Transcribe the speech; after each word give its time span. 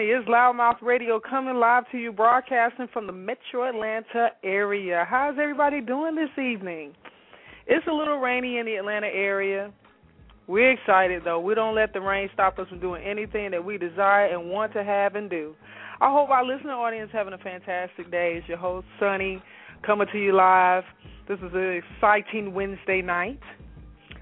It's 0.00 0.28
Loudmouth 0.28 0.82
Radio 0.82 1.20
coming 1.20 1.54
live 1.54 1.84
to 1.92 1.98
you, 1.98 2.10
broadcasting 2.10 2.88
from 2.92 3.06
the 3.06 3.12
Metro 3.12 3.62
Atlanta 3.68 4.30
area. 4.42 5.06
How's 5.08 5.36
everybody 5.40 5.80
doing 5.80 6.16
this 6.16 6.30
evening? 6.36 6.94
It's 7.68 7.86
a 7.86 7.92
little 7.92 8.18
rainy 8.18 8.58
in 8.58 8.66
the 8.66 8.74
Atlanta 8.74 9.06
area. 9.06 9.72
We're 10.48 10.72
excited 10.72 11.22
though. 11.24 11.38
We 11.38 11.54
don't 11.54 11.76
let 11.76 11.92
the 11.92 12.00
rain 12.00 12.28
stop 12.34 12.58
us 12.58 12.68
from 12.68 12.80
doing 12.80 13.04
anything 13.04 13.52
that 13.52 13.64
we 13.64 13.78
desire 13.78 14.26
and 14.26 14.50
want 14.50 14.72
to 14.72 14.82
have 14.82 15.14
and 15.14 15.30
do. 15.30 15.54
I 16.00 16.10
hope 16.10 16.28
our 16.28 16.44
listening 16.44 16.72
audience 16.72 17.10
having 17.12 17.32
a 17.32 17.38
fantastic 17.38 18.10
day. 18.10 18.38
It's 18.38 18.48
your 18.48 18.58
host 18.58 18.88
Sonny 18.98 19.40
coming 19.86 20.08
to 20.10 20.18
you 20.18 20.34
live. 20.34 20.82
This 21.28 21.38
is 21.38 21.52
an 21.54 21.82
exciting 21.94 22.52
Wednesday 22.52 23.00
night. 23.00 23.40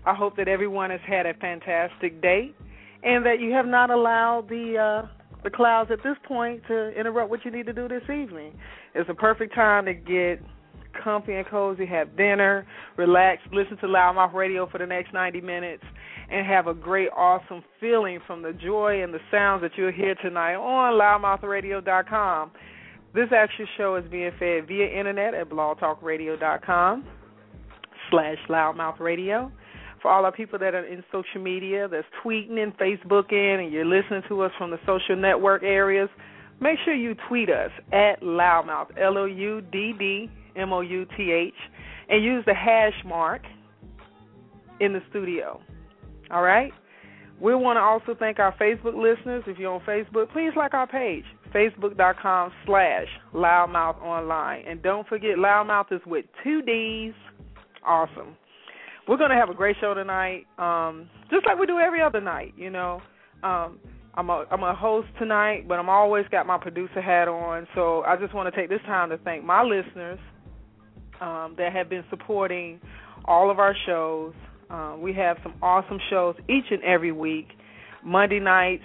I 0.05 0.15
hope 0.15 0.37
that 0.37 0.49
everyone 0.49 0.91
has 0.91 1.01
had 1.07 1.25
a 1.25 1.33
fantastic 1.33 2.21
day 2.21 2.55
and 3.03 3.25
that 3.25 3.41
you 3.41 3.53
have 3.53 3.67
not 3.67 3.89
allowed 3.91 4.51
the 4.51 4.77
uh, 4.77 5.22
the 5.45 5.51
clouds 5.51 5.91
at 5.91 5.99
this 6.03 6.17
point 6.27 6.63
to 6.69 6.91
interrupt 6.91 7.31
what 7.31 7.45
you 7.45 7.51
need 7.51 7.67
to 7.67 7.73
do 7.73 7.89
this 7.89 8.03
evening. 8.05 8.55
It's 8.95 9.09
a 9.11 9.15
perfect 9.15 9.55
time 9.55 9.87
to 9.87 9.95
get 9.95 10.41
comfy 11.03 11.35
and 11.35 11.47
cozy, 11.47 11.87
have 11.87 12.17
dinner, 12.17 12.67
relax, 12.97 13.41
listen 13.53 13.77
to 13.79 13.87
Loudmouth 13.87 14.35
Radio 14.35 14.69
for 14.69 14.79
the 14.79 14.87
next 14.87 15.13
90 15.13 15.41
minutes, 15.41 15.83
and 16.31 16.47
have 16.47 16.67
a 16.67 16.75
great, 16.75 17.09
awesome 17.17 17.63
feeling 17.81 18.21
from 18.27 18.43
the 18.43 18.53
joy 18.53 19.03
and 19.03 19.13
the 19.13 19.19
sounds 19.31 19.63
that 19.63 19.73
you'll 19.77 19.93
hear 19.93 20.15
tonight 20.17 20.55
on 20.55 20.95
loudmouthradio.com. 20.95 22.51
This 23.15 23.29
actual 23.35 23.67
show 23.77 23.97
is 23.97 24.05
being 24.11 24.31
fed 24.39 24.67
via 24.69 24.87
internet 24.87 25.35
at 25.35 25.51
blogtalkradio.com 25.51 27.05
slash 28.11 28.39
loudmouthradio 28.49 29.51
for 30.03 30.11
all 30.11 30.25
our 30.25 30.33
people 30.33 30.59
that 30.59 30.75
are 30.75 30.85
in 30.85 31.03
social 31.13 31.41
media, 31.41 31.89
that's 31.89 32.07
tweeting 32.25 32.59
and 32.59 32.77
Facebooking, 32.77 33.63
and 33.63 33.73
you're 33.73 33.87
listening 33.87 34.23
to 34.29 34.43
us 34.43 34.51
from 34.59 34.71
the 34.71 34.79
social 34.85 35.17
network 35.17 35.63
areas, 35.63 36.09
make 36.61 36.79
sure 36.85 36.93
you 36.93 37.15
tweet 37.29 37.49
us 37.49 37.71
at 37.93 38.21
Loudmouth, 38.21 38.89
L 39.01 39.17
O 39.17 39.25
U 39.25 39.63
D 39.73 39.95
D 39.97 40.29
M 40.57 40.73
O 40.73 40.81
U 40.81 41.07
T 41.17 41.31
H, 41.31 41.55
and 42.09 42.23
use 42.23 42.45
the 42.45 42.55
hash 42.55 43.01
mark 43.07 43.43
in 44.81 44.93
the 44.93 45.01
studio. 45.09 45.61
All 46.31 46.43
right? 46.43 46.73
We 47.41 47.55
want 47.55 47.77
to 47.77 47.81
also 47.81 48.17
thank 48.19 48.39
our 48.39 48.55
Facebook 48.57 48.95
listeners. 48.95 49.45
If 49.47 49.59
you're 49.59 49.73
on 49.73 49.81
Facebook, 49.81 50.31
please 50.33 50.53
like 50.57 50.75
our 50.75 50.87
page, 50.87 51.25
facebook.com 51.53 52.53
slash 52.67 53.07
loudmouth 53.35 54.01
online. 54.01 54.65
And 54.67 54.81
don't 54.83 55.07
forget, 55.09 55.37
loudmouth 55.37 55.93
is 55.93 56.01
with 56.07 56.25
two 56.45 56.63
D's. 56.63 57.15
Awesome 57.85 58.37
we're 59.09 59.17
gonna 59.17 59.37
have 59.37 59.51
a 59.51 59.55
great 59.55 59.77
show 59.81 59.95
tonight, 59.95 60.47
um, 60.59 61.09
just 61.31 61.47
like 61.47 61.59
we 61.59 61.67
do 61.67 61.79
every 61.79 62.01
other 62.01 62.21
night. 62.21 62.55
You 62.57 62.71
know, 62.71 63.01
um, 63.43 63.79
I'm 64.15 64.29
a 64.31 64.45
I'm 64.51 64.63
a 64.63 64.75
host 64.75 65.09
tonight, 65.19 65.67
but 65.67 65.79
I'm 65.79 65.89
always 65.89 66.25
got 66.31 66.47
my 66.47 66.59
producer 66.59 67.01
hat 67.01 67.29
on. 67.29 67.67
So 67.75 68.03
I 68.03 68.17
just 68.17 68.35
want 68.35 68.53
to 68.53 68.61
take 68.61 68.69
this 68.69 68.83
time 68.87 69.11
to 69.11 69.19
thank 69.19 69.45
my 69.45 69.63
listeners 69.63 70.19
um, 71.21 71.55
that 71.59 71.73
have 71.73 71.89
been 71.89 72.05
supporting 72.11 72.81
all 73.25 73.51
of 73.51 73.59
our 73.59 73.75
shows. 73.87 74.35
Uh, 74.71 74.97
we 74.99 75.13
have 75.15 75.37
some 75.43 75.55
awesome 75.63 75.99
shows 76.11 76.35
each 76.49 76.65
and 76.71 76.83
every 76.83 77.13
week. 77.13 77.49
Monday 78.05 78.41
nights, 78.41 78.85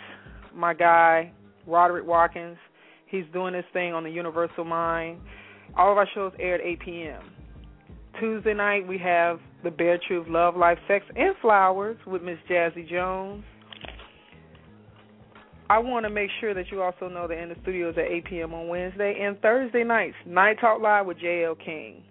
my 0.53 0.73
guy 0.73 1.31
Roderick 1.65 2.05
Watkins, 2.07 2.57
he's 3.07 3.25
doing 3.33 3.53
this 3.53 3.65
thing 3.73 3.93
on 3.93 4.03
the 4.03 4.09
Universal 4.09 4.63
Mind. 4.63 5.19
All 5.75 5.91
of 5.91 5.97
our 5.97 6.07
shows 6.15 6.31
air 6.39 6.55
at 6.55 6.61
8 6.61 6.79
p.m. 6.79 7.21
Tuesday 8.19 8.53
night 8.53 8.87
we 8.87 8.97
have 8.97 9.39
the 9.63 9.71
Bare 9.71 9.99
Truth 10.07 10.27
Love, 10.29 10.55
Life, 10.55 10.77
Sex, 10.87 11.05
and 11.15 11.35
Flowers 11.41 11.97
with 12.05 12.21
Miss 12.21 12.37
Jazzy 12.49 12.87
Jones. 12.89 13.43
I 15.69 15.79
want 15.79 16.05
to 16.05 16.09
make 16.09 16.29
sure 16.39 16.53
that 16.53 16.71
you 16.71 16.81
also 16.81 17.09
know 17.09 17.27
that 17.27 17.37
in 17.37 17.49
the 17.49 17.55
studios 17.61 17.95
at 17.97 18.05
8 18.05 18.25
p.m. 18.25 18.53
on 18.53 18.69
Wednesday 18.69 19.19
and 19.21 19.39
Thursday 19.41 19.83
nights, 19.83 20.15
Night 20.25 20.57
Talk 20.61 20.81
Live 20.81 21.05
with 21.05 21.19
J.L. 21.19 21.55
King. 21.55 22.03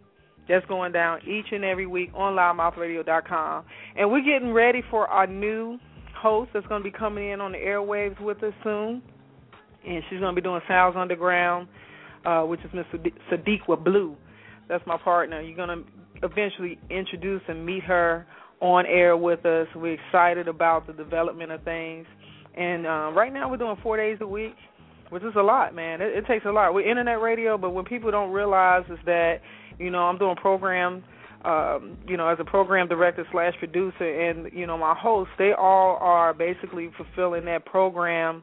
That's 0.48 0.66
going 0.66 0.92
down 0.92 1.20
each 1.26 1.46
and 1.52 1.64
every 1.64 1.86
week 1.86 2.10
on 2.14 2.34
LoudMouthRadio.com. 2.34 3.64
And 3.96 4.10
we're 4.10 4.22
getting 4.22 4.52
ready 4.52 4.82
for 4.90 5.08
our 5.08 5.26
new 5.26 5.78
host 6.16 6.50
that's 6.52 6.66
going 6.66 6.82
to 6.82 6.84
be 6.84 6.96
coming 6.96 7.30
in 7.30 7.40
on 7.40 7.52
the 7.52 7.58
airwaves 7.58 8.20
with 8.20 8.42
us 8.42 8.52
soon. 8.62 9.02
And 9.86 10.02
she's 10.08 10.20
going 10.20 10.34
to 10.34 10.40
be 10.40 10.44
doing 10.44 10.60
Sounds 10.68 10.94
Underground, 10.96 11.68
uh, 12.24 12.42
which 12.42 12.60
is 12.60 12.70
Miss 12.74 12.84
Sadiqa 13.32 13.82
Blue. 13.82 14.16
That's 14.68 14.86
my 14.86 14.98
partner. 14.98 15.40
You're 15.40 15.56
going 15.56 15.84
to 15.84 15.84
eventually 16.22 16.78
introduce 16.90 17.42
and 17.48 17.64
meet 17.64 17.82
her 17.84 18.26
on 18.60 18.86
air 18.86 19.16
with 19.16 19.44
us. 19.44 19.66
We're 19.74 19.94
excited 19.94 20.48
about 20.48 20.86
the 20.86 20.92
development 20.92 21.52
of 21.52 21.62
things. 21.62 22.06
And 22.56 22.86
uh, 22.86 23.12
right 23.14 23.32
now 23.32 23.50
we're 23.50 23.58
doing 23.58 23.76
four 23.82 23.96
days 23.96 24.18
a 24.20 24.26
week, 24.26 24.54
which 25.10 25.22
is 25.22 25.34
a 25.36 25.42
lot, 25.42 25.74
man. 25.74 26.00
It, 26.00 26.16
it 26.16 26.26
takes 26.26 26.46
a 26.46 26.50
lot. 26.50 26.72
We're 26.72 26.88
internet 26.88 27.20
radio, 27.20 27.58
but 27.58 27.70
when 27.70 27.84
people 27.84 28.10
don't 28.10 28.32
realize 28.32 28.84
is 28.90 28.98
that, 29.04 29.40
you 29.78 29.90
know, 29.90 30.00
I'm 30.00 30.16
doing 30.18 30.36
program, 30.36 31.04
um, 31.44 31.98
you 32.08 32.16
know, 32.16 32.28
as 32.28 32.38
a 32.40 32.44
program 32.44 32.88
director 32.88 33.26
slash 33.30 33.52
producer, 33.58 34.04
and 34.04 34.50
you 34.52 34.66
know, 34.66 34.78
my 34.78 34.94
hosts, 34.98 35.34
they 35.38 35.52
all 35.52 35.98
are 36.00 36.32
basically 36.32 36.90
fulfilling 36.96 37.44
that 37.44 37.66
program 37.66 38.42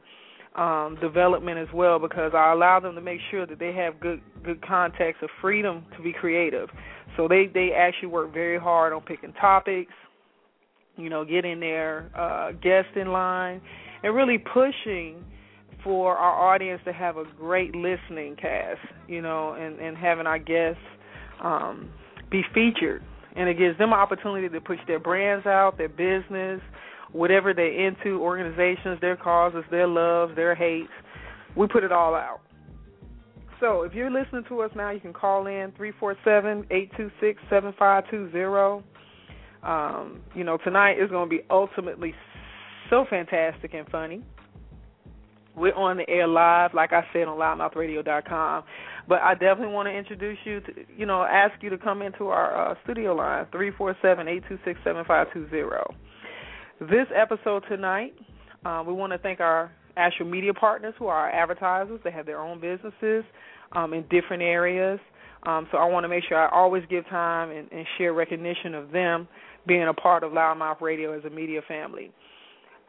um, 0.54 0.96
development 1.00 1.58
as 1.58 1.68
well 1.74 1.98
because 1.98 2.32
I 2.34 2.52
allow 2.52 2.78
them 2.80 2.94
to 2.94 3.00
make 3.00 3.20
sure 3.30 3.46
that 3.46 3.58
they 3.58 3.72
have 3.72 3.98
good 4.00 4.20
good 4.44 4.64
context 4.66 5.22
of 5.22 5.30
freedom 5.40 5.84
to 5.96 6.02
be 6.02 6.12
creative. 6.12 6.68
So 7.16 7.26
they 7.28 7.46
they 7.52 7.70
actually 7.76 8.08
work 8.08 8.32
very 8.32 8.58
hard 8.58 8.92
on 8.92 9.02
picking 9.02 9.32
topics, 9.34 9.92
you 10.96 11.10
know, 11.10 11.24
getting 11.24 11.60
their 11.60 12.10
uh, 12.16 12.52
guests 12.52 12.92
in 12.96 13.08
line, 13.08 13.60
and 14.02 14.14
really 14.14 14.38
pushing 14.38 15.24
for 15.82 16.16
our 16.16 16.54
audience 16.54 16.80
to 16.84 16.92
have 16.92 17.16
a 17.16 17.24
great 17.36 17.74
listening 17.74 18.36
cast, 18.36 18.80
you 19.08 19.22
know, 19.22 19.54
and 19.54 19.80
and 19.80 19.96
having 19.96 20.26
our 20.26 20.38
guests 20.38 20.80
um, 21.42 21.90
be 22.30 22.42
featured, 22.54 23.02
and 23.34 23.48
it 23.48 23.58
gives 23.58 23.76
them 23.78 23.92
an 23.92 23.98
opportunity 23.98 24.48
to 24.48 24.60
push 24.60 24.78
their 24.86 25.00
brands 25.00 25.46
out, 25.46 25.76
their 25.78 25.88
business, 25.88 26.60
whatever 27.14 27.54
they're 27.54 27.86
into, 27.86 28.20
organizations, 28.20 29.00
their 29.00 29.16
causes, 29.16 29.62
their 29.70 29.86
loves, 29.86 30.34
their 30.34 30.54
hates. 30.54 30.90
We 31.56 31.68
put 31.68 31.84
it 31.84 31.92
all 31.92 32.14
out. 32.14 32.40
So 33.60 33.82
if 33.82 33.94
you're 33.94 34.10
listening 34.10 34.42
to 34.48 34.62
us 34.62 34.72
now, 34.74 34.90
you 34.90 35.00
can 35.00 35.12
call 35.12 35.46
in 35.46 35.72
three 35.76 35.92
four 35.98 36.16
seven 36.24 36.66
eight 36.70 36.90
two 36.96 37.10
six 37.20 37.40
seven 37.48 37.72
five 37.78 38.04
two 38.10 38.30
zero. 38.32 38.82
Um, 39.62 40.20
you 40.34 40.44
know, 40.44 40.58
tonight 40.58 40.98
is 41.00 41.08
going 41.08 41.30
to 41.30 41.30
be 41.30 41.42
ultimately 41.50 42.12
so 42.90 43.06
fantastic 43.08 43.72
and 43.72 43.88
funny. 43.88 44.22
We're 45.56 45.74
on 45.74 45.98
the 45.98 46.10
air 46.10 46.26
live, 46.26 46.74
like 46.74 46.92
I 46.92 47.04
said, 47.12 47.28
on 47.28 47.38
loudmouthradio.com. 47.38 48.64
But 49.08 49.20
I 49.20 49.34
definitely 49.34 49.72
want 49.72 49.86
to 49.86 49.92
introduce 49.92 50.38
you 50.44 50.60
to, 50.62 50.72
you 50.96 51.06
know, 51.06 51.22
ask 51.22 51.62
you 51.62 51.70
to 51.70 51.78
come 51.78 52.02
into 52.02 52.26
our 52.26 52.72
uh, 52.72 52.74
studio 52.82 53.14
line, 53.14 53.46
three 53.52 53.70
four 53.70 53.96
seven 54.02 54.26
eight 54.26 54.42
two 54.48 54.58
six 54.64 54.80
seven 54.82 55.04
five 55.06 55.28
two 55.32 55.48
zero. 55.50 55.94
This 56.80 57.06
episode 57.14 57.62
tonight, 57.68 58.14
uh, 58.66 58.82
we 58.84 58.92
want 58.92 59.12
to 59.12 59.18
thank 59.18 59.38
our 59.38 59.70
actual 59.96 60.26
media 60.26 60.52
partners 60.52 60.92
who 60.98 61.06
are 61.06 61.16
our 61.16 61.30
advertisers. 61.30 62.00
They 62.02 62.10
have 62.10 62.26
their 62.26 62.40
own 62.40 62.60
businesses 62.60 63.24
um, 63.72 63.94
in 63.94 64.02
different 64.10 64.42
areas. 64.42 64.98
Um, 65.44 65.68
so 65.70 65.78
I 65.78 65.84
want 65.84 66.02
to 66.02 66.08
make 66.08 66.24
sure 66.28 66.36
I 66.36 66.50
always 66.50 66.82
give 66.90 67.06
time 67.08 67.50
and, 67.50 67.70
and 67.70 67.86
share 67.96 68.12
recognition 68.12 68.74
of 68.74 68.90
them 68.90 69.28
being 69.68 69.86
a 69.86 69.94
part 69.94 70.24
of 70.24 70.32
Loudmouth 70.32 70.80
Radio 70.80 71.16
as 71.16 71.24
a 71.24 71.30
media 71.30 71.60
family. 71.68 72.10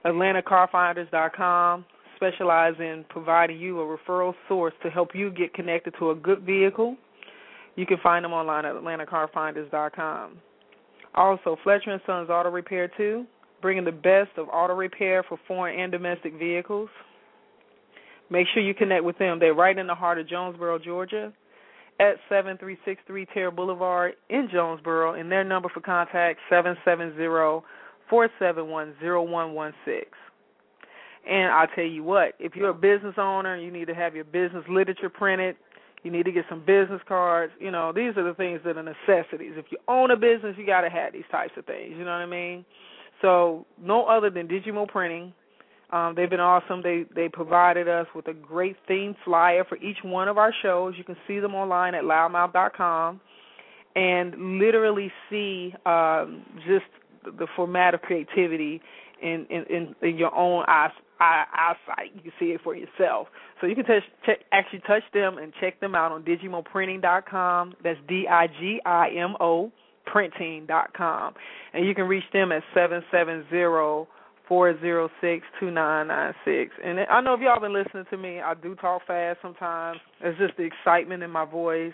AtlantaCarFinders.com 0.03 1.85
specialize 2.15 2.73
in 2.79 3.05
providing 3.09 3.59
you 3.59 3.79
a 3.81 3.97
referral 3.97 4.33
source 4.47 4.73
to 4.81 4.89
help 4.89 5.09
you 5.13 5.29
get 5.29 5.53
connected 5.53 5.93
to 5.99 6.09
a 6.09 6.15
good 6.15 6.41
vehicle. 6.41 6.97
You 7.75 7.85
can 7.85 7.97
find 8.01 8.25
them 8.25 8.33
online 8.33 8.65
at 8.65 8.73
AtlantaCarFinders.com. 8.73 10.39
Also, 11.13 11.57
Fletcher 11.63 11.91
and 11.91 12.01
Sons 12.05 12.29
Auto 12.29 12.49
Repair 12.49 12.89
too, 12.97 13.25
bringing 13.65 13.83
the 13.83 13.91
best 13.91 14.29
of 14.37 14.47
auto 14.49 14.75
repair 14.75 15.23
for 15.27 15.39
foreign 15.47 15.79
and 15.79 15.91
domestic 15.91 16.37
vehicles. 16.37 16.87
Make 18.29 18.45
sure 18.53 18.61
you 18.61 18.75
connect 18.75 19.03
with 19.03 19.17
them. 19.17 19.39
They're 19.39 19.55
right 19.55 19.75
in 19.75 19.87
the 19.87 19.95
heart 19.95 20.19
of 20.19 20.29
Jonesboro, 20.29 20.77
Georgia, 20.77 21.33
at 21.99 22.17
7363 22.29 23.25
Tara 23.33 23.51
Boulevard 23.51 24.13
in 24.29 24.49
Jonesboro, 24.53 25.15
and 25.15 25.31
their 25.31 25.43
number 25.43 25.67
for 25.73 25.81
contact 25.81 26.39
770-471-0116. 26.51 27.63
And 31.27 31.51
I'll 31.51 31.65
tell 31.73 31.85
you 31.85 32.03
what, 32.03 32.35
if 32.37 32.55
you're 32.55 32.69
a 32.69 32.71
business 32.71 33.15
owner, 33.17 33.57
you 33.57 33.71
need 33.71 33.87
to 33.87 33.95
have 33.95 34.13
your 34.13 34.25
business 34.25 34.63
literature 34.69 35.09
printed. 35.09 35.55
You 36.03 36.11
need 36.11 36.25
to 36.25 36.31
get 36.31 36.45
some 36.49 36.59
business 36.59 37.01
cards. 37.07 37.51
You 37.59 37.71
know, 37.71 37.91
these 37.91 38.15
are 38.15 38.23
the 38.23 38.35
things 38.35 38.61
that 38.63 38.77
are 38.77 38.83
necessities. 38.83 39.53
If 39.55 39.71
you 39.71 39.79
own 39.87 40.11
a 40.11 40.15
business, 40.15 40.55
you 40.55 40.67
got 40.67 40.81
to 40.81 40.89
have 40.91 41.13
these 41.13 41.23
types 41.31 41.53
of 41.57 41.65
things. 41.65 41.95
You 41.97 42.05
know 42.05 42.11
what 42.11 42.21
I 42.21 42.27
mean? 42.27 42.63
So, 43.25 43.65
no 43.81 44.05
other 44.05 44.29
than 44.29 44.47
Digimo 44.47 44.87
Printing 44.87 45.33
um, 45.91 46.13
they've 46.15 46.29
been 46.29 46.39
awesome. 46.39 46.81
They 46.81 47.05
they 47.15 47.29
provided 47.29 47.87
us 47.87 48.07
with 48.15 48.27
a 48.27 48.33
great 48.33 48.75
theme 48.87 49.15
flyer 49.23 49.63
for 49.63 49.77
each 49.77 49.97
one 50.03 50.27
of 50.27 50.37
our 50.37 50.53
shows. 50.61 50.95
You 50.97 51.03
can 51.03 51.15
see 51.27 51.39
them 51.39 51.53
online 51.53 51.93
at 51.93 52.03
loudmouth.com 52.03 53.21
and 53.95 54.59
literally 54.59 55.11
see 55.29 55.73
um, 55.85 56.43
just 56.67 56.85
the 57.23 57.47
format 57.55 57.93
of 57.93 58.01
creativity 58.01 58.81
in, 59.21 59.45
in, 59.49 59.63
in, 59.69 59.95
in 60.01 60.17
your 60.17 60.35
own 60.35 60.65
eye, 60.67 60.89
eyesight. 61.19 62.11
You 62.13 62.21
can 62.23 62.33
see 62.39 62.47
it 62.47 62.61
for 62.61 62.75
yourself. 62.75 63.27
So 63.61 63.67
you 63.67 63.75
can 63.75 63.85
touch, 63.85 64.03
check, 64.25 64.39
actually 64.51 64.81
touch 64.81 65.03
them 65.13 65.37
and 65.37 65.53
check 65.61 65.79
them 65.79 65.95
out 65.95 66.11
on 66.11 66.23
digimoprinting.com. 66.23 67.75
That's 67.83 67.99
D 68.07 68.25
I 68.29 68.47
G 68.47 68.81
I 68.85 69.09
M 69.15 69.35
O 69.39 69.71
printing.com. 70.05 71.33
And 71.73 71.85
you 71.85 71.95
can 71.95 72.05
reach 72.05 72.23
them 72.33 72.51
at 72.51 72.63
seven 72.73 73.03
seven 73.11 73.45
zero 73.49 74.07
four 74.47 74.79
zero 74.79 75.09
six 75.21 75.45
two 75.59 75.71
nine 75.71 76.07
nine 76.07 76.33
six. 76.43 76.71
And 76.83 76.99
I 76.99 77.21
know 77.21 77.33
if 77.33 77.41
y'all 77.41 77.59
been 77.59 77.73
listening 77.73 78.05
to 78.09 78.17
me, 78.17 78.39
I 78.39 78.53
do 78.53 78.75
talk 78.75 79.01
fast 79.07 79.39
sometimes. 79.41 79.99
It's 80.21 80.37
just 80.37 80.55
the 80.57 80.63
excitement 80.63 81.23
in 81.23 81.31
my 81.31 81.45
voice, 81.45 81.93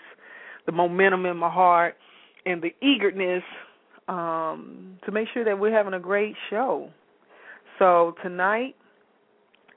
the 0.66 0.72
momentum 0.72 1.26
in 1.26 1.36
my 1.36 1.50
heart, 1.50 1.96
and 2.44 2.62
the 2.62 2.74
eagerness 2.86 3.42
um, 4.08 4.98
to 5.06 5.12
make 5.12 5.28
sure 5.32 5.44
that 5.44 5.58
we're 5.58 5.72
having 5.72 5.94
a 5.94 6.00
great 6.00 6.34
show. 6.50 6.90
So 7.78 8.14
tonight 8.22 8.74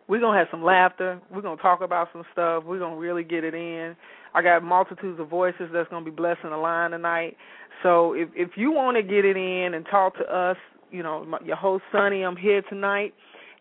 we're 0.08 0.20
gonna 0.20 0.38
have 0.38 0.48
some 0.52 0.64
laughter. 0.64 1.20
We're 1.34 1.42
gonna 1.42 1.62
talk 1.62 1.82
about 1.82 2.10
some 2.14 2.24
stuff. 2.32 2.64
We're 2.66 2.80
gonna 2.80 2.98
really 2.98 3.24
get 3.24 3.44
it 3.44 3.54
in. 3.54 3.96
I 4.34 4.42
got 4.42 4.64
multitudes 4.64 5.20
of 5.20 5.30
voices 5.30 5.70
that's 5.74 5.90
gonna 5.90 6.06
be 6.06 6.12
blessing 6.12 6.52
the 6.52 6.58
line 6.58 6.92
tonight. 6.92 7.38
So 7.84 8.14
if 8.14 8.30
if 8.36 8.52
you 8.56 8.72
want 8.72 8.98
to 8.98 9.04
get 9.04 9.26
it 9.26 9.38
in 9.38 9.74
and 9.74 9.86
talk 9.90 10.18
to 10.18 10.24
us, 10.24 10.58
you 10.92 11.04
know, 11.04 11.26
my, 11.26 11.40
your 11.44 11.56
host 11.56 11.84
Sonny, 11.92 12.24
I'm 12.24 12.38
here 12.38 12.62
tonight. 12.64 13.14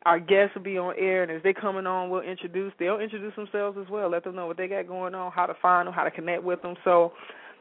Our 0.05 0.21
guests 0.21 0.55
will 0.55 0.63
be 0.63 0.77
on 0.77 0.95
air, 0.99 1.23
and 1.23 1.33
as 1.33 1.43
they're 1.43 1.55
coming 1.55 1.87
on, 1.87 2.11
we'll 2.11 2.21
introduce. 2.21 2.75
They'll 2.79 3.01
introduce 3.01 3.35
themselves 3.37 3.79
as 3.81 3.89
well. 3.89 4.11
Let 4.11 4.25
them 4.25 4.35
know 4.37 4.47
what 4.47 4.59
they 4.59 4.69
got 4.69 4.87
going 4.87 5.15
on, 5.15 5.33
how 5.33 5.47
to 5.47 5.55
find 5.63 5.87
them, 5.87 5.95
how 5.95 6.05
to 6.05 6.11
connect 6.11 6.43
with 6.43 6.61
them. 6.61 6.75
So 6.85 7.15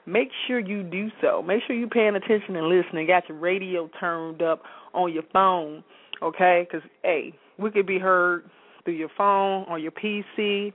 make 0.05 0.27
sure 0.45 0.59
you 0.59 0.83
do 0.83 1.09
so. 1.21 1.41
Make 1.41 1.61
sure 1.65 1.73
you're 1.73 1.87
paying 1.87 2.15
attention 2.15 2.57
and 2.57 2.67
listening. 2.67 3.07
Got 3.07 3.29
your 3.29 3.37
radio 3.37 3.89
turned 3.97 4.41
up 4.41 4.63
on 4.93 5.13
your 5.13 5.23
phone, 5.31 5.85
okay? 6.21 6.67
Because 6.69 6.87
hey, 7.01 7.33
we 7.57 7.71
could 7.71 7.87
be 7.87 7.97
heard 7.97 8.43
through 8.83 8.95
your 8.95 9.09
phone, 9.17 9.65
on 9.67 9.81
your 9.81 9.91
PC, 9.91 10.73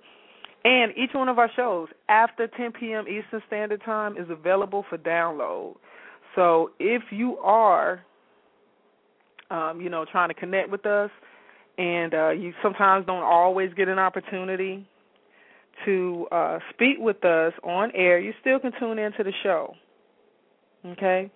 and 0.64 0.93
each 0.96 1.10
one 1.14 1.28
of 1.28 1.38
our 1.38 1.50
shows 1.55 1.88
after 2.08 2.46
10 2.46 2.72
p.m. 2.72 3.06
Eastern 3.08 3.43
Standard 3.46 3.82
Time 3.84 4.16
is 4.16 4.28
available 4.28 4.84
for 4.88 4.99
download. 4.99 5.76
So 6.34 6.70
if 6.78 7.02
you 7.10 7.38
are, 7.38 8.05
um, 9.50 9.81
you 9.81 9.88
know, 9.88 10.05
trying 10.10 10.28
to 10.28 10.34
connect 10.34 10.70
with 10.70 10.84
us, 10.84 11.10
and 11.78 12.12
uh, 12.12 12.31
you 12.31 12.52
sometimes 12.62 13.06
don't 13.06 13.22
always 13.22 13.72
get 13.75 13.88
an 13.88 14.00
opportunity 14.00 14.87
to 15.84 16.26
uh, 16.32 16.58
speak 16.75 16.96
with 16.99 17.25
us 17.25 17.52
on 17.62 17.93
air, 17.94 18.19
you 18.19 18.32
still 18.40 18.58
can 18.58 18.72
tune 18.81 18.99
into 18.99 19.22
the 19.22 19.32
show. 19.43 19.75
Okay? 20.84 21.31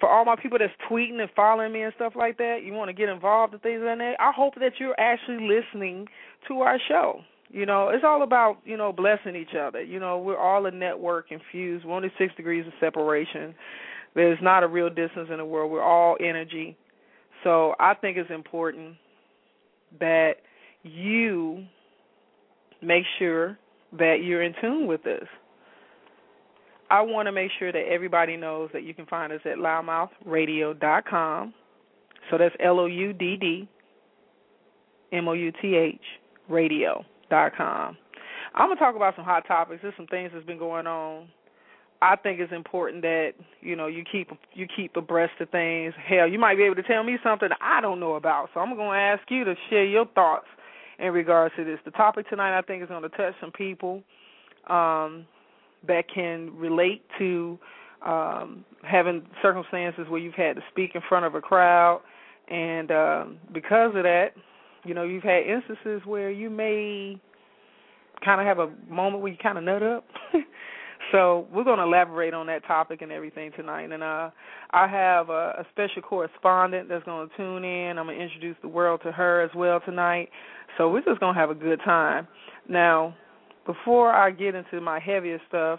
For 0.00 0.08
all 0.08 0.24
my 0.24 0.36
people 0.36 0.58
that's 0.58 0.72
tweeting 0.88 1.20
and 1.20 1.30
following 1.34 1.72
me 1.72 1.82
and 1.82 1.92
stuff 1.96 2.12
like 2.14 2.38
that, 2.38 2.58
you 2.64 2.72
want 2.72 2.88
to 2.88 2.92
get 2.92 3.08
involved 3.08 3.54
in 3.54 3.60
things 3.60 3.82
like 3.84 3.98
that, 3.98 4.14
I 4.20 4.32
hope 4.32 4.54
that 4.56 4.72
you're 4.78 4.98
actually 4.98 5.48
listening 5.48 6.06
to 6.46 6.60
our 6.60 6.78
show. 6.88 7.20
You 7.50 7.66
know, 7.66 7.88
it's 7.88 8.04
all 8.06 8.22
about, 8.22 8.58
you 8.64 8.76
know, 8.76 8.92
blessing 8.92 9.34
each 9.34 9.56
other. 9.58 9.82
You 9.82 9.98
know, 9.98 10.18
we're 10.18 10.38
all 10.38 10.66
a 10.66 10.70
network 10.70 11.32
infused. 11.32 11.84
We're 11.84 11.96
only 11.96 12.12
six 12.18 12.34
degrees 12.36 12.66
of 12.66 12.74
separation. 12.78 13.54
There's 14.14 14.38
not 14.42 14.62
a 14.62 14.68
real 14.68 14.88
distance 14.88 15.28
in 15.30 15.38
the 15.38 15.44
world. 15.44 15.72
We're 15.72 15.82
all 15.82 16.16
energy. 16.20 16.76
So 17.44 17.74
I 17.80 17.94
think 17.94 18.18
it's 18.18 18.30
important 18.30 18.96
that 19.98 20.34
you 20.82 21.64
make 22.82 23.04
sure 23.18 23.58
that 23.98 24.16
you're 24.22 24.42
in 24.42 24.54
tune 24.60 24.86
with 24.86 25.02
this. 25.02 25.26
I 26.90 27.02
want 27.02 27.26
to 27.26 27.32
make 27.32 27.50
sure 27.58 27.70
that 27.70 27.86
everybody 27.90 28.36
knows 28.36 28.70
that 28.72 28.82
you 28.82 28.94
can 28.94 29.06
find 29.06 29.32
us 29.32 29.40
at 29.44 29.58
loudmouthradio.com. 29.58 31.54
So 32.30 32.38
that's 32.38 32.54
L 32.60 32.80
O 32.80 32.86
U 32.86 33.12
D 33.12 33.36
D 33.36 33.68
M 35.12 35.28
O 35.28 35.32
U 35.32 35.52
T 35.60 35.74
H 35.76 36.00
radio.com. 36.48 37.96
I'm 38.54 38.68
gonna 38.68 38.80
talk 38.80 38.96
about 38.96 39.14
some 39.16 39.24
hot 39.24 39.46
topics. 39.46 39.82
There's 39.82 39.94
some 39.96 40.06
things 40.06 40.30
that's 40.32 40.46
been 40.46 40.58
going 40.58 40.86
on. 40.86 41.28
I 42.00 42.16
think 42.16 42.38
it's 42.38 42.52
important 42.52 43.02
that 43.02 43.32
you 43.60 43.74
know 43.74 43.86
you 43.86 44.04
keep 44.10 44.30
you 44.54 44.66
keep 44.74 44.96
abreast 44.96 45.40
of 45.40 45.50
things. 45.50 45.94
Hell, 46.06 46.28
you 46.28 46.38
might 46.38 46.56
be 46.56 46.62
able 46.62 46.76
to 46.76 46.82
tell 46.82 47.02
me 47.02 47.18
something 47.22 47.48
I 47.60 47.80
don't 47.80 48.00
know 48.00 48.14
about. 48.14 48.50
So 48.54 48.60
I'm 48.60 48.74
going 48.76 48.90
to 48.90 48.96
ask 48.96 49.30
you 49.30 49.44
to 49.44 49.54
share 49.68 49.84
your 49.84 50.06
thoughts 50.06 50.46
in 50.98 51.12
regards 51.12 51.54
to 51.56 51.64
this. 51.64 51.78
The 51.84 51.90
topic 51.92 52.28
tonight, 52.28 52.56
I 52.56 52.62
think, 52.62 52.82
is 52.82 52.88
going 52.88 53.02
to 53.02 53.08
touch 53.10 53.34
some 53.40 53.50
people 53.52 54.02
um, 54.68 55.26
that 55.86 56.04
can 56.12 56.54
relate 56.56 57.02
to 57.18 57.58
um, 58.04 58.64
having 58.82 59.22
circumstances 59.42 60.06
where 60.08 60.20
you've 60.20 60.34
had 60.34 60.56
to 60.56 60.62
speak 60.70 60.92
in 60.94 61.00
front 61.08 61.24
of 61.24 61.34
a 61.34 61.40
crowd, 61.40 62.02
and 62.48 62.90
um, 62.90 63.38
because 63.52 63.94
of 63.94 64.02
that, 64.04 64.28
you 64.84 64.94
know, 64.94 65.02
you've 65.02 65.22
had 65.22 65.42
instances 65.44 66.02
where 66.06 66.30
you 66.30 66.48
may 66.48 67.20
kind 68.24 68.40
of 68.40 68.46
have 68.46 68.58
a 68.58 68.70
moment 68.92 69.22
where 69.22 69.30
you 69.30 69.38
kind 69.38 69.58
of 69.58 69.64
nut 69.64 69.82
up. 69.82 70.04
so 71.12 71.46
we're 71.52 71.64
going 71.64 71.78
to 71.78 71.84
elaborate 71.84 72.34
on 72.34 72.46
that 72.46 72.66
topic 72.66 73.02
and 73.02 73.12
everything 73.12 73.52
tonight. 73.56 73.92
And 73.92 74.02
uh, 74.02 74.30
I 74.70 74.86
have 74.88 75.30
a, 75.30 75.54
a 75.58 75.66
special 75.70 76.02
correspondent 76.02 76.88
that's 76.88 77.04
going 77.04 77.28
to 77.28 77.36
tune 77.36 77.64
in. 77.64 77.98
I'm 77.98 78.06
going 78.06 78.18
to 78.18 78.24
introduce 78.24 78.56
the 78.62 78.68
world 78.68 79.00
to 79.04 79.12
her 79.12 79.42
as 79.42 79.50
well 79.54 79.80
tonight. 79.84 80.30
So 80.76 80.90
we're 80.90 81.02
just 81.02 81.20
going 81.20 81.34
to 81.34 81.40
have 81.40 81.50
a 81.50 81.54
good 81.54 81.80
time. 81.84 82.28
Now, 82.68 83.14
before 83.68 84.10
I 84.10 84.30
get 84.30 84.54
into 84.54 84.80
my 84.80 84.98
heavier 84.98 85.38
stuff, 85.46 85.78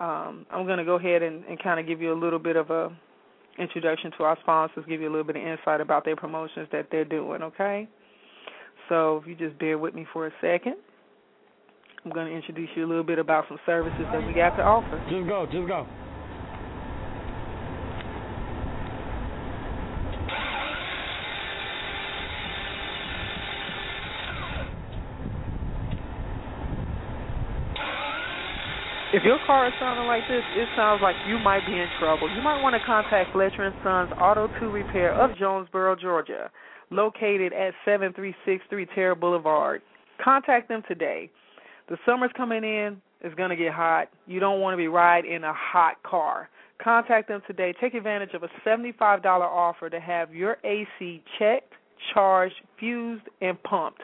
um, 0.00 0.46
I'm 0.50 0.64
going 0.64 0.78
to 0.78 0.84
go 0.86 0.94
ahead 0.94 1.22
and, 1.22 1.44
and 1.44 1.62
kind 1.62 1.78
of 1.78 1.86
give 1.86 2.00
you 2.00 2.14
a 2.14 2.18
little 2.18 2.38
bit 2.38 2.56
of 2.56 2.70
a 2.70 2.90
introduction 3.58 4.10
to 4.16 4.24
our 4.24 4.38
sponsors, 4.40 4.84
give 4.88 5.02
you 5.02 5.08
a 5.08 5.12
little 5.12 5.26
bit 5.26 5.36
of 5.36 5.42
insight 5.42 5.82
about 5.82 6.06
their 6.06 6.16
promotions 6.16 6.66
that 6.72 6.88
they're 6.90 7.04
doing, 7.04 7.42
okay? 7.42 7.86
So 8.88 9.18
if 9.18 9.26
you 9.28 9.34
just 9.34 9.58
bear 9.58 9.76
with 9.76 9.94
me 9.94 10.06
for 10.14 10.28
a 10.28 10.32
second, 10.40 10.76
I'm 12.06 12.10
going 12.10 12.26
to 12.26 12.34
introduce 12.34 12.70
you 12.74 12.86
a 12.86 12.88
little 12.88 13.04
bit 13.04 13.18
about 13.18 13.44
some 13.48 13.58
services 13.66 14.06
that 14.10 14.26
we 14.26 14.32
got 14.32 14.56
to 14.56 14.62
offer. 14.62 14.98
Just 15.10 15.28
go, 15.28 15.44
just 15.44 15.68
go. 15.68 15.86
If 29.20 29.26
your 29.26 29.38
car 29.44 29.66
is 29.66 29.74
sounding 29.78 30.06
like 30.06 30.22
this, 30.30 30.42
it 30.56 30.66
sounds 30.74 31.02
like 31.02 31.14
you 31.28 31.38
might 31.38 31.60
be 31.66 31.74
in 31.74 31.86
trouble. 32.00 32.34
You 32.34 32.40
might 32.40 32.62
want 32.62 32.72
to 32.72 32.80
contact 32.86 33.32
Fletcher 33.34 33.64
and 33.64 33.74
Sons 33.84 34.10
Auto 34.18 34.48
2 34.58 34.70
Repair 34.70 35.12
of 35.12 35.36
Jonesboro, 35.36 35.96
Georgia, 35.96 36.50
located 36.88 37.52
at 37.52 37.74
7363 37.84 38.86
Tara 38.94 39.14
Boulevard. 39.14 39.82
Contact 40.24 40.68
them 40.68 40.82
today. 40.88 41.30
The 41.90 41.98
summer's 42.06 42.30
coming 42.34 42.64
in. 42.64 43.02
It's 43.20 43.34
going 43.34 43.50
to 43.50 43.56
get 43.56 43.74
hot. 43.74 44.08
You 44.26 44.40
don't 44.40 44.62
want 44.62 44.72
to 44.72 44.78
be 44.78 44.88
riding 44.88 45.30
in 45.34 45.44
a 45.44 45.52
hot 45.52 46.02
car. 46.02 46.48
Contact 46.82 47.28
them 47.28 47.42
today. 47.46 47.74
Take 47.78 47.92
advantage 47.92 48.30
of 48.32 48.42
a 48.42 48.48
$75 48.66 49.22
offer 49.22 49.90
to 49.90 50.00
have 50.00 50.34
your 50.34 50.56
AC 50.64 51.22
checked, 51.38 51.74
charged, 52.14 52.54
fused, 52.78 53.24
and 53.42 53.62
pumped. 53.64 54.00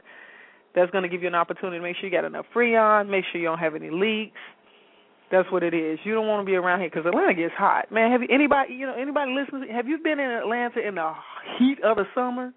That's 0.75 0.91
going 0.91 1.05
to 1.05 1.09
give 1.09 1.23
you 1.23 1.29
an 1.29 1.35
opportunity 1.35 1.79
to 1.79 1.83
make 1.83 1.97
sure 1.97 2.11
you 2.11 2.15
got 2.15 2.27
enough 2.27 2.45
freon, 2.55 3.09
make 3.09 3.25
sure 3.33 3.41
you 3.41 3.47
don't 3.47 3.57
have 3.57 3.75
any 3.75 3.89
leaks 3.89 4.37
that's 5.30 5.50
what 5.50 5.62
it 5.62 5.75
is. 5.75 5.99
You 6.04 6.14
don't 6.14 6.28
want 6.28 6.47
to 6.47 6.50
be 6.50 6.56
around 6.56 6.80
here 6.80 6.90
because 6.90 7.06
Atlanta 7.06 7.35
gets 7.35 7.54
hot, 7.56 7.90
man. 7.90 8.12
Have 8.12 8.23
you 8.23 8.28
anybody 8.30 8.75
you 8.75 8.87
know 8.87 8.95
anybody 8.95 9.33
listening? 9.33 9.68
Have 9.75 9.88
you 9.88 9.99
been 9.99 10.21
in 10.21 10.30
Atlanta 10.30 10.87
in 10.87 10.95
the 10.95 11.12
heat 11.59 11.83
of 11.83 11.97
the 11.97 12.04
summer? 12.14 12.52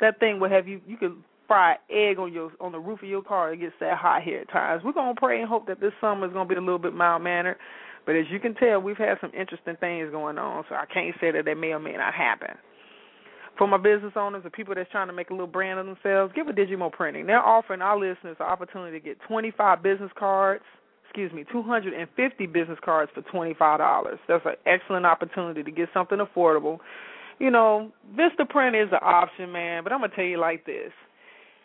That 0.00 0.18
thing 0.18 0.40
will 0.40 0.48
have 0.48 0.66
you. 0.66 0.80
You 0.86 0.96
could 0.96 1.16
fry 1.46 1.76
egg 1.90 2.18
on 2.18 2.32
your 2.32 2.50
on 2.60 2.72
the 2.72 2.78
roof 2.78 3.02
of 3.02 3.08
your 3.08 3.22
car. 3.22 3.52
It 3.52 3.60
gets 3.60 3.74
that 3.80 3.98
hot 3.98 4.22
here 4.22 4.40
at 4.40 4.50
times. 4.50 4.82
We're 4.84 4.92
gonna 4.92 5.14
pray 5.14 5.40
and 5.40 5.48
hope 5.48 5.66
that 5.66 5.80
this 5.80 5.92
summer 6.00 6.26
is 6.26 6.32
gonna 6.32 6.48
be 6.48 6.54
a 6.54 6.60
little 6.60 6.78
bit 6.78 6.94
mild 6.94 7.22
mannered. 7.22 7.58
But 8.06 8.16
as 8.16 8.24
you 8.30 8.40
can 8.40 8.54
tell, 8.54 8.80
we've 8.80 8.96
had 8.96 9.18
some 9.20 9.30
interesting 9.38 9.76
things 9.76 10.10
going 10.10 10.38
on, 10.38 10.64
so 10.68 10.74
I 10.74 10.86
can't 10.92 11.14
say 11.20 11.30
that 11.30 11.44
that 11.44 11.56
may 11.56 11.72
or 11.72 11.78
may 11.78 11.92
not 11.92 12.14
happen. 12.14 12.56
For 13.58 13.68
my 13.68 13.76
business 13.76 14.14
owners 14.16 14.42
and 14.42 14.52
people 14.52 14.74
that's 14.74 14.90
trying 14.90 15.06
to 15.06 15.12
make 15.12 15.30
a 15.30 15.34
little 15.34 15.46
brand 15.46 15.78
of 15.78 15.86
themselves, 15.86 16.32
give 16.34 16.48
a 16.48 16.52
Digimo 16.52 16.90
Printing. 16.90 17.26
They're 17.26 17.38
offering 17.38 17.82
our 17.82 17.96
listeners 17.96 18.36
the 18.38 18.44
opportunity 18.44 18.98
to 18.98 19.04
get 19.04 19.18
25 19.28 19.82
business 19.82 20.10
cards 20.18 20.64
excuse 21.12 21.32
me, 21.34 21.44
250 21.52 22.46
business 22.46 22.78
cards 22.82 23.12
for 23.14 23.20
$25. 23.20 24.16
That's 24.26 24.46
an 24.46 24.52
excellent 24.64 25.04
opportunity 25.04 25.62
to 25.62 25.70
get 25.70 25.90
something 25.92 26.18
affordable. 26.18 26.78
You 27.38 27.50
know, 27.50 27.92
Vistaprint 28.16 28.82
is 28.82 28.90
an 28.92 29.00
option, 29.02 29.52
man, 29.52 29.84
but 29.84 29.92
I'm 29.92 30.00
going 30.00 30.08
to 30.08 30.16
tell 30.16 30.24
you 30.24 30.38
like 30.38 30.64
this. 30.64 30.90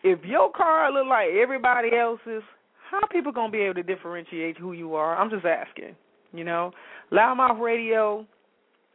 If 0.03 0.25
your 0.25 0.51
car 0.51 0.91
look 0.91 1.07
like 1.07 1.29
everybody 1.41 1.95
else's, 1.97 2.43
how 2.91 2.99
people 3.09 3.31
going 3.31 3.49
to 3.49 3.57
be 3.57 3.63
able 3.63 3.75
to 3.75 3.83
differentiate 3.83 4.57
who 4.57 4.73
you 4.73 4.95
are? 4.95 5.15
I'm 5.15 5.29
just 5.29 5.45
asking. 5.45 5.95
You 6.33 6.43
know, 6.43 6.73
Loudmouth 7.13 7.61
Radio 7.61 8.27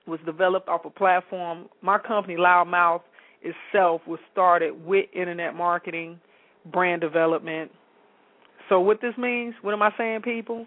was 0.06 0.20
developed 0.26 0.68
off 0.68 0.84
a 0.84 0.90
platform. 0.90 1.66
My 1.80 1.96
company, 1.96 2.36
Loudmouth 2.36 3.00
itself, 3.40 4.02
was 4.06 4.20
started 4.30 4.84
with 4.84 5.06
internet 5.14 5.54
marketing, 5.54 6.20
brand 6.70 7.00
development, 7.00 7.70
so 8.72 8.80
what 8.80 9.02
this 9.02 9.12
means, 9.18 9.52
what 9.60 9.74
am 9.74 9.82
I 9.82 9.90
saying, 9.98 10.22
people? 10.22 10.64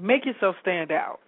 Make 0.00 0.26
yourself 0.26 0.56
stand 0.60 0.90
out. 0.90 1.20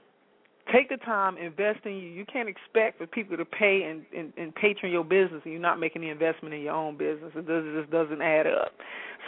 Take 0.75 0.89
the 0.89 0.97
time, 0.97 1.39
invest 1.39 1.87
in 1.87 1.93
you. 1.93 2.09
You 2.09 2.25
can't 2.25 2.49
expect 2.49 2.99
for 2.99 3.07
people 3.07 3.37
to 3.37 3.45
pay 3.45 3.83
and, 3.89 4.05
and, 4.13 4.33
and 4.37 4.53
patron 4.53 4.91
your 4.91 5.05
business 5.05 5.43
and 5.45 5.53
you're 5.53 5.63
not 5.63 5.79
making 5.79 6.03
the 6.03 6.09
investment 6.09 6.57
in 6.57 6.63
your 6.63 6.75
own 6.75 6.97
business. 6.97 7.31
It, 7.37 7.47
does, 7.47 7.63
it 7.65 7.83
just 7.83 7.93
doesn't 7.93 8.21
add 8.21 8.49
up. 8.49 8.73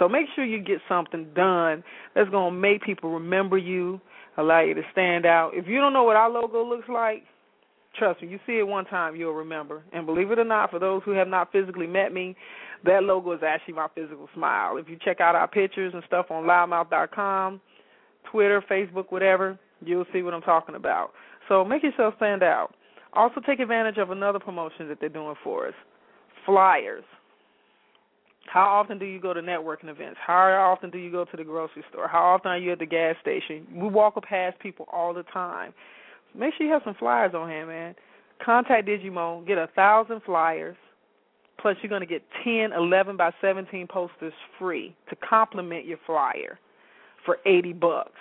So 0.00 0.08
make 0.08 0.26
sure 0.34 0.44
you 0.44 0.58
get 0.58 0.78
something 0.88 1.28
done 1.32 1.84
that's 2.16 2.28
going 2.28 2.54
to 2.54 2.60
make 2.60 2.82
people 2.82 3.12
remember 3.12 3.56
you, 3.56 4.00
allow 4.36 4.60
you 4.60 4.74
to 4.74 4.82
stand 4.90 5.26
out. 5.26 5.52
If 5.54 5.68
you 5.68 5.78
don't 5.78 5.92
know 5.92 6.02
what 6.02 6.16
our 6.16 6.28
logo 6.28 6.68
looks 6.68 6.88
like, 6.88 7.22
trust 7.96 8.20
me, 8.20 8.26
you 8.26 8.40
see 8.48 8.58
it 8.58 8.66
one 8.66 8.84
time, 8.86 9.14
you'll 9.14 9.32
remember. 9.32 9.84
And 9.92 10.06
believe 10.06 10.32
it 10.32 10.40
or 10.40 10.44
not, 10.44 10.70
for 10.70 10.80
those 10.80 11.02
who 11.04 11.12
have 11.12 11.28
not 11.28 11.52
physically 11.52 11.86
met 11.86 12.12
me, 12.12 12.34
that 12.84 13.02
logo 13.02 13.32
is 13.32 13.40
actually 13.44 13.74
my 13.74 13.88
physical 13.94 14.28
smile. 14.34 14.76
If 14.76 14.88
you 14.88 14.96
check 15.04 15.20
out 15.20 15.34
our 15.34 15.48
pictures 15.48 15.92
and 15.94 16.02
stuff 16.06 16.26
on 16.30 16.44
loudmouth.com, 16.44 17.60
Twitter, 18.30 18.62
Facebook, 18.70 19.06
whatever, 19.10 19.58
you'll 19.84 20.06
see 20.12 20.22
what 20.22 20.34
I'm 20.34 20.42
talking 20.42 20.74
about. 20.74 21.12
So 21.48 21.64
make 21.64 21.82
yourself 21.82 22.14
stand 22.16 22.42
out. 22.42 22.74
Also, 23.14 23.40
take 23.40 23.58
advantage 23.58 23.96
of 23.98 24.10
another 24.10 24.38
promotion 24.38 24.88
that 24.88 25.00
they're 25.00 25.08
doing 25.08 25.34
for 25.42 25.68
us 25.68 25.74
flyers. 26.48 27.04
How 28.46 28.64
often 28.64 28.98
do 28.98 29.04
you 29.04 29.20
go 29.20 29.34
to 29.34 29.42
networking 29.42 29.90
events? 29.90 30.18
How 30.26 30.72
often 30.72 30.88
do 30.88 30.96
you 30.96 31.12
go 31.12 31.26
to 31.26 31.36
the 31.36 31.44
grocery 31.44 31.84
store? 31.90 32.08
How 32.08 32.24
often 32.24 32.50
are 32.50 32.58
you 32.58 32.72
at 32.72 32.78
the 32.78 32.86
gas 32.86 33.16
station? 33.20 33.66
We 33.74 33.88
walk 33.88 34.14
past 34.24 34.58
people 34.58 34.86
all 34.90 35.12
the 35.12 35.24
time. 35.24 35.74
Make 36.34 36.54
sure 36.56 36.66
you 36.66 36.72
have 36.72 36.82
some 36.84 36.94
flyers 36.98 37.34
on 37.34 37.48
hand, 37.48 37.68
man. 37.68 37.94
Contact 38.42 38.88
Digimo, 38.88 39.46
get 39.46 39.58
a 39.58 39.68
thousand 39.76 40.22
flyers, 40.24 40.76
plus 41.60 41.76
you're 41.82 41.90
going 41.90 42.00
to 42.00 42.06
get 42.06 42.22
10 42.44 42.72
11 42.72 43.16
by 43.16 43.30
17 43.40 43.86
posters 43.86 44.32
free 44.58 44.94
to 45.10 45.16
complement 45.16 45.86
your 45.86 45.98
flyer 46.06 46.58
for 47.24 47.38
80 47.46 47.74
bucks. 47.74 48.12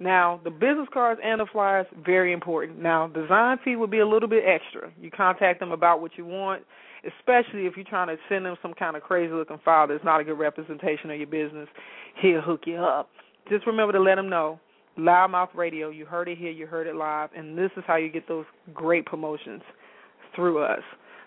Now, 0.00 0.40
the 0.42 0.50
business 0.50 0.88
cards 0.92 1.20
and 1.22 1.40
the 1.40 1.46
flyers 1.50 1.86
very 2.04 2.32
important. 2.32 2.80
Now, 2.80 3.06
design 3.08 3.58
fee 3.64 3.76
will 3.76 3.86
be 3.86 4.00
a 4.00 4.06
little 4.06 4.28
bit 4.28 4.44
extra. 4.46 4.90
You 5.00 5.10
contact 5.10 5.60
them 5.60 5.70
about 5.70 6.00
what 6.00 6.18
you 6.18 6.24
want, 6.24 6.62
especially 7.06 7.66
if 7.66 7.76
you're 7.76 7.84
trying 7.84 8.08
to 8.08 8.16
send 8.28 8.44
them 8.44 8.56
some 8.60 8.74
kind 8.74 8.96
of 8.96 9.02
crazy 9.02 9.32
looking 9.32 9.60
file 9.64 9.86
that's 9.86 10.04
not 10.04 10.20
a 10.20 10.24
good 10.24 10.38
representation 10.38 11.10
of 11.10 11.18
your 11.18 11.28
business. 11.28 11.68
He'll 12.20 12.40
hook 12.40 12.62
you 12.66 12.76
up. 12.76 13.08
Just 13.48 13.66
remember 13.66 13.92
to 13.92 14.00
let 14.00 14.16
them 14.16 14.28
know. 14.28 14.58
Loudmouth 14.98 15.54
Radio, 15.54 15.90
you 15.90 16.06
heard 16.06 16.28
it 16.28 16.38
here, 16.38 16.52
you 16.52 16.66
heard 16.66 16.86
it 16.86 16.94
live, 16.94 17.30
and 17.36 17.58
this 17.58 17.70
is 17.76 17.82
how 17.86 17.96
you 17.96 18.08
get 18.08 18.28
those 18.28 18.44
great 18.72 19.06
promotions 19.06 19.62
through 20.36 20.62
us. 20.62 20.82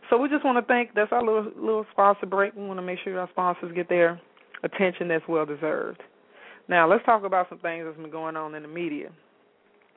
So 0.09 0.17
we 0.17 0.29
just 0.29 0.45
want 0.45 0.57
to 0.57 0.65
thank. 0.65 0.93
That's 0.95 1.11
our 1.11 1.23
little 1.23 1.51
little 1.55 1.85
sponsor 1.91 2.25
break. 2.25 2.55
We 2.55 2.65
want 2.65 2.79
to 2.79 2.85
make 2.85 2.99
sure 3.03 3.19
our 3.19 3.29
sponsors 3.29 3.73
get 3.75 3.89
their 3.89 4.19
attention 4.63 5.07
that's 5.07 5.27
well 5.27 5.45
deserved. 5.45 6.01
Now 6.67 6.89
let's 6.89 7.05
talk 7.05 7.23
about 7.23 7.49
some 7.49 7.59
things 7.59 7.85
that's 7.85 7.97
been 7.97 8.11
going 8.11 8.35
on 8.35 8.55
in 8.55 8.63
the 8.63 8.69
media. 8.69 9.09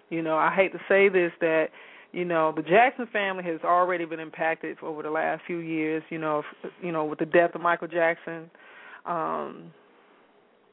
You 0.09 0.23
know, 0.23 0.37
I 0.37 0.55
hate 0.55 0.73
to 0.73 0.81
say 0.89 1.09
this 1.09 1.33
that 1.41 1.69
you 2.13 2.25
know 2.25 2.53
the 2.55 2.63
Jackson 2.63 3.07
family 3.13 3.45
has 3.45 3.61
already 3.65 4.05
been 4.05 4.21
impacted 4.21 4.79
over 4.83 5.03
the 5.03 5.11
last 5.11 5.43
few 5.47 5.59
years. 5.59 6.03
You 6.11 6.19
know, 6.19 6.43
you 6.83 6.93
know 6.93 7.05
with 7.05 7.19
the 7.19 7.27
death 7.27 7.55
of 7.55 7.61
Michael 7.61 7.89
Jackson. 7.89 8.51
Um, 9.07 9.73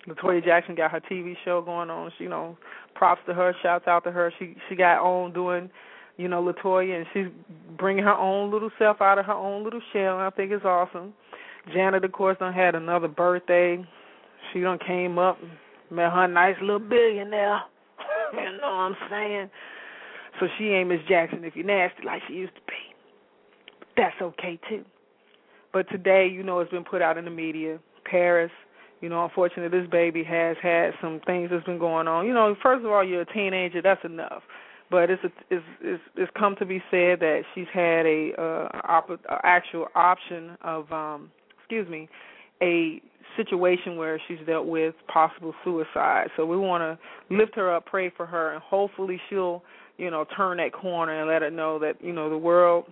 Latoya 0.07 0.43
Jackson 0.43 0.75
got 0.75 0.91
her 0.91 1.01
TV 1.01 1.35
show 1.43 1.61
going 1.61 1.89
on. 1.89 2.11
She, 2.17 2.25
you 2.25 2.29
know, 2.29 2.57
props 2.95 3.21
to 3.27 3.33
her, 3.33 3.53
shouts 3.61 3.87
out 3.87 4.03
to 4.05 4.11
her. 4.11 4.31
She 4.39 4.55
she 4.69 4.75
got 4.75 5.03
on 5.03 5.33
doing, 5.33 5.69
you 6.17 6.27
know, 6.27 6.43
Latoya, 6.43 6.97
and 6.97 7.05
she's 7.13 7.27
bringing 7.77 8.03
her 8.03 8.15
own 8.15 8.51
little 8.51 8.71
self 8.77 9.01
out 9.01 9.19
of 9.19 9.25
her 9.25 9.33
own 9.33 9.63
little 9.63 9.81
shell. 9.93 10.15
And 10.15 10.23
I 10.23 10.29
think 10.31 10.51
it's 10.51 10.65
awesome. 10.65 11.13
Janet, 11.73 12.03
of 12.03 12.11
course, 12.11 12.37
done 12.39 12.53
had 12.53 12.75
another 12.75 13.07
birthday. 13.07 13.83
She 14.51 14.61
done 14.61 14.79
came 14.85 15.19
up, 15.19 15.37
met 15.91 16.11
her 16.11 16.27
nice 16.27 16.55
little 16.61 16.79
billionaire. 16.79 17.61
you 18.33 18.39
know 18.39 18.57
what 18.61 18.69
I'm 18.69 18.95
saying? 19.09 19.49
So 20.39 20.47
she 20.57 20.65
ain't 20.65 20.89
Miss 20.89 20.99
Jackson 21.07 21.43
if 21.43 21.55
you're 21.55 21.65
nasty 21.65 22.03
like 22.05 22.21
she 22.27 22.35
used 22.35 22.55
to 22.55 22.61
be. 22.61 22.73
That's 23.95 24.15
okay 24.21 24.59
too. 24.69 24.85
But 25.73 25.89
today, 25.89 26.27
you 26.31 26.43
know, 26.43 26.59
it's 26.59 26.71
been 26.71 26.83
put 26.83 27.01
out 27.01 27.17
in 27.17 27.25
the 27.25 27.31
media. 27.31 27.79
Paris, 28.05 28.51
you 29.01 29.09
know, 29.09 29.23
unfortunately, 29.23 29.77
this 29.79 29.89
baby 29.89 30.23
has 30.23 30.55
had 30.61 30.91
some 31.01 31.19
things 31.25 31.49
that's 31.51 31.65
been 31.65 31.79
going 31.79 32.07
on. 32.07 32.25
You 32.25 32.33
know, 32.33 32.55
first 32.63 32.85
of 32.85 32.91
all, 32.91 33.03
you're 33.03 33.21
a 33.21 33.33
teenager. 33.33 33.81
That's 33.81 34.03
enough. 34.05 34.43
But 34.89 35.09
it's 35.09 35.23
a, 35.23 35.31
it's 35.49 35.65
it's 35.81 36.03
it's 36.15 36.31
come 36.37 36.55
to 36.59 36.65
be 36.65 36.81
said 36.89 37.19
that 37.19 37.41
she's 37.53 37.67
had 37.73 38.05
a 38.05 38.31
uh 38.37 38.69
op- 38.87 39.19
actual 39.43 39.87
option 39.95 40.57
of 40.61 40.91
um 40.91 41.31
excuse 41.59 41.87
me 41.89 42.07
a 42.61 43.01
situation 43.35 43.97
where 43.97 44.19
she's 44.27 44.39
dealt 44.45 44.65
with 44.65 44.95
possible 45.11 45.53
suicide. 45.63 46.27
So 46.35 46.45
we 46.45 46.57
want 46.57 46.81
to 46.81 47.35
lift 47.35 47.55
her 47.55 47.73
up, 47.73 47.85
pray 47.85 48.11
for 48.15 48.25
her, 48.25 48.53
and 48.53 48.61
hopefully 48.63 49.19
she'll, 49.29 49.63
you 49.97 50.09
know, 50.09 50.25
turn 50.35 50.57
that 50.57 50.73
corner 50.73 51.19
and 51.19 51.29
let 51.29 51.41
her 51.43 51.51
know 51.51 51.77
that 51.79 52.01
you 52.01 52.13
know 52.13 52.29
the 52.29 52.37
world 52.37 52.85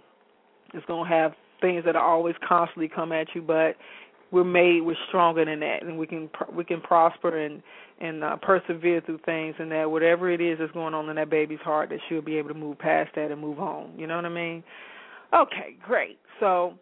is 0.73 0.83
going 0.87 1.09
to 1.09 1.15
have 1.15 1.33
things 1.61 1.83
that 1.85 1.95
are 1.95 2.05
always 2.05 2.35
constantly 2.47 2.87
come 2.87 3.11
at 3.11 3.27
you, 3.33 3.41
but 3.41 3.75
we're 4.31 4.43
made 4.43 4.81
we're 4.81 4.95
stronger 5.07 5.45
than 5.45 5.59
that, 5.61 5.83
and 5.83 5.97
we 5.97 6.07
can 6.07 6.29
we 6.53 6.63
can 6.63 6.81
prosper 6.81 7.37
and 7.37 7.61
and 7.99 8.23
uh, 8.23 8.35
persevere 8.37 9.01
through 9.01 9.19
things, 9.25 9.55
and 9.59 9.71
that 9.71 9.89
whatever 9.89 10.29
it 10.29 10.41
is 10.41 10.59
that's 10.59 10.71
going 10.73 10.93
on 10.93 11.09
in 11.09 11.15
that 11.15 11.29
baby's 11.29 11.59
heart, 11.59 11.89
that 11.89 11.99
she'll 12.07 12.21
be 12.21 12.37
able 12.37 12.49
to 12.49 12.55
move 12.55 12.77
past 12.77 13.11
that 13.15 13.31
and 13.31 13.39
move 13.39 13.59
on. 13.59 13.93
You 13.97 14.07
know 14.07 14.15
what 14.15 14.25
I 14.25 14.29
mean? 14.29 14.63
Okay, 15.33 15.77
great. 15.85 16.19
So 16.39 16.77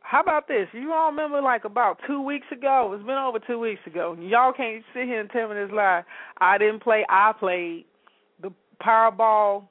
how 0.00 0.20
about 0.20 0.48
this? 0.48 0.68
You 0.72 0.92
all 0.92 1.10
remember 1.10 1.40
like 1.40 1.64
about 1.64 1.98
two 2.06 2.22
weeks 2.22 2.46
ago? 2.50 2.92
It's 2.94 3.04
been 3.06 3.16
over 3.16 3.38
two 3.38 3.58
weeks 3.58 3.82
ago. 3.86 4.16
Y'all 4.20 4.52
can't 4.52 4.82
sit 4.94 5.04
here 5.04 5.20
and 5.20 5.30
tell 5.30 5.48
me 5.48 5.54
this 5.54 5.70
lie. 5.72 6.02
I 6.40 6.58
didn't 6.58 6.82
play. 6.82 7.04
I 7.08 7.32
played. 7.38 7.84
The 8.40 8.50
Powerball 8.82 9.64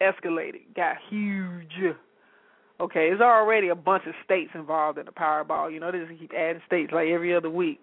escalated, 0.00 0.74
got 0.76 0.96
huge. 1.08 1.96
Okay, 2.80 3.08
there's 3.10 3.20
already 3.20 3.68
a 3.68 3.74
bunch 3.74 4.04
of 4.06 4.14
states 4.24 4.50
involved 4.54 4.98
in 4.98 5.06
the 5.06 5.12
Powerball. 5.12 5.72
You 5.72 5.80
know, 5.80 5.92
they 5.92 6.00
just 6.00 6.18
keep 6.18 6.32
adding 6.36 6.62
states 6.66 6.92
like 6.92 7.08
every 7.08 7.34
other 7.34 7.50
week. 7.50 7.80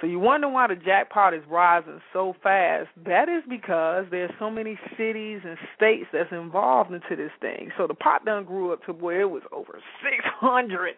So 0.00 0.06
you 0.06 0.18
wonder 0.18 0.48
why 0.48 0.66
the 0.66 0.74
jackpot 0.74 1.32
is 1.32 1.42
rising 1.48 2.00
so 2.12 2.34
fast. 2.42 2.88
That 3.06 3.28
is 3.30 3.42
because 3.48 4.04
there's 4.10 4.30
so 4.38 4.50
many 4.50 4.78
cities 4.96 5.40
and 5.44 5.56
states 5.74 6.06
that's 6.12 6.30
involved 6.32 6.92
into 6.92 7.16
this 7.16 7.30
thing. 7.40 7.70
So 7.78 7.86
the 7.86 7.94
pot 7.94 8.24
done 8.24 8.44
grew 8.44 8.72
up 8.72 8.84
to 8.84 8.92
where 8.92 9.22
it 9.22 9.30
was 9.30 9.42
over 9.52 9.80
six 10.02 10.22
hundred 10.38 10.96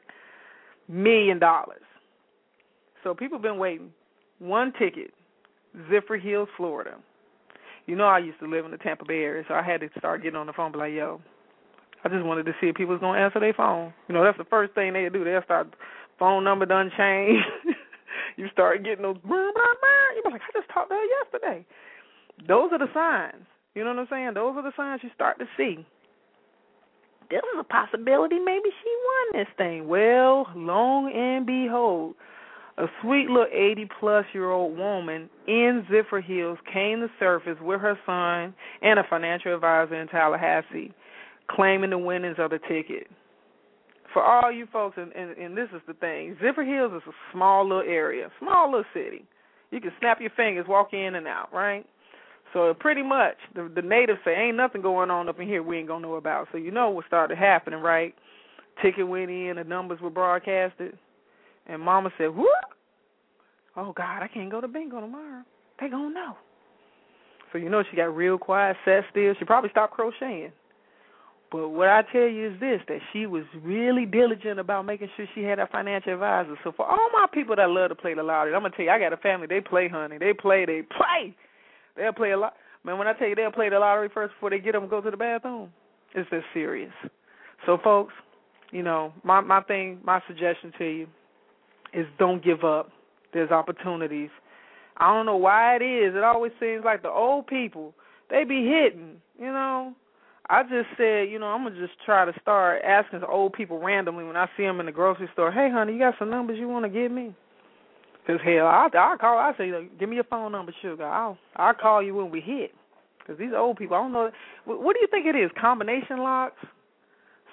million 0.89 1.39
dollars. 1.39 1.83
So 3.05 3.15
people 3.15 3.39
been 3.39 3.59
waiting. 3.59 3.93
One 4.41 4.73
ticket, 4.79 5.13
Zephyrhills, 5.91 6.49
Florida. 6.57 6.97
You 7.87 7.95
know 7.95 8.07
I 8.07 8.19
used 8.19 8.41
to 8.41 8.47
live 8.49 8.65
in 8.65 8.73
the 8.73 8.79
Tampa 8.79 9.05
Bay 9.05 9.23
area, 9.23 9.45
so 9.47 9.55
I 9.55 9.63
had 9.63 9.81
to 9.81 9.89
start 9.97 10.23
getting 10.23 10.37
on 10.37 10.47
the 10.47 10.53
phone, 10.53 10.73
be 10.73 10.79
like, 10.79 10.93
"Yo, 10.93 11.21
I 12.05 12.09
just 12.09 12.25
wanted 12.25 12.47
to 12.47 12.53
see 12.61 12.69
if 12.69 12.77
people 12.77 12.95
was 12.95 13.01
gonna 13.01 13.19
answer 13.19 13.41
their 13.41 13.55
phone. 13.55 13.93
You 14.09 14.15
know, 14.15 14.25
that's 14.25 14.39
the 14.39 14.45
first 14.45 14.75
thing 14.75 14.93
they 14.93 15.09
do. 15.09 15.25
They'll 15.25 15.43
start 15.43 15.75
phone 16.19 16.45
number 16.45 16.67
done 16.67 16.91
change. 16.97 17.43
you 18.37 18.49
start 18.53 18.85
getting 18.85 19.03
those. 19.03 19.17
You're 19.25 20.33
like, 20.33 20.43
I 20.43 20.59
just 20.59 20.69
talked 20.73 20.91
to 20.91 20.97
her 20.97 21.05
yesterday. 21.23 21.67
Those 22.47 22.71
are 22.73 22.79
the 22.79 22.93
signs. 22.95 23.47
You 23.75 23.85
know 23.85 23.91
what 23.91 24.01
I'm 24.01 24.09
saying? 24.11 24.35
Those 24.35 24.57
are 24.57 24.63
the 24.63 24.73
signs 24.77 25.03
you 25.03 25.11
start 25.15 25.39
to 25.39 25.47
see 25.57 25.87
there 27.31 27.41
was 27.55 27.65
a 27.69 27.73
possibility 27.73 28.39
maybe 28.39 28.71
she 28.83 28.93
won 29.05 29.41
this 29.41 29.53
thing. 29.57 29.89
Well, 29.89 30.47
long 30.55 31.13
and 31.13 31.47
behold, 31.47 32.15
a 32.79 32.87
sweet 33.03 33.29
little 33.29 33.47
80 33.53 33.89
plus 34.01 34.25
year 34.33 34.51
old 34.51 34.77
woman 34.79 35.29
in 35.47 35.87
Zephyrhills 35.91 36.59
came 36.73 37.01
to 37.01 37.09
surface 37.19 37.59
with 37.61 37.81
her 37.81 37.99
son 38.07 38.55
and 38.83 38.99
a 38.99 39.05
financial 39.09 39.55
advisor 39.55 40.01
in 40.01 40.09
Tallahassee, 40.09 40.95
claiming 41.51 41.91
the 41.91 41.99
winnings 41.99 42.37
of 42.39 42.51
the 42.51 42.59
ticket. 42.69 43.07
For 44.13 44.23
all 44.23 44.51
you 44.51 44.67
folks, 44.73 44.97
and, 44.97 45.13
and, 45.13 45.37
and 45.37 45.57
this 45.57 45.69
is 45.75 45.83
the 45.87 45.95
thing 45.95 46.37
Zephyrhills 46.43 46.97
is 46.97 47.03
a 47.07 47.13
small 47.33 47.67
little 47.69 47.83
area, 47.83 48.31
small 48.39 48.71
little 48.71 48.87
city. 48.95 49.25
You 49.71 49.81
can 49.81 49.93
snap 49.99 50.21
your 50.21 50.31
fingers, 50.31 50.67
walk 50.67 50.95
in 50.95 51.15
and 51.15 51.27
out, 51.27 51.53
right? 51.53 51.85
So 52.53 52.73
pretty 52.73 53.03
much 53.03 53.37
the 53.55 53.71
the 53.75 53.83
natives 53.83 54.21
say 54.25 54.35
ain't 54.35 54.57
nothing 54.57 54.81
going 54.81 55.11
on 55.11 55.29
up 55.29 55.39
in 55.39 55.47
here 55.47 55.63
we 55.63 55.79
ain't 55.79 55.89
gonna 55.89 56.07
know 56.07 56.15
about. 56.15 56.49
So 56.53 56.59
you 56.59 56.71
know 56.71 56.91
what 56.91 57.07
started 57.07 57.37
happening, 57.37 57.81
right? 57.81 58.15
Ticket 58.83 59.07
went 59.07 59.31
in, 59.31 59.57
the 59.57 59.65
numbers 59.65 60.01
were 60.01 60.11
broadcasted, 60.11 60.97
and 61.67 61.83
Mama 61.83 62.11
said, 62.17 62.35
"Whoop! 62.35 62.49
Oh 63.77 63.93
God, 63.93 64.23
I 64.23 64.29
can't 64.29 64.51
go 64.51 64.61
to 64.61 64.69
bingo 64.69 65.01
tomorrow. 65.01 65.43
They 65.81 65.89
gonna 65.89 66.15
know." 66.15 66.37
So 67.53 67.59
you 67.59 67.69
know 67.69 67.83
she 67.91 67.97
got 67.97 68.17
real 68.17 68.39
quiet, 68.39 68.77
sat 68.85 69.05
still. 69.11 69.35
She 69.39 69.45
probably 69.45 69.71
stopped 69.71 69.95
crocheting. 69.95 70.53
But 71.51 71.69
what 71.71 71.89
I 71.89 72.03
tell 72.13 72.29
you 72.29 72.53
is 72.53 72.61
this: 72.61 72.81
that 72.89 73.01
she 73.13 73.27
was 73.27 73.45
really 73.63 74.05
diligent 74.05 74.59
about 74.59 74.85
making 74.85 75.09
sure 75.17 75.27
she 75.35 75.43
had 75.43 75.59
a 75.59 75.67
financial 75.67 76.13
advisor. 76.13 76.57
So 76.63 76.73
for 76.73 76.87
all 76.87 77.09
my 77.13 77.27
people 77.33 77.57
that 77.57 77.71
love 77.71 77.89
to 77.89 77.95
play 77.95 78.15
the 78.15 78.23
lottery, 78.23 78.55
I'm 78.55 78.63
gonna 78.63 78.75
tell 78.77 78.85
you, 78.85 78.91
I 78.91 78.99
got 78.99 79.13
a 79.13 79.17
family. 79.17 79.47
They 79.47 79.61
play, 79.61 79.89
honey. 79.89 80.19
They 80.19 80.35
play. 80.35 80.67
They 80.67 80.83
play. 80.83 81.35
They'll 81.97 82.13
play 82.13 82.33
a 82.33 82.39
lot. 82.39 82.55
Man, 82.85 82.99
when 82.99 83.09
I 83.09 83.13
tell 83.15 83.29
you 83.29 83.35
they'll 83.35 83.51
play 83.51 83.69
the 83.69 83.79
lottery 83.79 84.09
first 84.13 84.35
before 84.35 84.51
they 84.51 84.59
get 84.59 84.73
them 84.73 84.89
go 84.89 85.01
to 85.01 85.11
the 85.11 85.17
bathroom, 85.17 85.71
it's 86.15 86.29
just 86.31 86.47
serious. 86.55 86.93
So, 87.67 87.79
folks, 87.83 88.15
you 88.71 88.83
know, 88.83 89.13
my 89.25 89.41
my 89.41 89.63
thing, 89.63 90.01
my 90.05 90.23
suggestion 90.27 90.73
to 90.79 90.85
you 90.85 91.07
is 91.93 92.07
don't 92.19 92.45
give 92.45 92.63
up. 92.65 92.91
There's 93.33 93.51
opportunities. 93.51 94.31
I 94.99 95.13
don't 95.13 95.27
know 95.27 95.37
why 95.37 95.77
it 95.77 95.83
is. 95.83 96.15
It 96.15 96.25
always 96.25 96.53
seems 96.61 96.85
like 96.85 97.03
the 97.03 97.11
old 97.11 97.47
people 97.47 97.95
they 98.31 98.45
be 98.45 98.67
hitting. 98.67 99.21
You 99.39 99.53
know, 99.53 99.95
I 100.51 100.63
just 100.63 100.89
said, 100.97 101.29
you 101.29 101.39
know, 101.39 101.47
I'm 101.47 101.65
gonna 101.65 101.79
just 101.79 101.99
try 102.07 102.25
to 102.25 102.33
start 102.41 102.83
asking 102.83 103.23
old 103.23 103.53
people 103.53 103.81
randomly 103.81 104.25
when 104.25 104.37
I 104.37 104.49
see 104.57 104.63
them 104.63 104.81
in 104.81 104.87
the 104.87 104.93
grocery 104.93 105.29
store. 105.35 105.53
Hey, 105.53 105.71
honey, 105.71 105.93
you 105.93 105.99
got 105.99 106.15
some 106.19 106.31
numbers 106.31 106.59
you 106.59 106.69
want 106.69 106.85
to 106.85 106.89
give 106.89 107.13
me? 107.13 107.35
Cause 108.27 108.41
hell, 108.45 108.67
I 108.67 108.89
I 108.93 109.17
call. 109.19 109.39
I 109.39 109.53
say, 109.57 109.71
give 109.99 110.09
me 110.09 110.17
your 110.17 110.25
phone 110.25 110.53
number, 110.53 110.73
sugar. 110.83 111.07
I'll 111.07 111.39
I'll 111.57 111.75
call 111.75 112.03
you 112.03 112.15
when 112.15 112.31
we 112.31 112.41
hit. 112.41 112.73
Cause 113.27 113.37
these 113.39 113.53
old 113.57 113.77
people, 113.77 113.97
I 113.97 114.01
don't 114.01 114.13
know. 114.13 114.31
What, 114.65 114.95
do 114.95 115.01
you 115.01 115.07
think 115.11 115.27
it 115.27 115.37
is? 115.37 115.51
Combination 115.61 116.19
locks, 116.19 116.57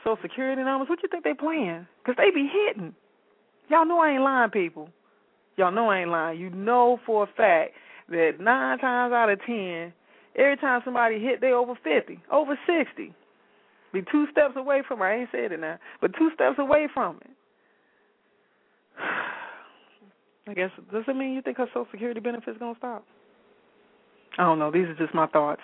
social 0.03 0.21
security 0.21 0.63
numbers. 0.63 0.89
What 0.89 0.99
you 1.03 1.09
think 1.09 1.23
they 1.25 1.33
playing? 1.33 1.85
Cause 2.05 2.15
they 2.17 2.29
be 2.31 2.49
hitting. 2.49 2.93
Y'all 3.69 3.85
know 3.85 3.99
I 3.99 4.11
ain't 4.11 4.23
lying, 4.23 4.51
people. 4.51 4.89
Y'all 5.57 5.71
know 5.71 5.89
I 5.89 6.01
ain't 6.01 6.11
lying. 6.11 6.39
You 6.39 6.49
know 6.49 6.99
for 7.05 7.23
a 7.23 7.27
fact 7.27 7.73
that 8.09 8.39
nine 8.39 8.77
times 8.77 9.13
out 9.13 9.29
of 9.29 9.39
ten, 9.45 9.91
every 10.35 10.57
time 10.57 10.81
somebody 10.83 11.19
hit, 11.19 11.41
they 11.41 11.51
over 11.51 11.75
fifty, 11.83 12.19
over 12.31 12.57
sixty. 12.67 13.13
Be 13.93 14.03
two 14.11 14.27
steps 14.31 14.55
away 14.57 14.83
from 14.87 15.01
it. 15.01 15.05
I 15.05 15.15
ain't 15.19 15.29
said 15.31 15.51
it 15.51 15.59
now, 15.59 15.79
but 16.01 16.11
two 16.17 16.29
steps 16.33 16.57
away 16.59 16.87
from 16.93 17.17
it. 17.21 17.31
I 20.47 20.53
guess 20.53 20.69
does 20.91 21.03
it 21.07 21.15
mean 21.15 21.33
you 21.33 21.41
think 21.41 21.57
her 21.57 21.67
Social 21.67 21.87
Security 21.91 22.19
benefits 22.19 22.57
gonna 22.59 22.75
stop? 22.77 23.05
I 24.37 24.43
don't 24.43 24.59
know. 24.59 24.71
These 24.71 24.87
are 24.87 24.95
just 24.95 25.13
my 25.13 25.27
thoughts. 25.27 25.61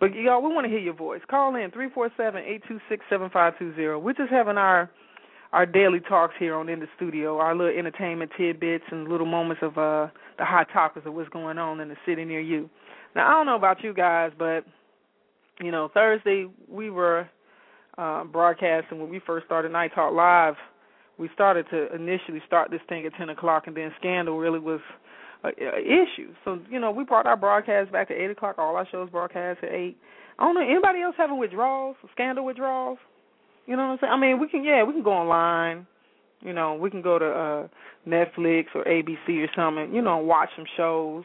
But 0.00 0.14
y'all, 0.14 0.42
we 0.42 0.52
want 0.52 0.64
to 0.66 0.70
hear 0.70 0.78
your 0.78 0.94
voice. 0.94 1.20
Call 1.30 1.54
in 1.54 1.70
three 1.70 1.88
four 1.94 2.10
seven 2.16 2.42
eight 2.44 2.62
two 2.68 2.80
six 2.88 3.04
seven 3.08 3.30
five 3.30 3.58
two 3.58 3.74
zero. 3.74 3.98
We're 3.98 4.12
just 4.12 4.30
having 4.30 4.58
our 4.58 4.90
our 5.52 5.64
daily 5.64 6.00
talks 6.00 6.34
here 6.38 6.54
on 6.54 6.68
in 6.68 6.80
the 6.80 6.88
studio, 6.96 7.38
our 7.38 7.54
little 7.54 7.78
entertainment 7.78 8.30
tidbits 8.36 8.84
and 8.90 9.08
little 9.08 9.26
moments 9.26 9.62
of 9.62 9.78
uh 9.78 10.08
the 10.38 10.44
hot 10.44 10.66
topics 10.72 11.06
of 11.06 11.14
what's 11.14 11.28
going 11.30 11.58
on 11.58 11.80
in 11.80 11.88
the 11.88 11.96
city 12.04 12.24
near 12.24 12.40
you. 12.40 12.68
Now 13.16 13.28
I 13.28 13.32
don't 13.32 13.46
know 13.46 13.56
about 13.56 13.82
you 13.82 13.94
guys, 13.94 14.30
but 14.38 14.64
you 15.58 15.70
know 15.70 15.90
Thursday 15.92 16.46
we 16.68 16.90
were 16.90 17.26
uh, 17.96 18.24
broadcasting 18.24 19.00
when 19.00 19.08
we 19.08 19.20
first 19.26 19.46
started 19.46 19.72
Night 19.72 19.92
Talk 19.94 20.12
Live. 20.12 20.54
We 21.18 21.30
started 21.32 21.64
to 21.70 21.92
initially 21.94 22.42
start 22.46 22.70
this 22.70 22.82
thing 22.90 23.06
at 23.06 23.14
ten 23.14 23.30
o'clock, 23.30 23.66
and 23.66 23.74
then 23.74 23.90
Scandal 23.98 24.36
really 24.38 24.58
was 24.58 24.80
an 25.44 25.54
issue. 25.58 26.34
So 26.44 26.60
you 26.70 26.78
know 26.78 26.90
we 26.90 27.04
brought 27.04 27.24
our 27.24 27.38
broadcast 27.38 27.90
back 27.90 28.08
to 28.08 28.14
eight 28.14 28.30
o'clock. 28.30 28.56
All 28.58 28.76
our 28.76 28.86
shows 28.92 29.08
broadcast 29.08 29.64
at 29.64 29.70
eight. 29.70 29.96
I 30.38 30.44
don't 30.44 30.54
know 30.54 30.60
anybody 30.60 31.00
else 31.00 31.14
having 31.16 31.38
withdrawals, 31.38 31.96
Scandal 32.12 32.44
withdrawals. 32.44 32.98
You 33.64 33.76
know 33.76 33.84
what 33.84 33.92
I'm 33.92 33.98
saying? 34.02 34.12
I 34.12 34.16
mean, 34.18 34.38
we 34.38 34.46
can 34.46 34.62
yeah, 34.62 34.84
we 34.84 34.92
can 34.92 35.02
go 35.02 35.12
online. 35.14 35.86
You 36.42 36.52
know, 36.52 36.74
we 36.74 36.90
can 36.90 37.00
go 37.00 37.18
to 37.18 37.24
uh 37.24 37.68
Netflix 38.06 38.66
or 38.74 38.84
ABC 38.84 39.42
or 39.42 39.48
something. 39.56 39.94
You 39.94 40.02
know, 40.02 40.18
watch 40.18 40.50
some 40.54 40.66
shows. 40.76 41.24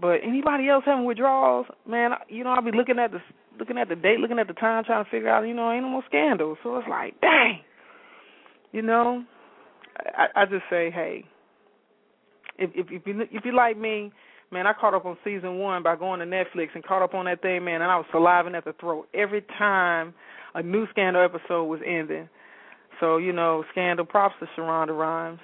But 0.00 0.20
anybody 0.22 0.68
else 0.68 0.84
having 0.86 1.04
withdrawals, 1.04 1.66
man, 1.86 2.12
you 2.28 2.44
know, 2.44 2.50
I'll 2.50 2.62
be 2.62 2.70
looking 2.70 2.98
at 2.98 3.10
the 3.10 3.18
looking 3.58 3.78
at 3.78 3.88
the 3.88 3.96
date, 3.96 4.20
looking 4.20 4.38
at 4.38 4.46
the 4.46 4.54
time, 4.54 4.84
trying 4.84 5.04
to 5.04 5.10
figure 5.10 5.28
out, 5.28 5.42
you 5.42 5.54
know, 5.54 5.70
ain't 5.72 5.82
no 5.82 5.88
more 5.88 6.04
scandals. 6.06 6.58
So 6.62 6.76
it's 6.76 6.88
like, 6.88 7.20
dang, 7.20 7.60
you 8.72 8.82
know, 8.82 9.24
I, 9.96 10.42
I 10.42 10.44
just 10.44 10.62
say, 10.70 10.90
hey, 10.90 11.24
if 12.58 12.70
if 12.74 12.86
if 12.90 13.06
you 13.06 13.22
if 13.32 13.44
you 13.44 13.54
like 13.54 13.76
me, 13.76 14.12
man, 14.52 14.66
I 14.66 14.72
caught 14.72 14.94
up 14.94 15.04
on 15.04 15.16
season 15.24 15.58
one 15.58 15.82
by 15.82 15.96
going 15.96 16.20
to 16.20 16.26
Netflix 16.26 16.68
and 16.74 16.84
caught 16.84 17.02
up 17.02 17.14
on 17.14 17.24
that 17.26 17.42
thing, 17.42 17.64
man, 17.64 17.82
and 17.82 17.90
I 17.90 17.96
was 17.96 18.06
saliving 18.12 18.54
at 18.54 18.64
the 18.64 18.74
throat 18.74 19.08
every 19.14 19.42
time 19.58 20.14
a 20.54 20.62
new 20.62 20.86
Scandal 20.90 21.24
episode 21.24 21.64
was 21.64 21.80
ending. 21.84 22.28
So 23.00 23.16
you 23.16 23.32
know, 23.32 23.64
Scandal 23.72 24.04
props 24.04 24.36
to 24.40 24.46
Shonda 24.56 24.96
Rhimes. 24.96 25.40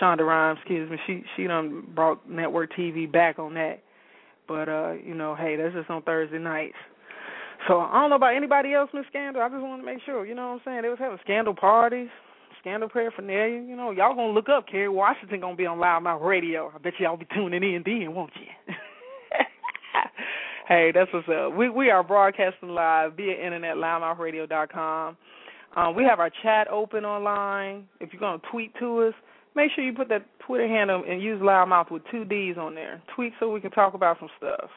Shonda 0.00 0.26
Rhimes, 0.26 0.58
excuse 0.60 0.90
me. 0.90 0.96
She 1.06 1.22
she 1.36 1.46
done 1.46 1.86
brought 1.94 2.28
network 2.28 2.72
TV 2.72 3.10
back 3.10 3.38
on 3.38 3.54
that. 3.54 3.82
But 4.48 4.68
uh, 4.68 4.92
you 5.04 5.14
know, 5.14 5.34
hey, 5.34 5.56
that's 5.56 5.74
just 5.74 5.90
on 5.90 6.02
Thursday 6.02 6.38
nights. 6.38 6.76
So 7.68 7.78
I 7.80 8.00
don't 8.00 8.10
know 8.10 8.16
about 8.16 8.34
anybody 8.34 8.74
else 8.74 8.90
in 8.92 9.04
Scandal. 9.08 9.42
I 9.42 9.48
just 9.48 9.62
want 9.62 9.82
to 9.82 9.86
make 9.86 10.02
sure, 10.04 10.26
you 10.26 10.34
know 10.34 10.48
what 10.48 10.54
I'm 10.54 10.60
saying? 10.64 10.82
They 10.82 10.88
was 10.88 10.98
having 10.98 11.18
scandal 11.22 11.54
parties, 11.54 12.08
scandal 12.60 12.88
paraphernalia. 12.88 13.62
You 13.62 13.76
know, 13.76 13.92
y'all 13.92 14.16
gonna 14.16 14.32
look 14.32 14.48
up 14.48 14.66
Kerry 14.66 14.88
Washington 14.88 15.40
gonna 15.40 15.56
be 15.56 15.66
on 15.66 15.78
Loudmouth 15.78 16.24
Radio. 16.24 16.72
I 16.74 16.78
bet 16.78 16.94
y'all 16.98 17.16
be 17.16 17.26
tuning 17.34 17.62
in 17.62 17.82
then, 17.84 18.14
won't 18.14 18.32
you? 18.34 18.74
hey, 20.68 20.90
that's 20.92 21.12
what's 21.12 21.28
up. 21.28 21.56
We 21.56 21.68
we 21.70 21.90
are 21.90 22.02
broadcasting 22.02 22.70
live 22.70 23.14
via 23.16 23.34
internet, 23.34 23.76
loudmouthradio.com. 23.76 25.16
Um, 25.76 25.94
we 25.94 26.04
have 26.04 26.20
our 26.20 26.30
chat 26.42 26.68
open 26.68 27.04
online. 27.04 27.86
If 28.00 28.12
you're 28.12 28.20
gonna 28.20 28.42
tweet 28.50 28.74
to 28.80 29.02
us, 29.02 29.14
make 29.54 29.70
sure 29.74 29.84
you 29.84 29.92
put 29.92 30.08
that 30.08 30.26
Twitter 30.46 30.68
handle 30.68 31.04
and 31.08 31.22
use 31.22 31.40
Loudmouth 31.40 31.90
with 31.90 32.02
two 32.10 32.24
D's 32.24 32.56
on 32.58 32.74
there. 32.74 33.02
Tweet 33.14 33.32
so 33.38 33.50
we 33.50 33.60
can 33.60 33.70
talk 33.70 33.94
about 33.94 34.18
some 34.18 34.28
stuff. 34.38 34.70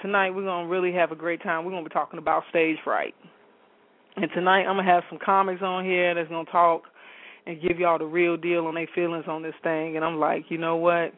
Tonight 0.00 0.30
we're 0.30 0.44
gonna 0.44 0.68
really 0.68 0.92
have 0.92 1.12
a 1.12 1.16
great 1.16 1.42
time. 1.42 1.64
We're 1.64 1.70
gonna 1.72 1.84
be 1.84 1.90
talking 1.90 2.18
about 2.18 2.44
stage 2.50 2.76
fright. 2.82 3.14
And 4.16 4.30
tonight 4.34 4.62
I'm 4.62 4.76
gonna 4.76 4.84
have 4.84 5.04
some 5.08 5.18
comics 5.24 5.62
on 5.62 5.84
here 5.84 6.14
that's 6.14 6.28
gonna 6.28 6.50
talk 6.50 6.82
and 7.46 7.60
give 7.60 7.78
y'all 7.78 7.98
the 7.98 8.04
real 8.04 8.36
deal 8.36 8.66
on 8.66 8.74
their 8.74 8.88
feelings 8.94 9.24
on 9.26 9.42
this 9.42 9.54
thing. 9.62 9.96
And 9.96 10.04
I'm 10.04 10.18
like, 10.18 10.44
you 10.48 10.58
know 10.58 10.76
what? 10.76 11.12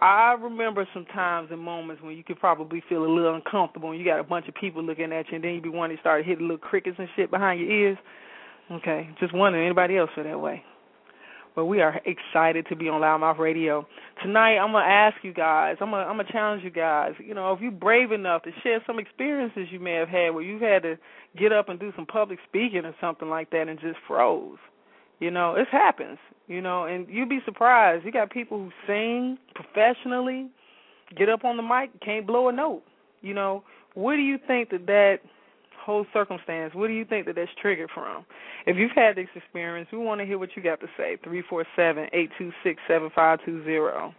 I 0.00 0.34
remember 0.40 0.88
some 0.94 1.04
times 1.06 1.48
and 1.50 1.60
moments 1.60 2.02
when 2.02 2.16
you 2.16 2.24
could 2.24 2.38
probably 2.38 2.82
feel 2.88 3.04
a 3.04 3.10
little 3.12 3.34
uncomfortable 3.34 3.90
and 3.90 3.98
you 3.98 4.04
got 4.04 4.20
a 4.20 4.24
bunch 4.24 4.48
of 4.48 4.54
people 4.54 4.82
looking 4.82 5.12
at 5.12 5.28
you 5.28 5.36
and 5.36 5.44
then 5.44 5.54
you 5.54 5.60
be 5.60 5.68
wanting 5.68 5.96
to 5.96 6.00
start 6.00 6.24
hitting 6.24 6.46
little 6.46 6.58
crickets 6.58 6.96
and 6.98 7.08
shit 7.16 7.30
behind 7.30 7.60
your 7.60 7.70
ears. 7.70 7.98
Okay, 8.70 9.10
just 9.18 9.34
wondering 9.34 9.66
anybody 9.66 9.96
else 9.96 10.10
feel 10.14 10.24
that 10.24 10.40
way. 10.40 10.64
But 11.60 11.66
we 11.66 11.82
are 11.82 12.00
excited 12.06 12.64
to 12.70 12.74
be 12.74 12.88
on 12.88 13.02
Loudmouth 13.02 13.38
Radio 13.38 13.86
tonight. 14.22 14.56
I'm 14.56 14.72
gonna 14.72 14.86
ask 14.86 15.22
you 15.22 15.34
guys. 15.34 15.76
I'm 15.82 15.90
gonna 15.90 16.04
I'm 16.04 16.16
gonna 16.16 16.32
challenge 16.32 16.64
you 16.64 16.70
guys. 16.70 17.12
You 17.18 17.34
know, 17.34 17.52
if 17.52 17.60
you're 17.60 17.70
brave 17.70 18.12
enough 18.12 18.44
to 18.44 18.50
share 18.62 18.82
some 18.86 18.98
experiences 18.98 19.66
you 19.70 19.78
may 19.78 19.92
have 19.92 20.08
had 20.08 20.30
where 20.30 20.42
you've 20.42 20.62
had 20.62 20.84
to 20.84 20.96
get 21.38 21.52
up 21.52 21.68
and 21.68 21.78
do 21.78 21.92
some 21.96 22.06
public 22.06 22.38
speaking 22.48 22.86
or 22.86 22.94
something 22.98 23.28
like 23.28 23.50
that 23.50 23.68
and 23.68 23.78
just 23.78 23.98
froze. 24.08 24.56
You 25.18 25.30
know, 25.30 25.54
it 25.54 25.68
happens. 25.70 26.16
You 26.48 26.62
know, 26.62 26.84
and 26.84 27.06
you'd 27.10 27.28
be 27.28 27.40
surprised. 27.44 28.06
You 28.06 28.10
got 28.10 28.30
people 28.30 28.56
who 28.56 28.70
sing 28.86 29.36
professionally, 29.54 30.48
get 31.14 31.28
up 31.28 31.44
on 31.44 31.58
the 31.58 31.62
mic, 31.62 31.90
can't 32.00 32.26
blow 32.26 32.48
a 32.48 32.52
note. 32.52 32.84
You 33.20 33.34
know, 33.34 33.64
what 33.92 34.16
do 34.16 34.22
you 34.22 34.38
think 34.46 34.70
that 34.70 34.86
that 34.86 35.18
whole 35.84 36.06
circumstance, 36.12 36.74
what 36.74 36.88
do 36.88 36.92
you 36.92 37.04
think 37.04 37.26
that 37.26 37.36
that's 37.36 37.50
triggered 37.60 37.90
from? 37.94 38.24
If 38.66 38.76
you've 38.76 38.90
had 38.94 39.16
this 39.16 39.28
experience, 39.34 39.88
we 39.92 39.98
want 39.98 40.20
to 40.20 40.26
hear 40.26 40.38
what 40.38 40.50
you 40.56 40.62
got 40.62 40.80
to 40.80 40.86
say. 40.96 41.16
Three 41.24 41.42
four 41.48 41.64
seven 41.76 42.08
eight 42.12 42.30
two 42.38 42.52
six 42.62 42.80
seven 42.86 43.10
five 43.14 43.38
two 43.44 43.64
zero. 43.64 44.14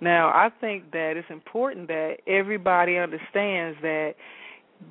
Now, 0.00 0.28
I 0.28 0.50
think 0.60 0.92
that 0.92 1.14
it's 1.16 1.28
important 1.30 1.88
that 1.88 2.18
everybody 2.26 2.98
understands 2.98 3.78
that 3.82 4.14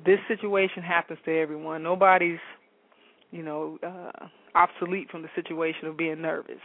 this 0.04 0.18
situation 0.28 0.82
happens 0.82 1.18
to 1.24 1.34
everyone. 1.34 1.82
Nobody's, 1.82 2.40
you 3.30 3.42
know, 3.42 3.78
uh, 3.82 4.26
obsolete 4.54 5.10
from 5.10 5.22
the 5.22 5.28
situation 5.34 5.88
of 5.88 5.96
being 5.96 6.20
nervous. 6.20 6.60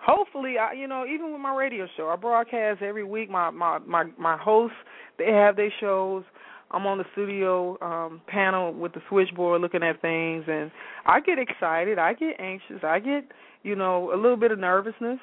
Hopefully, 0.00 0.58
I, 0.58 0.74
you 0.74 0.86
know, 0.86 1.04
even 1.06 1.32
with 1.32 1.40
my 1.40 1.52
radio 1.54 1.88
show, 1.96 2.08
I 2.08 2.14
broadcast 2.14 2.82
every 2.82 3.04
week. 3.04 3.28
My 3.28 3.50
my 3.50 3.78
my 3.78 4.04
my 4.16 4.36
hosts, 4.36 4.76
they 5.18 5.32
have 5.32 5.56
their 5.56 5.72
shows. 5.80 6.22
I'm 6.70 6.86
on 6.86 6.98
the 6.98 7.04
studio 7.12 7.78
um 7.80 8.20
panel 8.26 8.72
with 8.74 8.92
the 8.92 9.00
switchboard 9.08 9.60
looking 9.60 9.82
at 9.82 10.00
things 10.00 10.44
and 10.46 10.70
I 11.06 11.20
get 11.20 11.38
excited, 11.38 11.98
I 11.98 12.14
get 12.14 12.40
anxious, 12.40 12.82
I 12.82 12.98
get, 12.98 13.24
you 13.62 13.74
know, 13.74 14.12
a 14.12 14.16
little 14.16 14.36
bit 14.36 14.52
of 14.52 14.58
nervousness. 14.58 15.18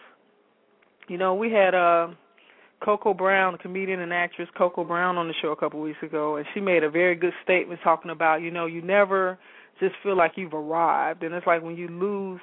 You 1.07 1.17
know, 1.17 1.35
we 1.35 1.51
had 1.51 1.75
uh 1.75 2.07
Coco 2.83 3.13
Brown, 3.13 3.57
comedian 3.57 3.99
and 3.99 4.13
actress 4.13 4.49
Coco 4.57 4.83
Brown 4.83 5.17
on 5.17 5.27
the 5.27 5.33
show 5.41 5.49
a 5.49 5.55
couple 5.55 5.79
weeks 5.81 6.01
ago 6.03 6.37
and 6.37 6.45
she 6.53 6.59
made 6.59 6.83
a 6.83 6.89
very 6.89 7.15
good 7.15 7.33
statement 7.43 7.79
talking 7.83 8.11
about, 8.11 8.41
you 8.41 8.51
know, 8.51 8.65
you 8.65 8.81
never 8.81 9.37
just 9.79 9.95
feel 10.03 10.17
like 10.17 10.33
you've 10.35 10.53
arrived 10.53 11.23
and 11.23 11.33
it's 11.33 11.47
like 11.47 11.61
when 11.61 11.75
you 11.75 11.87
lose 11.87 12.41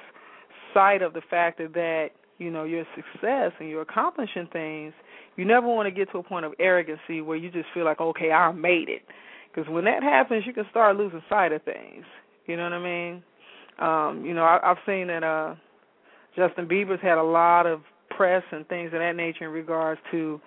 sight 0.73 1.01
of 1.01 1.13
the 1.13 1.21
fact 1.29 1.59
that 1.59 1.73
that 1.73 2.09
you 2.37 2.51
know 2.51 2.63
your 2.63 2.85
success 2.95 3.51
and 3.59 3.69
you're 3.69 3.81
accomplishing 3.81 4.47
things 4.51 4.93
you 5.35 5.45
never 5.45 5.67
want 5.67 5.87
to 5.87 5.91
get 5.91 6.11
to 6.11 6.19
a 6.19 6.23
point 6.23 6.45
of 6.45 6.53
arrogancy 6.59 7.21
where 7.21 7.37
you 7.37 7.49
just 7.49 7.67
feel 7.73 7.85
like 7.85 7.99
okay 7.99 8.31
i 8.31 8.51
made 8.51 8.89
it. 8.89 9.01
Because 9.53 9.69
when 9.69 9.85
that 9.85 10.03
happens 10.03 10.43
you 10.45 10.53
can 10.53 10.65
start 10.69 10.97
losing 10.97 11.21
sight 11.29 11.51
of 11.51 11.63
things. 11.63 12.05
You 12.45 12.57
know 12.57 12.63
what 12.63 12.73
i 12.73 12.79
mean? 12.79 13.23
Um 13.79 14.25
you 14.25 14.33
know 14.33 14.43
I, 14.43 14.59
i've 14.63 14.77
seen 14.85 15.07
that 15.07 15.23
uh 15.23 15.55
justin 16.35 16.67
bieber's 16.67 17.01
had 17.01 17.17
a 17.17 17.23
lot 17.23 17.65
of 17.65 17.81
press 18.09 18.43
and 18.51 18.67
things 18.67 18.87
of 18.93 18.99
that 18.99 19.15
nature 19.15 19.45
in 19.45 19.51
regards 19.51 19.99
to 20.11 20.39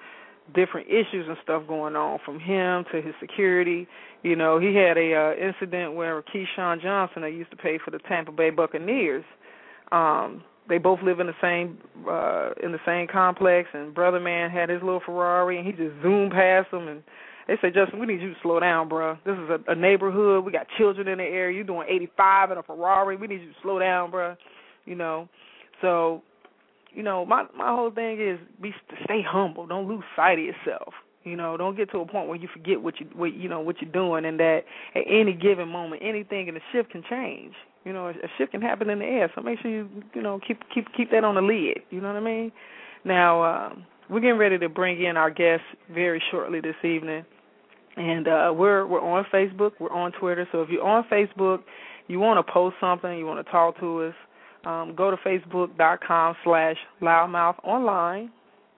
different 0.54 0.88
issues 0.88 1.26
and 1.28 1.36
stuff 1.42 1.62
going 1.66 1.96
on 1.96 2.18
from 2.24 2.38
him 2.38 2.84
to 2.92 3.02
his 3.02 3.14
security. 3.20 3.88
You 4.22 4.36
know, 4.36 4.58
he 4.58 4.74
had 4.74 4.96
a 4.96 5.14
uh, 5.14 5.32
incident 5.34 5.94
where 5.94 6.22
Keyshawn 6.22 6.82
Johnson, 6.82 7.22
that 7.22 7.32
used 7.32 7.50
to 7.50 7.56
pay 7.56 7.78
for 7.84 7.90
the 7.90 7.98
Tampa 7.98 8.32
Bay 8.32 8.50
Buccaneers, 8.50 9.24
um, 9.92 10.42
they 10.68 10.78
both 10.78 11.00
live 11.02 11.20
in 11.20 11.26
the 11.26 11.34
same 11.40 11.78
uh 12.08 12.50
in 12.62 12.72
the 12.72 12.80
same 12.86 13.06
complex 13.06 13.68
and 13.72 13.94
brother 13.94 14.20
man 14.20 14.50
had 14.50 14.68
his 14.68 14.82
little 14.82 15.02
Ferrari 15.04 15.58
and 15.58 15.66
he 15.66 15.72
just 15.72 15.94
zoomed 16.02 16.32
past 16.32 16.70
them 16.70 16.88
and 16.88 17.02
they 17.46 17.54
said, 17.60 17.74
Justin, 17.74 18.00
we 18.00 18.06
need 18.06 18.20
you 18.20 18.34
to 18.34 18.40
slow 18.42 18.58
down, 18.58 18.88
bro. 18.88 19.16
This 19.24 19.36
is 19.36 19.48
a, 19.48 19.70
a 19.70 19.74
neighborhood. 19.76 20.44
We 20.44 20.50
got 20.50 20.66
children 20.76 21.06
in 21.06 21.18
the 21.18 21.24
area. 21.24 21.54
You're 21.54 21.64
doing 21.64 21.86
85 21.88 22.50
in 22.50 22.58
a 22.58 22.62
Ferrari. 22.64 23.16
We 23.16 23.28
need 23.28 23.40
you 23.40 23.50
to 23.52 23.58
slow 23.62 23.78
down, 23.78 24.10
bro. 24.10 24.34
You 24.84 24.96
know. 24.96 25.28
So 25.80 26.22
you 26.92 27.02
know, 27.02 27.24
my 27.26 27.44
my 27.56 27.68
whole 27.68 27.90
thing 27.90 28.20
is 28.20 28.38
be 28.60 28.74
stay 29.04 29.22
humble. 29.22 29.66
Don't 29.66 29.86
lose 29.86 30.02
sight 30.16 30.38
of 30.38 30.44
yourself. 30.44 30.94
You 31.24 31.36
know, 31.36 31.56
don't 31.56 31.76
get 31.76 31.90
to 31.90 31.98
a 31.98 32.06
point 32.06 32.28
where 32.28 32.38
you 32.38 32.48
forget 32.52 32.80
what 32.80 32.98
you 32.98 33.06
what 33.14 33.34
you 33.34 33.48
know 33.48 33.60
what 33.60 33.76
you're 33.80 33.92
doing, 33.92 34.24
and 34.24 34.40
that 34.40 34.62
at 34.94 35.02
any 35.06 35.34
given 35.34 35.68
moment, 35.68 36.02
anything 36.04 36.48
in 36.48 36.54
the 36.54 36.60
shift 36.72 36.90
can 36.90 37.04
change. 37.08 37.52
You 37.86 37.92
know, 37.92 38.08
a 38.08 38.10
a 38.10 38.28
shift 38.36 38.52
can 38.52 38.60
happen 38.60 38.90
in 38.90 38.98
the 38.98 39.04
air, 39.04 39.30
so 39.34 39.40
make 39.40 39.60
sure 39.60 39.70
you 39.70 39.88
you 40.14 40.22
know 40.22 40.40
keep 40.46 40.60
keep 40.74 40.86
keep 40.96 41.10
that 41.12 41.24
on 41.24 41.36
the 41.36 41.40
lid. 41.40 41.78
You 41.90 42.00
know 42.00 42.08
what 42.08 42.16
I 42.16 42.20
mean? 42.20 42.52
Now 43.04 43.42
um, 43.44 43.86
we're 44.10 44.20
getting 44.20 44.38
ready 44.38 44.58
to 44.58 44.68
bring 44.68 45.02
in 45.02 45.16
our 45.16 45.30
guest 45.30 45.62
very 45.94 46.22
shortly 46.30 46.60
this 46.60 46.76
evening, 46.84 47.24
and 47.96 48.28
uh, 48.28 48.52
we're 48.54 48.86
we're 48.86 49.00
on 49.00 49.24
Facebook, 49.32 49.72
we're 49.78 49.92
on 49.92 50.12
Twitter. 50.12 50.48
So 50.52 50.62
if 50.62 50.68
you're 50.68 50.84
on 50.84 51.04
Facebook, 51.04 51.60
you 52.08 52.18
want 52.18 52.44
to 52.44 52.52
post 52.52 52.76
something, 52.80 53.16
you 53.16 53.24
want 53.24 53.44
to 53.44 53.50
talk 53.50 53.78
to 53.80 54.02
us, 54.02 54.14
um, 54.64 54.94
go 54.96 55.10
to 55.10 55.16
facebook.com 55.18 56.34
slash 56.44 56.76
loudmouth 57.00 57.56
online 57.64 58.30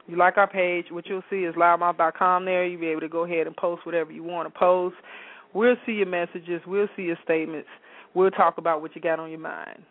you 0.08 0.16
like 0.16 0.38
our 0.38 0.48
page, 0.48 0.86
what 0.90 1.06
you'll 1.06 1.22
see 1.28 1.44
is 1.44 1.54
loudmouth.com 1.54 2.46
there. 2.46 2.66
You'll 2.66 2.80
be 2.80 2.86
able 2.88 3.02
to 3.02 3.08
go 3.10 3.24
ahead 3.24 3.46
and 3.46 3.54
post 3.54 3.84
whatever 3.84 4.10
you 4.10 4.22
want 4.22 4.52
to 4.52 4.58
post. 4.58 4.96
We'll 5.52 5.76
see 5.84 5.92
your 5.92 6.06
messages. 6.06 6.62
We'll 6.66 6.88
see 6.96 7.02
your 7.02 7.18
statements. 7.22 7.68
We'll 8.14 8.30
talk 8.30 8.58
about 8.58 8.82
what 8.82 8.94
you 8.94 9.02
got 9.02 9.20
on 9.20 9.30
your 9.30 9.38
mind. 9.38 9.82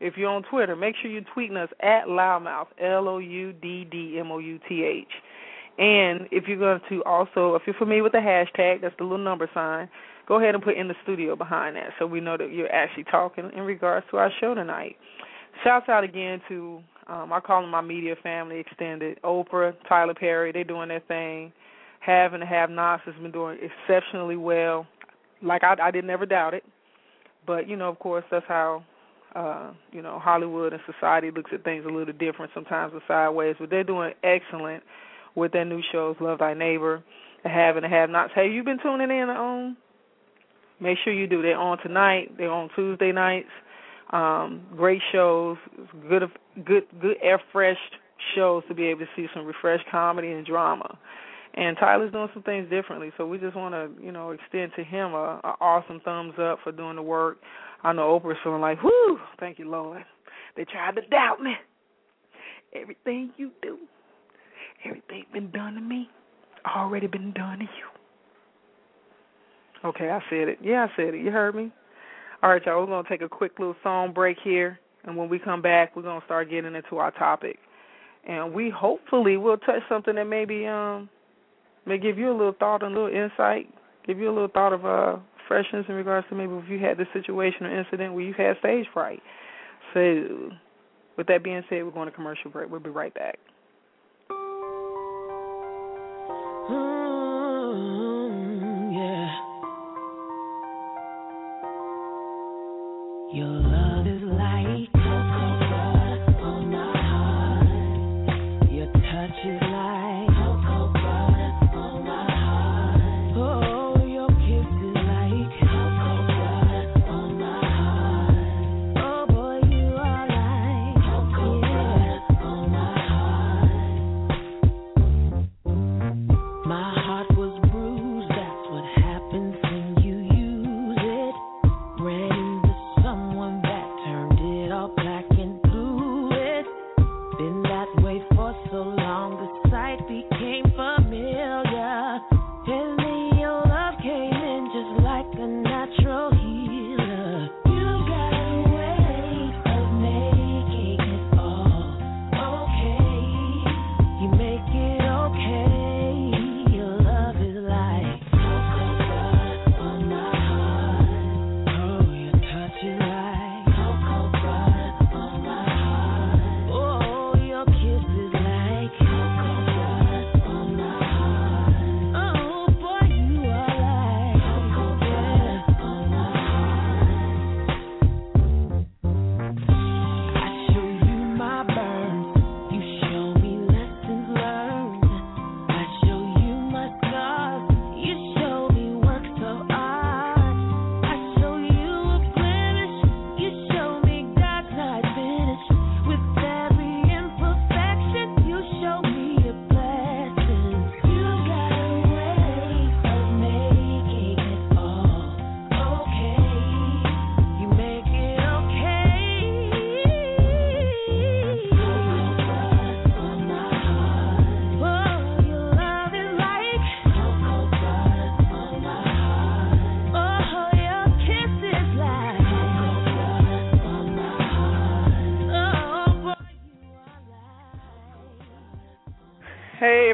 If 0.00 0.16
you're 0.16 0.30
on 0.30 0.42
Twitter, 0.42 0.74
make 0.74 0.96
sure 1.00 1.10
you're 1.10 1.22
tweeting 1.36 1.62
us 1.62 1.70
at 1.80 2.06
loudmouth, 2.06 2.66
L 2.82 3.08
O 3.08 3.18
U 3.18 3.52
D 3.52 3.86
D 3.90 4.16
M 4.18 4.32
O 4.32 4.38
U 4.38 4.58
T 4.68 4.82
H. 4.82 5.06
And 5.78 6.28
if 6.30 6.48
you're 6.48 6.58
going 6.58 6.80
to 6.88 7.04
also, 7.04 7.54
if 7.54 7.62
you're 7.66 7.76
familiar 7.76 8.02
with 8.02 8.12
the 8.12 8.18
hashtag, 8.18 8.82
that's 8.82 8.94
the 8.98 9.04
little 9.04 9.18
number 9.18 9.48
sign, 9.54 9.88
go 10.26 10.38
ahead 10.38 10.54
and 10.54 10.62
put 10.62 10.76
in 10.76 10.88
the 10.88 10.94
studio 11.02 11.36
behind 11.36 11.76
that 11.76 11.90
so 11.98 12.06
we 12.06 12.20
know 12.20 12.36
that 12.36 12.52
you're 12.52 12.72
actually 12.72 13.04
talking 13.04 13.50
in 13.56 13.62
regards 13.62 14.04
to 14.10 14.16
our 14.16 14.30
show 14.40 14.54
tonight. 14.54 14.96
Shouts 15.64 15.88
out 15.88 16.04
again 16.04 16.42
to 16.48 16.82
um, 17.08 17.32
I 17.32 17.40
call 17.40 17.62
them 17.62 17.70
my 17.70 17.80
media 17.80 18.14
family 18.22 18.58
extended. 18.58 19.20
Oprah, 19.22 19.74
Tyler 19.88 20.14
Perry, 20.14 20.52
they're 20.52 20.64
doing 20.64 20.88
their 20.88 21.00
thing. 21.00 21.52
Have 22.00 22.34
and 22.34 22.42
Have 22.42 22.70
Nots 22.70 23.02
has 23.06 23.14
been 23.16 23.30
doing 23.30 23.58
exceptionally 23.60 24.36
well. 24.36 24.86
Like 25.42 25.62
I, 25.64 25.76
I 25.82 25.90
did 25.90 26.04
never 26.04 26.26
doubt 26.26 26.54
it, 26.54 26.64
but 27.46 27.68
you 27.68 27.76
know, 27.76 27.88
of 27.88 27.98
course, 27.98 28.24
that's 28.30 28.46
how 28.46 28.84
uh, 29.34 29.72
you 29.92 30.02
know 30.02 30.18
Hollywood 30.18 30.72
and 30.72 30.82
society 30.90 31.30
looks 31.30 31.50
at 31.52 31.64
things 31.64 31.84
a 31.84 31.88
little 31.88 32.12
different 32.12 32.52
sometimes, 32.54 32.92
or 32.94 33.02
sideways. 33.08 33.56
But 33.58 33.70
they're 33.70 33.84
doing 33.84 34.12
excellent 34.22 34.82
with 35.34 35.52
their 35.52 35.64
new 35.64 35.82
shows, 35.92 36.16
Love 36.20 36.38
Thy 36.38 36.54
Neighbor, 36.54 37.02
Have 37.44 37.76
and 37.76 37.86
Have 37.86 38.10
Nots. 38.10 38.32
Have 38.34 38.50
you 38.50 38.62
been 38.62 38.78
tuning 38.82 39.10
in 39.10 39.30
on? 39.30 39.76
Make 40.80 40.98
sure 41.04 41.12
you 41.12 41.26
do. 41.26 41.42
They're 41.42 41.56
on 41.56 41.78
tonight. 41.78 42.36
They're 42.36 42.50
on 42.50 42.68
Tuesday 42.74 43.12
nights. 43.12 43.48
Um, 44.10 44.62
great 44.76 45.00
shows, 45.10 45.56
good, 46.08 46.22
good, 46.66 46.84
good 47.00 47.16
air 47.22 47.40
fresh 47.50 47.78
shows 48.34 48.62
to 48.68 48.74
be 48.74 48.86
able 48.86 49.00
to 49.00 49.06
see 49.16 49.26
some 49.34 49.46
refreshed 49.46 49.86
comedy 49.90 50.32
and 50.32 50.44
drama. 50.44 50.98
And 51.54 51.76
Tyler's 51.76 52.12
doing 52.12 52.30
some 52.32 52.42
things 52.42 52.68
differently, 52.70 53.12
so 53.18 53.26
we 53.26 53.36
just 53.36 53.54
want 53.54 53.74
to, 53.74 53.90
you 54.02 54.10
know, 54.10 54.30
extend 54.30 54.72
to 54.76 54.84
him 54.84 55.12
a, 55.12 55.40
a 55.44 55.54
awesome 55.60 56.00
thumbs 56.00 56.34
up 56.38 56.58
for 56.64 56.72
doing 56.72 56.96
the 56.96 57.02
work. 57.02 57.38
I 57.82 57.92
know 57.92 58.18
Oprah's 58.18 58.38
feeling 58.42 58.62
like, 58.62 58.82
whoo, 58.82 59.18
thank 59.38 59.58
you, 59.58 59.68
Lord. 59.70 60.02
They 60.56 60.64
tried 60.64 60.94
to 60.96 61.02
doubt 61.08 61.42
me. 61.42 61.52
Everything 62.74 63.32
you 63.36 63.50
do, 63.60 63.76
everything 64.84 65.26
been 65.32 65.50
done 65.50 65.74
to 65.74 65.80
me, 65.80 66.08
already 66.74 67.06
been 67.06 67.32
done 67.32 67.58
to 67.58 67.64
you. 67.64 67.88
Okay, 69.84 70.08
I 70.08 70.20
said 70.30 70.48
it. 70.48 70.58
Yeah, 70.62 70.86
I 70.90 70.96
said 70.96 71.14
it. 71.14 71.22
You 71.22 71.30
heard 71.30 71.54
me. 71.54 71.70
All 72.42 72.50
right, 72.50 72.64
y'all, 72.64 72.80
we're 72.80 72.86
going 72.86 73.04
to 73.04 73.08
take 73.08 73.20
a 73.20 73.28
quick 73.28 73.58
little 73.58 73.76
song 73.82 74.12
break 74.12 74.38
here. 74.42 74.80
And 75.04 75.16
when 75.16 75.28
we 75.28 75.38
come 75.38 75.60
back, 75.60 75.94
we're 75.94 76.02
going 76.02 76.20
to 76.20 76.26
start 76.26 76.48
getting 76.48 76.74
into 76.74 76.96
our 76.96 77.10
topic. 77.10 77.58
And 78.26 78.54
we 78.54 78.70
hopefully 78.70 79.36
will 79.36 79.58
touch 79.58 79.82
something 79.88 80.14
that 80.14 80.26
maybe 80.26 80.66
um 80.66 81.10
may 81.86 81.98
give 81.98 82.18
you 82.18 82.30
a 82.30 82.36
little 82.36 82.54
thought 82.58 82.82
and 82.82 82.96
a 82.96 83.00
little 83.00 83.24
insight, 83.24 83.72
give 84.06 84.18
you 84.18 84.28
a 84.28 84.32
little 84.32 84.48
thought 84.48 84.72
of 84.72 84.84
uh 84.84 85.18
freshness 85.48 85.84
in 85.88 85.94
regards 85.94 86.26
to 86.28 86.34
maybe 86.34 86.52
if 86.54 86.68
you 86.68 86.78
had 86.78 86.96
this 86.96 87.08
situation 87.12 87.66
or 87.66 87.78
incident 87.78 88.14
where 88.14 88.24
you 88.24 88.32
had 88.32 88.56
stage 88.60 88.86
fright. 88.92 89.20
So 89.92 90.50
with 91.16 91.26
that 91.26 91.42
being 91.42 91.62
said, 91.68 91.84
we're 91.84 91.90
going 91.90 92.08
to 92.08 92.14
commercial 92.14 92.50
break. 92.50 92.70
We'll 92.70 92.80
be 92.80 92.90
right 92.90 93.12
back. 93.12 93.38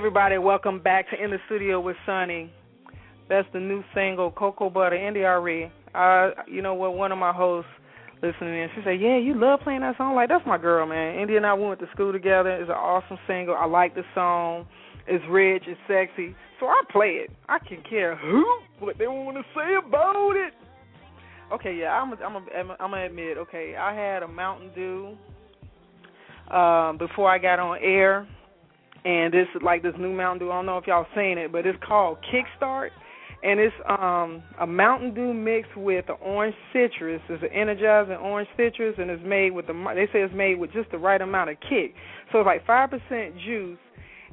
Everybody. 0.08 0.38
Welcome 0.38 0.80
back 0.80 1.10
to 1.10 1.22
In 1.22 1.30
the 1.30 1.36
Studio 1.44 1.80
with 1.80 1.94
Sonny. 2.06 2.50
That's 3.28 3.46
the 3.52 3.60
new 3.60 3.84
single, 3.94 4.30
Cocoa 4.30 4.70
Butter, 4.70 4.96
India.Arie. 4.96 5.70
Uh, 5.94 6.30
you 6.50 6.62
know 6.62 6.72
what? 6.72 6.94
One 6.94 7.12
of 7.12 7.18
my 7.18 7.30
hosts 7.30 7.68
listening 8.22 8.54
in, 8.54 8.70
she 8.74 8.80
said, 8.84 9.02
"Yeah, 9.02 9.18
you 9.18 9.38
love 9.38 9.60
playing 9.60 9.82
that 9.82 9.98
song. 9.98 10.14
Like 10.14 10.30
that's 10.30 10.46
my 10.46 10.56
girl, 10.56 10.86
man. 10.86 11.18
India 11.18 11.36
and 11.36 11.44
I 11.44 11.52
went 11.52 11.78
to 11.80 11.86
school 11.92 12.10
together. 12.10 12.48
It's 12.48 12.70
an 12.70 12.74
awesome 12.74 13.18
single. 13.26 13.54
I 13.54 13.66
like 13.66 13.94
the 13.94 14.02
song. 14.14 14.66
It's 15.06 15.22
rich. 15.28 15.64
It's 15.66 15.78
sexy. 15.86 16.34
So 16.58 16.68
I 16.68 16.80
play 16.90 17.20
it. 17.22 17.30
I 17.46 17.58
can 17.58 17.82
care 17.82 18.16
who 18.16 18.46
what 18.78 18.96
they 18.96 19.08
want 19.08 19.36
to 19.36 19.44
say 19.54 19.74
about 19.76 20.36
it. 20.36 20.54
Okay, 21.52 21.76
yeah, 21.76 21.88
I'm 21.88 22.14
a, 22.14 22.16
I'm 22.16 22.36
a, 22.36 22.76
I'm 22.80 22.92
gonna 22.92 23.04
admit. 23.04 23.36
Okay, 23.36 23.76
I 23.76 23.94
had 23.94 24.22
a 24.22 24.28
Mountain 24.28 24.70
Dew 24.74 25.18
um, 26.50 26.96
before 26.96 27.30
I 27.30 27.36
got 27.36 27.58
on 27.58 27.76
air 27.82 28.26
and 29.04 29.32
this 29.32 29.46
like 29.62 29.82
this 29.82 29.94
new 29.98 30.12
Mountain 30.12 30.46
Dew. 30.46 30.52
I 30.52 30.56
don't 30.56 30.66
know 30.66 30.78
if 30.78 30.86
y'all 30.86 31.06
seen 31.14 31.38
it, 31.38 31.52
but 31.52 31.66
it's 31.66 31.78
called 31.86 32.18
Kickstart, 32.32 32.90
and 33.42 33.60
it's 33.60 33.74
um 33.88 34.42
a 34.60 34.66
Mountain 34.66 35.14
Dew 35.14 35.32
mixed 35.32 35.76
with 35.76 36.06
the 36.06 36.14
orange 36.14 36.56
citrus. 36.72 37.20
It's 37.28 37.42
an 37.42 37.50
energizing 37.52 38.16
orange 38.16 38.48
citrus, 38.56 38.96
and 38.98 39.10
it's 39.10 39.22
made 39.24 39.50
with 39.52 39.66
the 39.66 39.72
they 39.94 40.06
say 40.12 40.22
it's 40.22 40.34
made 40.34 40.58
with 40.58 40.72
just 40.72 40.90
the 40.90 40.98
right 40.98 41.20
amount 41.20 41.50
of 41.50 41.56
kick. 41.60 41.94
So 42.32 42.40
it's 42.40 42.46
like 42.46 42.66
five 42.66 42.90
percent 42.90 43.38
juice, 43.44 43.78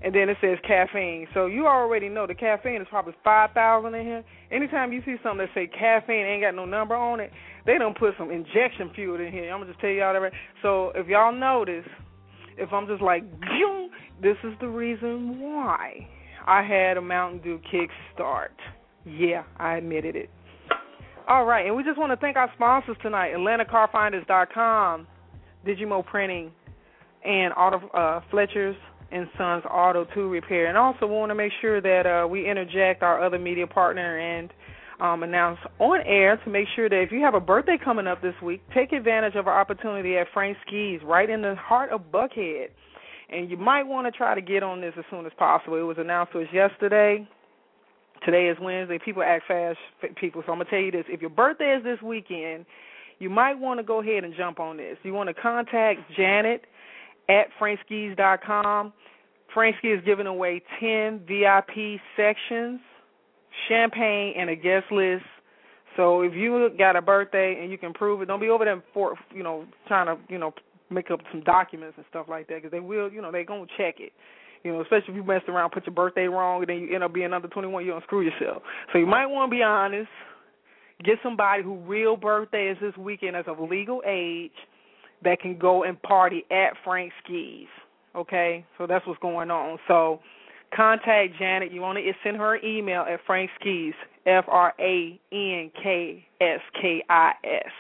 and 0.04 0.14
then 0.14 0.30
it 0.30 0.38
says 0.42 0.58
caffeine. 0.68 1.28
So 1.34 1.46
you 1.46 1.68
already 1.68 2.10
know 2.10 2.26
the 2.26 2.36
caffeine 2.36 2.82
is 2.82 2.88
probably 2.90 3.14
five 3.24 3.52
thousand 3.52 3.94
in 3.96 4.06
here. 4.06 4.24
Anytime 4.52 4.92
you 4.92 5.02
see 5.06 5.16
something 5.24 5.46
that 5.46 5.50
say 5.54 5.68
caffeine 5.68 6.26
ain't 6.26 6.44
got 6.44 6.56
no 6.56 6.66
number 6.66 6.96
on 6.96 7.20
it, 7.20 7.32
they 7.66 7.78
don't 7.78 7.98
put 7.98 8.14
some 8.18 8.32
injection 8.32 8.92
fuel 8.96 9.20
in 9.20 9.32
here. 9.32 9.52
I'm 9.52 9.60
gonna 9.60 9.72
just 9.72 9.82
tell 9.82 9.90
y'all 9.90 10.14
that. 10.14 10.20
Right. 10.20 10.34
So 10.62 10.92
if 10.96 11.08
y'all 11.08 11.34
notice, 11.34 11.86
if 12.58 12.72
I'm 12.74 12.88
just 12.88 13.02
like, 13.02 13.24
this 14.22 14.38
is 14.44 14.54
the 14.60 14.68
reason 14.68 15.40
why 15.40 16.08
I 16.46 16.64
had 16.64 16.98
a 16.98 17.02
Mountain 17.02 17.42
Dew 17.42 17.60
kickstart. 17.72 18.50
Yeah, 19.06 19.44
I 19.58 19.78
admitted 19.78 20.16
it. 20.16 20.30
All 21.28 21.46
right, 21.46 21.66
and 21.66 21.76
we 21.76 21.84
just 21.84 21.98
want 21.98 22.12
to 22.12 22.18
thank 22.18 22.38
our 22.38 22.52
sponsors 22.56 22.98
tonight: 23.02 23.34
AtlantaCarFinders.com, 23.34 25.08
Digimo 25.66 26.06
Printing, 26.06 26.52
and 27.24 27.54
Auto 27.54 27.88
uh, 27.90 28.22
Fletcher's 28.30 28.76
and 29.12 29.28
Sons 29.38 29.64
Auto 29.70 30.06
Tool 30.14 30.30
Repair. 30.30 30.68
And 30.68 30.78
also, 30.78 31.08
we 31.08 31.14
want 31.14 31.30
to 31.30 31.36
make 31.36 31.52
sure 31.62 31.82
that 31.82 32.06
uh, 32.06 32.28
we 32.28 32.50
interject 32.50 33.04
our 33.04 33.24
other 33.24 33.40
media 33.40 33.68
partner 33.68 34.20
and 34.20 34.52
um, 35.00 35.24
announce 35.24 35.60
on 35.80 36.02
air 36.06 36.38
to 36.38 36.50
make 36.50 36.68
sure 36.76 36.90
that 36.90 37.02
if 37.02 37.12
you 37.12 37.22
have 37.22 37.34
a 37.34 37.40
birthday 37.40 37.78
coming 37.84 38.08
up 38.08 38.22
this 38.22 38.36
week, 38.42 38.62
take 38.74 38.94
advantage 38.94 39.36
of 39.36 39.48
our 39.48 39.60
opportunity 39.60 40.18
at 40.18 40.28
Frank 40.34 40.58
Skis, 40.66 41.02
right 41.04 41.30
in 41.30 41.42
the 41.42 41.56
heart 41.56 41.92
of 41.92 42.12
Buckhead. 42.12 42.70
And 43.30 43.50
you 43.50 43.58
might 43.58 43.84
want 43.84 44.06
to 44.08 44.12
try 44.12 44.36
to 44.36 44.42
get 44.42 44.64
on 44.64 44.82
this 44.82 44.94
as 44.98 45.06
soon 45.10 45.26
as 45.26 45.32
possible. 45.38 45.78
It 45.78 45.84
was 45.84 45.98
announced 46.00 46.34
to 46.34 46.42
us 46.42 46.48
yesterday. 46.54 47.28
Today 48.24 48.48
is 48.48 48.58
Wednesday. 48.62 49.00
People 49.04 49.24
act 49.24 49.46
fast, 49.48 49.78
people. 50.16 50.42
So 50.46 50.52
I'm 50.52 50.60
gonna 50.60 50.70
tell 50.70 50.80
you 50.80 50.92
this: 50.92 51.06
if 51.10 51.22
your 51.22 51.30
birthday 51.30 51.76
is 51.76 51.84
this 51.84 52.02
weekend, 52.02 52.66
you 53.20 53.30
might 53.30 53.56
want 53.56 53.80
to 53.80 53.84
go 53.84 54.00
ahead 54.02 54.24
and 54.24 54.34
jump 54.36 54.60
on 54.60 54.78
this. 54.78 54.98
You 55.04 55.14
want 55.14 55.28
to 55.28 55.34
contact 55.34 56.00
Janet 56.16 56.66
at 57.30 57.48
frankskis.com. 57.60 58.94
Frank 59.54 59.76
Ski 59.80 59.90
is 59.90 60.04
giving 60.06 60.28
away 60.28 60.62
10 60.80 61.22
VIP 61.28 62.00
sections 62.16 62.80
champagne, 63.68 64.34
and 64.38 64.50
a 64.50 64.56
guest 64.56 64.92
list. 64.92 65.26
So 65.96 66.22
if 66.22 66.34
you 66.34 66.70
got 66.78 66.96
a 66.96 67.02
birthday 67.02 67.58
and 67.62 67.72
you 67.72 67.78
can 67.78 67.94
prove 67.94 68.22
it, 68.22 68.26
don't 68.26 68.42
be 68.42 68.50
over 68.50 68.66
there 68.66 68.84
for 68.94 69.16
you 69.34 69.44
know 69.44 69.66
trying 69.88 70.08
to 70.08 70.22
you 70.32 70.38
know 70.38 70.54
make 70.90 71.12
up 71.12 71.20
some 71.32 71.42
documents 71.42 71.96
and 71.98 72.06
stuff 72.10 72.28
like 72.30 72.48
that 72.48 72.56
because 72.56 72.72
they 72.72 72.80
will 72.80 73.12
you 73.12 73.22
know 73.22 73.32
they're 73.32 73.46
gonna 73.46 73.66
check 73.78 73.96
it. 74.00 74.12
You 74.64 74.74
know, 74.74 74.82
especially 74.82 75.10
if 75.10 75.16
you 75.16 75.24
messed 75.24 75.48
around, 75.48 75.72
put 75.72 75.86
your 75.86 75.94
birthday 75.94 76.26
wrong, 76.26 76.62
and 76.62 76.70
then 76.70 76.80
you 76.80 76.96
end 76.96 77.04
up 77.04 77.14
being 77.14 77.34
under 77.34 77.48
21, 77.48 77.86
you're 77.86 77.94
gonna 77.94 78.06
screw 78.06 78.22
yourself. 78.22 78.64
So 78.92 78.98
you 78.98 79.06
might 79.06 79.28
want 79.28 79.52
to 79.52 79.56
be 79.56 79.62
honest. 79.62 80.10
Get 81.04 81.20
somebody 81.22 81.62
who 81.62 81.76
real 81.82 82.16
birthday 82.18 82.70
is 82.70 82.78
this 82.82 82.96
weekend 82.98 83.36
as 83.36 83.46
of 83.48 83.60
legal 83.60 84.02
age 84.08 84.52
that 85.24 85.40
can 85.40 85.58
go 85.60 85.84
and 85.84 86.02
party 86.02 86.46
at 86.50 86.74
Frank 86.84 87.12
Skis. 87.24 87.68
Okay, 88.16 88.66
so 88.78 88.88
that's 88.88 89.06
what's 89.06 89.20
going 89.20 89.52
on. 89.52 89.78
So 89.88 90.20
contact 90.76 91.34
Janet. 91.38 91.72
You 91.72 91.82
want 91.82 91.98
to 91.98 92.12
send 92.24 92.38
her 92.38 92.56
an 92.56 92.66
email 92.66 93.02
at 93.02 93.20
Frank 93.28 93.52
Skis, 93.60 93.94
F 94.26 94.46
R 94.48 94.74
A 94.80 95.20
N 95.32 95.72
K 95.84 96.26
S 96.42 96.62
K 96.82 97.04
I 97.10 97.34
S 97.44 97.72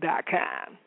dot 0.00 0.24
com. 0.26 0.78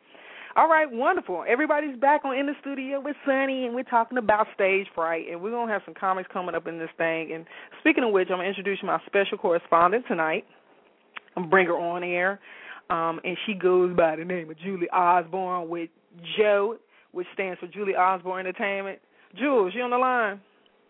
All 0.58 0.70
right, 0.70 0.88
wonderful. 0.90 1.44
Everybody's 1.46 1.98
back 2.00 2.24
on 2.24 2.38
in 2.38 2.46
the 2.46 2.54
studio 2.62 3.02
with 3.02 3.18
Sonny, 3.26 3.66
and 3.66 3.76
we're 3.76 3.84
talking 3.84 4.18
about 4.18 4.48
stage 4.54 4.88
fright, 4.96 5.26
and 5.30 5.42
we're 5.42 5.52
gonna 5.52 5.70
have 5.70 5.82
some 5.84 5.94
comics 5.94 6.30
coming 6.32 6.56
up 6.56 6.66
in 6.66 6.80
this 6.80 6.90
thing. 6.98 7.34
And 7.34 7.46
speaking 7.82 8.06
of 8.06 8.12
which, 8.12 8.30
I'm 8.32 8.38
gonna 8.38 8.48
introduce 8.48 8.80
my 8.82 8.98
special 9.06 9.38
correspondent 9.38 10.06
tonight. 10.08 10.46
I'm 11.36 11.50
bring 11.50 11.68
her 11.68 11.78
on 11.78 12.06
air, 12.06 12.40
um, 12.90 13.20
and 13.26 13.38
she 13.46 13.54
goes 13.54 13.94
by 13.98 14.16
the 14.16 14.24
name 14.24 14.50
of 14.50 14.58
Julie 14.60 14.90
Osborne 14.92 15.68
with 15.68 15.90
Joe, 16.38 16.78
which 17.12 17.28
stands 17.34 17.60
for 17.60 17.68
Julie 17.68 17.98
Osborne 17.98 18.48
Entertainment. 18.48 19.00
Jules, 19.38 19.74
you 19.76 19.82
on 19.82 19.90
the 19.90 19.98
line? 19.98 20.40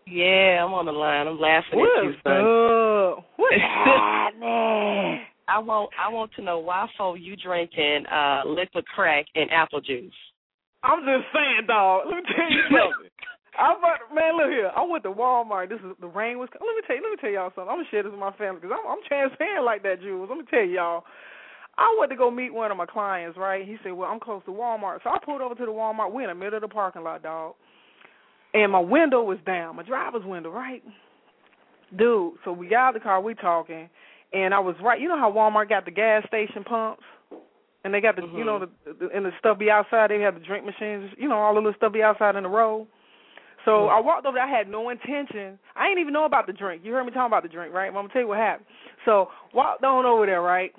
Yeah, 0.06 0.64
I'm 0.64 0.72
on 0.74 0.86
the 0.86 0.92
line. 0.92 1.26
I'm 1.26 1.40
laughing 1.40 1.80
What's 1.80 1.90
at 1.98 2.04
you, 2.04 2.14
son. 2.22 3.18
Up? 3.18 3.26
What's 3.34 3.56
happening? 3.60 5.25
I 5.48 5.58
want 5.58 5.90
I 5.94 6.12
want 6.12 6.32
to 6.36 6.42
know 6.42 6.58
why 6.58 6.86
for 6.96 7.16
you 7.16 7.36
drinking 7.36 8.04
uh 8.06 8.42
liquid 8.46 8.84
crack 8.86 9.26
and 9.34 9.50
apple 9.50 9.80
juice. 9.80 10.12
I'm 10.82 11.00
just 11.00 11.26
saying, 11.32 11.66
dog. 11.66 12.06
Let 12.06 12.16
me 12.16 12.22
tell 12.34 12.50
you 12.50 12.62
something. 12.70 13.10
I 13.56 13.72
about, 13.72 14.12
man, 14.12 14.36
look 14.36 14.52
here. 14.52 14.70
I 14.76 14.84
went 14.84 15.02
to 15.04 15.12
Walmart. 15.12 15.70
This 15.70 15.80
is 15.80 15.96
the 16.00 16.08
rain 16.08 16.38
was. 16.38 16.48
Let 16.52 16.76
me 16.76 16.82
tell 16.86 16.96
you. 16.96 17.02
Let 17.02 17.10
me 17.10 17.20
tell 17.20 17.30
y'all 17.30 17.52
something. 17.54 17.70
I'm 17.70 17.80
gonna 17.80 17.90
share 17.90 18.02
this 18.02 18.12
with 18.12 18.20
my 18.20 18.34
family 18.36 18.60
because 18.60 18.76
I'm, 18.76 18.84
I'm 18.84 19.02
transparent 19.08 19.64
like 19.64 19.82
that, 19.84 20.02
Jules. 20.02 20.28
Let 20.28 20.38
me 20.38 20.44
tell 20.50 20.66
y'all. 20.66 21.04
I 21.78 21.94
went 22.00 22.10
to 22.10 22.16
go 22.16 22.30
meet 22.30 22.54
one 22.54 22.70
of 22.70 22.76
my 22.76 22.86
clients. 22.86 23.38
Right? 23.38 23.66
He 23.66 23.76
said, 23.82 23.92
"Well, 23.92 24.10
I'm 24.10 24.20
close 24.20 24.42
to 24.44 24.52
Walmart," 24.52 25.02
so 25.02 25.10
I 25.10 25.18
pulled 25.24 25.40
over 25.40 25.54
to 25.54 25.66
the 25.66 25.72
Walmart. 25.72 26.12
We're 26.12 26.28
in 26.28 26.34
the 26.34 26.34
middle 26.34 26.56
of 26.56 26.62
the 26.62 26.68
parking 26.68 27.04
lot, 27.04 27.22
dog 27.22 27.54
and 28.56 28.72
my 28.72 28.80
window 28.80 29.22
was 29.22 29.38
down, 29.44 29.76
my 29.76 29.82
driver's 29.82 30.24
window, 30.24 30.50
right? 30.50 30.82
Dude, 31.96 32.34
so 32.44 32.52
we 32.52 32.68
got 32.68 32.88
out 32.88 32.94
the 32.94 33.00
car, 33.00 33.20
we 33.20 33.34
talking, 33.34 33.88
and 34.32 34.54
I 34.54 34.60
was 34.60 34.76
right. 34.82 35.00
You 35.00 35.08
know 35.08 35.18
how 35.18 35.30
Walmart 35.32 35.68
got 35.68 35.84
the 35.84 35.90
gas 35.90 36.24
station 36.26 36.64
pumps, 36.64 37.02
and 37.84 37.94
they 37.94 38.00
got 38.00 38.16
the, 38.16 38.22
mm-hmm. 38.22 38.38
you 38.38 38.44
know, 38.44 38.58
the, 38.58 38.68
the 38.84 39.08
and 39.14 39.24
the 39.24 39.30
stuff 39.38 39.58
be 39.58 39.70
outside. 39.70 40.10
They 40.10 40.20
have 40.20 40.34
the 40.34 40.40
drink 40.40 40.64
machines, 40.64 41.10
you 41.16 41.28
know, 41.28 41.36
all 41.36 41.54
the 41.54 41.60
little 41.60 41.74
stuff 41.76 41.92
be 41.92 42.02
outside 42.02 42.36
in 42.36 42.42
the 42.42 42.48
road. 42.48 42.86
So 43.64 43.70
mm-hmm. 43.70 43.96
I 43.96 44.00
walked 44.00 44.26
over 44.26 44.36
there. 44.36 44.44
I 44.44 44.50
had 44.50 44.68
no 44.68 44.90
intention. 44.90 45.58
I 45.74 45.88
didn't 45.88 46.00
even 46.00 46.12
know 46.12 46.24
about 46.24 46.46
the 46.46 46.52
drink. 46.52 46.82
You 46.84 46.92
heard 46.92 47.04
me 47.04 47.12
talking 47.12 47.26
about 47.26 47.42
the 47.42 47.48
drink, 47.48 47.74
right? 47.74 47.92
Well, 47.92 48.00
I'm 48.00 48.04
gonna 48.04 48.12
tell 48.12 48.22
you 48.22 48.28
what 48.28 48.38
happened. 48.38 48.66
So 49.04 49.28
walked 49.54 49.84
on 49.84 50.04
over 50.04 50.26
there, 50.26 50.42
right? 50.42 50.72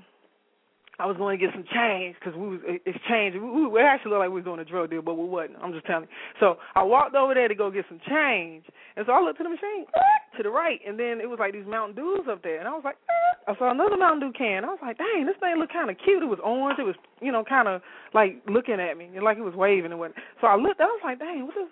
I 1.00 1.06
was 1.06 1.16
going 1.18 1.38
to 1.38 1.46
get 1.46 1.54
some 1.54 1.64
change 1.70 2.18
because 2.18 2.34
we 2.34 2.58
was 2.58 2.62
exchange. 2.90 3.38
We, 3.38 3.70
we 3.70 3.82
actually 3.82 4.18
looked 4.18 4.26
like 4.26 4.34
we 4.34 4.42
was 4.42 4.50
doing 4.50 4.60
a 4.60 4.66
drug 4.66 4.90
deal, 4.90 5.06
but 5.06 5.14
we 5.14 5.30
wasn't. 5.30 5.62
I'm 5.62 5.72
just 5.72 5.86
telling 5.86 6.10
you. 6.10 6.16
So 6.42 6.58
I 6.74 6.82
walked 6.82 7.14
over 7.14 7.38
there 7.38 7.48
to 7.48 7.54
go 7.54 7.70
get 7.70 7.86
some 7.86 8.02
change, 8.10 8.66
and 8.98 9.06
so 9.06 9.14
I 9.14 9.22
looked 9.22 9.38
to 9.38 9.46
the 9.46 9.54
machine 9.54 9.86
ah, 9.94 10.02
to 10.38 10.42
the 10.42 10.50
right, 10.50 10.82
and 10.82 10.98
then 10.98 11.22
it 11.22 11.30
was 11.30 11.38
like 11.38 11.54
these 11.54 11.70
Mountain 11.70 12.02
Dews 12.02 12.26
up 12.26 12.42
there, 12.42 12.58
and 12.58 12.68
I 12.68 12.74
was 12.74 12.82
like, 12.82 12.98
ah. 13.06 13.54
I 13.54 13.58
saw 13.62 13.70
another 13.70 13.96
Mountain 13.96 14.26
Dew 14.26 14.34
can. 14.34 14.66
I 14.66 14.74
was 14.74 14.82
like, 14.82 14.98
dang, 14.98 15.30
this 15.30 15.38
thing 15.38 15.62
looked 15.62 15.72
kind 15.72 15.94
of 15.94 16.02
cute. 16.02 16.24
It 16.24 16.34
was 16.34 16.42
orange. 16.42 16.82
It 16.82 16.90
was, 16.90 16.98
you 17.22 17.32
know, 17.32 17.46
kind 17.46 17.68
of 17.68 17.86
like 18.18 18.42
looking 18.50 18.82
at 18.82 18.98
me, 18.98 19.14
and 19.14 19.22
like 19.22 19.38
it 19.38 19.46
was 19.46 19.54
waving 19.54 19.94
and 19.94 20.02
what. 20.02 20.18
So 20.42 20.48
I 20.50 20.58
looked. 20.58 20.82
I 20.82 20.90
was 20.90 21.02
like, 21.06 21.20
dang, 21.22 21.46
what 21.46 21.62
is? 21.62 21.70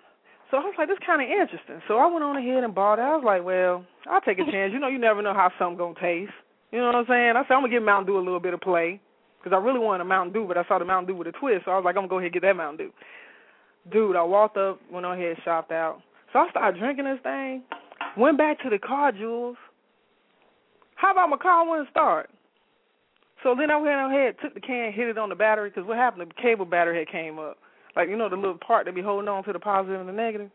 So 0.54 0.58
I 0.58 0.60
was 0.62 0.78
like, 0.78 0.86
this 0.86 1.02
kind 1.02 1.18
of 1.18 1.26
interesting. 1.26 1.82
So 1.90 1.98
I 1.98 2.06
went 2.06 2.22
on 2.22 2.38
ahead 2.38 2.62
and 2.62 2.70
bought 2.70 3.02
it. 3.02 3.10
I 3.10 3.18
was 3.18 3.26
like, 3.26 3.42
well, 3.42 3.82
I'll 4.06 4.22
take 4.22 4.38
a 4.38 4.46
chance. 4.46 4.70
You 4.70 4.78
know, 4.78 4.86
you 4.86 5.02
never 5.02 5.18
know 5.18 5.34
how 5.34 5.50
something 5.58 5.82
gonna 5.82 5.98
taste. 5.98 6.30
You 6.70 6.78
know 6.78 6.94
what 6.94 7.02
I'm 7.02 7.10
saying? 7.10 7.34
I 7.34 7.42
said 7.42 7.58
I'm 7.58 7.66
gonna 7.66 7.74
give 7.74 7.82
Mountain 7.82 8.06
Dew 8.06 8.18
a 8.18 8.22
little 8.22 8.38
bit 8.38 8.54
of 8.54 8.62
play 8.62 9.02
because 9.46 9.56
I 9.56 9.64
really 9.64 9.78
wanted 9.78 10.00
a 10.00 10.04
Mountain 10.04 10.32
Dew, 10.32 10.44
but 10.44 10.58
I 10.58 10.66
saw 10.66 10.80
the 10.80 10.84
Mountain 10.84 11.06
Dew 11.06 11.16
with 11.16 11.28
a 11.28 11.32
twist, 11.38 11.66
so 11.66 11.70
I 11.70 11.76
was 11.76 11.84
like, 11.84 11.94
I'm 11.94 12.02
gonna 12.02 12.08
go 12.08 12.18
ahead 12.18 12.32
and 12.32 12.34
get 12.34 12.42
that 12.42 12.56
Mountain 12.56 12.88
Dew. 12.88 12.92
Dude, 13.92 14.16
I 14.16 14.22
walked 14.24 14.56
up, 14.56 14.80
went 14.90 15.06
on 15.06 15.16
ahead, 15.16 15.36
shopped 15.44 15.70
out. 15.70 16.02
So 16.32 16.40
I 16.40 16.50
started 16.50 16.80
drinking 16.80 17.04
this 17.04 17.20
thing. 17.22 17.62
Went 18.16 18.38
back 18.38 18.60
to 18.64 18.70
the 18.70 18.78
car, 18.80 19.12
Jules. 19.12 19.56
How 20.96 21.12
about 21.12 21.30
my 21.30 21.36
car 21.36 21.64
wouldn't 21.64 21.88
start? 21.90 22.28
So 23.44 23.54
then 23.56 23.70
I 23.70 23.76
went 23.76 24.12
ahead, 24.12 24.34
took 24.42 24.54
the 24.54 24.60
can, 24.60 24.92
hit 24.92 25.06
it 25.06 25.16
on 25.16 25.28
the 25.28 25.36
battery, 25.36 25.70
because 25.70 25.86
what 25.86 25.96
happened? 25.96 26.28
The 26.28 26.42
cable 26.42 26.64
battery 26.64 26.98
had 26.98 27.08
came 27.08 27.38
up. 27.38 27.56
Like 27.94 28.08
you 28.08 28.16
know 28.16 28.28
the 28.28 28.34
little 28.34 28.58
part 28.58 28.86
that 28.86 28.96
be 28.96 29.00
holding 29.00 29.28
on 29.28 29.44
to 29.44 29.52
the 29.52 29.60
positive 29.60 30.00
and 30.00 30.08
the 30.08 30.12
negative. 30.12 30.50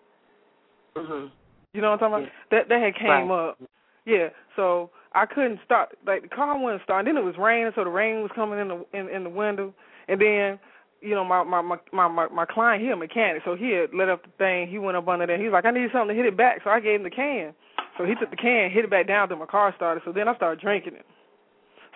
Mhm. 0.98 1.32
You 1.72 1.82
know 1.82 1.92
what 1.92 2.04
I'm 2.04 2.12
talking 2.12 2.26
about? 2.26 2.34
That 2.52 2.68
that 2.68 2.82
had 2.82 2.96
came 2.96 3.30
right. 3.30 3.52
up. 3.52 3.58
Yeah. 4.04 4.28
So 4.58 4.90
I 5.14 5.26
couldn't 5.26 5.60
start. 5.66 5.98
Like 6.06 6.24
the 6.24 6.30
car 6.30 6.58
wouldn't 6.58 6.84
start. 6.84 7.06
And 7.06 7.16
then 7.16 7.22
it 7.22 7.26
was 7.26 7.36
raining, 7.38 7.72
so 7.76 7.84
the 7.84 7.90
rain 7.90 8.22
was 8.22 8.32
coming 8.34 8.60
in 8.60 8.68
the 8.70 8.86
in, 8.94 9.10
in 9.10 9.24
the 9.24 9.30
window. 9.30 9.74
And 10.08 10.20
then, 10.20 10.60
you 11.02 11.16
know, 11.16 11.26
my 11.26 11.44
my 11.44 11.62
my 11.62 12.08
my 12.08 12.28
my 12.28 12.46
client, 12.46 12.84
he 12.84 12.90
a 12.90 12.96
mechanic, 12.96 13.42
so 13.46 13.56
he 13.56 13.72
had 13.72 13.94
let 13.94 14.10
up 14.10 14.24
the 14.24 14.32
thing. 14.38 14.70
He 14.70 14.78
went 14.78 14.98
up 14.98 15.08
under 15.08 15.28
there. 15.28 15.42
He's 15.42 15.52
like, 15.52 15.66
I 15.66 15.72
need 15.72 15.90
something 15.92 16.16
to 16.16 16.22
hit 16.22 16.26
it 16.26 16.38
back, 16.38 16.62
so 16.64 16.70
I 16.70 16.80
gave 16.80 17.00
him 17.00 17.04
the 17.04 17.10
can. 17.10 17.54
So 17.98 18.06
he 18.06 18.16
took 18.16 18.32
the 18.32 18.38
can, 18.38 18.72
hit 18.72 18.86
it 18.86 18.90
back 18.90 19.08
down 19.08 19.28
till 19.28 19.38
my 19.38 19.46
car 19.46 19.74
started. 19.76 20.02
So 20.06 20.12
then 20.12 20.28
I 20.28 20.36
started 20.36 20.62
drinking 20.62 20.96
it. 20.96 21.06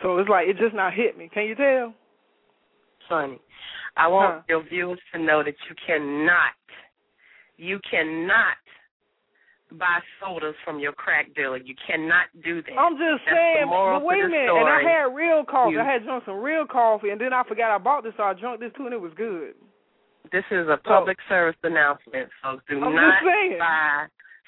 So 0.03 0.17
it's 0.17 0.29
like 0.29 0.47
it 0.47 0.57
just 0.57 0.75
not 0.75 0.93
hit 0.93 1.17
me. 1.17 1.29
Can 1.33 1.45
you 1.45 1.55
tell? 1.55 1.93
Sonny, 3.07 3.39
I 3.95 4.07
want 4.07 4.35
huh. 4.35 4.41
your 4.49 4.63
viewers 4.67 4.99
to 5.13 5.19
know 5.21 5.43
that 5.43 5.53
you 5.69 5.75
cannot, 5.85 6.57
you 7.57 7.79
cannot 7.89 8.57
buy 9.77 9.99
sodas 10.19 10.55
from 10.63 10.79
your 10.79 10.93
crack 10.93 11.33
dealer. 11.35 11.57
You 11.57 11.75
cannot 11.87 12.27
do 12.43 12.61
that. 12.63 12.75
I'm 12.75 12.97
just 12.97 13.23
That's 13.25 13.35
saying, 13.35 13.67
but 13.69 14.03
wait 14.03 14.23
a 14.23 14.29
minute. 14.29 14.49
Story. 14.49 14.63
And 14.63 14.71
I 14.71 14.81
had 14.81 15.05
real 15.13 15.43
coffee. 15.43 15.75
You, 15.75 15.81
I 15.81 15.87
had 15.87 16.03
drunk 16.03 16.23
some 16.25 16.39
real 16.39 16.65
coffee, 16.65 17.09
and 17.09 17.19
then 17.19 17.33
I 17.33 17.43
forgot 17.47 17.73
I 17.73 17.77
bought 17.77 18.03
this, 18.03 18.13
so 18.17 18.23
I 18.23 18.33
drank 18.33 18.59
this 18.59 18.71
too, 18.77 18.85
and 18.85 18.93
it 18.93 19.01
was 19.01 19.13
good. 19.15 19.53
This 20.31 20.45
is 20.49 20.67
a 20.67 20.77
public 20.81 21.17
so, 21.29 21.33
service 21.33 21.59
announcement, 21.63 22.29
folks. 22.41 22.63
Do 22.67 22.81
I'm 22.81 22.95
not 22.95 23.21
buy 23.59 24.07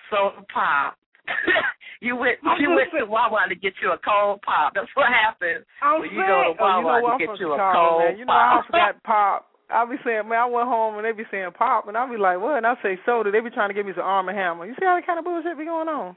soda 0.09 0.41
pop. 0.51 0.97
you 2.01 2.15
went 2.15 2.39
I'm 2.43 2.59
you 2.61 2.71
went 2.71 2.89
saying. 2.91 3.05
to 3.05 3.11
Wawa 3.11 3.45
to 3.49 3.55
get 3.55 3.73
you 3.83 3.91
a 3.91 3.99
cold 3.99 4.41
pop. 4.41 4.73
That's 4.73 4.87
what 4.95 5.11
happens 5.11 5.65
I'm 5.83 5.99
when 5.99 6.09
saying, 6.09 6.19
you 6.19 6.23
go 6.23 6.55
to 6.55 6.63
oh, 6.63 6.79
you 6.79 6.83
know 6.87 6.99
to 7.03 7.19
get 7.19 7.29
I'm 7.29 7.39
you 7.39 7.49
a 7.53 7.59
cold 7.59 7.99
man. 7.99 8.17
You 8.17 8.25
know 8.25 8.33
I 8.33 8.61
forgot 8.65 9.03
pop. 9.03 9.45
I'll 9.69 9.87
be 9.89 9.97
saying, 10.05 10.27
man, 10.29 10.39
I 10.39 10.45
went 10.45 10.67
home 10.69 10.95
and 10.95 11.03
they 11.05 11.11
be 11.11 11.27
saying 11.29 11.49
pop, 11.57 11.87
and 11.87 11.97
I'll 11.97 12.09
be 12.09 12.17
like, 12.17 12.39
what? 12.39 12.57
And 12.57 12.65
I 12.65 12.75
say 12.81 12.97
soda. 13.05 13.31
They 13.31 13.41
be 13.41 13.49
trying 13.51 13.69
to 13.69 13.73
give 13.75 13.85
me 13.85 13.91
some 13.95 14.05
Arm 14.07 14.29
and 14.29 14.37
Hammer. 14.37 14.65
You 14.65 14.73
see 14.79 14.85
how 14.85 14.95
that 14.95 15.05
kind 15.05 15.19
of 15.19 15.25
bullshit 15.25 15.57
be 15.57 15.65
going 15.65 15.89
on? 15.89 16.15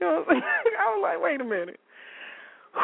You 0.00 0.06
know, 0.06 0.24
what 0.26 0.36
I'm 0.36 0.42
I 0.42 0.84
was 0.96 1.00
like, 1.02 1.18
wait 1.22 1.40
a 1.40 1.44
minute. 1.44 1.80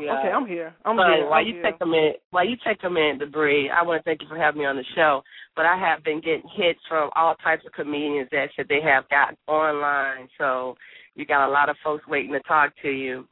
Yeah. 0.00 0.16
Okay, 0.16 0.32
I'm 0.32 0.46
here. 0.48 0.72
I'm 0.86 0.96
But 0.96 1.12
here. 1.12 1.28
while 1.28 1.40
I'm 1.40 1.46
you 1.46 1.54
here. 1.60 1.62
take 1.62 1.76
a 1.82 1.86
minute, 1.86 2.22
while 2.30 2.46
you 2.48 2.56
take 2.66 2.80
a 2.84 2.88
minute 2.88 3.20
to 3.20 3.26
breathe, 3.26 3.68
I 3.68 3.84
want 3.84 4.00
to 4.00 4.04
thank 4.08 4.22
you 4.22 4.28
for 4.28 4.38
having 4.38 4.60
me 4.60 4.66
on 4.66 4.76
the 4.76 4.84
show. 4.96 5.20
But 5.56 5.66
I 5.66 5.76
have 5.76 6.02
been 6.02 6.20
getting 6.24 6.48
hits 6.56 6.80
from 6.88 7.10
all 7.14 7.34
types 7.44 7.64
of 7.66 7.72
comedians 7.72 8.28
that 8.32 8.48
said 8.56 8.64
they 8.72 8.80
have 8.80 9.04
got 9.10 9.36
online. 9.46 10.28
So 10.38 10.74
you 11.16 11.26
got 11.26 11.46
a 11.46 11.52
lot 11.52 11.68
of 11.68 11.76
folks 11.84 12.06
waiting 12.08 12.32
to 12.32 12.40
talk 12.48 12.72
to 12.80 12.88
you. 12.88 13.28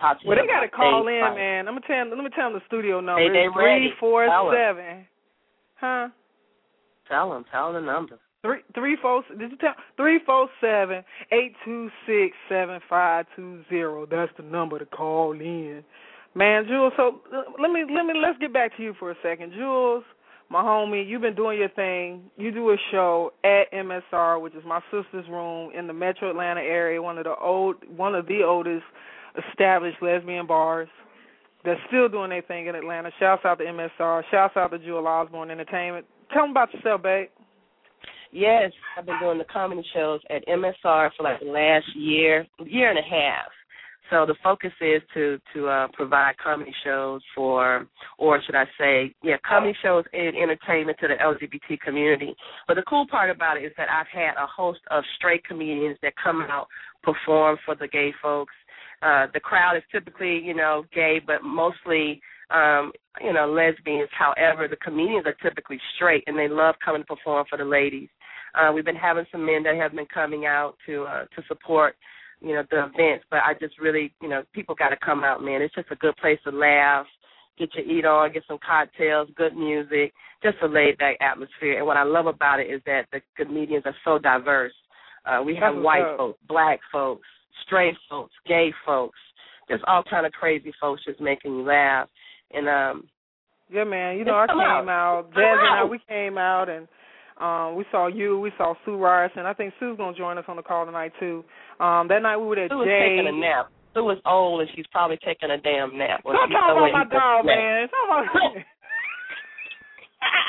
Talk 0.00 0.22
to 0.22 0.28
Well, 0.28 0.38
you 0.38 0.46
they 0.46 0.46
got 0.46 0.60
to 0.62 0.68
call 0.70 1.08
in, 1.08 1.34
man. 1.34 1.66
Let 1.66 1.74
me 1.74 1.80
tell 1.84 2.06
let 2.06 2.22
me 2.22 2.30
tell 2.30 2.52
them 2.52 2.60
the 2.62 2.66
studio 2.70 3.00
number. 3.00 3.18
Hey, 3.22 3.30
they 3.34 3.48
ready. 3.50 3.90
three 3.90 3.92
four 3.98 4.22
seven. 4.54 5.02
Huh? 5.80 6.08
Tell 7.08 7.30
them, 7.30 7.44
tell 7.50 7.72
the 7.72 7.80
number. 7.80 8.18
Three 8.42 8.60
three 8.74 8.96
four. 9.00 9.24
Did 9.36 9.50
you 9.50 9.56
tell 9.56 9.74
three 9.96 10.20
four 10.24 10.48
seven 10.60 11.02
eight 11.32 11.54
two 11.64 11.90
six 12.06 12.36
seven 12.48 12.80
five 12.88 13.26
two 13.34 13.62
zero? 13.68 14.06
That's 14.08 14.30
the 14.36 14.44
number 14.44 14.78
to 14.78 14.86
call 14.86 15.32
in, 15.32 15.82
man. 16.34 16.64
Jules, 16.68 16.92
so 16.96 17.20
uh, 17.34 17.42
let 17.60 17.72
me 17.72 17.84
let 17.92 18.06
me 18.06 18.14
let's 18.14 18.38
get 18.38 18.52
back 18.52 18.76
to 18.76 18.82
you 18.82 18.94
for 18.98 19.10
a 19.10 19.16
second, 19.22 19.52
Jules. 19.54 20.04
My 20.50 20.62
homie, 20.62 21.06
you've 21.06 21.20
been 21.20 21.34
doing 21.34 21.58
your 21.58 21.68
thing. 21.70 22.22
You 22.38 22.50
do 22.52 22.70
a 22.70 22.76
show 22.90 23.32
at 23.44 23.70
MSR, 23.72 24.40
which 24.40 24.54
is 24.54 24.62
my 24.64 24.80
sister's 24.90 25.28
room 25.28 25.72
in 25.76 25.86
the 25.86 25.92
Metro 25.92 26.30
Atlanta 26.30 26.60
area, 26.60 27.02
one 27.02 27.18
of 27.18 27.24
the 27.24 27.34
old, 27.36 27.76
one 27.94 28.14
of 28.14 28.26
the 28.28 28.42
oldest 28.44 28.84
established 29.50 29.98
lesbian 30.00 30.46
bars 30.46 30.88
that's 31.64 31.80
still 31.88 32.08
doing 32.08 32.30
their 32.30 32.42
thing 32.42 32.66
in 32.66 32.74
Atlanta. 32.74 33.10
Shouts 33.18 33.42
out 33.44 33.58
to 33.58 33.64
MSR. 33.64 34.22
Shouts 34.30 34.56
out 34.56 34.70
to 34.70 34.78
Jewel 34.78 35.06
Osborne 35.06 35.50
Entertainment. 35.50 36.06
Tell 36.32 36.42
them 36.42 36.50
about 36.50 36.72
yourself, 36.72 37.02
babe. 37.02 37.28
Yes, 38.30 38.72
I've 38.96 39.06
been 39.06 39.18
doing 39.20 39.38
the 39.38 39.44
comedy 39.44 39.82
shows 39.94 40.20
at 40.28 40.46
MSR 40.46 41.10
for 41.16 41.22
like 41.22 41.40
the 41.40 41.46
last 41.46 41.86
year, 41.96 42.46
year 42.64 42.90
and 42.90 42.98
a 42.98 43.02
half. 43.02 43.48
So 44.10 44.24
the 44.24 44.34
focus 44.42 44.72
is 44.80 45.02
to 45.14 45.38
to 45.54 45.68
uh, 45.68 45.88
provide 45.92 46.36
comedy 46.42 46.72
shows 46.84 47.20
for, 47.34 47.86
or 48.16 48.40
should 48.42 48.54
I 48.54 48.64
say, 48.78 49.14
yeah, 49.22 49.36
comedy 49.46 49.76
shows 49.82 50.04
and 50.12 50.34
entertainment 50.34 50.98
to 51.00 51.08
the 51.08 51.14
LGBT 51.14 51.80
community. 51.80 52.34
But 52.66 52.74
the 52.74 52.84
cool 52.88 53.06
part 53.06 53.30
about 53.30 53.58
it 53.58 53.64
is 53.64 53.72
that 53.76 53.88
I've 53.90 54.06
had 54.12 54.32
a 54.42 54.46
host 54.46 54.80
of 54.90 55.04
straight 55.16 55.44
comedians 55.44 55.98
that 56.02 56.14
come 56.22 56.40
out 56.42 56.68
perform 57.02 57.58
for 57.64 57.74
the 57.74 57.88
gay 57.88 58.12
folks. 58.22 58.54
Uh, 59.02 59.26
the 59.32 59.40
crowd 59.40 59.76
is 59.76 59.82
typically, 59.92 60.38
you 60.38 60.54
know, 60.54 60.84
gay, 60.92 61.20
but 61.24 61.42
mostly 61.42 62.20
um, 62.50 62.92
you 63.20 63.32
know, 63.32 63.46
lesbians. 63.50 64.08
However, 64.16 64.68
the 64.68 64.76
comedians 64.76 65.26
are 65.26 65.36
typically 65.42 65.78
straight 65.96 66.24
and 66.26 66.38
they 66.38 66.48
love 66.48 66.76
coming 66.84 67.02
to 67.02 67.06
perform 67.06 67.46
for 67.48 67.58
the 67.58 67.64
ladies. 67.64 68.08
Uh, 68.54 68.72
we've 68.72 68.84
been 68.84 68.96
having 68.96 69.26
some 69.30 69.44
men 69.44 69.62
that 69.62 69.76
have 69.76 69.94
been 69.94 70.06
coming 70.12 70.46
out 70.46 70.74
to 70.86 71.04
uh, 71.04 71.24
to 71.36 71.42
support, 71.46 71.96
you 72.40 72.54
know, 72.54 72.62
the 72.70 72.84
events. 72.84 73.24
But 73.30 73.40
I 73.44 73.52
just 73.60 73.78
really, 73.78 74.12
you 74.22 74.28
know, 74.28 74.42
people 74.54 74.74
got 74.74 74.88
to 74.88 74.96
come 75.04 75.22
out, 75.22 75.42
man. 75.42 75.60
It's 75.60 75.74
just 75.74 75.90
a 75.90 75.96
good 75.96 76.16
place 76.16 76.38
to 76.44 76.50
laugh, 76.50 77.06
get 77.58 77.74
your 77.74 77.84
eat 77.84 78.06
on, 78.06 78.32
get 78.32 78.44
some 78.48 78.58
cocktails, 78.66 79.28
good 79.36 79.54
music, 79.54 80.14
just 80.42 80.56
a 80.62 80.66
laid 80.66 80.96
back 80.98 81.18
atmosphere. 81.20 81.76
And 81.76 81.86
what 81.86 81.98
I 81.98 82.04
love 82.04 82.26
about 82.26 82.60
it 82.60 82.70
is 82.70 82.80
that 82.86 83.06
the 83.12 83.20
comedians 83.36 83.84
are 83.84 83.96
so 84.04 84.18
diverse. 84.18 84.72
Uh, 85.26 85.42
we 85.44 85.54
have 85.56 85.74
That's 85.74 85.84
white 85.84 86.16
folks, 86.16 86.38
black 86.48 86.80
folks, 86.90 87.28
straight 87.66 87.94
folks, 88.08 88.32
gay 88.46 88.72
folks, 88.86 89.18
just 89.68 89.82
all 89.86 90.02
kind 90.08 90.26
of 90.26 90.32
crazy 90.32 90.72
folks 90.80 91.02
just 91.04 91.20
making 91.20 91.52
you 91.56 91.62
laugh. 91.62 92.08
And 92.52 92.68
um 92.68 93.08
Yeah, 93.70 93.84
man. 93.84 94.16
You 94.18 94.24
know, 94.24 94.34
I 94.36 94.46
came 94.46 94.58
out. 94.60 94.88
out. 94.88 95.24
Jazz 95.34 95.58
and 95.60 95.74
I, 95.78 95.84
we 95.84 95.98
came 96.08 96.38
out, 96.38 96.68
and 96.68 96.88
um 97.40 97.76
we 97.76 97.84
saw 97.90 98.06
you. 98.08 98.40
We 98.40 98.50
saw 98.56 98.74
Sue 98.84 98.96
Ryerson. 98.96 99.46
I 99.46 99.52
think 99.54 99.74
Sue's 99.78 99.96
gonna 99.96 100.16
join 100.16 100.38
us 100.38 100.44
on 100.48 100.56
the 100.56 100.62
call 100.62 100.86
tonight 100.86 101.12
too. 101.20 101.44
Um 101.80 102.08
That 102.08 102.22
night 102.22 102.36
we 102.38 102.46
were 102.46 102.58
at 102.58 102.70
Sue 102.70 102.82
is 102.82 102.86
Jay. 102.88 103.16
taking 103.16 103.28
a 103.28 103.32
nap. 103.38 103.68
Sue 103.94 104.04
was 104.04 104.18
old 104.26 104.60
and 104.62 104.70
she's 104.74 104.86
probably 104.92 105.18
taking 105.24 105.50
a 105.50 105.58
damn 105.58 105.96
nap. 105.98 106.20
Don't 106.24 106.34
talk 106.50 106.76
about 106.76 106.92
my 106.92 107.04
dog, 107.04 107.44
man. 107.46 107.88
Talk 107.88 108.26
about. 108.32 108.56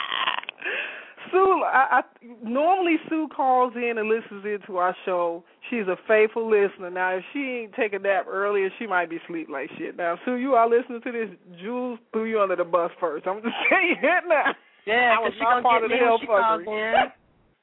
Sue, 1.32 1.64
I, 1.66 2.00
I 2.00 2.02
normally 2.44 2.98
Sue 3.08 3.28
calls 3.36 3.74
in 3.76 3.98
and 3.98 4.10
listens 4.10 4.46
into 4.46 4.78
our 4.78 4.96
show. 5.06 5.44
She's 5.70 5.88
a 5.88 5.98
faithful 6.08 6.50
listener. 6.50 6.90
Now, 6.90 7.18
if 7.18 7.24
she 7.34 7.40
ain't 7.40 7.74
take 7.74 7.94
a 7.94 8.00
nap 8.00 8.26
earlier, 8.30 8.70
she 8.80 8.88
might 8.88 9.10
be 9.10 9.18
asleep 9.18 9.48
like 9.50 9.70
shit. 9.78 9.98
Now, 9.98 10.18
Sue, 10.26 10.36
you 10.36 10.54
are 10.54 10.70
listening 10.70 11.02
to 11.02 11.12
this. 11.12 11.30
Jules 11.62 12.00
threw 12.12 12.26
you 12.26 12.42
under 12.42 12.56
the 12.56 12.64
bus 12.64 12.92
first. 13.00 13.28
I'm 13.28 13.42
just 13.42 13.56
saying 13.70 13.98
that 14.02 14.22
now. 14.28 14.54
Yeah, 14.86 15.18
I 15.18 15.22
was 15.22 15.34
not 15.40 15.64
part 15.64 15.82
get 15.88 16.02
of 16.02 16.20
the 16.22 16.26
calls 16.26 16.62
in. 16.66 17.12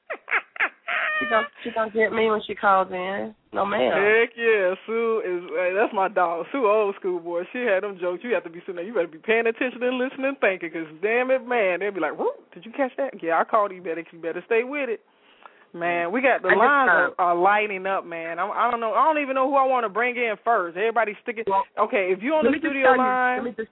She 1.19 1.25
gonna 1.29 1.47
she 1.63 1.71
gonna 1.71 1.91
get 1.91 2.11
me 2.11 2.29
when 2.29 2.41
she 2.45 2.53
calls 2.53 2.91
in. 2.91 3.33
No 3.53 3.65
ma'am. 3.65 3.91
Heck 3.91 4.37
yeah, 4.37 4.75
Sue 4.85 5.21
is 5.25 5.49
hey, 5.49 5.73
that's 5.75 5.93
my 5.93 6.07
dog. 6.07 6.45
Sue 6.51 6.67
old 6.67 6.95
school 6.99 7.19
boy. 7.19 7.43
She 7.51 7.59
had 7.59 7.83
them 7.83 7.97
jokes. 7.99 8.23
You 8.23 8.33
have 8.33 8.43
to 8.43 8.49
be 8.49 8.59
sitting 8.61 8.75
there. 8.75 8.85
You 8.85 8.93
better 8.93 9.07
be 9.07 9.17
paying 9.17 9.47
attention 9.47 9.81
and 9.81 9.97
listening 9.97 10.25
and 10.25 10.39
thinking, 10.39 10.69
because 10.71 10.87
damn 11.01 11.31
it, 11.31 11.47
man, 11.47 11.79
they'll 11.79 11.91
be 11.91 11.99
like, 11.99 12.17
"Whoop, 12.17 12.35
did 12.53 12.65
you 12.65 12.71
catch 12.71 12.91
that?" 12.97 13.21
Yeah, 13.21 13.39
I 13.39 13.43
called 13.43 13.71
you. 13.71 13.81
Better 13.81 14.03
you 14.11 14.19
better 14.19 14.43
stay 14.45 14.63
with 14.63 14.89
it. 14.89 15.01
Man, 15.73 16.11
we 16.11 16.21
got 16.21 16.41
the 16.41 16.47
lines 16.49 16.89
are, 16.89 17.11
are 17.19 17.35
lighting 17.35 17.85
up, 17.85 18.05
man. 18.05 18.39
I, 18.39 18.47
I 18.47 18.71
don't 18.71 18.79
know. 18.79 18.93
I 18.93 19.03
don't 19.05 19.21
even 19.21 19.35
know 19.35 19.49
who 19.49 19.55
I 19.55 19.65
want 19.65 19.83
to 19.85 19.89
bring 19.89 20.15
in 20.15 20.35
first. 20.43 20.77
Everybody 20.77 21.13
sticking. 21.23 21.43
Well, 21.47 21.63
Okay, 21.77 22.09
if 22.15 22.21
you're 22.21 22.35
on 22.35 22.45
the 22.45 22.57
studio 22.57 22.91
you- 22.93 22.97
line, 22.97 23.43
Let 23.43 23.45
me 23.45 23.53
just 23.57 23.69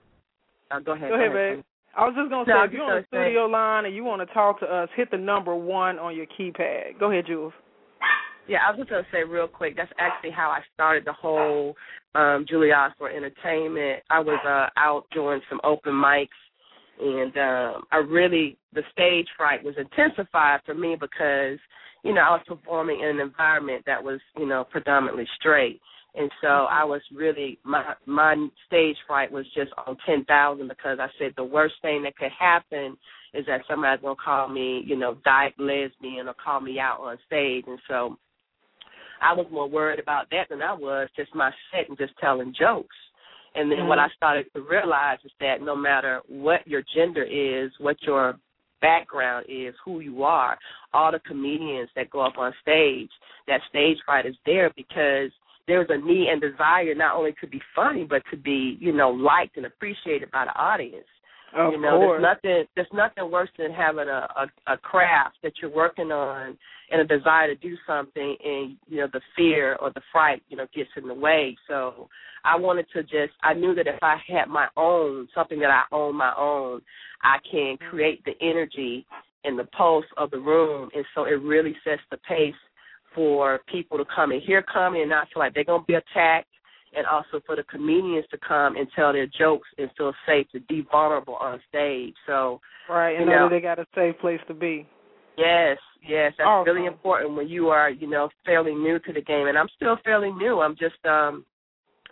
uh, 0.70 0.80
go 0.80 0.92
ahead. 0.92 1.08
Go 1.10 1.14
ahead, 1.14 1.32
babe. 1.32 1.64
I 1.96 2.04
was 2.04 2.14
just 2.14 2.30
gonna 2.30 2.44
say, 2.44 2.64
if 2.66 2.72
you're 2.72 2.84
on 2.84 3.02
the 3.02 3.06
studio 3.08 3.46
line 3.46 3.86
and 3.86 3.94
you 3.94 4.04
want 4.04 4.26
to 4.26 4.32
talk 4.34 4.60
to 4.60 4.66
us, 4.66 4.88
hit 4.94 5.10
the 5.10 5.16
number 5.16 5.54
one 5.54 5.98
on 5.98 6.14
your 6.14 6.26
keypad. 6.26 7.00
Go 7.00 7.10
ahead, 7.10 7.26
Jules. 7.26 7.54
Yeah, 8.46 8.58
I 8.66 8.70
was 8.70 8.78
just 8.78 8.90
gonna 8.90 9.06
say 9.10 9.24
real 9.24 9.48
quick. 9.48 9.76
That's 9.76 9.90
actually 9.98 10.30
how 10.30 10.50
I 10.50 10.60
started 10.74 11.04
the 11.04 11.14
whole 11.14 11.74
um, 12.14 12.44
Julie 12.48 12.72
Osborne 12.72 13.16
Entertainment. 13.16 14.02
I 14.10 14.20
was 14.20 14.38
uh, 14.46 14.68
out 14.78 15.04
doing 15.12 15.40
some 15.48 15.60
open 15.64 15.94
mics, 15.94 16.28
and 17.00 17.36
um, 17.36 17.84
I 17.90 17.96
really 17.96 18.58
the 18.74 18.82
stage 18.92 19.26
fright 19.36 19.64
was 19.64 19.74
intensified 19.78 20.60
for 20.66 20.74
me 20.74 20.96
because 21.00 21.58
you 22.04 22.12
know 22.12 22.20
I 22.20 22.30
was 22.30 22.42
performing 22.46 23.00
in 23.00 23.08
an 23.08 23.20
environment 23.20 23.84
that 23.86 24.02
was 24.02 24.20
you 24.36 24.46
know 24.46 24.64
predominantly 24.70 25.26
straight, 25.40 25.80
and 26.16 26.30
so 26.40 26.48
mm-hmm. 26.48 26.74
I 26.74 26.84
was 26.84 27.02
really 27.14 27.58
my 27.64 27.94
my 28.06 28.48
stage 28.66 28.96
fright 29.06 29.30
was 29.30 29.46
just 29.54 29.70
on 29.86 29.96
ten 30.06 30.24
thousand 30.24 30.68
because 30.68 30.98
I 31.00 31.08
said 31.18 31.32
the 31.36 31.44
worst 31.44 31.74
thing 31.82 32.02
that 32.02 32.16
could 32.16 32.32
happen 32.38 32.96
is 33.34 33.44
that 33.46 33.62
somebody's 33.68 34.02
gonna 34.02 34.16
call 34.22 34.48
me 34.48 34.82
you 34.86 34.96
know 34.96 35.16
dyke 35.24 35.54
lesbian 35.58 36.28
or 36.28 36.34
call 36.42 36.60
me 36.60 36.78
out 36.78 37.00
on 37.00 37.18
stage, 37.26 37.64
and 37.66 37.78
so. 37.88 38.16
I 39.18 39.32
was 39.32 39.46
more 39.50 39.66
worried 39.66 39.98
about 39.98 40.28
that 40.30 40.50
than 40.50 40.60
I 40.60 40.74
was 40.74 41.08
just 41.16 41.34
my 41.34 41.50
set 41.72 41.88
and 41.88 41.96
just 41.96 42.12
telling 42.20 42.52
jokes. 42.52 42.94
And 43.54 43.72
then 43.72 43.86
what 43.86 43.96
mm-hmm. 43.96 44.12
I 44.12 44.14
started 44.14 44.44
to 44.54 44.60
realize 44.60 45.16
is 45.24 45.32
that 45.40 45.62
no 45.62 45.74
matter 45.74 46.20
what 46.28 46.66
your 46.66 46.82
gender 46.94 47.24
is, 47.24 47.72
what 47.78 47.96
your 48.02 48.38
background 48.80 49.46
is, 49.48 49.74
who 49.84 50.00
you 50.00 50.22
are, 50.22 50.58
all 50.92 51.12
the 51.12 51.18
comedians 51.20 51.88
that 51.96 52.10
go 52.10 52.20
up 52.20 52.38
on 52.38 52.52
stage, 52.60 53.10
that 53.48 53.60
stage 53.68 53.96
fright 54.04 54.26
is 54.26 54.36
there 54.44 54.70
because 54.76 55.30
there's 55.66 55.88
a 55.90 55.98
need 55.98 56.28
and 56.28 56.40
desire 56.40 56.94
not 56.94 57.16
only 57.16 57.34
to 57.40 57.46
be 57.46 57.60
funny 57.74 58.04
but 58.04 58.22
to 58.30 58.36
be, 58.36 58.76
you 58.80 58.92
know, 58.92 59.10
liked 59.10 59.56
and 59.56 59.66
appreciated 59.66 60.30
by 60.30 60.44
the 60.44 60.60
audience. 60.60 61.06
Of 61.56 61.72
you 61.72 61.80
know, 61.80 61.98
course. 61.98 62.22
there's 62.22 62.36
nothing 62.36 62.64
there's 62.74 62.92
nothing 62.92 63.30
worse 63.30 63.48
than 63.56 63.70
having 63.70 64.08
a, 64.08 64.28
a 64.36 64.72
a 64.74 64.76
craft 64.76 65.36
that 65.42 65.52
you're 65.60 65.74
working 65.74 66.10
on 66.10 66.58
and 66.90 67.00
a 67.00 67.04
desire 67.04 67.46
to 67.46 67.54
do 67.54 67.76
something 67.86 68.36
and 68.44 68.76
you 68.88 68.98
know 68.98 69.08
the 69.12 69.20
fear 69.36 69.76
or 69.80 69.90
the 69.90 70.02
fright 70.12 70.42
you 70.48 70.56
know 70.56 70.66
gets 70.74 70.90
in 70.96 71.06
the 71.06 71.14
way. 71.14 71.56
So 71.68 72.08
I 72.44 72.56
wanted 72.56 72.86
to 72.94 73.02
just 73.02 73.32
I 73.42 73.54
knew 73.54 73.74
that 73.74 73.86
if 73.86 73.98
I 74.02 74.16
had 74.26 74.48
my 74.48 74.66
own 74.76 75.28
something 75.34 75.60
that 75.60 75.70
I 75.70 75.82
own 75.94 76.16
my 76.16 76.34
own, 76.36 76.82
I 77.22 77.36
can 77.50 77.76
create 77.90 78.24
the 78.24 78.34
energy 78.42 79.06
and 79.44 79.58
the 79.58 79.64
pulse 79.64 80.04
of 80.16 80.32
the 80.32 80.40
room, 80.40 80.90
and 80.94 81.04
so 81.14 81.24
it 81.24 81.40
really 81.40 81.74
sets 81.84 82.02
the 82.10 82.18
pace 82.28 82.54
for 83.16 83.58
people 83.72 83.98
to 83.98 84.04
come 84.14 84.30
and 84.30 84.40
hear 84.42 84.62
comedy 84.62 85.00
and 85.00 85.10
not 85.10 85.26
feel 85.32 85.40
like 85.42 85.54
they're 85.54 85.64
gonna 85.64 85.82
be 85.84 85.94
attacked 85.94 86.46
and 86.96 87.04
also 87.06 87.40
for 87.44 87.56
the 87.56 87.64
comedians 87.64 88.24
to 88.30 88.38
come 88.46 88.76
and 88.76 88.86
tell 88.94 89.12
their 89.12 89.26
jokes 89.26 89.68
and 89.78 89.90
feel 89.98 90.12
safe 90.26 90.46
to 90.52 90.60
be 90.60 90.86
vulnerable 90.92 91.34
on 91.36 91.60
stage. 91.68 92.14
So 92.26 92.60
Right, 92.88 93.16
and 93.16 93.26
know 93.26 93.32
know. 93.44 93.48
they 93.48 93.60
got 93.60 93.78
a 93.80 93.86
safe 93.94 94.16
place 94.20 94.40
to 94.48 94.54
be. 94.54 94.86
yes, 95.36 95.78
yes, 96.06 96.32
that's 96.38 96.46
Awesome. 96.46 96.72
really 96.74 96.86
important 96.86 97.34
when 97.34 97.48
you 97.48 97.68
are, 97.70 97.90
you 97.90 98.06
know, 98.08 98.28
fairly 98.44 98.74
new 98.74 98.98
to 99.00 99.12
the 99.12 99.20
game. 99.22 99.48
And 99.48 99.58
I'm 99.58 99.68
still 99.76 99.96
fairly 100.04 100.30
new. 100.32 100.60
I'm 100.60 100.76
just 100.76 101.04
um 101.04 101.44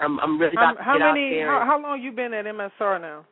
I'm 0.00 0.18
I'm 0.20 0.40
really 0.40 0.56
How, 0.56 0.72
about 0.72 0.78
to 0.78 0.84
how 0.84 0.98
get 0.98 1.04
many? 1.04 1.26
out 1.26 1.30
there. 1.30 1.50
How, 1.60 1.66
how 1.66 1.80
long 1.82 2.02
you 2.02 2.10
been 2.12 2.34
at 2.34 2.44
MSR 2.46 3.00
now? 3.00 3.24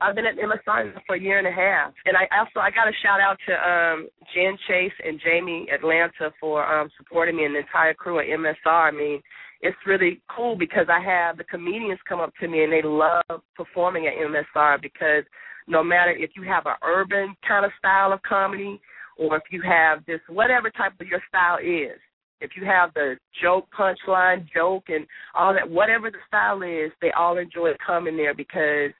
I've 0.00 0.14
been 0.14 0.26
at 0.26 0.36
MSR 0.36 0.94
for 1.06 1.16
a 1.16 1.20
year 1.20 1.38
and 1.38 1.46
a 1.46 1.52
half, 1.52 1.92
and 2.06 2.16
I 2.16 2.24
also 2.38 2.60
I 2.60 2.70
got 2.70 2.88
a 2.88 2.92
shout 3.02 3.20
out 3.20 3.36
to 3.46 3.52
um 3.52 4.08
Jen 4.34 4.56
Chase 4.66 4.96
and 5.04 5.20
Jamie 5.22 5.66
Atlanta 5.72 6.32
for 6.40 6.64
um 6.64 6.88
supporting 6.96 7.36
me 7.36 7.44
and 7.44 7.54
the 7.54 7.60
entire 7.60 7.94
crew 7.94 8.18
at 8.18 8.26
MSR. 8.26 8.88
I 8.88 8.90
mean, 8.90 9.20
it's 9.60 9.76
really 9.86 10.22
cool 10.34 10.56
because 10.56 10.86
I 10.88 11.00
have 11.04 11.36
the 11.36 11.44
comedians 11.44 12.00
come 12.08 12.20
up 12.20 12.32
to 12.40 12.48
me 12.48 12.64
and 12.64 12.72
they 12.72 12.82
love 12.82 13.42
performing 13.54 14.06
at 14.06 14.14
MSR 14.14 14.80
because 14.80 15.24
no 15.68 15.84
matter 15.84 16.12
if 16.12 16.30
you 16.34 16.42
have 16.44 16.64
an 16.66 16.76
urban 16.82 17.34
kind 17.46 17.66
of 17.66 17.72
style 17.78 18.12
of 18.12 18.22
comedy 18.22 18.80
or 19.18 19.36
if 19.36 19.42
you 19.50 19.60
have 19.62 20.04
this 20.06 20.20
whatever 20.28 20.70
type 20.70 20.92
of 20.98 21.06
your 21.06 21.20
style 21.28 21.58
is, 21.58 21.98
if 22.40 22.52
you 22.56 22.64
have 22.64 22.92
the 22.94 23.16
joke 23.42 23.68
punchline 23.78 24.46
joke 24.54 24.84
and 24.88 25.06
all 25.34 25.52
that 25.52 25.68
whatever 25.68 26.10
the 26.10 26.18
style 26.26 26.62
is, 26.62 26.90
they 27.02 27.10
all 27.12 27.36
enjoy 27.36 27.70
coming 27.86 28.16
there 28.16 28.34
because 28.34 28.92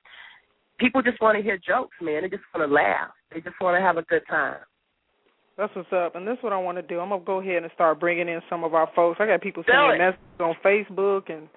people 0.81 1.03
just 1.03 1.20
want 1.20 1.37
to 1.37 1.43
hear 1.43 1.59
jokes, 1.59 1.97
man. 2.01 2.22
They 2.22 2.28
just 2.28 2.43
want 2.55 2.68
to 2.68 2.74
laugh. 2.74 3.11
They 3.33 3.41
just 3.41 3.57
want 3.61 3.76
to 3.76 3.81
have 3.81 3.97
a 3.97 4.03
good 4.03 4.22
time. 4.28 4.59
That's 5.59 5.74
what's 5.76 5.93
up, 5.93 6.16
and 6.16 6.26
this 6.26 6.39
is 6.39 6.43
what 6.43 6.55
I 6.55 6.59
want 6.59 6.78
to 6.78 6.83
do. 6.83 7.01
I'm 7.01 7.11
gonna 7.11 7.22
go 7.22 7.41
ahead 7.41 7.62
and 7.62 7.70
start 7.74 8.01
bringing 8.01 8.28
in 8.28 8.41
some 8.49 8.64
of 8.64 8.72
our 8.72 8.89
folks. 8.97 9.18
I 9.20 9.26
got 9.26 9.43
people 9.43 9.62
sending 9.66 9.99
messages 9.99 10.41
on 10.41 10.55
Facebook 10.64 11.31
and 11.31 11.49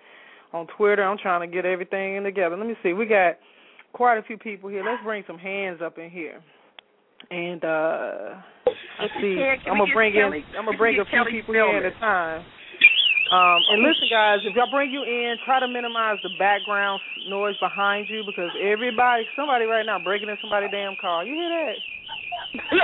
on 0.51 0.67
Twitter. 0.75 1.03
I'm 1.03 1.17
trying 1.17 1.49
to 1.49 1.53
get 1.53 1.65
everything 1.65 2.21
together. 2.23 2.57
Let 2.57 2.67
me 2.67 2.75
see. 2.83 2.91
We 2.91 3.05
got 3.05 3.37
quite 3.93 4.17
a 4.17 4.23
few 4.23 4.37
people 4.37 4.69
here. 4.69 4.83
Let's 4.83 5.01
bring 5.03 5.23
some 5.25 5.37
hands 5.37 5.79
up 5.81 5.97
in 5.97 6.09
here. 6.09 6.41
And 7.31 7.63
uh 7.63 8.41
let's 8.99 9.13
see. 9.21 9.39
I'm 9.71 9.77
gonna 9.77 9.93
bring 9.93 10.15
in. 10.15 10.43
I'm 10.57 10.65
gonna 10.65 10.77
bring 10.77 10.99
a 10.99 11.05
few 11.05 11.23
people 11.31 11.55
in 11.55 11.85
at 11.85 11.85
a 11.85 11.99
time. 11.99 12.43
Um, 13.33 13.65
and 13.65 13.81
listen, 13.81 14.05
guys, 14.13 14.45
if 14.45 14.53
y'all 14.53 14.69
bring 14.69 14.93
you 14.93 15.01
in, 15.01 15.41
try 15.41 15.57
to 15.57 15.65
minimize 15.65 16.21
the 16.21 16.29
background 16.37 17.01
noise 17.25 17.57
behind 17.57 18.05
you 18.05 18.21
because 18.21 18.53
everybody, 18.61 19.25
somebody 19.33 19.65
right 19.65 19.81
now 19.81 19.97
breaking 19.97 20.29
in 20.29 20.37
somebody's 20.37 20.69
damn 20.69 20.93
car. 21.01 21.25
You 21.25 21.33
hear 21.33 21.49
that? 21.49 21.77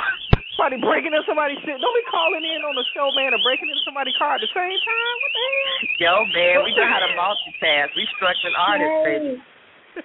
somebody 0.58 0.82
breaking 0.82 1.14
in 1.14 1.22
somebody's 1.30 1.62
shit. 1.62 1.78
Don't 1.78 1.94
be 1.94 2.02
calling 2.10 2.42
in 2.42 2.66
on 2.66 2.74
the 2.74 2.82
show, 2.98 3.14
man, 3.14 3.38
or 3.38 3.42
breaking 3.46 3.70
into 3.70 3.86
somebody's 3.86 4.18
car 4.18 4.36
at 4.36 4.42
the 4.42 4.50
same 4.50 4.74
time. 4.74 5.16
What 5.22 5.32
the 5.38 5.46
hell? 5.46 5.78
Yo, 6.02 6.14
man, 6.34 6.56
we 6.66 6.74
know 6.74 6.88
how 6.90 7.06
to 7.06 7.14
multitask. 7.22 7.94
We 7.94 8.10
structured 8.18 8.58
artists, 8.58 9.06
baby. 9.06 9.38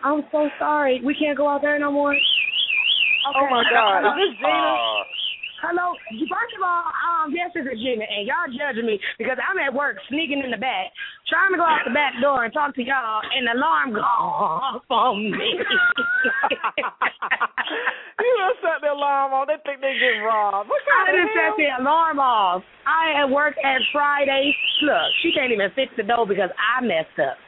I'm 0.05 0.29
so 0.29 0.53
sorry. 0.61 1.01
We 1.01 1.17
can't 1.17 1.41
go 1.41 1.49
out 1.49 1.65
there 1.65 1.81
no 1.81 1.89
more. 1.89 2.13
Okay. 2.13 3.33
Oh 3.33 3.49
my 3.49 3.65
God, 3.73 4.05
is 4.13 4.37
this 4.37 4.45
Gina? 4.45 4.53
Uh, 4.53 5.24
Hello. 5.65 5.97
First 6.29 6.53
of 6.61 6.63
all, 6.63 6.93
um, 6.93 7.33
yes, 7.33 7.49
it's 7.57 7.65
Gina, 7.81 8.05
and 8.05 8.29
y'all 8.29 8.53
judging 8.53 8.85
me 8.85 9.01
because 9.17 9.41
I'm 9.41 9.57
at 9.57 9.73
work 9.73 9.97
sneaking 10.13 10.45
in 10.45 10.53
the 10.53 10.61
back, 10.61 10.93
trying 11.25 11.53
to 11.53 11.57
go 11.57 11.65
out 11.65 11.81
the 11.89 11.97
back 11.97 12.13
door 12.21 12.45
and 12.45 12.53
talk 12.53 12.77
to 12.77 12.85
y'all, 12.85 13.25
and 13.25 13.49
the 13.49 13.57
alarm 13.57 13.97
goes 13.97 14.05
off 14.05 14.85
on 14.93 15.33
me. 15.33 15.33
you 18.21 18.33
don't 18.45 18.61
set 18.61 18.85
the 18.85 18.93
alarm 18.93 19.33
off. 19.33 19.49
They 19.49 19.57
think 19.65 19.81
they 19.81 19.97
get 19.97 20.21
robbed. 20.21 20.69
What 20.69 20.85
kind 20.85 21.09
I 21.09 21.17
didn't 21.17 21.33
set 21.33 21.57
the 21.57 21.81
alarm 21.81 22.21
off. 22.21 22.61
I 22.85 23.25
at 23.25 23.33
work 23.33 23.57
at 23.65 23.81
Friday. 23.89 24.53
Look, 24.85 25.09
she 25.25 25.33
can't 25.33 25.49
even 25.49 25.73
fix 25.73 25.97
the 25.97 26.05
door 26.05 26.29
because 26.29 26.53
I 26.61 26.85
messed 26.85 27.17
up 27.17 27.41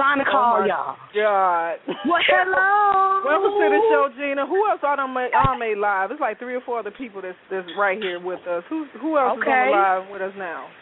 trying 0.00 0.24
to 0.24 0.28
oh 0.28 0.32
call 0.32 0.56
oh 0.56 0.64
y'all. 0.64 0.96
God. 1.12 1.76
Well, 2.08 2.24
hello. 2.24 3.20
Welcome 3.28 3.52
to 3.60 3.66
the 3.68 3.80
show, 3.92 4.08
Gina. 4.16 4.48
Who 4.48 4.64
else 4.64 4.80
are 4.80 4.96
on 4.96 5.12
made, 5.12 5.36
on 5.36 5.60
made 5.60 5.76
live? 5.76 6.08
It's 6.08 6.20
like 6.24 6.40
three 6.40 6.56
or 6.56 6.64
four 6.64 6.80
other 6.80 6.90
people 6.90 7.20
that's 7.20 7.36
that's 7.52 7.68
right 7.76 8.00
here 8.00 8.16
with 8.16 8.40
us. 8.48 8.64
Who 8.72 8.88
who 8.96 9.20
else 9.20 9.36
okay. 9.44 9.44
is 9.44 9.52
on 9.52 9.68
the 9.68 9.76
live 9.76 10.04
with 10.08 10.22
us 10.24 10.32
now? 10.40 10.72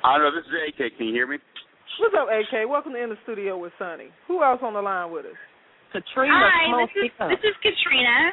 I 0.00 0.16
don't 0.16 0.24
know. 0.24 0.32
This 0.32 0.48
is 0.48 0.56
AK. 0.72 0.96
Can 0.96 1.12
you 1.12 1.14
hear 1.14 1.28
me? 1.28 1.36
What's 2.00 2.16
up, 2.16 2.32
AK? 2.32 2.64
Welcome 2.64 2.96
to 2.96 3.00
In 3.04 3.12
the 3.12 3.20
Studio 3.28 3.60
with 3.60 3.76
Sonny. 3.76 4.08
Who 4.26 4.40
else 4.40 4.64
on 4.64 4.72
the 4.72 4.80
line 4.80 5.12
with 5.12 5.28
us? 5.28 5.38
Katrina. 5.92 6.32
Hi, 6.32 6.88
this 6.88 7.04
is, 7.04 7.12
this 7.36 7.42
is 7.44 7.56
Katrina. 7.60 8.32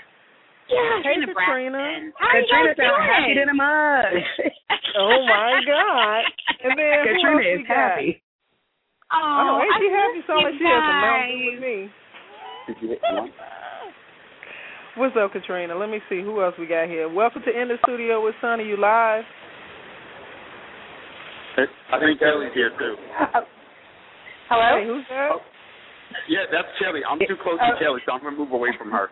Yeah, 0.72 1.04
hey, 1.04 1.20
Katrina. 1.28 1.36
Katrina. 1.36 1.84
How 2.16 2.32
Katrina 2.32 2.72
sounds 2.80 3.04
happy 3.04 3.36
in 3.36 3.48
the 3.52 3.58
mud. 3.60 4.16
oh 4.96 5.20
my 5.28 5.60
God! 5.68 6.24
And 6.64 6.74
then 6.80 6.96
Katrina 7.04 7.44
is 7.60 7.68
happy. 7.68 8.24
Oh, 9.12 9.20
oh 9.20 9.60
ain't 9.60 9.76
she 9.84 9.92
happy? 9.92 10.24
So 10.24 10.34
like 10.40 10.56
she 10.56 10.64
has 10.64 10.80
some 10.88 11.02
mountains 11.04 11.44
with 11.52 11.60
me. 11.60 11.92
Did 12.68 12.78
you 12.80 12.88
hit 12.96 13.04
one? 13.12 13.32
What's 14.96 15.16
up, 15.20 15.32
Katrina? 15.32 15.76
Let 15.76 15.90
me 15.90 16.00
see 16.10 16.22
who 16.22 16.42
else 16.42 16.56
we 16.60 16.66
got 16.68 16.88
here. 16.88 17.08
Welcome 17.12 17.44
to 17.44 17.52
In 17.52 17.68
the 17.68 17.78
Studio 17.84 18.24
with 18.24 18.36
Sonny. 18.40 18.64
You 18.64 18.78
live? 18.78 19.24
I 21.92 22.00
think 22.00 22.20
Kelly's 22.20 22.54
here 22.54 22.72
too. 22.80 22.96
Hello. 24.48 24.80
Hey, 24.80 24.88
who's 24.88 25.04
that? 25.10 25.32
Oh, 25.34 25.42
yeah, 26.28 26.48
that's 26.52 26.68
Kelly. 26.80 27.02
I'm 27.04 27.20
too 27.20 27.36
close 27.44 27.60
to 27.60 27.76
Kelly, 27.84 28.00
so 28.06 28.14
I'm 28.14 28.24
gonna 28.24 28.38
move 28.38 28.52
away 28.52 28.72
from 28.78 28.92
her. 28.92 29.10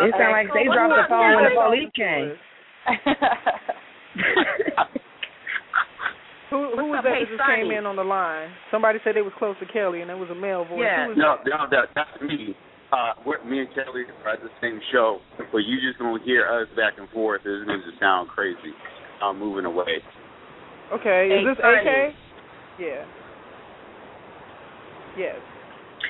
It 0.00 0.14
sounds 0.18 0.32
like 0.32 0.50
they 0.54 0.64
dropped 0.66 0.94
the 0.94 1.06
phone 1.08 1.34
when 1.34 1.44
the 1.44 1.54
police 1.54 1.90
came. 1.94 2.34
Who 6.50 6.74
who 6.74 6.90
was 6.90 7.06
that 7.06 7.14
that 7.14 7.30
just 7.30 7.42
came 7.46 7.70
in 7.70 7.86
on 7.86 7.94
the 7.94 8.02
line? 8.02 8.50
Somebody 8.74 8.98
said 9.06 9.14
they 9.14 9.22
was 9.22 9.32
close 9.38 9.54
to 9.62 9.66
Kelly, 9.70 10.02
and 10.02 10.10
it 10.10 10.18
was 10.18 10.30
a 10.30 10.34
male 10.34 10.66
voice. 10.66 10.82
Yeah. 10.82 11.14
No, 11.14 11.38
no, 11.46 11.70
that, 11.70 11.94
that's 11.94 12.10
me. 12.18 12.58
Uh, 12.90 13.14
we're, 13.22 13.38
me 13.46 13.62
and 13.62 13.70
Kelly 13.70 14.02
are 14.26 14.34
at 14.34 14.42
the 14.42 14.50
same 14.58 14.82
show, 14.90 15.22
but 15.38 15.62
you 15.62 15.78
just 15.78 15.98
gonna 16.02 16.18
hear 16.26 16.42
us 16.50 16.66
back 16.74 16.98
and 16.98 17.06
forth. 17.14 17.46
It's 17.46 17.66
gonna 17.66 17.78
just 17.86 18.02
sound 18.02 18.28
crazy. 18.28 18.74
I'm 19.22 19.38
moving 19.38 19.64
away. 19.64 20.02
Okay, 20.90 21.30
is 21.30 21.46
this 21.46 21.58
AK? 21.62 22.18
Yeah. 22.82 23.06
Yes. 25.16 25.38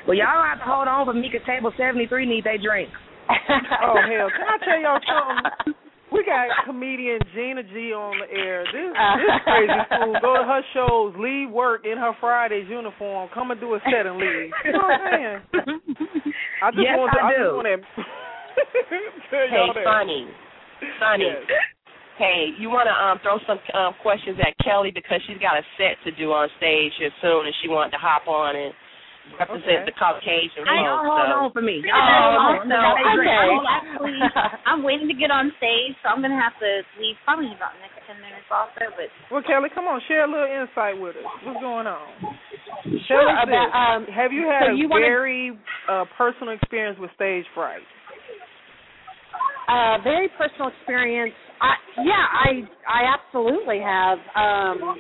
Well, 0.09 0.17
y'all 0.17 0.41
have 0.41 0.59
to 0.59 0.65
hold 0.65 0.89
on 0.89 1.05
for 1.05 1.13
Mika 1.13 1.45
Table 1.45 1.73
73 1.77 2.25
need 2.25 2.45
they 2.45 2.57
drink. 2.57 2.89
oh, 3.29 4.01
hell. 4.09 4.33
Can 4.33 4.49
I 4.49 4.57
tell 4.65 4.81
y'all 4.81 5.01
something? 5.05 5.75
We 6.13 6.25
got 6.27 6.51
comedian 6.67 7.21
Gina 7.35 7.63
G 7.63 7.95
on 7.95 8.19
the 8.19 8.29
air. 8.35 8.67
This 8.67 8.91
this 9.23 9.37
crazy 9.47 9.81
fool 9.89 10.15
go 10.21 10.35
to 10.39 10.45
her 10.45 10.63
shows, 10.75 11.15
leave 11.19 11.51
work 11.51 11.87
in 11.87 11.99
her 11.99 12.13
Friday's 12.19 12.69
uniform, 12.69 13.31
come 13.33 13.51
and 13.51 13.61
do 13.61 13.75
a 13.75 13.81
set 13.87 14.07
and 14.07 14.19
leave. 14.19 14.51
You 14.65 14.73
know 14.73 14.83
what 14.83 15.01
I'm 15.01 15.07
saying? 15.07 15.39
I 16.63 16.71
just 16.75 16.83
yes, 16.83 16.99
want 16.99 17.11
to, 17.15 17.21
I, 17.23 17.27
I 17.27 17.33
do. 17.33 17.41
just 17.41 17.57
want 17.57 17.69
to 17.69 17.77
tell 19.31 19.47
hey, 19.49 19.55
y'all 19.55 19.75
that. 19.75 19.87
Sonny. 19.87 20.27
Sonny. 20.99 21.31
Yes. 21.31 21.47
Hey, 22.19 22.53
you 22.61 22.69
want 22.69 22.85
to 22.85 22.93
um, 22.93 23.17
throw 23.25 23.41
some 23.49 23.57
um, 23.73 23.97
questions 24.05 24.37
at 24.45 24.53
Kelly 24.61 24.93
because 24.93 25.25
she's 25.25 25.41
got 25.41 25.57
a 25.57 25.65
set 25.81 25.97
to 26.05 26.13
do 26.13 26.37
on 26.37 26.53
stage 26.61 26.93
here 27.01 27.09
soon, 27.25 27.49
and 27.49 27.55
she 27.63 27.69
wanted 27.73 27.97
to 27.97 28.01
hop 28.03 28.29
on 28.29 28.57
and 28.57 28.75
represent 29.39 29.85
Okay. 29.85 29.89
the 29.89 29.95
Caucasian 29.97 30.65
Hey, 30.67 30.83
y'all 30.85 31.01
hold 31.05 31.29
so. 31.29 31.37
on 31.47 31.53
for 31.53 31.63
me. 31.63 31.81
Y'all 31.85 31.97
Oh, 31.97 32.65
no, 32.67 32.77
okay. 32.99 33.15
drink. 33.15 33.63
Actually, 33.69 34.19
I'm 34.69 34.83
waiting 34.83 35.09
to 35.09 35.15
get 35.17 35.31
on 35.31 35.53
stage, 35.57 35.95
so 36.03 36.09
I'm 36.11 36.21
gonna 36.21 36.41
have 36.41 36.57
to 36.61 36.83
leave 37.01 37.17
probably 37.25 37.53
about 37.55 37.77
the 37.79 37.81
next 37.85 38.01
ten 38.07 38.17
minutes 38.21 38.49
also. 38.51 38.91
But 38.97 39.09
Well, 39.31 39.43
Kelly, 39.47 39.71
come 39.73 39.87
on, 39.87 40.01
share 40.09 40.25
a 40.25 40.31
little 40.31 40.49
insight 40.51 40.99
with 40.99 41.17
us. 41.17 41.29
What's 41.45 41.61
going 41.61 41.87
on? 41.87 42.09
Sure, 43.07 43.23
about, 43.29 43.71
um, 43.77 44.07
Have 44.09 44.33
you 44.33 44.49
had 44.49 44.67
so 44.67 44.73
a 44.73 44.77
you 44.77 44.89
wanna- 44.89 45.07
very 45.07 45.59
uh, 45.89 46.05
personal 46.17 46.55
experience 46.55 46.99
with 46.99 47.11
stage 47.15 47.45
fright? 47.55 47.83
uh, 49.69 49.99
very 50.03 50.29
personal 50.37 50.69
experience. 50.69 51.35
I, 51.61 51.75
yeah, 52.03 52.25
I 52.33 52.51
I 52.89 53.01
absolutely 53.15 53.81
have. 53.81 54.19
Um, 54.35 54.97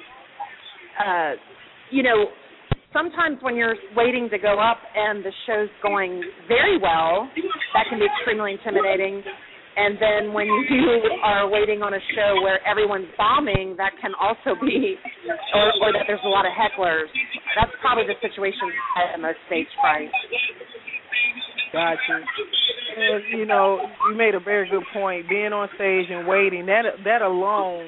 uh, 1.00 1.32
you 1.90 2.02
know, 2.02 2.26
sometimes 2.92 3.38
when 3.42 3.56
you're 3.56 3.76
waiting 3.96 4.28
to 4.30 4.38
go 4.38 4.58
up 4.58 4.78
and 4.94 5.24
the 5.24 5.32
show's 5.46 5.70
going 5.82 6.22
very 6.48 6.78
well, 6.78 7.28
that 7.74 7.86
can 7.88 7.98
be 7.98 8.06
extremely 8.06 8.52
intimidating. 8.52 9.22
And 9.76 9.96
then 10.02 10.32
when 10.32 10.46
you 10.46 10.84
are 11.24 11.48
waiting 11.48 11.82
on 11.82 11.94
a 11.94 12.02
show 12.14 12.42
where 12.42 12.58
everyone's 12.66 13.08
bombing, 13.16 13.76
that 13.78 13.92
can 14.00 14.12
also 14.18 14.58
be, 14.60 14.96
or, 15.54 15.72
or 15.86 15.92
that 15.94 16.04
there's 16.06 16.24
a 16.24 16.28
lot 16.28 16.44
of 16.44 16.52
hecklers. 16.52 17.06
That's 17.54 17.72
probably 17.80 18.04
the 18.06 18.18
situation 18.20 18.66
I 18.96 19.00
have 19.06 19.10
the 19.16 19.22
most 19.22 19.38
stage 19.46 19.70
fright. 19.80 20.10
Gotcha. 21.72 22.18
And 22.98 23.38
you 23.38 23.46
know, 23.46 23.78
you 24.10 24.16
made 24.16 24.34
a 24.34 24.40
very 24.40 24.68
good 24.68 24.82
point. 24.92 25.28
Being 25.28 25.52
on 25.52 25.68
stage 25.76 26.06
and 26.10 26.26
waiting 26.26 26.66
that 26.66 26.82
that 27.04 27.22
alone 27.22 27.86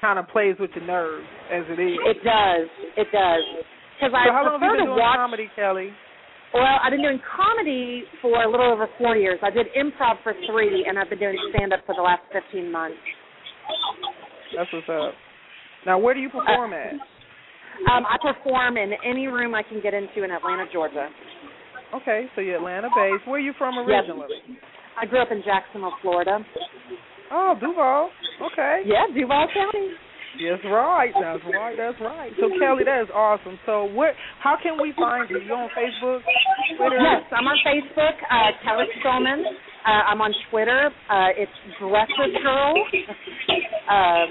kind 0.00 0.18
of 0.18 0.26
plays 0.28 0.56
with 0.58 0.70
your 0.74 0.86
nerves, 0.86 1.26
as 1.52 1.64
it 1.68 1.78
is. 1.78 1.98
It 2.08 2.24
does. 2.24 2.68
It 2.96 3.08
does. 3.12 3.44
Because 3.98 4.14
so 4.14 4.18
I 4.22 4.30
how 4.30 4.46
long 4.46 4.62
have 4.62 4.62
you 4.62 4.78
been 4.78 4.94
doing 4.94 4.98
watch. 4.98 5.18
comedy, 5.18 5.50
Kelly? 5.58 5.90
Well, 6.54 6.64
I've 6.64 6.94
been 6.94 7.02
doing 7.02 7.18
comedy 7.26 8.04
for 8.22 8.40
a 8.42 8.48
little 8.48 8.70
over 8.70 8.86
four 8.96 9.16
years. 9.18 9.38
I 9.42 9.50
did 9.50 9.66
improv 9.74 10.22
for 10.22 10.32
three, 10.46 10.86
and 10.88 10.96
I've 10.98 11.10
been 11.10 11.18
doing 11.18 11.36
stand 11.50 11.74
up 11.74 11.80
for 11.84 11.94
the 11.98 12.02
last 12.02 12.22
fifteen 12.32 12.70
months. 12.70 12.96
That's 14.56 14.70
what's 14.72 14.88
up. 14.88 15.12
Now, 15.84 15.98
where 15.98 16.14
do 16.14 16.20
you 16.20 16.30
perform 16.30 16.72
at? 16.72 16.94
Um, 17.92 18.06
I 18.06 18.16
perform 18.22 18.76
in 18.76 18.92
any 19.04 19.26
room 19.26 19.54
I 19.54 19.62
can 19.62 19.80
get 19.82 19.94
into 19.94 20.24
in 20.24 20.30
Atlanta, 20.30 20.64
Georgia. 20.72 21.08
Okay, 21.94 22.26
so 22.34 22.40
you're 22.40 22.56
Atlanta 22.56 22.88
based. 22.94 23.26
Where 23.26 23.36
are 23.36 23.44
you 23.44 23.52
from 23.58 23.74
Yes. 23.86 24.04
originally? 24.04 24.28
I 25.00 25.06
grew 25.06 25.20
up 25.20 25.30
in 25.30 25.42
Jacksonville, 25.44 25.94
Florida. 26.02 26.40
Oh, 27.30 27.54
Duval. 27.60 28.10
Okay. 28.52 28.82
Yeah, 28.86 29.06
Duval 29.14 29.46
County. 29.54 29.90
That's 30.38 30.64
right. 30.70 31.12
That's 31.18 31.42
right. 31.50 31.74
That's 31.76 32.00
right. 32.00 32.30
So 32.40 32.46
Kelly, 32.58 32.84
that 32.86 33.02
is 33.02 33.10
awesome. 33.14 33.58
So 33.66 33.84
what? 33.90 34.14
How 34.42 34.56
can 34.62 34.78
we 34.80 34.94
find 34.96 35.28
you? 35.30 35.38
You 35.42 35.54
on 35.54 35.68
Facebook, 35.74 36.22
Twitter? 36.78 36.98
Yes, 36.98 37.26
I'm 37.34 37.46
on 37.46 37.58
Facebook, 37.66 38.16
uh, 38.30 38.50
Kelly 38.62 38.86
Stillman. 39.00 39.42
Uh, 39.86 40.10
I'm 40.10 40.20
on 40.20 40.34
Twitter. 40.50 40.90
Uh, 41.10 41.30
it's 41.34 41.52
Dresses 41.80 42.34
Girl. 42.42 42.74
Um, 43.88 44.28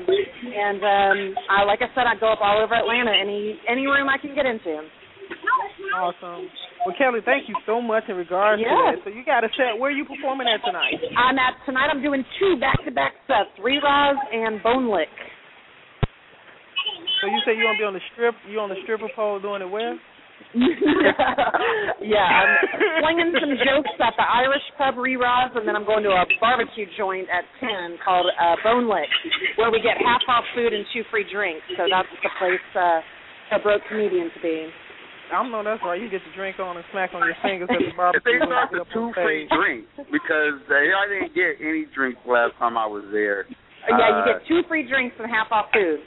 and 0.53 0.80
um, 0.86 1.18
I, 1.49 1.64
like 1.66 1.82
I 1.82 1.89
said, 1.95 2.05
I 2.05 2.14
go 2.20 2.32
up 2.32 2.39
all 2.41 2.62
over 2.62 2.76
Atlanta, 2.76 3.12
any 3.12 3.60
any 3.68 3.88
room 3.88 4.08
I 4.08 4.18
can 4.22 4.36
get 4.36 4.45
into. 4.45 4.86
Awesome. 5.97 6.47
Well, 6.86 6.95
Kelly, 6.95 7.20
thank 7.26 7.49
you 7.49 7.55
so 7.66 7.82
much 7.82 8.03
in 8.08 8.16
regards 8.16 8.62
Yeah. 8.62 8.70
to 8.70 8.95
that. 8.95 9.03
So 9.03 9.10
you 9.10 9.26
got 9.26 9.43
a 9.43 9.49
set. 9.58 9.76
Where 9.80 9.89
are 9.91 9.97
you 9.97 10.05
performing 10.05 10.47
at 10.47 10.64
tonight? 10.64 10.95
I'm 11.18 11.36
at 11.39 11.58
tonight. 11.66 11.89
I'm 11.91 12.01
doing 12.01 12.24
two 12.39 12.55
back-to-back 12.62 13.14
sets: 13.28 13.49
Three 13.60 13.80
Rise 13.84 14.16
and 14.32 14.62
Bone 14.64 14.88
Lick. 14.93 15.10
So 17.22 17.28
you 17.28 17.39
say 17.45 17.55
you 17.58 17.64
gonna 17.64 17.78
be 17.78 17.84
on 17.88 17.93
the 17.93 18.03
strip? 18.14 18.36
You 18.49 18.60
on 18.60 18.70
the 18.70 18.80
stripper 18.84 19.10
pole 19.16 19.39
doing 19.39 19.62
it 19.62 19.70
where? 19.70 19.97
yeah, 20.53 22.30
I'm 22.30 22.53
slinging 23.01 23.34
some 23.41 23.58
jokes 23.58 23.89
at 23.97 24.14
the 24.22 24.28
Irish 24.28 24.62
pub 24.78 24.93
re-rise, 24.97 25.49
and 25.58 25.66
then 25.68 25.76
I'm 25.76 25.86
going 25.86 26.03
to 26.05 26.14
a 26.14 26.26
barbecue 26.39 26.86
joint 26.97 27.26
at 27.34 27.41
ten 27.60 27.97
called 28.05 28.30
uh, 28.30 28.55
Bone 28.64 28.86
Lick, 28.86 29.10
where 29.58 29.72
we 29.74 29.82
get 29.82 29.97
half 29.97 30.22
off 30.30 30.45
food 30.53 30.74
and 30.74 30.86
two 30.93 31.01
free 31.10 31.26
drinks. 31.26 31.66
So 31.76 31.89
that's 31.89 32.08
the 32.22 32.30
place 32.38 32.62
uh, 32.78 33.58
a 33.58 33.60
broke 33.66 33.82
comedian 33.89 34.30
to 34.30 34.39
be. 34.45 34.70
I 35.34 35.41
don't 35.43 35.51
know. 35.51 35.66
That's 35.66 35.82
right. 35.84 35.99
You 35.99 36.08
get 36.08 36.22
to 36.24 36.34
drink 36.38 36.55
on 36.62 36.78
and 36.78 36.86
smack 36.93 37.12
on 37.18 37.26
your 37.26 37.36
fingers 37.43 37.68
at 37.68 37.82
the 37.82 37.91
If 37.91 37.97
barbecue. 37.97 38.24
they 38.24 38.39
when 38.39 38.47
start 38.47 38.70
you 38.72 38.80
the 38.80 38.86
get 38.86 38.93
up 38.93 38.95
on 38.95 39.10
two 39.10 39.10
free 39.18 39.43
drinks 39.51 39.89
because 40.08 40.58
uh, 40.70 40.78
I 40.78 41.03
didn't 41.12 41.34
get 41.36 41.60
any 41.60 41.84
drinks 41.91 42.22
last 42.30 42.53
time 42.62 42.78
I 42.78 42.86
was 42.88 43.03
there. 43.12 43.43
Uh, 43.89 43.97
yeah, 43.97 44.08
you 44.08 44.22
Uh, 44.24 44.26
get 44.38 44.47
two 44.47 44.62
free 44.70 44.88
drinks 44.88 45.18
and 45.20 45.28
half 45.28 45.51
off 45.51 45.68
food. 45.74 45.99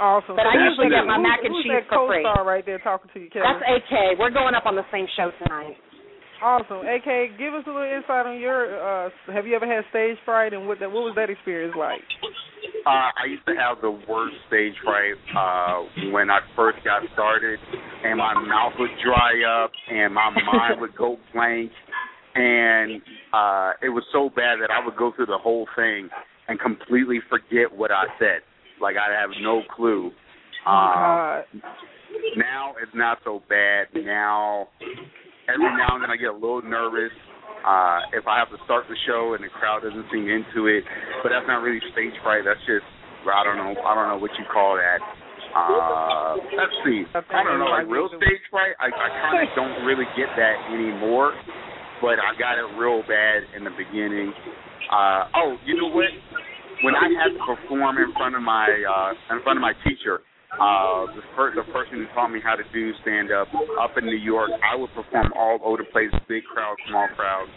Awesome. 0.00 0.36
But 0.36 0.46
I 0.46 0.54
usually 0.60 0.88
get 0.90 1.04
my 1.06 1.16
who's- 1.16 1.26
mac 1.26 1.40
and 1.44 1.52
who's 1.54 1.64
cheese 1.64 1.72
that 1.72 1.88
for 1.88 2.08
free. 2.08 2.22
co-star 2.22 2.44
right 2.44 2.64
there 2.66 2.78
talking 2.80 3.10
to 3.14 3.18
you, 3.20 3.30
Kelly? 3.30 3.44
That's 3.48 3.62
AK. 3.64 4.18
We're 4.18 4.30
going 4.30 4.54
up 4.54 4.66
on 4.66 4.76
the 4.76 4.84
same 4.92 5.06
show 5.16 5.30
tonight. 5.42 5.76
Awesome. 6.42 6.84
AK, 6.84 7.38
give 7.40 7.54
us 7.56 7.64
a 7.66 7.70
little 7.72 7.88
insight 7.88 8.26
on 8.28 8.38
your. 8.38 8.68
uh 8.76 9.08
Have 9.32 9.46
you 9.46 9.56
ever 9.56 9.64
had 9.66 9.84
stage 9.88 10.18
fright, 10.24 10.52
and 10.52 10.68
what 10.68 10.78
that? 10.80 10.92
What 10.92 11.04
was 11.08 11.14
that 11.16 11.30
experience 11.30 11.74
like? 11.74 12.04
Uh, 12.84 13.08
I 13.16 13.24
used 13.26 13.46
to 13.46 13.54
have 13.56 13.80
the 13.80 13.90
worst 13.90 14.36
stage 14.46 14.74
fright 14.84 15.16
uh, 15.32 16.10
when 16.12 16.28
I 16.30 16.40
first 16.54 16.78
got 16.84 17.02
started, 17.14 17.58
and 18.04 18.18
my 18.18 18.34
mouth 18.34 18.74
would 18.78 18.90
dry 19.02 19.32
up, 19.64 19.70
and 19.90 20.12
my 20.12 20.28
mind 20.52 20.80
would 20.80 20.94
go 20.94 21.16
blank, 21.32 21.72
and 22.34 23.00
uh, 23.32 23.72
it 23.82 23.88
was 23.88 24.04
so 24.12 24.28
bad 24.28 24.60
that 24.60 24.70
I 24.70 24.84
would 24.84 24.96
go 24.96 25.12
through 25.16 25.26
the 25.26 25.38
whole 25.40 25.66
thing 25.74 26.10
and 26.48 26.60
completely 26.60 27.20
forget 27.30 27.72
what 27.74 27.90
I 27.90 28.04
said. 28.18 28.40
Like 28.80 28.96
I 28.96 29.12
have 29.18 29.30
no 29.40 29.62
clue. 29.74 30.10
Uh, 30.66 30.68
God. 30.68 31.44
now 32.36 32.74
it's 32.82 32.92
not 32.94 33.18
so 33.24 33.42
bad. 33.48 33.88
Now 33.94 34.68
every 35.48 35.70
now 35.78 35.94
and 35.94 36.02
then 36.02 36.10
I 36.10 36.16
get 36.16 36.30
a 36.30 36.38
little 36.38 36.62
nervous 36.62 37.14
uh 37.66 37.98
if 38.14 38.26
I 38.26 38.38
have 38.38 38.50
to 38.50 38.60
start 38.66 38.84
the 38.90 38.98
show 39.06 39.34
and 39.34 39.42
the 39.42 39.50
crowd 39.50 39.82
doesn't 39.82 40.06
seem 40.12 40.28
into 40.28 40.66
it. 40.66 40.84
But 41.22 41.30
that's 41.30 41.46
not 41.46 41.62
really 41.62 41.80
stage 41.94 42.14
fright. 42.22 42.42
That's 42.44 42.60
just 42.66 42.86
I 43.26 43.42
don't 43.42 43.58
know 43.58 43.74
I 43.82 43.94
don't 43.94 44.08
know 44.10 44.18
what 44.18 44.34
you 44.38 44.44
call 44.50 44.76
that. 44.76 45.00
Uh 45.54 46.36
let's 46.58 46.76
see. 46.84 47.06
I 47.14 47.42
don't 47.46 47.58
know, 47.62 47.70
like 47.70 47.88
real 47.88 48.10
stage 48.12 48.44
fright, 48.50 48.74
I, 48.82 48.90
I 48.90 49.08
kinda 49.30 49.46
don't 49.58 49.86
really 49.86 50.06
get 50.18 50.28
that 50.36 50.56
anymore. 50.74 51.32
But 52.02 52.20
I 52.20 52.36
got 52.36 52.60
it 52.60 52.68
real 52.76 53.00
bad 53.08 53.48
in 53.56 53.64
the 53.64 53.72
beginning. 53.72 54.34
Uh 54.92 55.30
oh, 55.34 55.56
you 55.64 55.74
know 55.80 55.88
what? 55.88 56.12
When 56.84 56.92
I 56.94 57.08
had 57.16 57.32
to 57.32 57.40
perform 57.40 57.96
in 57.96 58.12
front 58.12 58.36
of 58.36 58.42
my 58.42 58.68
uh 58.68 59.34
in 59.34 59.40
front 59.42 59.56
of 59.56 59.64
my 59.64 59.72
teacher, 59.80 60.20
uh 60.60 61.08
the, 61.08 61.24
per- 61.32 61.54
the 61.56 61.64
person 61.72 62.04
who 62.04 62.06
taught 62.12 62.28
me 62.28 62.40
how 62.44 62.56
to 62.56 62.64
do 62.72 62.92
stand 63.00 63.32
up 63.32 63.48
up 63.80 63.96
in 63.96 64.04
New 64.04 64.20
York, 64.20 64.50
I 64.60 64.76
would 64.76 64.92
perform 64.92 65.32
all 65.32 65.56
over 65.64 65.80
the 65.80 65.88
place, 65.88 66.12
big 66.28 66.44
crowd, 66.44 66.76
small 66.88 67.08
crowd, 67.16 67.48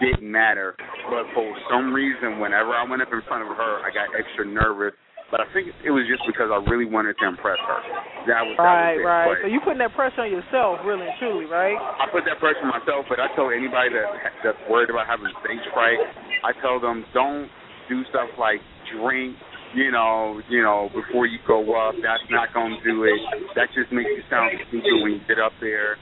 didn't 0.00 0.24
matter. 0.24 0.72
But 1.10 1.28
for 1.36 1.44
some 1.68 1.92
reason 1.92 2.40
whenever 2.40 2.72
I 2.72 2.88
went 2.88 3.02
up 3.02 3.12
in 3.12 3.20
front 3.28 3.44
of 3.44 3.52
her 3.52 3.84
I 3.84 3.92
got 3.92 4.08
extra 4.16 4.46
nervous. 4.48 4.96
But 5.32 5.40
I 5.40 5.48
think 5.56 5.72
it 5.80 5.88
was 5.88 6.04
just 6.04 6.20
because 6.28 6.52
I 6.52 6.60
really 6.68 6.84
wanted 6.84 7.16
to 7.16 7.24
impress 7.24 7.56
her. 7.64 7.80
That 8.28 8.44
was 8.44 8.52
Right, 8.60 9.00
that 9.00 9.00
was 9.00 9.00
it. 9.00 9.08
right. 9.08 9.28
But 9.32 9.36
So 9.40 9.48
you 9.48 9.64
putting 9.64 9.80
that 9.80 9.96
pressure 9.96 10.28
on 10.28 10.32
yourself, 10.32 10.84
really 10.84 11.08
and 11.08 11.16
truly, 11.16 11.48
right? 11.48 11.72
I 11.72 12.04
put 12.12 12.28
that 12.28 12.36
pressure 12.36 12.60
on 12.60 12.68
myself, 12.68 13.08
but 13.08 13.16
I 13.16 13.32
tell 13.32 13.48
anybody 13.48 13.96
that 13.96 14.12
that's 14.44 14.60
worried 14.68 14.92
about 14.92 15.08
having 15.08 15.32
stage 15.40 15.64
fright, 15.72 15.96
I 16.44 16.52
tell 16.60 16.76
them 16.84 17.08
don't 17.16 17.48
do 17.88 18.02
stuff 18.10 18.28
like 18.38 18.60
drink, 18.94 19.36
you 19.74 19.90
know, 19.90 20.40
you 20.48 20.62
know, 20.62 20.88
before 20.94 21.26
you 21.26 21.38
go 21.46 21.62
up. 21.74 21.94
That's 22.02 22.22
not 22.30 22.52
to 22.78 22.82
do 22.84 23.04
it. 23.04 23.20
That 23.54 23.68
just 23.74 23.92
makes 23.92 24.10
you 24.12 24.22
sound 24.28 24.52
stupid 24.68 25.02
when 25.02 25.12
you 25.18 25.22
get 25.28 25.38
up 25.38 25.52
there. 25.60 25.96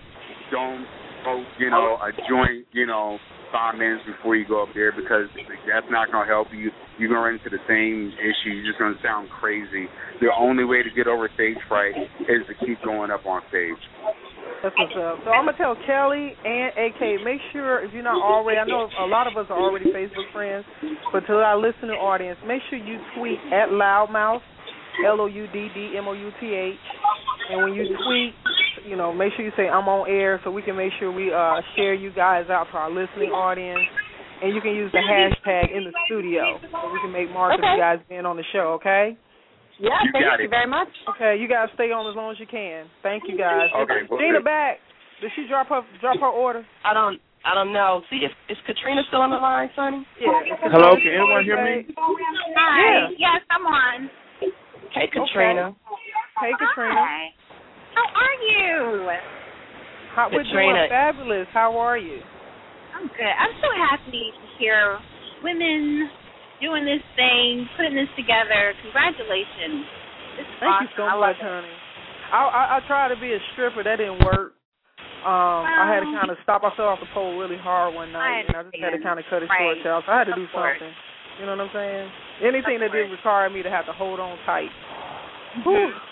Don't 0.51 0.85
smoke, 1.23 1.47
you 1.59 1.71
know, 1.71 1.99
a 2.03 2.11
joint, 2.29 2.67
you 2.73 2.87
know, 2.87 3.19
five 3.53 3.75
minutes 3.75 4.03
before 4.07 4.37
you 4.37 4.47
go 4.47 4.63
up 4.63 4.71
there 4.75 4.93
because 4.93 5.27
that's 5.67 5.87
not 5.91 6.11
to 6.27 6.31
help 6.31 6.49
you. 6.53 6.71
You're 6.99 7.11
to 7.23 7.27
run 7.27 7.35
into 7.41 7.51
the 7.51 7.63
same 7.67 8.13
issue. 8.19 8.55
You're 8.55 8.73
just 8.73 8.79
to 8.95 9.03
sound 9.03 9.29
crazy. 9.31 9.87
The 10.21 10.31
only 10.37 10.65
way 10.65 10.83
to 10.83 10.91
get 10.95 11.07
over 11.07 11.31
stage 11.35 11.59
fright 11.69 11.95
is 12.21 12.43
to 12.47 12.55
keep 12.67 12.83
going 12.83 13.11
up 13.11 13.27
on 13.27 13.43
stage. 13.49 13.81
That's 14.63 14.77
what's 14.77 14.93
up. 14.93 15.25
So 15.25 15.31
I'm 15.33 15.47
gonna 15.49 15.57
tell 15.57 15.77
Kelly 15.89 16.37
and 16.45 16.69
AK, 16.77 17.25
make 17.25 17.41
sure 17.53 17.81
if 17.85 17.93
you're 17.93 18.05
not 18.05 18.21
already, 18.21 18.59
I 18.61 18.65
know 18.69 18.89
a 19.01 19.09
lot 19.09 19.27
of 19.27 19.37
us 19.37 19.47
are 19.49 19.57
already 19.59 19.87
Facebook 19.89 20.29
friends, 20.33 20.65
but 21.13 21.25
to 21.27 21.33
our 21.41 21.57
listening 21.57 21.97
audience, 21.97 22.39
make 22.47 22.61
sure 22.69 22.79
you 22.79 23.01
tweet 23.17 23.39
at 23.53 23.73
LouddMouth, 23.73 24.45
L 25.07 25.21
O 25.21 25.27
U 25.27 25.47
D 25.49 25.69
D 25.75 25.95
M 25.97 26.07
O 26.09 26.13
U 26.13 26.31
T 26.41 26.53
H, 26.53 26.77
and 27.51 27.63
when 27.65 27.73
you 27.73 27.89
tweet, 28.05 28.35
you 28.85 28.97
know, 28.97 29.13
make 29.13 29.33
sure 29.35 29.45
you 29.45 29.53
say 29.57 29.69
I'm 29.69 29.89
on 29.89 30.09
air 30.11 30.41
so 30.45 30.51
we 30.51 30.63
can 30.63 30.77
make 30.77 30.93
sure 30.99 31.11
we 31.11 31.33
uh 31.33 31.61
share 31.75 31.95
you 31.95 32.13
guys 32.13 32.51
out 32.51 32.67
to 32.73 32.77
our 32.77 32.91
listening 32.91 33.31
audience. 33.31 33.81
And 34.43 34.55
you 34.55 34.63
can 34.63 34.73
use 34.73 34.91
the 34.91 35.05
hashtag 35.05 35.69
in 35.77 35.85
the 35.85 35.93
studio 36.07 36.57
so 36.73 36.91
we 36.91 36.99
can 37.05 37.13
make 37.13 37.31
mark 37.31 37.53
of 37.53 37.61
you 37.61 37.77
guys 37.77 37.99
being 38.09 38.25
on 38.25 38.39
the 38.39 38.45
show, 38.55 38.81
okay? 38.81 39.15
Yeah, 39.81 39.97
You 40.05 40.13
thank 40.13 40.25
got 40.29 40.39
you 40.39 40.45
it. 40.45 40.53
very 40.53 40.69
much. 40.69 40.93
Okay, 41.17 41.41
you 41.41 41.49
guys 41.49 41.73
stay 41.73 41.89
on 41.89 42.05
as 42.05 42.13
long 42.15 42.29
as 42.31 42.39
you 42.39 42.45
can. 42.47 42.85
Thank 43.03 43.25
you 43.27 43.37
guys. 43.37 43.73
Okay, 43.73 44.05
well, 44.13 44.21
Gina 44.21 44.39
good. 44.39 44.45
back. 44.45 44.77
Did 45.25 45.33
she 45.37 45.49
drop 45.49 45.69
her 45.73 45.81
drop 46.01 46.21
her 46.21 46.29
order? 46.29 46.65
I 46.85 46.93
don't 46.93 47.17
I 47.45 47.55
don't 47.57 47.73
know. 47.73 48.03
See 48.13 48.21
if 48.21 48.33
is 48.53 48.61
Katrina 48.69 49.01
still 49.09 49.25
on 49.25 49.31
the 49.33 49.41
line, 49.41 49.71
Sonny? 49.75 50.05
Yeah. 50.21 50.29
Hello, 50.69 50.97
can 51.01 51.09
anyone 51.17 51.45
hear 51.45 51.57
me? 51.65 51.89
Hi. 51.97 53.09
Yes, 53.17 53.41
I'm 53.49 53.65
on. 53.65 54.11
Hey 54.93 55.09
Katrina. 55.09 55.73
Hey 56.41 56.53
Katrina. 56.61 57.01
Hi. 57.01 57.33
How 57.97 58.07
are 58.21 58.37
you? 58.45 59.09
How, 60.15 60.29
we're 60.31 60.45
Katrina. 60.45 60.85
doing 60.85 60.89
fabulous. 60.93 61.47
How 61.53 61.77
are 61.79 61.97
you? 61.97 62.21
I'm 62.97 63.09
good. 63.09 63.33
I'm 63.41 63.55
so 63.65 63.69
happy 63.77 64.33
to 64.37 64.45
hear 64.59 64.99
women 65.43 66.11
doing 66.61 66.85
this 66.85 67.03
thing, 67.17 67.67
putting 67.77 67.97
this 67.97 68.11
together. 68.17 68.77
Congratulations. 68.85 69.85
This 70.37 70.47
Thank 70.61 70.71
awesome. 70.71 70.87
you 70.87 70.97
so 70.97 71.05
I 71.09 71.17
much, 71.19 71.41
honey. 71.41 71.75
I, 72.31 72.41
I 72.47 72.63
I 72.77 72.79
tried 72.87 73.11
to 73.11 73.19
be 73.19 73.33
a 73.35 73.41
stripper, 73.53 73.83
that 73.83 73.97
didn't 73.99 74.23
work. 74.23 74.55
Um, 75.21 75.69
I 75.69 75.85
had 75.85 76.01
to 76.01 76.09
kind 76.17 76.31
of 76.31 76.39
stop. 76.45 76.65
I 76.65 76.73
fell 76.77 76.89
off 76.89 77.01
the 77.01 77.11
pole 77.13 77.37
really 77.37 77.59
hard 77.61 77.93
one 77.93 78.13
night, 78.13 78.49
and 78.49 78.57
I 78.57 78.63
just 78.65 78.81
had 78.81 78.97
to 78.97 79.03
kind 79.03 79.19
of 79.21 79.27
cut 79.29 79.43
it 79.43 79.51
Right. 79.53 79.77
short, 79.77 79.85
child. 79.85 80.05
So 80.07 80.13
I 80.13 80.19
had 80.25 80.29
to 80.33 80.37
do 80.39 80.47
course. 80.49 80.81
something. 80.81 80.95
You 81.41 81.45
know 81.45 81.57
what 81.57 81.69
I'm 81.69 81.73
saying? 81.77 82.09
Anything 82.41 82.81
that 82.81 82.89
Of 82.89 82.97
didn't 82.97 83.13
require 83.13 83.51
me 83.51 83.63
to 83.63 83.69
have 83.69 83.85
to 83.87 83.93
hold 83.93 84.21
on 84.21 84.39
tight. 84.47 84.71
Mm-hmm. 85.61 85.99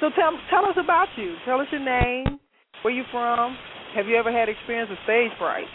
So 0.00 0.10
tell 0.14 0.30
tell 0.48 0.64
us 0.64 0.78
about 0.78 1.08
you. 1.16 1.34
Tell 1.44 1.58
us 1.60 1.66
your 1.72 1.82
name, 1.82 2.38
where 2.82 2.94
you 2.94 3.02
from. 3.10 3.58
Have 3.96 4.06
you 4.06 4.14
ever 4.14 4.30
had 4.30 4.48
experience 4.48 4.88
with 4.88 4.98
stage 5.02 5.32
fright? 5.38 5.66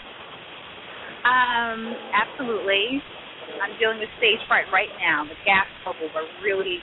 Um, 1.27 1.91
absolutely. 2.15 3.03
I'm 3.61 3.73
dealing 3.77 3.99
with 4.01 4.09
stage 4.17 4.41
fright 4.47 4.65
right 4.73 4.91
now. 5.01 5.25
The 5.27 5.37
gas 5.45 5.67
bubbles 5.85 6.11
are 6.15 6.25
really 6.41 6.79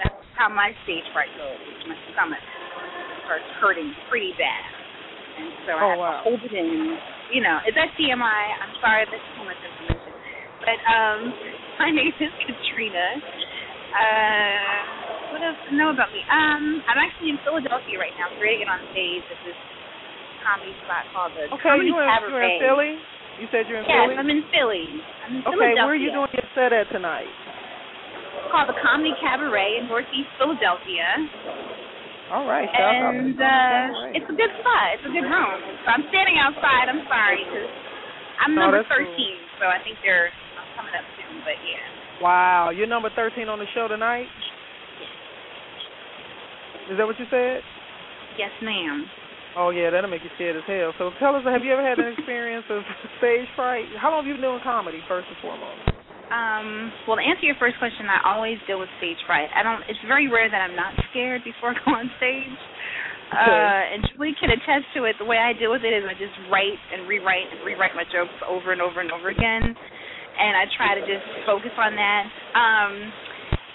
that's 0.00 0.16
how 0.36 0.48
my 0.50 0.72
stage 0.84 1.06
fright 1.14 1.30
goes. 1.38 1.58
My 1.86 1.96
stomach 2.14 2.42
starts 3.26 3.46
hurting 3.60 3.92
pretty 4.10 4.32
bad. 4.36 4.64
And 5.40 5.48
so 5.66 5.70
I 5.76 5.82
Oh, 5.82 5.90
have 5.94 6.00
wow. 6.00 6.16
to 6.22 6.30
hold 6.30 6.40
it 6.46 6.54
in. 6.54 6.98
You 7.32 7.40
know, 7.42 7.58
is 7.66 7.74
that 7.74 7.90
TMI? 7.98 8.42
I'm 8.62 8.74
sorry 8.80 9.06
that's 9.08 9.24
too 9.34 9.44
much 9.46 9.58
information. 9.60 10.12
But 10.62 10.78
um 10.88 11.18
my 11.82 11.90
name 11.90 12.14
is 12.14 12.32
Katrina. 12.46 13.06
Uh 13.94 15.04
what 15.34 15.42
else 15.42 15.58
to 15.66 15.74
know 15.74 15.90
about 15.90 16.14
me? 16.14 16.22
Um, 16.30 16.78
I'm 16.86 16.94
actually 16.94 17.34
in 17.34 17.42
Philadelphia 17.42 17.98
right 17.98 18.14
now, 18.14 18.30
creating 18.38 18.62
it 18.62 18.70
on 18.70 18.78
stage 18.94 19.26
at 19.26 19.40
this 19.42 19.58
comedy 20.46 20.70
spot 20.86 21.02
called 21.10 21.34
the 21.34 21.50
Okay, 21.50 21.74
Comedy 21.74 21.90
you 21.90 21.98
in, 21.98 22.06
Cabaret. 22.06 22.54
in 22.54 22.62
Philly? 22.62 22.92
You 23.40 23.46
said 23.50 23.66
you're 23.66 23.82
in 23.82 23.86
Yes, 23.88 24.06
Philly? 24.06 24.16
I'm 24.16 24.30
in 24.30 24.42
Philly. 24.54 24.86
I'm 25.26 25.32
in 25.36 25.42
Okay, 25.42 25.72
where 25.74 25.90
are 25.90 25.98
you 25.98 26.10
doing 26.14 26.30
your 26.30 26.48
set 26.54 26.70
at 26.70 26.86
tonight? 26.94 27.26
It's 27.26 28.48
called 28.54 28.70
the 28.70 28.78
Comedy 28.78 29.10
Cabaret 29.18 29.82
in 29.82 29.90
Northeast 29.90 30.30
Philadelphia, 30.38 31.06
All 32.30 32.46
right, 32.46 32.70
and 32.70 33.34
uh, 33.34 34.14
it's 34.14 34.28
a 34.30 34.36
good 34.36 34.52
spot. 34.62 34.86
It's 34.94 35.06
a 35.06 35.12
good 35.12 35.26
room. 35.26 35.58
So 35.82 35.88
I'm 35.90 36.06
standing 36.14 36.38
outside. 36.38 36.86
I'm 36.86 37.02
sorry 37.10 37.42
because 37.42 37.70
I'm 38.38 38.54
No, 38.54 38.70
number 38.70 38.86
13, 38.86 39.10
cool. 39.10 39.26
so 39.58 39.64
I 39.66 39.82
think 39.82 39.98
they're 40.06 40.30
coming 40.78 40.94
up 40.94 41.06
soon. 41.18 41.42
But 41.42 41.58
yeah, 41.66 42.22
Wow, 42.22 42.70
you're 42.70 42.86
number 42.86 43.10
13 43.14 43.48
on 43.50 43.58
the 43.58 43.66
show 43.74 43.88
tonight? 43.90 44.30
Is 46.90 46.98
that 46.98 47.06
what 47.06 47.18
you 47.18 47.26
said? 47.30 47.64
yes, 48.38 48.50
ma'am. 48.62 49.06
Oh 49.54 49.70
yeah, 49.70 49.90
that'll 49.90 50.10
make 50.10 50.22
you 50.26 50.30
scared 50.34 50.58
as 50.58 50.66
hell. 50.66 50.90
So 50.98 51.14
tell 51.22 51.38
us, 51.38 51.46
have 51.46 51.62
you 51.62 51.72
ever 51.72 51.82
had 51.82 51.98
an 51.98 52.10
experience 52.10 52.66
of 52.70 52.82
stage 53.18 53.46
fright? 53.54 53.86
How 54.02 54.10
long 54.10 54.26
have 54.26 54.28
you 54.28 54.34
been 54.34 54.42
doing 54.42 54.62
comedy, 54.66 54.98
first 55.06 55.30
and 55.30 55.38
foremost? 55.38 55.94
Um, 56.34 56.90
well, 57.06 57.14
to 57.14 57.22
answer 57.22 57.46
your 57.46 57.54
first 57.62 57.78
question, 57.78 58.10
I 58.10 58.34
always 58.34 58.58
deal 58.66 58.82
with 58.82 58.90
stage 58.98 59.20
fright. 59.30 59.46
I 59.54 59.62
don't. 59.62 59.86
It's 59.86 60.00
very 60.10 60.26
rare 60.26 60.50
that 60.50 60.58
I'm 60.58 60.74
not 60.74 60.90
scared 61.10 61.46
before 61.46 61.70
I 61.70 61.78
go 61.86 61.94
on 61.94 62.10
stage. 62.18 62.58
Okay. 63.30 63.46
Uh, 63.46 63.94
and 63.94 64.02
Julie 64.10 64.34
can 64.38 64.50
attest 64.50 64.90
to 64.98 65.06
it. 65.06 65.14
The 65.22 65.26
way 65.26 65.38
I 65.38 65.54
deal 65.54 65.70
with 65.70 65.86
it 65.86 65.94
is 65.94 66.02
I 66.02 66.18
just 66.18 66.34
write 66.50 66.78
and 66.90 67.06
rewrite 67.06 67.46
and 67.54 67.62
rewrite 67.62 67.94
my 67.94 68.04
jokes 68.10 68.34
over 68.46 68.74
and 68.74 68.82
over 68.82 68.98
and 68.98 69.14
over 69.14 69.30
again, 69.30 69.62
and 69.62 70.52
I 70.58 70.66
try 70.74 70.98
to 70.98 71.02
just 71.06 71.22
focus 71.46 71.72
on 71.78 71.94
that. 71.94 72.24
Um, 72.58 72.92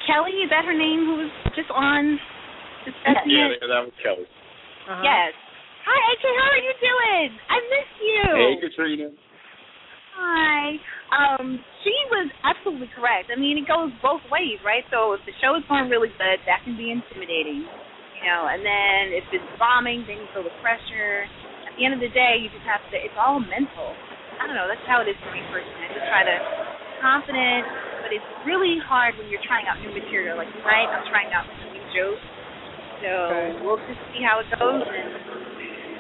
Kelly, 0.08 0.44
is 0.44 0.52
that 0.52 0.68
her 0.68 0.76
name? 0.76 1.08
Who 1.08 1.16
was 1.24 1.32
just 1.56 1.72
on? 1.72 2.20
Discussing 2.84 3.32
Yeah, 3.32 3.56
it? 3.56 3.64
that 3.64 3.84
was 3.88 3.96
Kelly. 4.04 4.28
Uh-huh. 4.88 5.04
Yes. 5.04 5.32
Hi, 5.90 5.98
AJ. 6.14 6.26
How 6.38 6.50
are 6.54 6.62
you 6.62 6.76
doing? 6.86 7.30
I 7.50 7.58
miss 7.66 7.90
you. 7.98 8.30
Hey, 8.38 8.54
Katrina. 8.62 9.10
Hi. 10.22 10.78
Um, 11.10 11.66
she 11.82 11.96
was 12.14 12.30
absolutely 12.46 12.94
correct. 12.94 13.34
I 13.34 13.38
mean, 13.42 13.58
it 13.58 13.66
goes 13.66 13.90
both 14.06 14.22
ways, 14.30 14.62
right? 14.62 14.86
So 14.94 15.18
if 15.18 15.26
the 15.26 15.34
show 15.42 15.58
is 15.58 15.66
going 15.66 15.90
really 15.90 16.14
good, 16.14 16.46
that 16.46 16.62
can 16.62 16.78
be 16.78 16.94
intimidating, 16.94 17.66
you 18.14 18.22
know. 18.22 18.46
And 18.54 18.62
then 18.62 19.18
if 19.18 19.26
it's 19.34 19.50
bombing, 19.58 20.06
then 20.06 20.22
you 20.22 20.28
feel 20.30 20.46
the 20.46 20.54
pressure. 20.62 21.26
At 21.66 21.74
the 21.74 21.90
end 21.90 21.98
of 21.98 22.02
the 22.06 22.14
day, 22.14 22.38
you 22.38 22.54
just 22.54 22.70
have 22.70 22.86
to. 22.94 22.96
It's 23.02 23.18
all 23.18 23.42
mental. 23.42 23.98
I 24.38 24.46
don't 24.46 24.54
know. 24.54 24.70
That's 24.70 24.86
how 24.86 25.02
it 25.02 25.10
is 25.10 25.18
for 25.26 25.34
me 25.34 25.42
personally. 25.50 25.90
I 25.90 25.92
just 25.98 26.06
try 26.06 26.22
to 26.22 26.38
be 26.38 26.94
confident, 27.02 27.66
but 28.06 28.14
it's 28.14 28.30
really 28.46 28.78
hard 28.86 29.18
when 29.18 29.26
you're 29.34 29.42
trying 29.50 29.66
out 29.66 29.82
new 29.82 29.90
material. 29.90 30.38
Like 30.38 30.54
tonight, 30.62 30.94
I'm 30.94 31.06
trying 31.10 31.34
out 31.34 31.50
some 31.50 31.74
new 31.74 31.86
jokes. 31.98 32.22
So 33.02 33.10
Okay. 33.10 33.58
we'll 33.66 33.82
just 33.90 34.02
see 34.14 34.22
how 34.22 34.38
it 34.46 34.50
goes 34.62 34.86
and 34.86 35.49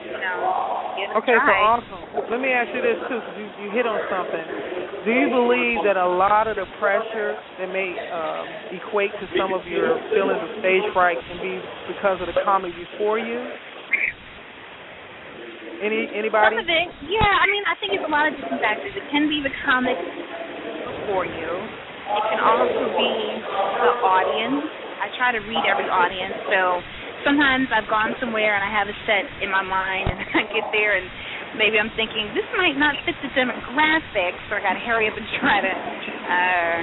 you 0.10 0.20
know 0.20 0.90
give 0.98 1.10
it 1.10 1.16
a 1.16 1.20
Okay, 1.22 1.38
so 1.38 1.54
awesome. 1.54 2.04
Let 2.30 2.40
me 2.42 2.50
ask 2.52 2.70
you 2.74 2.82
this 2.82 3.00
too, 3.08 3.20
you, 3.38 3.46
you 3.64 3.68
hit 3.72 3.86
on 3.86 4.02
something. 4.10 4.46
Do 5.06 5.12
you 5.16 5.32
believe 5.32 5.86
that 5.88 5.96
a 5.96 6.10
lot 6.10 6.50
of 6.50 6.60
the 6.60 6.68
pressure 6.78 7.40
that 7.58 7.70
may 7.72 7.96
um, 8.12 8.46
equate 8.76 9.16
to 9.16 9.26
some 9.40 9.56
of 9.56 9.64
your 9.64 9.96
feelings 10.12 10.44
of 10.44 10.52
stage 10.60 10.84
fright 10.92 11.16
can 11.24 11.40
be 11.40 11.56
because 11.88 12.20
of 12.20 12.28
the 12.28 12.36
comedy 12.44 12.76
before 12.76 13.16
you? 13.16 13.40
Any 15.80 16.12
anybody? 16.12 16.60
Some 16.60 16.60
of 16.60 16.68
it, 16.68 16.88
yeah. 17.08 17.40
I 17.40 17.48
mean, 17.48 17.64
I 17.64 17.76
think 17.80 17.96
it's 17.96 18.04
a 18.04 18.12
lot 18.12 18.28
of 18.28 18.36
different 18.36 18.60
factors. 18.60 18.92
It 18.92 19.08
can 19.08 19.32
be 19.32 19.40
the 19.40 19.54
comics 19.64 20.04
before 20.84 21.24
you. 21.24 21.52
It 22.10 22.24
can 22.28 22.42
also 22.44 22.92
be 23.00 23.14
the 23.40 23.92
audience. 24.04 24.68
I 25.00 25.08
try 25.16 25.32
to 25.32 25.40
read 25.40 25.64
every 25.64 25.88
audience, 25.88 26.36
so 26.52 26.84
sometimes 27.26 27.68
I've 27.74 27.88
gone 27.90 28.16
somewhere 28.20 28.56
and 28.56 28.64
I 28.64 28.72
have 28.72 28.88
a 28.88 28.96
set 29.06 29.26
in 29.44 29.50
my 29.52 29.64
mind, 29.64 30.10
and 30.12 30.20
I 30.40 30.44
get 30.54 30.66
there 30.72 30.96
and 30.98 31.08
maybe 31.58 31.80
I'm 31.80 31.92
thinking 31.98 32.30
this 32.38 32.46
might 32.58 32.78
not 32.78 32.96
fit 33.06 33.16
the 33.26 33.30
demographics, 33.36 34.40
so 34.50 34.56
I 34.58 34.62
got 34.62 34.74
to 34.78 34.84
hurry 34.84 35.08
up 35.10 35.18
and 35.18 35.28
try 35.42 35.60
to 35.62 35.72
uh, 35.74 36.76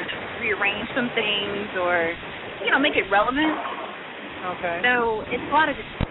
rearrange 0.43 0.89
some 0.95 1.09
things 1.14 1.68
or 1.80 2.12
you 2.64 2.70
know 2.70 2.80
make 2.80 2.97
it 2.97 3.07
relevant. 3.09 3.55
Okay. 4.59 4.78
So 4.84 5.22
it's 5.32 5.43
a 5.43 5.53
lot 5.55 5.68
of 5.68 5.74
different. 5.76 6.05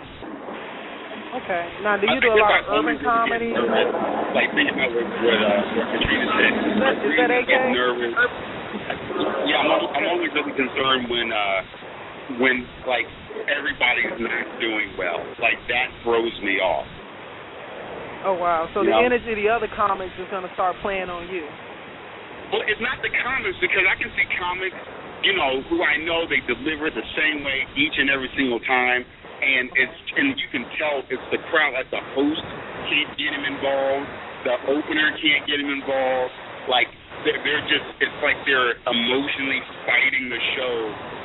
Okay. 1.36 1.64
Now, 1.84 2.00
do 2.00 2.08
you 2.08 2.20
do 2.24 2.32
a 2.32 2.40
lot 2.40 2.64
of 2.64 2.72
urban 2.72 2.96
comedy? 3.04 3.52
Like 3.52 4.52
thinking 4.56 4.72
about 4.76 4.92
what, 4.92 5.04
what, 5.04 5.40
uh, 5.44 5.60
what 5.76 5.88
Katrina 5.92 6.26
said. 6.32 6.54
Is 6.56 6.80
that- 6.80 6.98
is 7.04 7.14
that 7.20 7.30
AK? 7.32 7.52
Nervous. 7.76 8.16
Yeah, 9.48 9.60
I'm, 9.64 9.72
al- 9.72 9.92
I'm 9.96 10.08
always 10.16 10.32
really 10.36 10.52
concerned 10.56 11.08
when 11.12 11.32
uh 11.32 11.60
when 12.42 12.66
like 12.88 13.06
everybody's 13.50 14.18
not 14.18 14.46
doing 14.60 14.94
well. 14.98 15.22
Like 15.38 15.60
that 15.70 15.88
throws 16.04 16.34
me 16.42 16.58
off. 16.60 16.88
Oh 18.26 18.34
wow. 18.34 18.68
So 18.74 18.82
the 18.82 18.90
Yeah. 18.90 19.06
energy 19.06 19.32
of 19.32 19.38
the 19.38 19.50
other 19.50 19.68
comics 19.68 20.14
is 20.18 20.28
gonna 20.30 20.52
start 20.54 20.76
playing 20.82 21.10
on 21.10 21.30
you. 21.30 21.46
Well, 22.52 22.64
it's 22.66 22.82
not 22.82 23.02
the 23.02 23.10
comics 23.10 23.58
because 23.62 23.86
I 23.86 23.96
can 23.98 24.10
see 24.14 24.26
comics, 24.38 24.78
you 25.22 25.34
know, 25.34 25.62
who 25.70 25.82
I 25.84 25.98
know 25.98 26.26
they 26.26 26.42
deliver 26.46 26.90
the 26.90 27.06
same 27.18 27.44
way 27.44 27.66
each 27.76 27.98
and 27.98 28.10
every 28.10 28.30
single 28.38 28.60
time, 28.62 29.06
and 29.42 29.70
it's 29.76 29.98
and 30.18 30.38
you 30.38 30.48
can 30.50 30.66
tell 30.78 31.04
it's 31.10 31.28
the 31.32 31.42
crowd. 31.50 31.74
Like 31.74 31.90
the 31.92 32.02
host 32.18 32.46
can't 32.90 33.18
get 33.18 33.34
him 33.34 33.46
involved, 33.46 34.08
the 34.46 34.56
opener 34.74 35.10
can't 35.22 35.46
get 35.46 35.60
him 35.60 35.70
involved. 35.70 36.34
Like 36.70 36.90
they're, 37.26 37.42
they're 37.42 37.66
just, 37.68 37.88
it's 38.00 38.20
like 38.22 38.38
they're 38.46 38.78
emotionally 38.86 39.60
fighting 39.84 40.30
the 40.30 40.42
show 40.56 40.76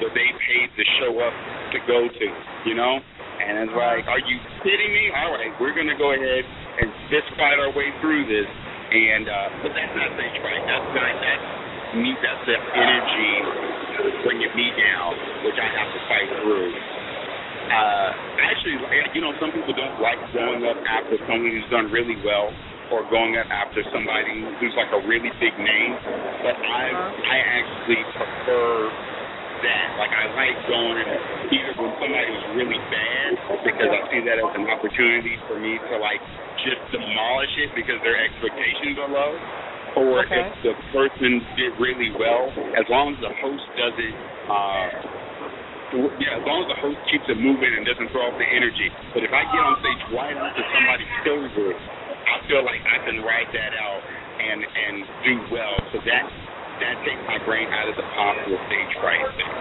that 0.02 0.12
they 0.16 0.28
paid 0.48 0.68
to 0.74 0.84
show 0.98 1.12
up 1.20 1.34
to 1.76 1.78
go 1.84 2.08
to, 2.08 2.26
you 2.64 2.74
know. 2.74 2.98
And 3.40 3.68
it's 3.68 3.76
like, 3.76 4.04
are 4.08 4.20
you 4.20 4.36
kidding 4.64 4.92
me? 4.92 5.12
All 5.12 5.36
right, 5.36 5.52
we're 5.60 5.76
gonna 5.76 5.96
go 5.96 6.12
ahead 6.12 6.44
and 6.80 6.88
fist 7.12 7.28
fight 7.36 7.56
our 7.60 7.72
way 7.72 7.92
through 8.00 8.24
this. 8.28 8.48
And 8.90 9.24
uh, 9.30 9.62
but 9.62 9.70
that's 9.70 9.94
not 9.94 10.10
stage 10.18 10.34
fright. 10.42 10.66
That's 10.66 10.88
not 10.98 11.14
that's 11.22 11.46
me. 11.94 12.10
That's 12.18 12.42
the 12.42 12.58
energy 12.58 13.32
to 14.02 14.02
bring 14.26 14.42
me 14.42 14.66
down, 14.74 15.14
which 15.46 15.54
I 15.56 15.68
have 15.70 15.88
to 15.94 16.00
fight 16.10 16.28
through. 16.42 16.74
Uh, 17.70 18.10
actually, 18.50 18.82
you 19.14 19.22
know, 19.22 19.30
some 19.38 19.54
people 19.54 19.70
don't 19.78 20.02
like 20.02 20.18
going 20.34 20.66
up 20.66 20.74
after 20.90 21.22
someone 21.30 21.54
who's 21.54 21.70
done 21.70 21.86
really 21.94 22.18
well, 22.26 22.50
or 22.90 23.06
going 23.08 23.38
up 23.38 23.46
after 23.50 23.82
somebody 23.94 24.42
who's 24.58 24.74
like 24.74 24.90
a 24.92 25.00
really 25.06 25.30
big 25.38 25.54
name. 25.58 25.92
But 26.42 26.56
I 26.58 26.84
I 26.90 27.36
actually 27.62 28.02
prefer 28.18 28.90
that. 29.62 29.88
Like 30.00 30.12
I 30.14 30.24
like 30.34 30.56
going 30.66 30.96
in 30.98 31.08
either 31.54 31.72
when 31.78 31.92
somebody's 32.02 32.42
really 32.58 32.80
bad 32.90 33.30
because 33.62 33.90
I 33.92 34.00
see 34.10 34.20
that 34.26 34.38
as 34.42 34.50
an 34.58 34.66
opportunity 34.68 35.36
for 35.46 35.60
me 35.60 35.78
to 35.78 35.94
like 36.02 36.20
just 36.66 36.80
demolish 36.92 37.54
it 37.62 37.70
because 37.78 38.00
their 38.02 38.18
expectations 38.18 38.98
are 39.00 39.10
low. 39.10 39.32
Or 39.90 40.22
Okay. 40.22 40.46
if 40.46 40.54
the 40.62 40.74
person 40.94 41.42
did 41.58 41.74
really 41.82 42.14
well, 42.14 42.46
as 42.78 42.86
long 42.86 43.10
as 43.14 43.18
the 43.22 43.32
host 43.42 43.66
doesn't 43.74 44.16
uh 44.50 44.88
yeah, 46.22 46.38
as 46.38 46.44
long 46.46 46.62
as 46.62 46.68
the 46.70 46.78
host 46.78 46.98
keeps 47.10 47.26
it 47.26 47.34
moving 47.34 47.66
and 47.74 47.82
doesn't 47.82 48.14
throw 48.14 48.22
off 48.30 48.38
the 48.38 48.46
energy. 48.46 48.86
But 49.10 49.26
if 49.26 49.34
I 49.34 49.42
get 49.50 49.58
on 49.58 49.74
stage 49.82 50.02
right 50.14 50.38
after 50.38 50.62
somebody 50.70 51.02
kills 51.26 51.50
it, 51.50 51.78
I 52.30 52.38
feel 52.46 52.62
like 52.62 52.82
I 52.86 52.98
can 53.02 53.20
ride 53.26 53.50
that 53.50 53.72
out 53.74 54.02
and 54.40 54.60
and 54.62 54.96
do 55.26 55.34
well. 55.50 55.76
So 55.90 55.98
that 56.06 56.24
that 56.80 56.96
takes 57.04 57.22
my 57.26 57.42
brain 57.44 57.66
out 57.68 57.90
of 57.90 57.96
the 57.98 58.06
possible 58.14 58.58
stage 58.70 58.92
fright 59.02 59.22
thing. 59.36 59.52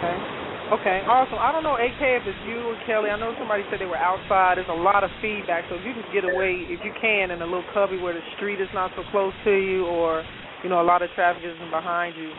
Okay. 0.00 0.40
Okay, 0.70 1.02
awesome. 1.02 1.42
I 1.42 1.50
don't 1.50 1.66
know, 1.66 1.74
AK, 1.74 1.98
if 1.98 2.22
it's 2.30 2.38
you 2.46 2.62
or 2.62 2.78
Kelly. 2.86 3.10
I 3.10 3.18
know 3.18 3.34
somebody 3.42 3.66
said 3.66 3.82
they 3.82 3.90
were 3.90 3.98
outside. 3.98 4.54
There's 4.54 4.70
a 4.70 4.78
lot 4.86 5.02
of 5.02 5.10
feedback, 5.18 5.66
so 5.66 5.74
if 5.74 5.82
you 5.82 5.90
can 5.98 6.06
get 6.14 6.22
away, 6.22 6.62
if 6.70 6.78
you 6.86 6.94
can, 7.02 7.34
in 7.34 7.42
a 7.42 7.48
little 7.48 7.66
cubby 7.74 7.98
where 7.98 8.14
the 8.14 8.22
street 8.38 8.62
is 8.62 8.70
not 8.70 8.94
so 8.94 9.02
close 9.10 9.34
to 9.42 9.50
you, 9.50 9.90
or 9.90 10.22
you 10.62 10.68
know 10.70 10.80
a 10.80 10.86
lot 10.86 11.02
of 11.02 11.10
traffic 11.14 11.42
isn't 11.44 11.70
behind 11.70 12.16
you, 12.16 12.30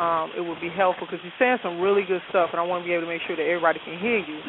um, 0.00 0.30
it 0.36 0.40
would 0.40 0.60
be 0.60 0.70
helpful 0.72 1.06
because 1.06 1.20
you're 1.24 1.36
saying 1.38 1.58
some 1.62 1.80
really 1.80 2.02
good 2.08 2.22
stuff, 2.30 2.50
and 2.52 2.60
I 2.60 2.64
want 2.64 2.82
to 2.84 2.88
be 2.88 2.94
able 2.96 3.04
to 3.06 3.12
make 3.12 3.20
sure 3.26 3.36
that 3.36 3.44
everybody 3.44 3.80
can 3.84 3.98
hear 4.00 4.18
you. 4.20 4.40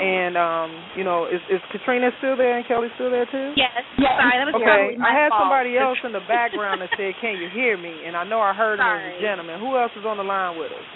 And 0.00 0.36
um, 0.38 0.70
you 0.96 1.04
know, 1.04 1.26
is, 1.28 1.42
is 1.52 1.60
Katrina 1.74 2.08
still 2.22 2.36
there 2.36 2.56
and 2.56 2.64
Kelly 2.66 2.88
still 2.96 3.10
there 3.10 3.26
too? 3.28 3.52
Yes. 3.58 3.74
Yes. 4.00 4.14
Sorry, 4.16 4.38
that 4.40 4.46
was 4.48 4.54
Okay, 4.56 4.64
totally 4.64 4.96
my 4.96 5.10
I 5.10 5.12
had 5.12 5.28
fault. 5.34 5.42
somebody 5.44 5.76
else 5.76 5.98
in 6.06 6.12
the 6.16 6.24
background 6.24 6.80
that 6.80 6.88
said, 6.96 7.12
"Can 7.20 7.36
you 7.36 7.50
hear 7.52 7.76
me?" 7.76 7.92
And 8.08 8.16
I 8.16 8.24
know 8.24 8.40
I 8.40 8.54
heard 8.56 8.80
him 8.80 8.86
as 8.88 9.18
a 9.18 9.20
gentleman. 9.20 9.60
Who 9.60 9.76
else 9.76 9.92
is 9.98 10.06
on 10.08 10.16
the 10.16 10.24
line 10.24 10.56
with 10.56 10.72
us? 10.72 10.86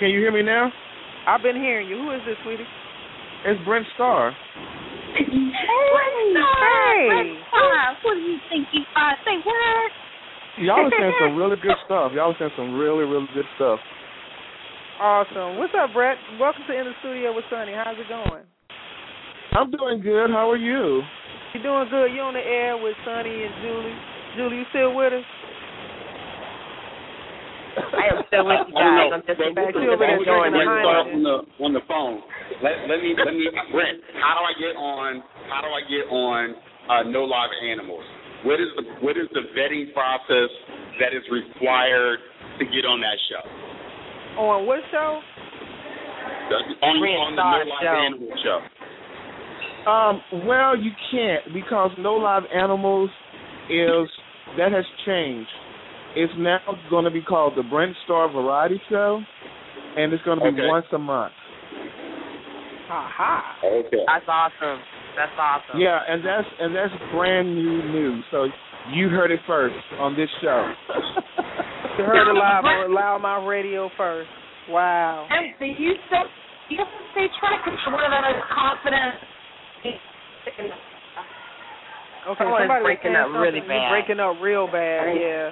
Can 0.00 0.08
you 0.08 0.20
hear 0.22 0.32
me 0.32 0.40
now? 0.46 0.72
I've 1.26 1.42
been 1.42 1.56
hearing 1.60 1.88
you. 1.90 1.98
Who 2.00 2.08
is 2.16 2.22
this, 2.24 2.38
sweetie? 2.46 2.64
It's 3.44 3.60
Brent 3.66 3.84
Starr. 3.94 4.32
Hey. 5.12 5.26
Brent 5.28 5.52
Starr. 6.32 7.12
Hey. 7.12 7.92
What 8.06 8.14
do 8.14 8.20
you 8.24 8.38
think 8.48 8.68
you 8.72 8.82
are? 8.96 9.14
Say 9.26 9.36
what? 9.44 9.90
Y'all 10.60 10.86
are 10.86 10.90
saying 10.90 11.14
some 11.22 11.36
really 11.36 11.56
good 11.62 11.76
stuff. 11.86 12.12
Y'all 12.14 12.34
are 12.34 12.38
saying 12.38 12.50
some 12.56 12.74
really, 12.74 13.04
really 13.06 13.28
good 13.34 13.46
stuff. 13.56 13.78
Awesome. 14.98 15.58
What's 15.58 15.72
up, 15.78 15.94
Brent? 15.94 16.18
Welcome 16.40 16.62
to 16.66 16.74
In 16.74 16.84
the 16.90 16.94
Studio 17.00 17.30
with 17.34 17.44
Sonny. 17.50 17.70
How's 17.72 17.94
it 17.94 18.08
going? 18.10 18.42
I'm 19.54 19.70
doing 19.70 20.02
good. 20.02 20.30
How 20.34 20.50
are 20.50 20.58
you? 20.58 21.02
You 21.54 21.62
doing 21.62 21.86
good? 21.88 22.10
You 22.10 22.20
on 22.26 22.34
the 22.34 22.42
air 22.42 22.74
with 22.76 22.98
Sonny 23.06 23.30
and 23.46 23.54
Julie? 23.62 23.98
Julie, 24.36 24.56
you 24.58 24.66
still 24.74 24.92
with 24.98 25.14
us? 25.14 25.26
I 27.78 28.04
am 28.10 28.18
still 28.26 28.42
with 28.42 28.66
you 28.68 28.74
guys. 28.82 29.14
I'm 29.14 29.22
just 29.22 29.38
But 29.38 29.54
back 29.54 29.70
listen, 29.70 29.86
here 29.86 29.94
over 29.94 30.02
there 30.02 30.18
if 30.18 30.26
I 30.26 30.42
was 30.42 30.50
drinking 30.50 30.58
Brent 30.58 30.66
behind 30.66 30.82
Starr 30.82 31.02
you. 31.06 31.14
on 31.14 31.22
the 31.22 31.36
on 31.62 31.70
the 31.78 31.84
phone. 31.86 32.16
Let 32.58 32.74
let 32.90 32.98
me 32.98 33.14
let 33.14 33.32
me 33.38 33.46
Brent. 33.70 34.02
How 34.18 34.34
do 34.34 34.42
I 34.42 34.54
get 34.58 34.74
on? 34.74 35.22
How 35.46 35.62
do 35.62 35.70
I 35.70 35.82
get 35.86 36.04
on 36.10 36.42
uh, 36.90 37.02
No 37.06 37.22
Live 37.22 37.54
Animals? 37.62 38.02
What 38.44 38.60
is 38.60 38.68
the 38.76 38.82
what 39.04 39.16
is 39.16 39.26
the 39.34 39.40
vetting 39.56 39.92
process 39.92 40.50
that 41.00 41.14
is 41.14 41.22
required 41.30 42.20
to 42.58 42.64
get 42.64 42.84
on 42.86 43.00
that 43.00 43.18
show? 43.30 43.42
On 44.40 44.66
what 44.66 44.80
show? 44.90 45.20
The, 46.48 46.86
on 46.86 47.00
Brent 47.00 47.16
on 47.18 47.36
the 47.36 47.42
No 47.42 47.58
Live 47.66 47.82
show. 47.82 48.06
Animals 48.06 48.38
show. 48.44 48.60
Um, 49.90 50.46
well, 50.46 50.76
you 50.78 50.90
can't 51.10 51.52
because 51.54 51.90
No 51.98 52.14
Live 52.14 52.44
Animals 52.54 53.10
is 53.70 54.08
that 54.56 54.72
has 54.72 54.84
changed. 55.04 55.48
It's 56.16 56.32
now 56.38 56.58
going 56.90 57.04
to 57.04 57.10
be 57.10 57.20
called 57.22 57.54
the 57.56 57.62
Brent 57.62 57.94
Starr 58.04 58.30
Variety 58.32 58.80
Show, 58.88 59.20
and 59.96 60.12
it's 60.12 60.22
going 60.24 60.38
to 60.38 60.44
be 60.44 60.50
Okay. 60.50 60.66
once 60.66 60.86
a 60.92 60.98
month. 60.98 61.32
Ha 62.88 63.12
ha. 63.14 63.58
Okay. 63.64 64.04
That's 64.06 64.24
awesome. 64.26 64.80
That's 65.18 65.34
awesome. 65.34 65.82
Yeah, 65.82 65.98
and 66.06 66.22
that's 66.22 66.46
and 66.62 66.70
that's 66.70 66.94
brand 67.10 67.50
new 67.54 67.82
news. 67.90 68.22
So 68.30 68.46
you 68.94 69.08
heard 69.10 69.30
it 69.34 69.40
first 69.50 69.74
on 69.98 70.14
this 70.14 70.30
show. 70.40 70.62
you 71.98 72.04
heard 72.06 72.22
it 72.30 72.38
live 72.38 72.62
on 72.64 72.94
LouddMouth 72.94 73.42
Radio 73.48 73.90
first. 73.98 74.30
Wow. 74.70 75.26
And 75.28 75.50
you 75.74 75.98
still 76.06 76.22
you 76.70 76.78
have 76.78 76.86
to 76.86 77.02
stay 77.12 77.26
track 77.42 77.66
because 77.66 77.80
you're 77.82 77.94
one 77.98 78.04
of 78.06 78.12
the 78.14 78.38
confident. 78.54 79.14
Okay, 82.28 82.44
Someone 82.44 82.60
is 82.62 82.68
somebody 82.68 82.84
breaking 82.84 83.16
saying 83.16 83.24
up 83.24 83.32
really 83.34 83.58
something. 83.58 83.72
You're 83.72 83.88
bad. 83.88 83.94
breaking 83.98 84.20
up 84.20 84.34
real 84.38 84.66
bad. 84.68 85.16
Yeah. 85.16 85.50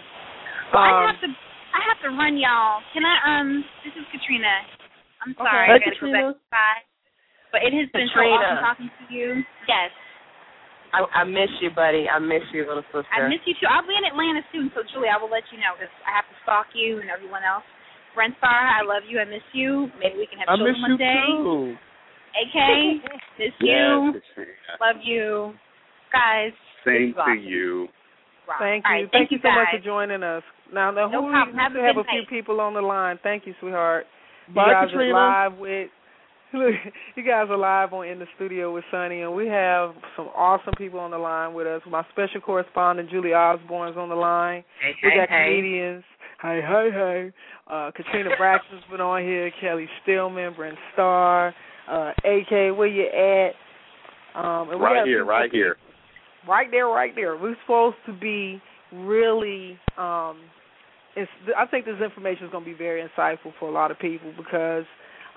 Well, 0.70 0.82
I 0.82 0.90
Um, 0.92 1.06
have 1.10 1.20
to 1.24 1.30
I 1.74 1.80
have 1.90 2.00
to 2.06 2.10
run 2.14 2.36
y'all. 2.38 2.84
Can 2.94 3.02
I 3.02 3.16
um 3.40 3.64
this 3.82 3.94
is 3.98 4.04
Katrina. 4.14 4.54
I'm 5.26 5.34
sorry, 5.40 5.66
Hey, 5.66 5.74
I 5.74 5.78
gotta 5.82 5.98
go 5.98 6.12
back 6.12 6.24
inside. 6.38 6.82
But 7.57 7.64
it 7.64 7.72
has 7.72 7.88
been 7.96 8.04
so 8.12 8.20
Katrina. 8.20 8.36
awesome 8.36 8.61
talking 8.68 8.90
to 8.92 9.04
you. 9.09 9.40
Yes. 9.64 9.88
I, 10.92 11.24
I 11.24 11.24
miss 11.24 11.48
you, 11.64 11.72
buddy. 11.72 12.04
I 12.04 12.20
miss 12.20 12.44
you, 12.52 12.68
little 12.68 12.84
sister. 12.92 13.09
I 13.16 13.24
miss 13.32 13.40
you 13.48 13.57
too. 13.57 13.64
I'll 13.64 13.80
be 13.88 13.96
in 13.96 14.04
Atlanta 14.04 14.44
soon, 14.52 14.68
so 14.76 14.84
Julie, 14.92 15.09
I 15.09 15.16
will 15.16 15.32
let 15.32 15.48
you 15.48 15.57
know 15.57 15.72
because 15.72 15.88
I 16.04 16.12
have 16.12 16.28
to 16.28 16.36
stalk 16.44 16.68
you 16.76 17.00
and 17.00 17.09
everyone 17.09 17.48
else. 17.48 17.64
Brent 18.12 18.36
Starr, 18.44 18.52
I 18.52 18.84
love 18.84 19.09
you. 19.09 19.16
I 19.20 19.24
miss 19.24 19.44
you. 19.57 19.88
Maybe 20.00 20.20
we 20.20 20.28
can 20.28 20.36
have 20.44 20.52
I 20.52 20.57
children 20.61 20.76
miss 20.76 20.84
one 20.84 20.92
you 20.92 21.00
day. 21.00 21.24
too. 21.32 21.61
AK, 22.36 22.57
miss 23.40 23.54
you. 23.61 24.12
Yes, 24.16 24.76
Love 24.80 25.00
you. 25.00 25.57
Guys. 26.12 26.52
Same 26.84 27.12
to 27.16 27.20
awesome. 27.24 27.40
you. 27.44 27.88
Rock. 28.48 28.61
Thank 28.61 28.84
you. 28.84 28.92
right, 28.92 29.09
thank 29.12 29.32
you 29.32 29.40
so 29.42 29.48
much 29.50 29.72
for 29.72 29.80
joining 29.82 30.22
us. 30.22 30.44
Now, 30.72 30.92
now 30.92 31.09
No 31.09 31.24
who 31.24 31.32
problem. 31.32 31.57
we 31.57 31.61
Have 31.61 31.72
a 31.74 31.80
have 31.82 31.96
a 31.96 32.04
good 32.04 32.12
few 32.12 32.20
night. 32.24 32.30
people 32.30 32.61
on 32.61 32.72
the 32.76 32.80
line. 32.84 33.18
Thank 33.24 33.44
you, 33.48 33.52
sweetheart. 33.61 34.07
Bye, 34.54 34.66
you 34.68 34.72
guys 34.72 34.88
Katrina. 34.92 35.14
are 35.18 35.50
live 35.50 35.59
with 35.59 35.88
look, 36.53 36.72
you 37.16 37.22
guys 37.22 37.47
are 37.51 37.57
live 37.57 37.92
on 37.92 38.07
in 38.07 38.18
the 38.18 38.26
studio 38.36 38.72
with 38.72 38.84
Sonny 38.90 39.22
and 39.22 39.34
we 39.34 39.47
have 39.49 39.94
some 40.16 40.26
awesome 40.28 40.74
people 40.78 40.99
on 41.01 41.11
the 41.11 41.18
line 41.18 41.55
with 41.55 41.66
us. 41.66 41.82
My 41.88 42.05
special 42.12 42.40
correspondent 42.40 43.11
Julie 43.11 43.34
Osborne's 43.34 43.97
on 43.97 44.09
the 44.09 44.14
line. 44.14 44.64
Hey, 44.82 44.92
We 45.03 45.11
hey, 45.11 45.16
got 45.18 45.28
hey. 45.28 45.44
comedians. 45.49 46.05
Hey, 46.42 46.61
hey, 46.66 46.90
hey. 46.92 47.32
Uh, 47.68 47.90
Katrina 47.97 48.30
Braxton's 48.38 48.82
been 48.90 49.01
on 49.01 49.22
here, 49.22 49.51
Kelly 49.61 49.88
Stillman, 50.03 50.55
Brent 50.55 50.76
Starr, 50.92 51.55
uh, 51.90 52.12
AK, 52.24 52.76
where 52.76 52.86
you 52.86 53.07
at? 53.09 53.55
Um, 54.38 54.70
and 54.70 54.78
we 54.80 54.84
Right 54.86 54.97
got 55.01 55.07
here, 55.07 55.24
right 55.24 55.51
here. 55.51 55.76
right 56.47 56.68
there, 56.70 56.86
right 56.88 57.12
there. 57.14 57.36
We're 57.36 57.57
supposed 57.62 57.97
to 58.07 58.12
be 58.12 58.61
really. 58.92 59.78
Um, 59.97 60.40
it's, 61.16 61.30
I 61.57 61.64
think 61.66 61.86
this 61.86 61.97
information 62.05 62.44
is 62.44 62.53
going 62.53 62.64
to 62.64 62.70
be 62.70 62.76
very 62.76 63.03
insightful 63.03 63.53
for 63.59 63.70
a 63.70 63.72
lot 63.72 63.90
of 63.90 63.99
people 63.99 64.32
because 64.36 64.84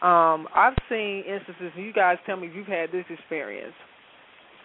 um, 0.02 0.48
I've 0.56 0.78
seen 0.90 1.24
instances. 1.28 1.72
You 1.76 1.92
guys 1.94 2.18
tell 2.26 2.38
me 2.38 2.48
if 2.48 2.56
you've 2.56 2.68
had 2.68 2.92
this 2.92 3.06
experience. 3.10 3.74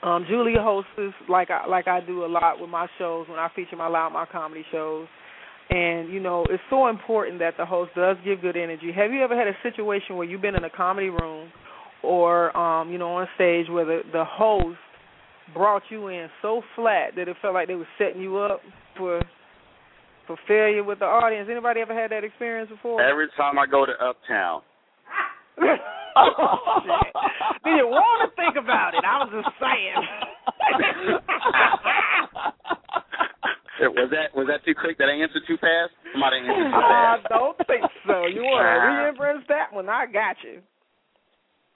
Um, 0.03 0.27
Julia 0.29 0.61
hosts 0.61 0.91
like 1.29 1.51
I 1.51 1.67
like 1.67 1.89
I 1.89 2.01
do 2.01 2.25
a 2.25 2.29
lot 2.29 2.61
with 2.61 2.71
my 2.71 2.87
shows 2.99 3.27
when 3.29 3.39
I 3.39 3.49
feature 3.57 3.77
my 3.77 3.89
LouddMouth 3.89 4.31
comedy 4.31 4.65
shows. 4.71 5.07
And 5.71 6.13
you 6.13 6.21
know, 6.21 6.45
it's 6.51 6.63
so 6.69 6.89
important 6.89 7.39
that 7.39 7.55
the 7.57 7.65
host 7.65 7.93
does 7.97 8.17
give 8.25 8.43
good 8.43 8.57
energy. 8.57 8.93
Have 8.95 9.13
you 9.13 9.23
ever 9.23 9.37
had 9.37 9.49
a 9.49 9.57
situation 9.63 10.17
where 10.17 10.27
you've 10.27 10.43
been 10.43 10.57
in 10.57 10.65
a 10.65 10.71
comedy 10.71 11.09
room 11.09 11.51
or 12.03 12.55
um, 12.57 12.93
you 12.93 12.99
know, 12.99 13.17
on 13.17 13.27
stage 13.35 13.67
where 13.71 13.85
the, 13.85 14.03
the 14.13 14.25
host 14.25 14.77
brought 15.53 15.83
you 15.91 16.09
in 16.09 16.29
so 16.43 16.63
flat 16.77 17.13
that 17.17 17.29
it 17.29 17.37
felt 17.43 17.55
like 17.55 17.69
they 17.69 17.75
were 17.75 17.89
setting 17.99 18.21
you 18.21 18.39
up 18.39 18.61
for 18.97 19.21
for 20.27 20.37
failure 20.47 20.85
with 20.85 20.99
the 20.99 21.05
audience. 21.05 21.49
Anybody 21.51 21.81
ever 21.81 21.95
had 21.95 22.11
that 22.11 22.25
experience 22.25 22.71
before? 22.71 23.03
Every 23.03 23.27
time 23.37 23.59
I 23.59 23.67
go 23.67 23.85
to 23.85 23.93
Uptown, 23.93 24.63
oh, 25.61 26.81
shit. 26.85 27.13
Do 27.65 27.71
you 27.71 27.87
want 27.87 28.31
to 28.31 28.37
think 28.37 28.57
about 28.57 28.95
it? 28.95 29.05
I 29.05 29.25
was 29.25 29.31
just 29.33 29.55
saying. 29.59 30.03
was 33.95 34.11
that 34.11 34.35
was 34.35 34.47
that 34.49 34.65
too 34.65 34.75
quick? 34.75 34.99
Did 34.99 35.09
I 35.09 35.15
answer 35.23 35.41
too 35.47 35.57
fast? 35.59 35.93
Somebody 36.13 36.39
answered 36.39 36.71
too 36.71 36.77
I 36.77 37.19
don't 37.29 37.57
think 37.67 37.83
so. 38.07 38.27
You 38.27 38.43
want 38.43 38.65
to 38.65 39.19
reimburse 39.23 39.45
that 39.49 39.73
one? 39.73 39.89
I 39.89 40.07
got 40.07 40.37
you. 40.43 40.61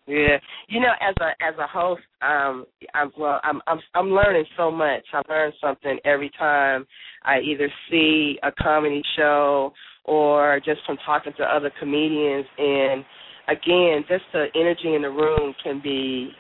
Yeah, 0.09 0.39
you 0.69 0.81
know, 0.81 0.93
as 1.03 1.15
a 1.21 1.37
as 1.45 1.55
a 1.59 1.67
host, 1.67 2.01
um, 2.23 2.65
I'm 2.95 3.13
well, 3.19 3.41
I'm 3.45 3.61
I'm 3.67 3.79
I'm 3.95 4.09
learning 4.11 4.47
so 4.57 4.71
much. 4.71 5.05
I 5.13 5.21
learn 5.29 5.53
something 5.61 5.99
every 6.07 6.31
time 6.39 6.87
I 7.25 7.41
either 7.41 7.69
see 7.91 8.39
a 8.43 8.51
comedy 8.51 9.03
show 9.17 9.73
or 10.05 10.61
just 10.65 10.81
from 10.87 10.97
talking 11.05 11.35
to 11.37 11.45
other 11.45 11.71
comedians. 11.79 12.47
And 12.57 13.05
again, 13.49 14.05
just 14.09 14.25
the 14.33 14.47
energy 14.55 14.95
in 14.95 15.03
the 15.03 15.11
room 15.11 15.55
can 15.63 15.81
be 15.83 16.31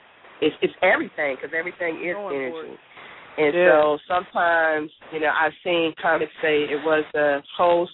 it's 0.40 0.54
it's 0.62 0.74
everything 0.82 1.36
because 1.36 1.54
everything 1.56 1.96
is 2.04 2.14
So 2.14 2.30
energy. 2.30 2.78
And 3.38 3.54
Yeah. 3.54 3.70
so 3.70 3.98
sometimes, 4.08 4.90
you 5.12 5.20
know, 5.20 5.30
I've 5.30 5.54
seen 5.62 5.94
comics 6.02 6.32
say 6.42 6.64
it 6.64 6.82
was 6.84 7.04
the 7.12 7.40
host, 7.56 7.92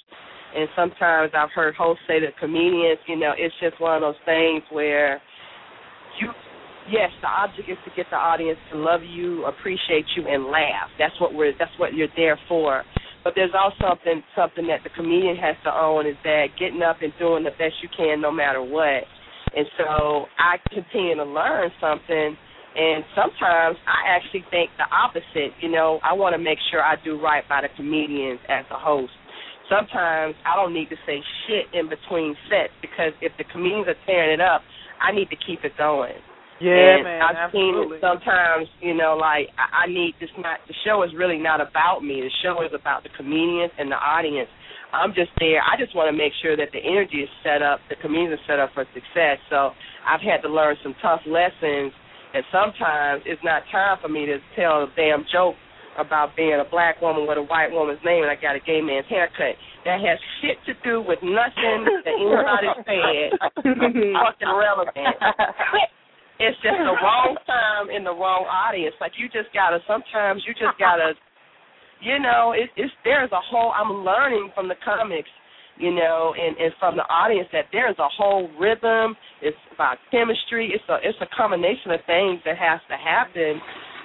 and 0.57 0.69
sometimes 0.75 1.33
I've 1.35 1.51
heard 1.51 1.75
hosts 1.75 2.03
say 2.07 2.19
to 2.21 2.33
comedians, 2.33 2.99
you 3.07 3.17
know, 3.17 3.35
it's 3.37 3.55
just 3.61 3.79
one 3.81 3.97
of 3.97 4.01
those 4.01 4.21
things 4.25 4.63
where 4.71 5.21
you, 6.21 6.33
yes, 6.91 7.11
the 7.21 7.29
object 7.29 7.69
is 7.69 7.77
to 7.85 7.91
get 7.95 8.07
the 8.11 8.17
audience 8.17 8.59
to 8.73 8.79
love 8.79 9.03
you, 9.03 9.45
appreciate 9.45 10.07
you, 10.17 10.27
and 10.29 10.47
laugh. 10.47 10.89
That's 10.99 11.19
what 11.21 11.35
we're, 11.35 11.53
that's 11.59 11.77
what 11.79 11.93
you're 11.93 12.09
there 12.17 12.39
for. 12.49 12.83
But 13.25 13.33
there's 13.35 13.57
also 13.57 13.89
something, 13.89 14.23
something 14.37 14.67
that 14.69 14.85
the 14.85 14.91
comedian 14.93 15.37
has 15.37 15.57
to 15.65 15.73
own 15.73 16.07
is 16.07 16.17
that 16.25 16.53
getting 16.61 16.83
up 16.83 17.01
and 17.01 17.13
doing 17.19 17.43
the 17.43 17.57
best 17.57 17.81
you 17.83 17.89
can 17.97 18.21
no 18.21 18.31
matter 18.31 18.63
what. 18.63 19.09
And 19.57 19.67
so 19.79 20.27
I 20.37 20.61
continue 20.69 21.17
to 21.17 21.25
learn 21.25 21.71
something 21.81 22.37
and 22.77 23.05
sometimes 23.15 23.79
I 23.87 24.19
actually 24.19 24.45
think 24.51 24.71
the 24.77 24.91
opposite. 24.91 25.55
You 25.63 25.71
know, 25.71 26.01
I 26.03 26.13
want 26.13 26.35
to 26.35 26.43
make 26.43 26.59
sure 26.71 26.83
I 26.83 26.97
do 27.03 27.21
right 27.21 27.47
by 27.49 27.63
the 27.63 27.69
comedians 27.77 28.41
as 28.49 28.65
a 28.71 28.79
host. 28.79 29.13
Sometimes 29.71 30.35
I 30.45 30.57
don't 30.57 30.75
need 30.75 30.91
to 30.91 30.97
say 31.07 31.23
shit 31.47 31.71
in 31.73 31.89
between 31.89 32.35
sets 32.51 32.75
because 32.83 33.15
if 33.23 33.33
the 33.39 33.45
comedians 33.45 33.89
are 33.89 34.01
tearing 34.07 34.35
it 34.35 34.41
up, 34.41 34.63
I 35.01 35.15
need 35.15 35.31
to 35.31 35.37
keep 35.37 35.65
it 35.65 35.73
going. 35.79 36.19
Yeah, 36.61 37.03
and 37.03 37.05
man. 37.05 37.21
I've 37.23 37.51
seen 37.51 37.75
absolutely. 37.75 37.99
it 37.99 38.05
sometimes, 38.05 38.67
you 38.79 38.95
know, 38.95 39.19
like 39.19 39.51
I, 39.59 39.85
I 39.85 39.87
need 39.91 40.15
this 40.21 40.31
not 40.39 40.63
the 40.69 40.75
show 40.87 41.03
is 41.03 41.11
really 41.17 41.39
not 41.39 41.61
about 41.61 42.07
me. 42.07 42.23
The 42.23 42.35
show 42.43 42.63
is 42.63 42.71
about 42.71 43.03
the 43.03 43.11
comedians 43.17 43.75
and 43.79 43.91
the 43.91 43.99
audience. 43.99 44.49
I'm 44.95 45.11
just 45.11 45.35
there. 45.43 45.59
I 45.59 45.75
just 45.75 45.91
want 45.99 46.07
to 46.07 46.17
make 46.17 46.31
sure 46.39 46.55
that 46.55 46.71
the 46.71 46.79
energy 46.79 47.27
is 47.27 47.33
set 47.43 47.63
up, 47.63 47.83
the 47.91 47.99
comedians 47.99 48.39
are 48.39 48.47
set 48.47 48.59
up 48.63 48.71
for 48.71 48.87
success. 48.95 49.43
So 49.51 49.75
I've 50.07 50.23
had 50.23 50.47
to 50.47 50.51
learn 50.51 50.79
some 50.87 50.95
tough 51.03 51.27
lessons 51.27 51.91
and 52.35 52.43
sometimes 52.51 53.23
it's 53.27 53.43
not 53.43 53.63
time 53.71 53.99
for 54.03 54.09
me 54.09 54.27
to 54.27 54.39
tell 54.55 54.87
a 54.87 54.89
damn 54.95 55.27
joke 55.35 55.59
about 55.99 56.35
being 56.35 56.59
a 56.59 56.69
black 56.71 57.03
woman 57.03 57.27
with 57.27 57.39
a 57.39 57.47
white 57.47 57.71
woman's 57.71 58.03
name 58.05 58.23
and 58.23 58.31
I 58.31 58.35
got 58.35 58.55
a 58.55 58.63
gay 58.63 58.83
man's 58.83 59.07
haircut. 59.11 59.59
That 59.87 59.99
has 60.03 60.19
shit 60.43 60.59
to 60.67 60.75
do 60.83 61.03
with 61.03 61.19
nothing 61.23 61.87
that 62.07 62.15
anybody 62.15 62.71
said. 62.87 63.35
fucking 63.59 64.55
relevant. 64.55 65.19
It's 66.39 66.59
just 66.67 66.79
the 66.83 66.97
wrong 66.99 67.39
time 67.47 67.95
in 67.95 68.03
the 68.03 68.11
wrong 68.11 68.43
audience. 68.51 68.95
Like 69.01 69.13
you 69.15 69.31
just 69.31 69.55
gotta 69.55 69.79
sometimes 69.87 70.43
you 70.47 70.55
just 70.55 70.75
gotta 70.83 71.15
you 72.05 72.19
know, 72.19 72.53
it, 72.53 72.69
it's 72.77 72.93
there's 73.03 73.33
a 73.33 73.41
whole 73.41 73.73
I'm 73.73 74.05
learning 74.05 74.51
from 74.55 74.69
the 74.69 74.77
comics, 74.85 75.31
you 75.79 75.95
know, 75.95 76.35
and, 76.37 76.57
and 76.59 76.73
from 76.79 76.97
the 76.97 77.07
audience 77.09 77.49
that 77.53 77.73
there's 77.73 77.97
a 77.99 78.09
whole 78.13 78.51
rhythm, 78.61 79.17
it's 79.41 79.57
about 79.75 79.97
chemistry, 80.11 80.71
it's 80.75 80.85
a 80.93 81.01
it's 81.03 81.19
a 81.25 81.31
combination 81.35 81.91
of 81.97 82.01
things 82.07 82.45
that 82.45 82.61
has 82.61 82.81
to 82.93 82.97
happen, 83.01 83.57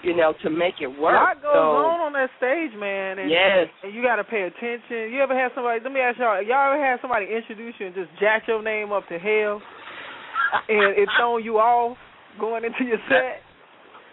you 0.04 0.16
know, 0.16 0.34
to 0.44 0.50
make 0.50 0.80
it 0.80 0.88
work. 0.88 1.20
A 1.20 1.36
lot 1.36 1.44
goes 1.44 1.60
so, 1.60 1.92
on 1.92 2.00
on 2.08 2.14
that 2.16 2.32
stage, 2.40 2.72
man. 2.80 3.20
And, 3.20 3.30
Yes. 3.30 3.68
and 3.84 3.92
you 3.94 4.02
got 4.02 4.16
to 4.18 4.24
pay 4.24 4.48
attention. 4.48 5.12
You 5.12 5.20
ever 5.20 5.36
had 5.36 5.52
somebody? 5.54 5.84
Let 5.84 5.92
me 5.92 6.00
ask 6.00 6.18
y'all. 6.18 6.40
Y'all 6.40 6.72
ever 6.72 6.80
had 6.80 7.02
somebody 7.02 7.28
introduce 7.28 7.76
you 7.80 7.92
and 7.92 7.96
just 7.96 8.10
jack 8.20 8.48
your 8.48 8.64
name 8.64 8.96
up 8.96 9.04
to 9.12 9.20
hell, 9.20 9.60
and 10.72 10.96
it's 10.96 11.12
throwing 11.20 11.44
you 11.44 11.60
off 11.60 11.98
going 12.40 12.64
into 12.66 12.84
your 12.86 13.00
set? 13.10 13.42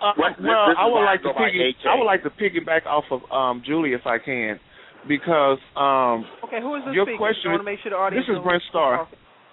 Uh, 0.00 0.12
well, 0.18 0.30
this 0.38 0.46
I 0.78 0.86
would 0.86 1.04
like 1.04 1.22
to 1.22 1.32
piggy, 1.32 1.74
I 1.88 1.96
would 1.96 2.04
like 2.04 2.22
to 2.22 2.30
piggyback 2.30 2.84
off 2.86 3.04
of 3.10 3.20
um, 3.32 3.62
Julie 3.64 3.94
if 3.94 4.06
I 4.06 4.18
can, 4.18 4.60
because 5.08 5.58
um, 5.74 6.24
Okay, 6.44 6.60
who 6.60 6.76
is 6.76 6.82
this 6.84 6.94
Your 6.94 7.06
speaking? 7.06 7.18
question 7.18 7.48
I 7.48 7.50
want 7.56 7.60
to 7.60 7.64
make 7.64 7.80
sure 7.80 7.90
the 7.90 7.96
audience. 7.96 8.26
this 8.28 8.36
is 8.36 8.42
Brent 8.44 8.62
Starr. 8.68 9.08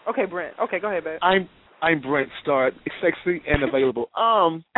Okay, 0.09 0.25
Brent. 0.25 0.53
Okay, 0.59 0.79
go 0.79 0.89
ahead, 0.89 1.03
babe. 1.05 1.19
I'm 1.21 1.47
I'm 1.81 2.01
Brent 2.01 2.29
Starr, 2.41 2.71
sexy 3.01 3.41
and 3.47 3.63
available. 3.63 4.09
Um, 4.17 4.63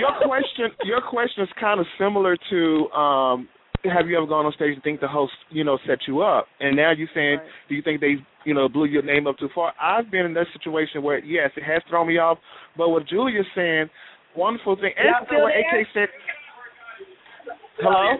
your 0.00 0.12
question 0.24 0.72
your 0.84 1.00
question 1.02 1.44
is 1.44 1.50
kind 1.60 1.78
of 1.80 1.86
similar 1.98 2.36
to 2.50 2.88
um, 2.96 3.48
have 3.84 4.08
you 4.08 4.16
ever 4.16 4.26
gone 4.26 4.44
on 4.46 4.52
stage 4.52 4.74
and 4.74 4.82
think 4.82 5.00
the 5.00 5.08
host 5.08 5.32
you 5.50 5.62
know 5.64 5.78
set 5.86 5.98
you 6.06 6.22
up, 6.22 6.46
and 6.60 6.76
now 6.76 6.90
you're 6.90 7.08
saying 7.14 7.38
Right. 7.38 7.48
do 7.68 7.74
you 7.74 7.82
think 7.82 8.00
they 8.00 8.16
you 8.44 8.54
know 8.54 8.68
blew 8.68 8.86
your 8.86 9.02
name 9.02 9.26
up 9.26 9.38
too 9.38 9.48
far? 9.54 9.72
I've 9.80 10.10
been 10.10 10.26
in 10.26 10.34
that 10.34 10.46
situation 10.52 11.02
where 11.02 11.18
yes, 11.24 11.50
it 11.56 11.62
has 11.64 11.82
thrown 11.88 12.08
me 12.08 12.18
off, 12.18 12.38
but 12.76 12.88
what 12.90 13.06
Julia's 13.06 13.46
saying, 13.54 13.88
wonderful 14.36 14.76
thing, 14.76 14.92
and 14.98 15.06
Y'all 15.08 15.26
still 15.26 15.42
what 15.42 15.52
there? 15.54 15.80
AK 15.80 15.86
said. 15.94 16.08
Hello. 17.78 18.18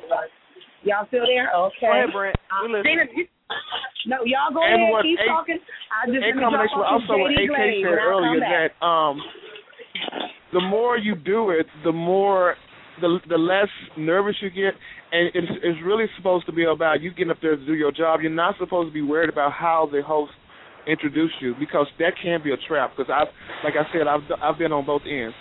Y'all 0.85 1.07
still 1.09 1.27
there? 1.27 1.51
Okay. 1.53 1.75
Go 1.83 1.91
ahead, 1.93 2.13
Brent. 2.13 2.37
You- 3.17 3.27
no, 4.07 4.19
y'all 4.25 4.53
go 4.55 4.63
And 4.63 4.83
ahead. 4.95 5.03
Keep 5.03 5.19
A- 5.21 5.27
talking. 5.27 5.59
I 5.91 6.07
just 6.07 6.23
in 6.25 6.39
combination 6.39 6.79
with 6.79 6.87
also 6.87 7.19
what 7.19 7.33
AK 7.33 7.49
Glade, 7.49 7.83
said 7.83 7.91
and 7.93 8.01
I'll 8.01 8.21
come 8.21 8.25
earlier 8.25 8.41
that 8.41 8.71
um 8.87 9.23
the 10.53 10.61
more 10.61 10.97
you 10.97 11.15
do 11.17 11.51
it, 11.51 11.67
the 11.85 11.93
more 11.93 12.55
the 13.01 13.19
the 13.29 13.39
less 13.39 13.69
nervous 13.97 14.37
you 14.41 14.51
get, 14.51 14.75
and 15.13 15.31
it's 15.35 15.51
it's 15.63 15.79
really 15.85 16.07
supposed 16.17 16.47
to 16.47 16.53
be 16.53 16.65
about 16.65 17.01
you 17.01 17.11
getting 17.11 17.31
up 17.31 17.39
there 17.41 17.57
to 17.57 17.67
do 17.67 17.75
your 17.75 17.93
job. 17.93 18.21
You're 18.21 18.31
not 18.31 18.55
supposed 18.59 18.89
to 18.89 18.93
be 18.93 19.03
worried 19.03 19.31
about 19.31 19.53
how 19.53 19.89
the 19.91 20.03
host 20.03 20.33
introduced 20.87 21.35
you 21.41 21.55
because 21.59 21.87
that 21.99 22.15
can 22.23 22.43
be 22.43 22.53
a 22.53 22.57
trap. 22.69 22.93
Because 22.97 23.13
I've, 23.13 23.29
like 23.65 23.75
I 23.75 23.91
said, 23.93 24.07
I've 24.07 24.23
I've 24.43 24.59
been 24.59 24.73
on 24.73 24.87
both 24.87 25.03
ends. 25.09 25.35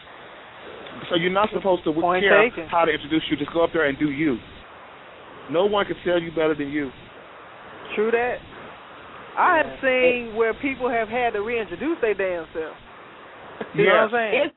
So 1.09 1.15
you're 1.15 1.31
not 1.31 1.49
supposed 1.53 1.83
to 1.85 1.93
Point 1.93 2.23
care 2.23 2.49
taken. 2.49 2.67
how 2.67 2.85
to 2.85 2.91
introduce 2.91 3.23
you. 3.29 3.37
Just 3.37 3.53
go 3.53 3.63
up 3.63 3.69
there 3.71 3.85
and 3.87 3.97
do 3.99 4.09
you. 4.09 4.37
No 5.51 5.65
one 5.65 5.85
can 5.85 5.95
tell 6.03 6.19
you 6.19 6.29
better 6.31 6.55
than 6.55 6.69
you. 6.69 6.89
True 7.95 8.11
that. 8.11 8.37
I 9.37 9.57
have 9.61 9.79
seen 9.81 10.35
where 10.35 10.53
people 10.55 10.89
have 10.89 11.07
had 11.07 11.33
to 11.33 11.41
reintroduce 11.41 11.97
their 12.01 12.15
damn 12.15 12.45
self. 12.53 12.75
You 13.75 13.85
know 13.85 14.09
what 14.09 14.09
I'm 14.09 14.09
saying? 14.11 14.33
It's, 14.49 14.55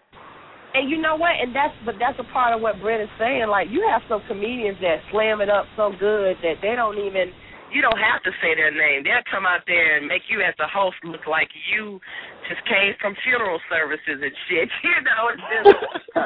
and 0.75 0.91
you 0.91 1.01
know 1.01 1.17
what? 1.17 1.35
And 1.41 1.55
that's 1.55 1.75
but 1.85 1.97
that's 1.99 2.19
a 2.19 2.29
part 2.33 2.55
of 2.55 2.61
what 2.61 2.81
Brent 2.81 3.03
is 3.03 3.13
saying. 3.19 3.49
Like 3.49 3.69
you 3.71 3.87
have 3.91 4.03
some 4.09 4.23
comedians 4.29 4.79
that 4.81 5.03
slam 5.11 5.41
it 5.41 5.51
up 5.51 5.67
so 5.77 5.91
good 5.99 6.37
that 6.43 6.63
they 6.63 6.75
don't 6.77 6.99
even. 6.99 7.33
You 7.71 7.79
don't 7.83 8.03
have 8.03 8.19
to 8.27 8.35
say 8.43 8.59
their 8.59 8.75
name. 8.75 9.07
They'll 9.07 9.23
come 9.31 9.47
out 9.47 9.63
there 9.71 9.97
and 9.97 10.11
make 10.11 10.27
you 10.27 10.43
as 10.43 10.59
a 10.59 10.67
host 10.67 10.99
look 11.05 11.31
like 11.31 11.47
you 11.71 12.01
just 12.49 12.65
came 12.67 12.95
from 13.01 13.15
funeral 13.25 13.61
services 13.69 14.23
and 14.23 14.33
shit. 14.49 14.69
You 14.85 15.01
know, 15.05 15.29
it's 15.33 15.43
just. 15.51 15.69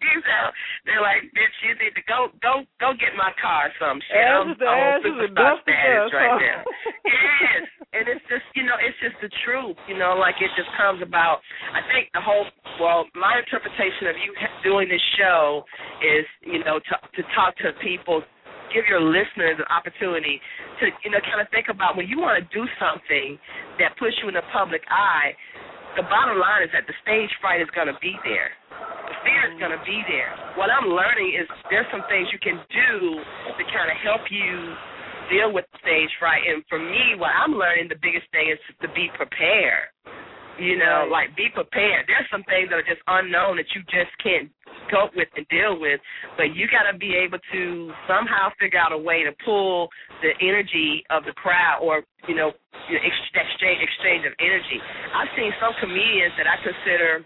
you 0.00 0.16
know, 0.26 0.46
they're 0.84 1.00
like, 1.04 1.22
bitch, 1.36 1.56
you 1.62 1.74
need 1.78 1.94
to 1.94 2.02
go, 2.08 2.28
go, 2.42 2.64
go 2.80 2.92
get 2.96 3.14
my 3.16 3.30
car 3.38 3.68
or 3.68 3.72
some 3.78 4.00
shit. 4.02 4.16
I'm, 4.18 4.50
Ashes 4.50 4.60
I'm 4.60 4.66
on 4.66 4.78
ashes 4.80 5.04
and 5.06 5.14
superstar 5.36 5.60
status 5.62 6.12
right 6.12 6.40
now. 6.40 6.64
yes, 7.06 7.62
and 7.92 8.08
it's 8.08 8.24
just, 8.26 8.42
you 8.56 8.64
know, 8.64 8.74
it's 8.80 8.96
just 8.98 9.14
the 9.22 9.28
truth. 9.44 9.76
You 9.86 9.96
know, 10.00 10.14
like 10.18 10.40
it 10.40 10.50
just 10.56 10.70
comes 10.74 11.02
about. 11.04 11.40
I 11.72 11.80
think 11.92 12.10
the 12.12 12.20
whole, 12.24 12.46
well, 12.80 13.06
my 13.14 13.38
interpretation 13.38 14.08
of 14.10 14.16
you 14.18 14.34
doing 14.64 14.88
this 14.88 15.02
show 15.20 15.64
is, 16.02 16.26
you 16.42 16.58
know, 16.64 16.80
to 16.80 16.94
to 16.98 17.22
talk 17.36 17.54
to 17.62 17.72
people 17.84 18.22
give 18.72 18.86
your 18.86 19.02
listeners 19.02 19.58
an 19.58 19.68
opportunity 19.68 20.40
to 20.78 20.90
you 21.04 21.10
know 21.10 21.20
kind 21.26 21.42
of 21.42 21.46
think 21.50 21.68
about 21.70 21.96
when 21.96 22.06
you 22.06 22.18
want 22.18 22.38
to 22.38 22.44
do 22.54 22.64
something 22.78 23.38
that 23.78 23.94
puts 23.98 24.14
you 24.22 24.28
in 24.30 24.34
the 24.34 24.46
public 24.54 24.82
eye 24.88 25.34
the 25.98 26.06
bottom 26.06 26.38
line 26.38 26.62
is 26.62 26.70
that 26.70 26.86
the 26.86 26.94
stage 27.02 27.30
fright 27.42 27.58
is 27.58 27.66
going 27.74 27.90
to 27.90 27.98
be 27.98 28.14
there. 28.22 28.54
The 28.70 29.16
fear 29.26 29.42
is 29.50 29.58
going 29.58 29.74
to 29.74 29.82
be 29.82 29.98
there. 30.06 30.30
What 30.54 30.70
i'm 30.70 30.86
learning 30.86 31.34
is 31.34 31.50
there's 31.66 31.88
some 31.90 32.06
things 32.06 32.30
you 32.30 32.38
can 32.38 32.62
do 32.70 33.18
to 33.58 33.62
kind 33.74 33.90
of 33.90 33.98
help 33.98 34.22
you 34.30 34.54
deal 35.34 35.50
with 35.50 35.66
stage 35.82 36.10
fright. 36.22 36.46
And 36.46 36.62
for 36.70 36.78
me 36.78 37.18
what 37.18 37.34
i'm 37.34 37.58
learning 37.58 37.90
the 37.90 37.98
biggest 37.98 38.30
thing 38.30 38.54
is 38.54 38.60
to 38.82 38.88
be 38.94 39.10
prepared 39.18 39.90
you 40.60 40.76
know, 40.76 41.08
like 41.10 41.34
be 41.34 41.48
prepared. 41.48 42.04
There's 42.06 42.28
some 42.30 42.44
things 42.44 42.68
that 42.68 42.78
are 42.78 42.86
just 42.86 43.00
unknown 43.08 43.56
that 43.56 43.72
you 43.72 43.80
just 43.88 44.12
can't 44.20 44.52
cope 44.92 45.16
with 45.16 45.32
and 45.34 45.48
deal 45.48 45.80
with, 45.80 45.98
but 46.36 46.52
you 46.52 46.68
got 46.68 46.84
to 46.90 46.94
be 46.98 47.16
able 47.16 47.40
to 47.52 47.90
somehow 48.04 48.52
figure 48.60 48.78
out 48.78 48.92
a 48.92 48.98
way 48.98 49.24
to 49.24 49.32
pull 49.44 49.88
the 50.20 50.36
energy 50.44 51.02
of 51.08 51.24
the 51.24 51.32
crowd, 51.32 51.80
or 51.80 52.04
you 52.28 52.36
know, 52.36 52.52
exchange 52.92 53.80
exchange 53.80 54.28
of 54.28 54.36
energy. 54.38 54.78
I've 55.16 55.32
seen 55.32 55.50
some 55.56 55.72
comedians 55.80 56.36
that 56.36 56.46
I 56.46 56.56
consider. 56.60 57.24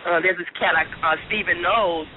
Uh, 0.00 0.18
there's 0.24 0.38
this 0.38 0.48
cat, 0.56 0.72
I, 0.72 0.88
uh, 1.04 1.18
Stephen 1.28 1.60
knows. 1.60 2.08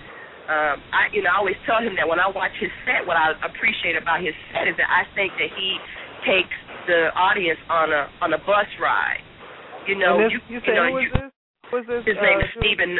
Um, 0.48 0.76
I, 0.92 1.08
you 1.12 1.24
know, 1.24 1.32
I 1.32 1.40
always 1.40 1.60
tell 1.64 1.80
him 1.80 1.96
that 1.96 2.08
when 2.08 2.20
I 2.20 2.28
watch 2.28 2.52
his 2.60 2.72
set, 2.84 3.08
what 3.08 3.16
I 3.16 3.32
appreciate 3.44 3.96
about 3.96 4.20
his 4.20 4.36
set 4.52 4.68
is 4.68 4.76
that 4.76 4.88
I 4.88 5.08
think 5.16 5.32
that 5.40 5.52
he 5.56 5.80
takes 6.28 6.56
the 6.88 7.12
audience 7.16 7.60
on 7.72 7.92
a 7.92 8.08
on 8.20 8.36
a 8.36 8.40
bus 8.44 8.68
ride. 8.80 9.24
You 9.88 10.00
know, 10.00 10.18
this, 10.18 10.32
you, 10.32 10.40
you, 10.48 10.60
you 10.64 10.74
know, 10.74 10.92
who 10.92 10.98
is 10.98 11.08
you, 11.08 11.12
this? 11.12 11.32
Who 11.72 11.76
is 11.80 11.86
this? 11.88 12.02
his 12.08 12.18
uh, 12.20 12.24
name 12.24 12.40
is 12.40 12.50
Stephen 12.60 12.92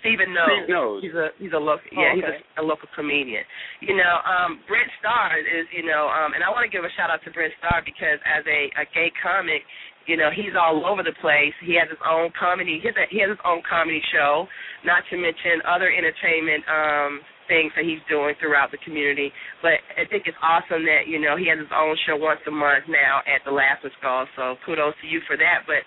Stephen 0.00 0.30
knows. 0.30 0.62
Steve 0.64 0.70
knows. 0.70 0.98
He's 1.02 1.16
a 1.16 1.28
he's 1.38 1.54
a 1.54 1.60
local 1.60 1.84
yeah, 1.90 2.14
Oh, 2.14 2.16
he's 2.16 2.24
a, 2.24 2.62
a 2.62 2.64
local 2.64 2.88
comedian. 2.94 3.42
You 3.82 3.98
know, 3.98 4.14
um 4.24 4.62
Brent 4.70 4.88
Starr 5.02 5.38
is, 5.42 5.66
you 5.74 5.84
know, 5.84 6.06
um 6.08 6.32
and 6.34 6.42
I 6.42 6.50
want 6.50 6.64
to 6.64 6.72
give 6.72 6.86
a 6.86 6.92
shout 6.94 7.10
out 7.10 7.20
to 7.26 7.30
Brent 7.34 7.52
Starr 7.58 7.82
because 7.84 8.22
as 8.24 8.46
a, 8.46 8.60
a 8.78 8.84
gay 8.94 9.10
comic, 9.18 9.66
you 10.06 10.16
know, 10.16 10.30
he's 10.32 10.54
all 10.56 10.86
over 10.86 11.02
the 11.02 11.16
place. 11.20 11.52
He 11.60 11.76
has 11.76 11.90
his 11.90 12.00
own 12.06 12.30
comedy 12.38 12.78
he 12.80 12.88
has, 12.88 12.96
a, 12.96 13.06
he 13.10 13.18
has 13.20 13.30
his 13.34 13.42
own 13.44 13.60
comedy 13.66 14.00
show, 14.14 14.46
not 14.86 15.02
to 15.10 15.18
mention 15.18 15.60
other 15.66 15.90
entertainment 15.90 16.62
um 16.70 17.10
things 17.48 17.72
that 17.74 17.84
he's 17.88 18.00
doing 18.06 18.36
throughout 18.38 18.70
the 18.70 18.78
community. 18.84 19.32
But 19.64 19.80
I 19.96 20.04
think 20.06 20.28
it's 20.28 20.38
awesome 20.44 20.84
that, 20.86 21.08
you 21.08 21.18
know, 21.18 21.34
he 21.34 21.48
has 21.48 21.58
his 21.58 21.72
own 21.74 21.96
show 22.06 22.14
once 22.20 22.40
a 22.46 22.52
month 22.54 22.86
now 22.86 23.24
at 23.26 23.40
the 23.44 23.50
Laughing 23.50 23.90
Skull, 23.98 24.28
so 24.36 24.54
kudos 24.64 24.94
to 25.00 25.06
you 25.08 25.20
for 25.26 25.36
that. 25.40 25.64
But 25.66 25.82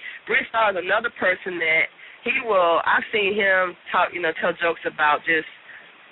Starr 0.50 0.74
is 0.74 0.82
another 0.82 1.14
person 1.22 1.62
that 1.62 1.86
he 2.26 2.34
will 2.46 2.82
I've 2.86 3.06
seen 3.14 3.34
him 3.38 3.74
talk 3.94 4.10
you 4.14 4.22
know, 4.22 4.34
tell 4.42 4.54
jokes 4.58 4.82
about 4.86 5.22
just 5.26 5.48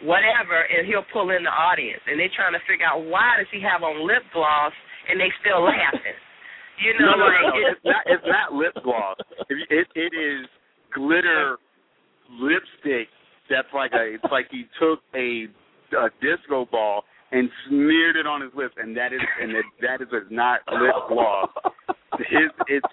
whatever 0.06 0.56
and 0.70 0.88
he'll 0.88 1.06
pull 1.12 1.30
in 1.36 1.44
the 1.44 1.52
audience 1.52 2.00
and 2.08 2.16
they're 2.18 2.32
trying 2.34 2.54
to 2.56 2.64
figure 2.64 2.88
out 2.88 3.04
why 3.04 3.36
does 3.38 3.52
he 3.52 3.60
have 3.62 3.84
on 3.84 4.08
lip 4.08 4.24
gloss 4.32 4.72
and 5.10 5.20
they 5.20 5.30
still 5.42 5.66
laughing. 5.66 6.16
You 6.80 6.96
know, 6.96 7.12
no, 7.12 7.28
like 7.28 7.44
no, 7.44 7.60
no. 7.60 7.68
It's 7.76 7.84
not. 7.84 8.04
It's 8.08 8.24
not 8.24 8.48
lip 8.56 8.72
gloss. 8.88 9.20
If 9.52 9.58
you- 9.60 9.68
It 9.68 9.88
it 10.00 10.14
is 10.16 10.48
glitter 10.96 11.60
lipstick. 12.32 13.10
That's 13.50 13.68
like 13.74 13.92
a. 13.94 14.14
It's 14.16 14.32
like 14.32 14.48
he 14.52 14.66
took 14.80 15.00
a, 15.16 15.48
a 15.98 16.10
disco 16.22 16.66
ball 16.72 17.04
and 17.32 17.50
smeared 17.68 18.16
it 18.16 18.26
on 18.26 18.42
his 18.42 18.52
lips, 18.56 18.76
and 18.78 18.96
that 18.98 19.14
is 19.14 19.22
and 19.42 19.52
it, 19.52 19.66
that 19.82 20.02
is 20.02 20.08
not 20.30 20.62
lip 20.72 20.96
gloss. 21.08 21.50
His 22.18 22.50
it's 22.68 22.86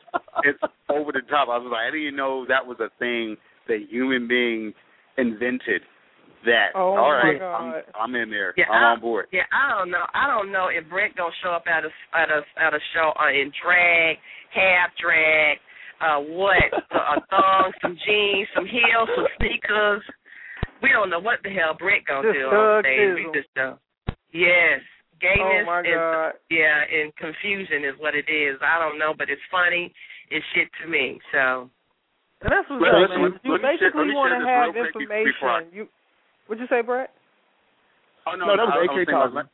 it's 0.45 0.59
over 0.89 1.13
the 1.13 1.23
top. 1.29 1.49
I 1.49 1.59
was 1.59 1.69
like, 1.71 1.89
I 1.89 1.91
didn't 1.91 2.07
even 2.07 2.17
know 2.17 2.47
that 2.49 2.67
was 2.67 2.79
a 2.81 2.91
thing 2.99 3.37
that 3.69 3.87
human 3.91 4.29
beings 4.29 4.75
invented. 5.19 5.83
That 6.45 6.77
Oh, 6.77 6.95
all 6.95 7.21
my 7.25 7.35
God. 7.39 7.83
I'm 7.99 8.13
I'm 8.13 8.15
in 8.15 8.31
there. 8.31 8.55
Yeah, 8.57 8.71
I'm 8.71 8.85
I- 8.85 8.93
on 8.95 9.01
board. 9.01 9.27
Yeah, 9.33 9.49
I 9.51 9.77
don't 9.79 9.91
know. 9.91 10.05
I 10.15 10.29
don't 10.29 10.53
know 10.53 10.69
if 10.71 10.89
Brent 10.89 11.17
gonna 11.17 11.33
show 11.43 11.51
up 11.51 11.65
at 11.67 11.83
a 11.85 11.91
at 12.15 12.31
a 12.31 12.41
at 12.63 12.73
a 12.75 12.79
show 12.95 13.11
uh, 13.19 13.31
in 13.33 13.51
drag, 13.65 14.17
half 14.55 14.95
drag, 15.01 15.59
uh 15.99 16.21
what, 16.37 16.71
a 16.93 17.21
thong, 17.31 17.73
some 17.83 17.97
jeans, 18.07 18.47
some 18.55 18.67
heels, 18.67 19.09
some 19.17 19.27
sneakers. 19.41 20.03
We 20.83 20.91
don't 20.93 21.11
know 21.11 21.21
what 21.21 21.41
the 21.43 21.51
hell 21.51 21.75
Brent 21.79 22.07
gonna 22.07 22.29
Just 22.29 22.39
do 22.39 22.47
on 22.47 22.53
thug 22.53 22.85
stage. 22.85 23.15
We 23.15 23.23
ism. 23.23 23.33
just 23.35 23.51
don't. 23.55 23.79
Yes, 24.33 24.81
Oh 24.85 25.19
gayness 25.21 25.65
my 25.67 25.81
and 25.81 25.97
God. 25.97 26.33
yeah, 26.53 26.85
and 26.85 27.09
confusion 27.17 27.85
is 27.89 27.97
what 27.99 28.15
it 28.15 28.29
is. 28.29 28.61
I 28.61 28.79
don't 28.79 28.99
know, 28.99 29.15
but 29.17 29.31
it's 29.31 29.41
funny. 29.51 29.93
It's 30.31 30.45
shit 30.55 30.69
to 30.83 30.89
me. 30.89 31.19
So 31.33 31.71
And 32.45 32.53
that's 32.53 32.69
what's 32.69 32.83
Let- 32.85 32.93
up, 32.95 33.11
let- 33.11 33.21
man. 33.21 33.41
you 33.43 33.53
let 33.57 33.63
me 33.65 33.79
share- 33.81 33.89
basically 33.91 34.13
want 34.13 34.37
to 34.37 34.45
have 34.47 34.75
real 34.75 34.85
quick 34.93 35.09
be- 35.09 35.09
information. 35.09 35.49
I- 35.49 35.65
You, 35.73 35.89
what'd 36.47 36.61
you 36.61 36.69
say, 36.69 36.83
Brent? 36.83 37.09
Oh 38.27 38.35
no, 38.37 38.47
No, 38.53 38.57
that 38.61 38.67
was 38.67 38.75
I, 38.77 38.81
I 38.81 38.85
AK 38.85 38.95
saying, 38.97 39.07
talking. 39.07 39.35
like, 39.35 39.47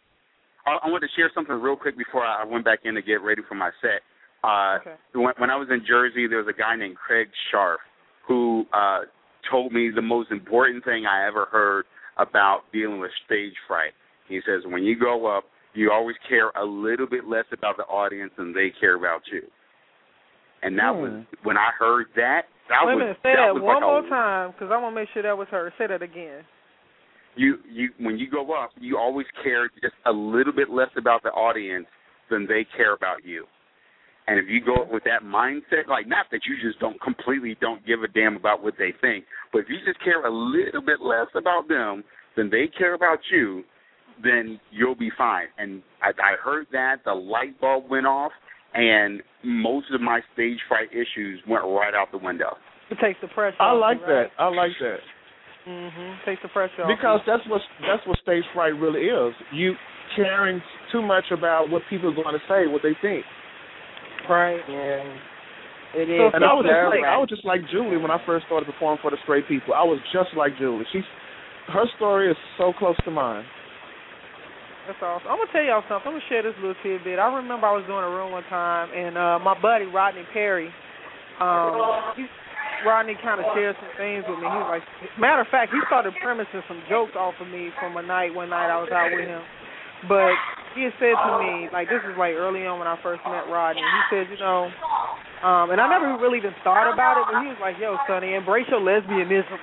I, 0.67 0.71
I 0.83 0.89
wanted 0.91 1.07
to 1.07 1.15
share 1.15 1.31
something 1.35 1.55
real 1.61 1.77
quick 1.77 1.97
before 1.97 2.25
I 2.27 2.43
went 2.45 2.65
back 2.65 2.81
in 2.85 2.95
to 2.97 3.03
get 3.03 3.21
ready 3.23 3.43
for 3.47 3.55
my 3.55 3.71
set. 3.81 4.03
Uh, 4.43 4.79
Okay. 4.83 4.95
when, 5.13 5.35
when 5.39 5.51
I 5.51 5.57
was 5.57 5.69
in 5.71 5.85
Jersey, 5.87 6.27
there 6.27 6.39
was 6.39 6.49
a 6.49 6.53
guy 6.59 6.75
named 6.75 6.97
Craig 6.97 7.29
Sharf 7.53 7.79
who 8.27 8.67
uh, 8.73 9.03
told 9.51 9.73
me 9.73 9.91
the 9.95 10.03
most 10.03 10.31
important 10.31 10.85
thing 10.85 11.07
I 11.07 11.27
ever 11.27 11.47
heard 11.51 11.85
about 12.19 12.63
dealing 12.73 13.01
with 13.01 13.11
stage 13.27 13.55
fright. 13.67 13.93
He 14.29 14.41
says, 14.47 14.63
when 14.67 14.83
you 14.83 14.99
go 14.99 15.27
up, 15.27 15.45
you 15.75 15.91
always 15.91 16.17
care 16.29 16.51
a 16.51 16.65
little 16.65 17.07
bit 17.07 17.27
less 17.27 17.47
about 17.53 17.77
the 17.77 17.85
audience 17.85 18.33
than 18.37 18.53
they 18.53 18.73
care 18.79 18.97
about 18.97 19.23
you. 19.33 19.43
And 20.63 20.79
that 20.79 20.95
was 20.95 21.11
hmm. 21.11 21.47
when 21.47 21.57
I 21.57 21.71
heard 21.79 22.07
that. 22.17 22.43
That 22.69 22.87
Wait 22.87 22.95
a 22.95 22.97
minute. 22.97 23.17
Say 23.23 23.33
that, 23.35 23.53
that 23.55 23.61
one 23.61 23.75
like 23.75 23.83
more 23.83 24.07
a, 24.07 24.09
time, 24.09 24.53
because 24.53 24.71
I 24.73 24.81
want 24.81 24.95
to 24.95 25.01
make 25.01 25.09
sure 25.13 25.23
that 25.23 25.37
was 25.37 25.49
heard. 25.51 25.73
Say 25.77 25.87
that 25.89 26.03
again. 26.03 26.45
you 27.35 27.59
you 27.69 27.89
when 27.99 28.19
you 28.19 28.31
go 28.31 28.53
up, 28.55 28.71
you 28.81 28.97
always 28.97 29.27
care 29.43 29.69
just 29.83 29.95
a 30.07 30.13
little 30.13 30.53
bit 30.53 30.71
less 30.71 30.91
about 30.97 31.23
the 31.23 31.31
audience 31.31 31.87
than 32.31 32.47
they 32.47 32.65
care 32.77 32.95
about 32.95 33.25
you. 33.25 33.47
And 34.27 34.39
if 34.39 34.47
you 34.49 34.65
go 34.65 34.87
with 34.91 35.03
that 35.05 35.23
mindset, 35.25 35.89
like 35.89 36.07
not 36.07 36.27
that 36.31 36.43
you 36.47 36.57
just 36.63 36.79
don't 36.79 37.01
completely 37.01 37.57
don't 37.61 37.85
give 37.87 38.03
a 38.03 38.09
damn 38.09 38.37
about 38.37 38.63
what 38.63 38.75
they 38.79 38.93
think, 39.01 39.25
but 39.53 39.61
if 39.61 39.67
you 39.69 39.77
just 39.85 40.03
care 40.03 40.25
a 40.25 40.31
little 40.31 40.83
bit 40.83 41.01
less 41.01 41.27
about 41.35 41.69
them 41.69 42.05
than 42.37 42.49
they 42.49 42.71
care 42.79 42.95
about 42.95 43.19
you, 43.33 43.65
then 44.23 44.61
you'll 44.71 44.95
be 44.95 45.11
fine. 45.19 45.47
And 45.59 45.83
I, 46.03 46.11
I 46.11 46.37
heard 46.43 46.67
that 46.73 46.99
the 47.05 47.13
light 47.13 47.61
bulb 47.61 47.91
went 47.91 48.07
off, 48.07 48.33
and 48.75 49.23
most 49.45 49.87
of 49.93 50.01
my 50.01 50.21
stage 50.35 50.59
fright 50.69 50.89
issues 50.93 51.41
went 51.49 51.65
right 51.65 51.95
out 51.95 52.13
the 52.13 52.19
window. 52.19 52.57
It 52.91 52.99
takes 53.03 53.19
the 53.21 53.29
pressure. 53.29 53.57
I 53.61 53.73
like 53.73 53.99
you, 53.99 54.07
right? 54.07 54.29
that. 54.39 54.43
I 54.43 54.49
like 54.49 54.73
that. 54.81 54.99
Mhm. 55.67 56.25
Takes 56.25 56.43
the 56.43 56.49
pressure 56.49 56.83
off. 56.83 56.89
Because 56.89 57.21
you. 57.27 57.33
that's 57.33 57.49
what 57.49 57.61
that's 57.81 58.07
what 58.07 58.19
stage 58.19 58.45
fright 58.55 58.75
really 58.77 59.07
is. 59.07 59.35
You 59.53 59.75
caring 60.15 60.63
too 60.91 61.03
much 61.03 61.25
about 61.31 61.71
what 61.71 61.83
people 61.89 62.11
are 62.11 62.15
going 62.15 62.39
to 62.39 62.47
say, 62.49 62.67
what 62.67 62.83
they 62.83 62.95
think. 63.01 63.25
Right. 64.33 64.61
it 65.95 66.09
So- 66.09 66.31
And 66.33 66.45
I 66.45 66.53
was 66.57 66.65
just 66.65 66.73
like 66.73 67.05
nerve-wracking. 67.05 67.05
I 67.05 67.17
was 67.21 67.29
just 67.29 67.45
like 67.45 67.61
Julie 67.69 68.01
when 68.01 68.11
I 68.11 68.19
first 68.25 68.47
started 68.47 68.65
performing 68.65 68.99
for 69.05 69.11
the 69.13 69.21
straight 69.23 69.47
people. 69.47 69.75
I 69.77 69.85
was 69.85 70.01
just 70.13 70.33
like 70.37 70.57
Julie. 70.57 70.87
She's 70.93 71.05
her 71.69 71.85
story 71.97 72.31
is 72.31 72.37
so 72.59 72.73
close 72.73 72.97
to 73.05 73.11
mine. 73.13 73.45
That's 74.89 74.99
awesome. 74.99 75.31
I'm 75.31 75.39
gonna 75.39 75.53
tell 75.53 75.63
y'all 75.63 75.85
something. 75.87 76.11
I'm 76.11 76.19
gonna 76.19 76.27
share 76.29 76.43
this 76.43 76.59
little 76.59 76.75
tidbit. 76.83 77.21
I 77.21 77.31
remember 77.31 77.67
I 77.71 77.77
was 77.77 77.87
doing 77.87 78.03
a 78.03 78.11
room 78.11 78.33
one 78.33 78.43
time, 78.51 78.91
and 78.91 79.15
uh 79.17 79.39
my 79.39 79.55
buddy 79.63 79.87
Rodney 79.87 80.27
Perry, 80.33 80.75
um, 81.39 81.79
he 82.17 82.27
Rodney 82.83 83.15
kind 83.23 83.39
of 83.39 83.47
shared 83.55 83.77
some 83.79 83.95
things 83.95 84.25
with 84.27 84.43
me. 84.43 84.47
He 84.51 84.59
was 84.59 84.67
like, 84.75 84.83
matter 85.15 85.43
of 85.43 85.47
fact, 85.55 85.71
he 85.71 85.79
started 85.87 86.15
premising 86.19 86.67
some 86.67 86.83
jokes 86.91 87.15
off 87.15 87.35
of 87.39 87.47
me 87.47 87.71
from 87.79 87.97
a 87.97 88.03
night 88.03 88.35
one 88.35 88.51
night 88.51 88.75
I 88.75 88.81
was 88.83 88.91
out 88.91 89.15
with 89.15 89.23
him. 89.29 89.43
But 90.11 90.35
he 90.75 90.83
had 90.85 90.95
said 90.99 91.17
to 91.17 91.33
me, 91.39 91.69
like 91.73 91.89
this 91.89 92.03
is 92.05 92.17
like 92.17 92.35
early 92.35 92.67
on 92.67 92.79
when 92.79 92.89
I 92.89 92.97
first 93.03 93.23
met 93.25 93.49
Rodney. 93.49 93.83
He 93.83 94.03
said, 94.11 94.27
you 94.31 94.39
know, 94.39 94.71
um, 95.43 95.71
and 95.71 95.81
I 95.81 95.89
never 95.91 96.17
really 96.19 96.39
even 96.39 96.55
thought 96.63 96.87
about 96.93 97.19
it, 97.19 97.27
but 97.27 97.43
he 97.43 97.49
was 97.49 97.59
like, 97.61 97.77
yo, 97.81 97.99
Sonny, 98.07 98.35
embrace 98.35 98.67
your 98.71 98.81
lesbianism. 98.81 99.59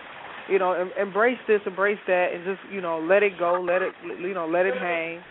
You 0.49 0.57
know, 0.57 0.73
em- 0.73 0.91
embrace 0.99 1.37
this, 1.47 1.61
embrace 1.65 2.01
that, 2.07 2.33
and 2.33 2.43
just 2.43 2.59
you 2.73 2.81
know, 2.81 2.99
let 2.99 3.21
it 3.23 3.37
go, 3.37 3.61
let 3.61 3.81
it, 3.81 3.93
you 4.03 4.33
know, 4.33 4.47
let 4.47 4.65
it 4.65 4.75
hang 4.75 5.21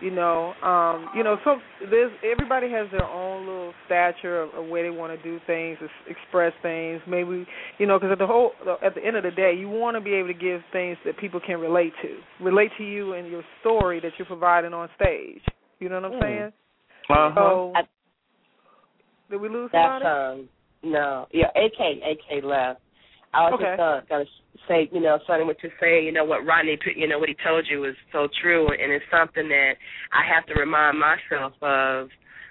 you 0.00 0.10
know 0.10 0.52
um 0.62 1.08
you 1.14 1.24
know 1.24 1.36
so 1.44 1.56
there's 1.90 2.12
everybody 2.24 2.70
has 2.70 2.86
their 2.90 3.04
own 3.04 3.46
little 3.46 3.72
stature 3.86 4.42
of, 4.42 4.54
of 4.54 4.68
where 4.68 4.82
they 4.82 4.96
want 4.96 5.16
to 5.16 5.22
do 5.22 5.40
things 5.46 5.78
express 6.08 6.52
things 6.62 7.00
maybe 7.08 7.46
you 7.78 7.86
know 7.86 7.98
because 7.98 8.12
at 8.12 8.18
the 8.18 8.26
whole 8.26 8.52
at 8.84 8.94
the 8.94 9.04
end 9.04 9.16
of 9.16 9.22
the 9.22 9.30
day 9.30 9.54
you 9.58 9.68
want 9.68 9.96
to 9.96 10.00
be 10.00 10.12
able 10.12 10.28
to 10.28 10.34
give 10.34 10.60
things 10.72 10.96
that 11.04 11.16
people 11.18 11.40
can 11.44 11.58
relate 11.58 11.92
to 12.02 12.44
relate 12.44 12.70
to 12.78 12.84
you 12.84 13.14
and 13.14 13.28
your 13.30 13.42
story 13.60 14.00
that 14.00 14.12
you're 14.18 14.26
providing 14.26 14.72
on 14.72 14.88
stage 14.96 15.42
you 15.80 15.88
know 15.88 16.00
what 16.00 16.12
i'm 16.12 16.12
mm. 16.12 16.22
saying 16.22 16.52
uh-huh. 17.10 17.32
so 17.34 17.72
I, 17.74 17.82
did 19.30 19.40
we 19.40 19.48
lose 19.48 19.70
that's 19.72 20.02
somebody? 20.02 20.40
um 20.42 20.48
no 20.82 21.26
yeah 21.32 21.48
ak 21.56 21.80
ak 21.80 22.44
left 22.44 22.80
i 23.34 23.50
was 23.50 23.54
okay. 23.54 23.76
just 23.76 23.80
uh, 23.80 24.00
gonna 24.08 24.24
say, 24.68 24.88
you 24.92 25.00
know, 25.00 25.18
something 25.26 25.46
what 25.46 25.56
you're 25.62 25.72
saying, 25.80 26.04
you 26.04 26.12
know, 26.12 26.24
what 26.24 26.44
Rodney, 26.44 26.78
you 26.96 27.08
know, 27.08 27.18
what 27.18 27.28
he 27.28 27.36
told 27.44 27.66
you 27.68 27.84
is 27.84 27.96
so 28.12 28.28
true, 28.42 28.68
and 28.68 28.92
it's 28.92 29.04
something 29.10 29.48
that 29.48 29.72
I 30.12 30.22
have 30.28 30.46
to 30.46 30.54
remind 30.54 30.98
myself 30.98 31.54
of. 31.62 32.08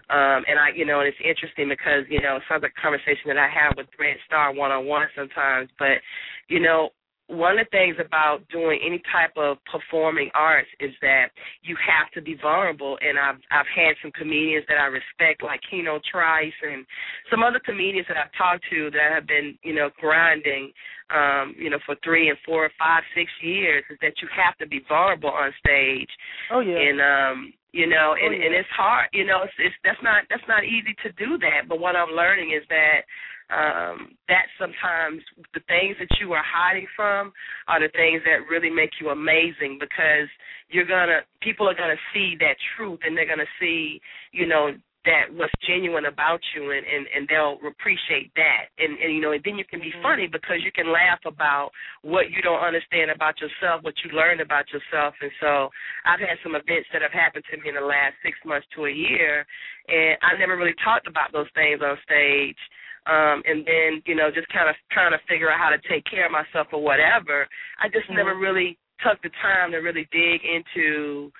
Um, 0.10 0.48
and 0.48 0.56
I, 0.56 0.72
you 0.74 0.86
know, 0.86 1.04
and 1.04 1.08
it's 1.08 1.20
interesting 1.20 1.68
because, 1.68 2.08
you 2.08 2.22
know, 2.22 2.40
some 2.48 2.56
of 2.56 2.62
the 2.62 2.72
conversation 2.82 3.28
that 3.28 3.36
I 3.36 3.52
have 3.52 3.76
with 3.76 3.88
Brent 3.98 4.18
Starr 4.26 4.56
one 4.56 4.72
on 4.72 4.88
one 4.88 5.08
sometimes, 5.14 5.68
but, 5.78 6.00
you 6.48 6.62
know, 6.62 6.96
one 7.28 7.60
of 7.60 7.68
the 7.68 7.72
things 7.72 7.96
about 8.00 8.48
doing 8.50 8.80
any 8.86 9.02
type 9.12 9.36
of 9.36 9.58
performing 9.70 10.30
arts 10.34 10.70
is 10.80 10.92
that 11.02 11.28
you 11.62 11.76
have 11.76 12.10
to 12.16 12.22
be 12.22 12.40
vulnerable 12.42 12.98
and 13.02 13.20
I've 13.20 13.40
I've 13.52 13.68
had 13.68 13.96
some 14.02 14.12
comedians 14.12 14.66
that 14.70 14.80
I 14.80 14.88
respect 14.88 15.44
like 15.44 15.60
Keno 15.70 16.00
Trice 16.10 16.56
and 16.64 16.86
some 17.30 17.44
other 17.44 17.60
comedians 17.60 18.08
that 18.08 18.18
I've 18.18 18.32
talked 18.38 18.64
to 18.72 18.90
that 18.92 19.12
have 19.14 19.28
been, 19.28 19.58
you 19.64 19.76
know, 19.76 19.90
grinding 20.00 20.72
um, 21.08 21.56
you 21.58 21.70
know, 21.70 21.80
for 21.86 21.96
three 22.04 22.28
and 22.30 22.38
four, 22.46 22.70
five, 22.78 23.04
six 23.16 23.32
years 23.42 23.84
is 23.90 23.98
that 24.02 24.20
you 24.22 24.28
have 24.36 24.58
to 24.58 24.68
be 24.68 24.84
vulnerable 24.88 25.30
on 25.30 25.52
stage. 25.60 26.10
Oh 26.52 26.60
yeah. 26.60 26.76
And 26.76 27.00
um, 27.00 27.54
you 27.72 27.88
know, 27.88 28.16
and, 28.16 28.34
oh, 28.34 28.38
yeah. 28.38 28.46
and 28.46 28.56
it's 28.56 28.74
hard, 28.76 29.08
you 29.14 29.26
know, 29.26 29.44
it's, 29.44 29.54
it's 29.60 29.76
that's 29.84 30.02
not 30.04 30.24
that's 30.30 30.48
not 30.48 30.64
easy 30.64 30.96
to 31.04 31.12
do 31.14 31.38
that. 31.40 31.68
But 31.68 31.80
what 31.80 31.96
I'm 31.96 32.12
learning 32.12 32.52
is 32.56 32.64
that 32.70 33.08
um 33.50 34.18
that 34.28 34.52
sometimes 34.60 35.24
the 35.54 35.62
things 35.68 35.96
that 36.00 36.20
you 36.20 36.34
are 36.34 36.44
hiding 36.44 36.88
from 36.96 37.32
are 37.68 37.80
the 37.80 37.92
things 37.96 38.22
that 38.26 38.44
really 38.52 38.70
make 38.70 38.92
you 39.00 39.10
amazing 39.10 39.78
because 39.80 40.28
you're 40.70 40.86
gonna 40.86 41.20
people 41.42 41.68
are 41.68 41.76
gonna 41.76 42.00
see 42.14 42.36
that 42.40 42.56
truth 42.76 43.00
and 43.06 43.16
they're 43.16 43.28
gonna 43.28 43.48
see 43.60 44.02
you 44.32 44.46
know 44.46 44.72
that 45.08 45.32
what's 45.32 45.56
genuine 45.64 46.06
about 46.12 46.44
you 46.52 46.76
and 46.76 46.84
and 46.84 47.08
and 47.16 47.24
they'll 47.32 47.56
appreciate 47.64 48.28
that. 48.36 48.68
And 48.78 49.00
and 49.00 49.16
you 49.16 49.24
know 49.24 49.32
and 49.32 49.42
then 49.48 49.56
you 49.56 49.64
can 49.64 49.80
be 49.80 49.90
mm-hmm. 49.90 50.04
funny 50.04 50.28
because 50.28 50.60
you 50.60 50.72
can 50.76 50.92
laugh 50.92 51.24
about 51.24 51.72
what 52.04 52.30
you 52.30 52.44
don't 52.44 52.60
understand 52.60 53.10
about 53.10 53.40
yourself 53.40 53.82
what 53.88 53.96
you 54.04 54.12
learned 54.12 54.44
about 54.44 54.68
yourself. 54.76 55.16
And 55.24 55.32
so 55.40 55.72
i've 56.06 56.20
had 56.20 56.36
some 56.44 56.60
events 56.60 56.92
that 56.92 57.02
have 57.02 57.16
happened 57.16 57.48
to 57.48 57.56
me 57.58 57.72
in 57.72 57.80
the 57.80 57.88
last 57.88 58.20
six 58.20 58.36
months 58.44 58.68
to 58.76 58.86
a 58.86 58.92
year 58.92 59.48
and 59.88 60.20
i 60.22 60.36
never 60.38 60.58
really 60.58 60.76
talked 60.84 61.08
about 61.08 61.32
those 61.32 61.48
things 61.56 61.80
on 61.80 61.96
stage 62.04 62.60
um 63.08 63.42
and 63.48 63.66
then 63.66 64.04
you 64.06 64.16
know 64.16 64.30
just 64.30 64.48
kind 64.50 64.70
of 64.70 64.76
trying 64.92 65.12
to 65.12 65.22
figure 65.28 65.50
out 65.50 65.60
how 65.60 65.72
to 65.72 65.80
take 65.88 66.04
care 66.06 66.28
of 66.28 66.32
myself 66.32 66.68
or 66.72 66.84
whatever 66.84 67.48
i 67.80 67.88
just 67.88 68.06
mm-hmm. 68.06 68.20
never 68.20 68.38
really 68.38 68.78
took 69.02 69.22
the 69.24 69.32
time 69.42 69.72
to 69.72 69.78
really 69.78 70.08
dig 70.12 70.42
into 70.44 71.32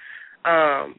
um 0.46 0.96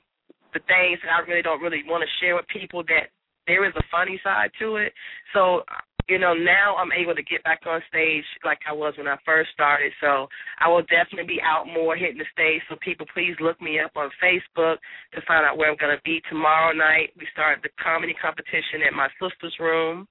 the 0.54 0.60
things 0.64 0.98
that 1.04 1.12
I 1.12 1.20
really 1.28 1.42
don't 1.42 1.60
really 1.60 1.82
want 1.86 2.04
to 2.04 2.10
share 2.20 2.36
with 2.36 2.48
people 2.48 2.82
that 2.88 3.12
there 3.46 3.64
is 3.64 3.72
a 3.76 3.84
funny 3.90 4.20
side 4.22 4.50
to 4.60 4.76
it. 4.76 4.92
So, 5.32 5.62
you 6.08 6.18
know, 6.18 6.32
now 6.32 6.76
I'm 6.76 6.92
able 6.92 7.14
to 7.14 7.22
get 7.22 7.44
back 7.44 7.60
on 7.68 7.80
stage 7.88 8.24
like 8.44 8.58
I 8.68 8.72
was 8.72 8.94
when 8.96 9.08
I 9.08 9.16
first 9.24 9.50
started. 9.52 9.92
So 10.00 10.28
I 10.60 10.68
will 10.68 10.84
definitely 10.88 11.36
be 11.36 11.40
out 11.44 11.68
more 11.68 11.96
hitting 11.96 12.20
the 12.20 12.28
stage. 12.32 12.60
So 12.68 12.76
people, 12.80 13.06
please 13.12 13.36
look 13.40 13.60
me 13.60 13.80
up 13.80 13.92
on 13.96 14.08
Facebook 14.20 14.80
to 15.12 15.20
find 15.28 15.44
out 15.44 15.56
where 15.56 15.70
I'm 15.70 15.80
going 15.80 15.96
to 15.96 16.02
be 16.04 16.20
tomorrow 16.28 16.72
night. 16.72 17.12
We 17.16 17.28
start 17.32 17.60
the 17.62 17.72
comedy 17.82 18.16
competition 18.16 18.84
at 18.86 18.96
my 18.96 19.08
sister's 19.20 19.56
room. 19.60 20.08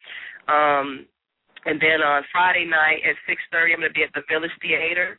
Um, 0.47 1.05
and 1.65 1.81
then 1.81 1.99
on 1.99 2.23
Friday 2.31 2.65
night 2.65 3.03
at 3.03 3.15
6:30, 3.27 3.73
I'm 3.73 3.79
going 3.83 3.91
to 3.91 3.93
be 3.93 4.03
at 4.03 4.13
the 4.15 4.23
Village 4.31 4.55
Theater 4.61 5.17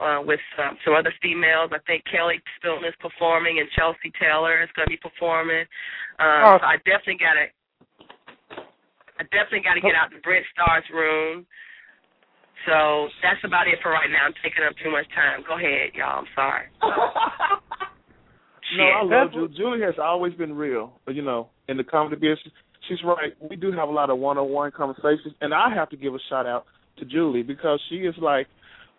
uh, 0.00 0.24
with 0.24 0.40
um, 0.56 0.80
some 0.84 0.94
other 0.96 1.12
females. 1.20 1.70
I 1.76 1.78
think 1.84 2.04
Kelly 2.08 2.40
Stilton 2.58 2.88
is 2.88 2.96
performing, 3.00 3.60
and 3.60 3.68
Chelsea 3.76 4.08
Taylor 4.16 4.62
is 4.64 4.72
going 4.72 4.88
to 4.88 4.94
be 4.96 5.00
performing. 5.00 5.68
Um, 6.16 6.56
oh. 6.56 6.58
So 6.60 6.66
I 6.66 6.76
definitely 6.88 7.20
got 7.20 7.36
to, 7.36 7.46
I 9.20 9.22
definitely 9.28 9.60
got 9.60 9.76
to 9.76 9.84
get 9.84 9.92
out 9.92 10.08
to 10.10 10.18
Brent 10.24 10.48
Starr's 10.56 10.88
room. 10.88 11.44
So 12.64 13.08
that's 13.20 13.40
about 13.44 13.68
it 13.68 13.78
for 13.84 13.92
right 13.92 14.08
now. 14.08 14.24
I'm 14.28 14.36
taking 14.40 14.64
up 14.64 14.72
too 14.80 14.90
much 14.90 15.08
time. 15.12 15.44
Go 15.48 15.56
ahead, 15.56 15.92
y'all. 15.96 16.24
I'm 16.24 16.30
sorry. 16.32 16.68
no, 18.76 18.84
I 18.84 19.04
love 19.04 19.32
Julie. 19.32 19.54
Julie 19.56 19.80
has 19.84 19.96
always 20.00 20.34
been 20.34 20.52
real. 20.56 21.00
You 21.08 21.22
know, 21.22 21.48
in 21.68 21.76
the 21.76 21.84
comedy 21.84 22.16
business, 22.16 22.52
she's 22.88 22.98
right. 23.04 23.32
We 23.48 23.56
do 23.56 23.72
have 23.72 23.88
a 23.88 23.92
lot 23.92 24.10
of 24.10 24.18
one-on-one 24.18 24.72
conversations, 24.72 25.34
and 25.40 25.54
I 25.54 25.74
have 25.74 25.90
to 25.90 25.96
give 25.96 26.14
a 26.14 26.18
shout 26.28 26.46
out 26.46 26.64
to 26.98 27.04
Julie 27.04 27.42
because 27.42 27.80
she 27.88 27.96
is 27.96 28.14
like 28.20 28.46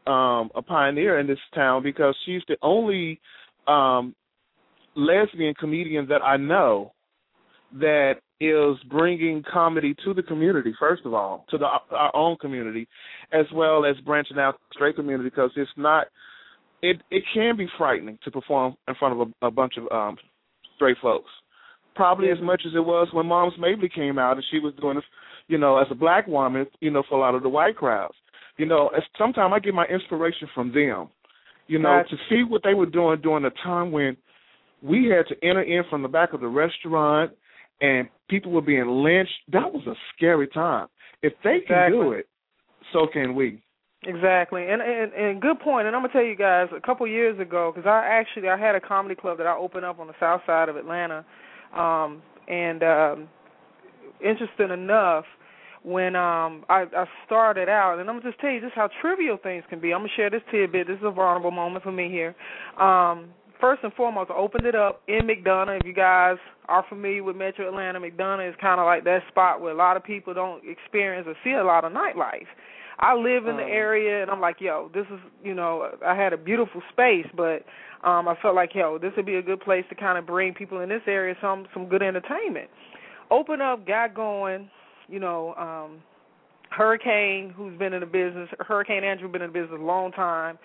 um, 0.07 0.49
a 0.55 0.61
pioneer 0.61 1.19
in 1.19 1.27
this 1.27 1.39
town 1.53 1.83
because 1.83 2.15
she's 2.25 2.41
the 2.47 2.57
only 2.61 3.19
um, 3.67 4.15
lesbian 4.95 5.53
comedian 5.53 6.07
that 6.07 6.21
I 6.21 6.37
know 6.37 6.93
that 7.73 8.15
is 8.41 8.83
bringing 8.89 9.43
comedy 9.51 9.95
to 10.03 10.13
the 10.13 10.23
community 10.23 10.73
first 10.79 11.03
of 11.05 11.13
all 11.13 11.45
to 11.49 11.57
the 11.57 11.65
our 11.91 12.13
own 12.15 12.35
community 12.37 12.87
as 13.31 13.45
well 13.53 13.85
as 13.85 13.95
branching 14.03 14.39
out 14.39 14.55
the 14.55 14.73
straight 14.73 14.95
community 14.95 15.29
because 15.29 15.51
it's 15.55 15.71
not 15.77 16.07
it 16.81 16.97
it 17.11 17.23
can 17.33 17.55
be 17.55 17.67
frightening 17.77 18.17
to 18.23 18.31
perform 18.31 18.75
in 18.87 18.95
front 18.95 19.21
of 19.21 19.27
a, 19.27 19.45
a 19.45 19.51
bunch 19.51 19.73
of 19.77 19.89
um 19.91 20.17
straight 20.75 20.97
folks 21.01 21.29
probably 21.95 22.29
as 22.29 22.39
much 22.41 22.61
as 22.65 22.73
it 22.75 22.85
was 22.85 23.07
when 23.11 23.25
Moms 23.25 23.53
Mabley 23.59 23.89
came 23.89 24.17
out 24.17 24.37
and 24.37 24.45
she 24.51 24.59
was 24.59 24.73
doing 24.79 24.95
this 24.95 25.05
you 25.47 25.57
know 25.57 25.77
as 25.77 25.87
a 25.91 25.95
black 25.95 26.27
woman 26.27 26.65
you 26.79 26.91
know 26.91 27.03
for 27.07 27.15
a 27.15 27.21
lot 27.21 27.35
of 27.35 27.43
the 27.43 27.49
white 27.49 27.75
crowds 27.75 28.15
you 28.57 28.67
know, 28.67 28.91
sometimes 29.17 29.51
I 29.55 29.59
get 29.59 29.73
my 29.73 29.85
inspiration 29.85 30.47
from 30.53 30.71
them. 30.71 31.09
You 31.67 31.79
know, 31.79 31.89
right. 31.89 32.09
to 32.09 32.15
see 32.29 32.43
what 32.47 32.61
they 32.63 32.75
were 32.75 32.85
doing 32.85 33.19
during 33.21 33.45
a 33.45 33.49
time 33.63 33.91
when 33.91 34.17
we 34.83 35.05
had 35.05 35.25
to 35.29 35.47
enter 35.47 35.63
in 35.63 35.83
from 35.89 36.03
the 36.03 36.07
back 36.07 36.33
of 36.33 36.41
the 36.41 36.47
restaurant 36.47 37.31
and 37.79 38.07
people 38.29 38.51
were 38.51 38.61
being 38.61 38.87
lynched. 38.87 39.31
That 39.51 39.73
was 39.73 39.81
a 39.87 39.95
scary 40.15 40.47
time. 40.47 40.87
If 41.23 41.33
they 41.43 41.57
exactly. 41.63 41.69
can 41.69 41.91
do 41.91 42.11
it, 42.11 42.27
so 42.93 43.07
can 43.11 43.35
we. 43.35 43.63
Exactly, 44.03 44.63
and, 44.67 44.81
and 44.81 45.13
and 45.13 45.41
good 45.41 45.59
point. 45.59 45.85
And 45.85 45.95
I'm 45.95 46.01
gonna 46.01 46.11
tell 46.11 46.23
you 46.23 46.35
guys, 46.35 46.67
a 46.75 46.81
couple 46.81 47.05
years 47.07 47.39
ago, 47.39 47.71
because 47.73 47.87
I 47.87 48.03
actually 48.03 48.49
I 48.49 48.57
had 48.57 48.73
a 48.73 48.81
comedy 48.81 49.13
club 49.13 49.37
that 49.37 49.45
I 49.45 49.55
opened 49.55 49.85
up 49.85 49.99
on 49.99 50.07
the 50.07 50.13
south 50.19 50.41
side 50.47 50.69
of 50.69 50.75
Atlanta, 50.75 51.23
um, 51.75 52.21
and 52.47 52.83
um, 52.83 53.29
interesting 54.23 54.71
enough, 54.71 55.25
when 55.83 56.15
um 56.15 56.63
I, 56.69 56.85
I 56.95 57.05
started 57.25 57.67
out, 57.67 57.99
and 57.99 58.09
I'm 58.09 58.19
gonna 58.19 58.29
just 58.29 58.39
tell 58.39 58.51
you 58.51 58.61
just 58.61 58.75
how 58.75 58.89
trivial 59.01 59.37
things 59.41 59.63
can 59.69 59.79
be. 59.79 59.93
I'm 59.93 60.01
gonna 60.01 60.09
share 60.15 60.29
this 60.29 60.41
tidbit. 60.51 60.87
This 60.87 60.97
is 60.97 61.03
a 61.03 61.11
vulnerable 61.11 61.51
moment 61.51 61.83
for 61.83 61.91
me 61.91 62.09
here. 62.09 62.35
Um, 62.79 63.29
first 63.59 63.83
and 63.83 63.93
foremost, 63.93 64.29
I 64.29 64.35
opened 64.35 64.65
it 64.65 64.75
up 64.75 65.01
in 65.07 65.21
McDonough. 65.21 65.79
If 65.79 65.85
you 65.85 65.93
guys 65.93 66.37
are 66.67 66.85
familiar 66.87 67.23
with 67.23 67.35
Metro 67.35 67.67
Atlanta, 67.67 67.99
McDonough 67.99 68.49
is 68.49 68.55
kind 68.61 68.79
of 68.79 68.85
like 68.85 69.03
that 69.05 69.21
spot 69.29 69.61
where 69.61 69.71
a 69.71 69.77
lot 69.77 69.97
of 69.97 70.03
people 70.03 70.33
don't 70.33 70.61
experience 70.67 71.27
or 71.27 71.35
see 71.43 71.51
a 71.51 71.63
lot 71.63 71.83
of 71.83 71.91
nightlife. 71.91 72.47
I 72.99 73.15
live 73.15 73.47
in 73.47 73.57
the 73.57 73.63
mm. 73.63 73.73
area, 73.73 74.21
and 74.21 74.29
I'm 74.29 74.41
like, 74.41 74.57
yo, 74.59 74.89
this 74.93 75.05
is, 75.11 75.19
you 75.43 75.53
know, 75.53 75.91
I 76.05 76.15
had 76.15 76.33
a 76.33 76.37
beautiful 76.37 76.81
space, 76.91 77.27
but 77.35 77.65
um 78.07 78.27
I 78.27 78.35
felt 78.41 78.55
like, 78.55 78.71
yo, 78.75 78.97
this 78.97 79.11
would 79.15 79.25
be 79.25 79.35
a 79.35 79.41
good 79.41 79.61
place 79.61 79.85
to 79.89 79.95
kind 79.95 80.17
of 80.17 80.25
bring 80.25 80.53
people 80.53 80.79
in 80.79 80.89
this 80.89 81.01
area 81.07 81.35
some 81.41 81.67
some 81.73 81.87
good 81.87 82.01
entertainment. 82.01 82.69
Open 83.29 83.61
up, 83.61 83.85
got 83.87 84.13
going 84.13 84.69
you 85.07 85.19
know, 85.19 85.53
um 85.55 86.01
Hurricane, 86.71 87.53
who's 87.55 87.77
been 87.77 87.93
in 87.93 87.99
the 87.99 88.05
business, 88.05 88.49
Hurricane 88.59 89.03
Andrew 89.03 89.27
been 89.29 89.41
in 89.41 89.51
the 89.51 89.59
business 89.59 89.77
a 89.79 89.83
long 89.83 90.11
time. 90.13 90.57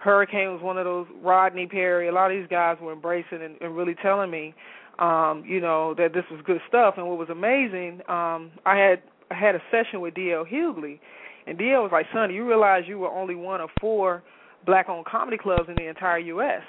Hurricane 0.00 0.50
was 0.52 0.62
one 0.62 0.78
of 0.78 0.86
those 0.86 1.06
Rodney 1.22 1.66
Perry. 1.66 2.08
A 2.08 2.12
lot 2.12 2.30
of 2.30 2.38
these 2.38 2.48
guys 2.48 2.78
were 2.80 2.92
embracing 2.92 3.42
and, 3.42 3.60
and 3.60 3.76
really 3.76 3.94
telling 4.02 4.30
me, 4.30 4.54
um, 4.98 5.44
you 5.46 5.60
know, 5.60 5.94
that 5.98 6.14
this 6.14 6.24
was 6.30 6.40
good 6.46 6.60
stuff. 6.66 6.94
And 6.96 7.06
what 7.06 7.18
was 7.18 7.28
amazing, 7.28 8.00
um, 8.08 8.52
I 8.64 8.76
had 8.76 9.02
I 9.30 9.34
had 9.34 9.54
a 9.54 9.62
session 9.70 10.00
with 10.00 10.14
DL 10.14 10.50
Hughley, 10.50 10.98
and 11.46 11.58
DL 11.58 11.82
was 11.82 11.90
like, 11.92 12.06
"Sonny, 12.12 12.34
you 12.34 12.46
realize 12.46 12.84
you 12.86 12.98
were 12.98 13.10
only 13.10 13.34
one 13.34 13.60
of 13.60 13.70
four 13.80 14.22
black-owned 14.66 15.06
comedy 15.06 15.38
clubs 15.38 15.68
in 15.68 15.74
the 15.74 15.88
entire 15.88 16.18
U.S. 16.18 16.62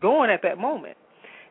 going 0.00 0.30
at 0.30 0.42
that 0.42 0.58
moment." 0.58 0.96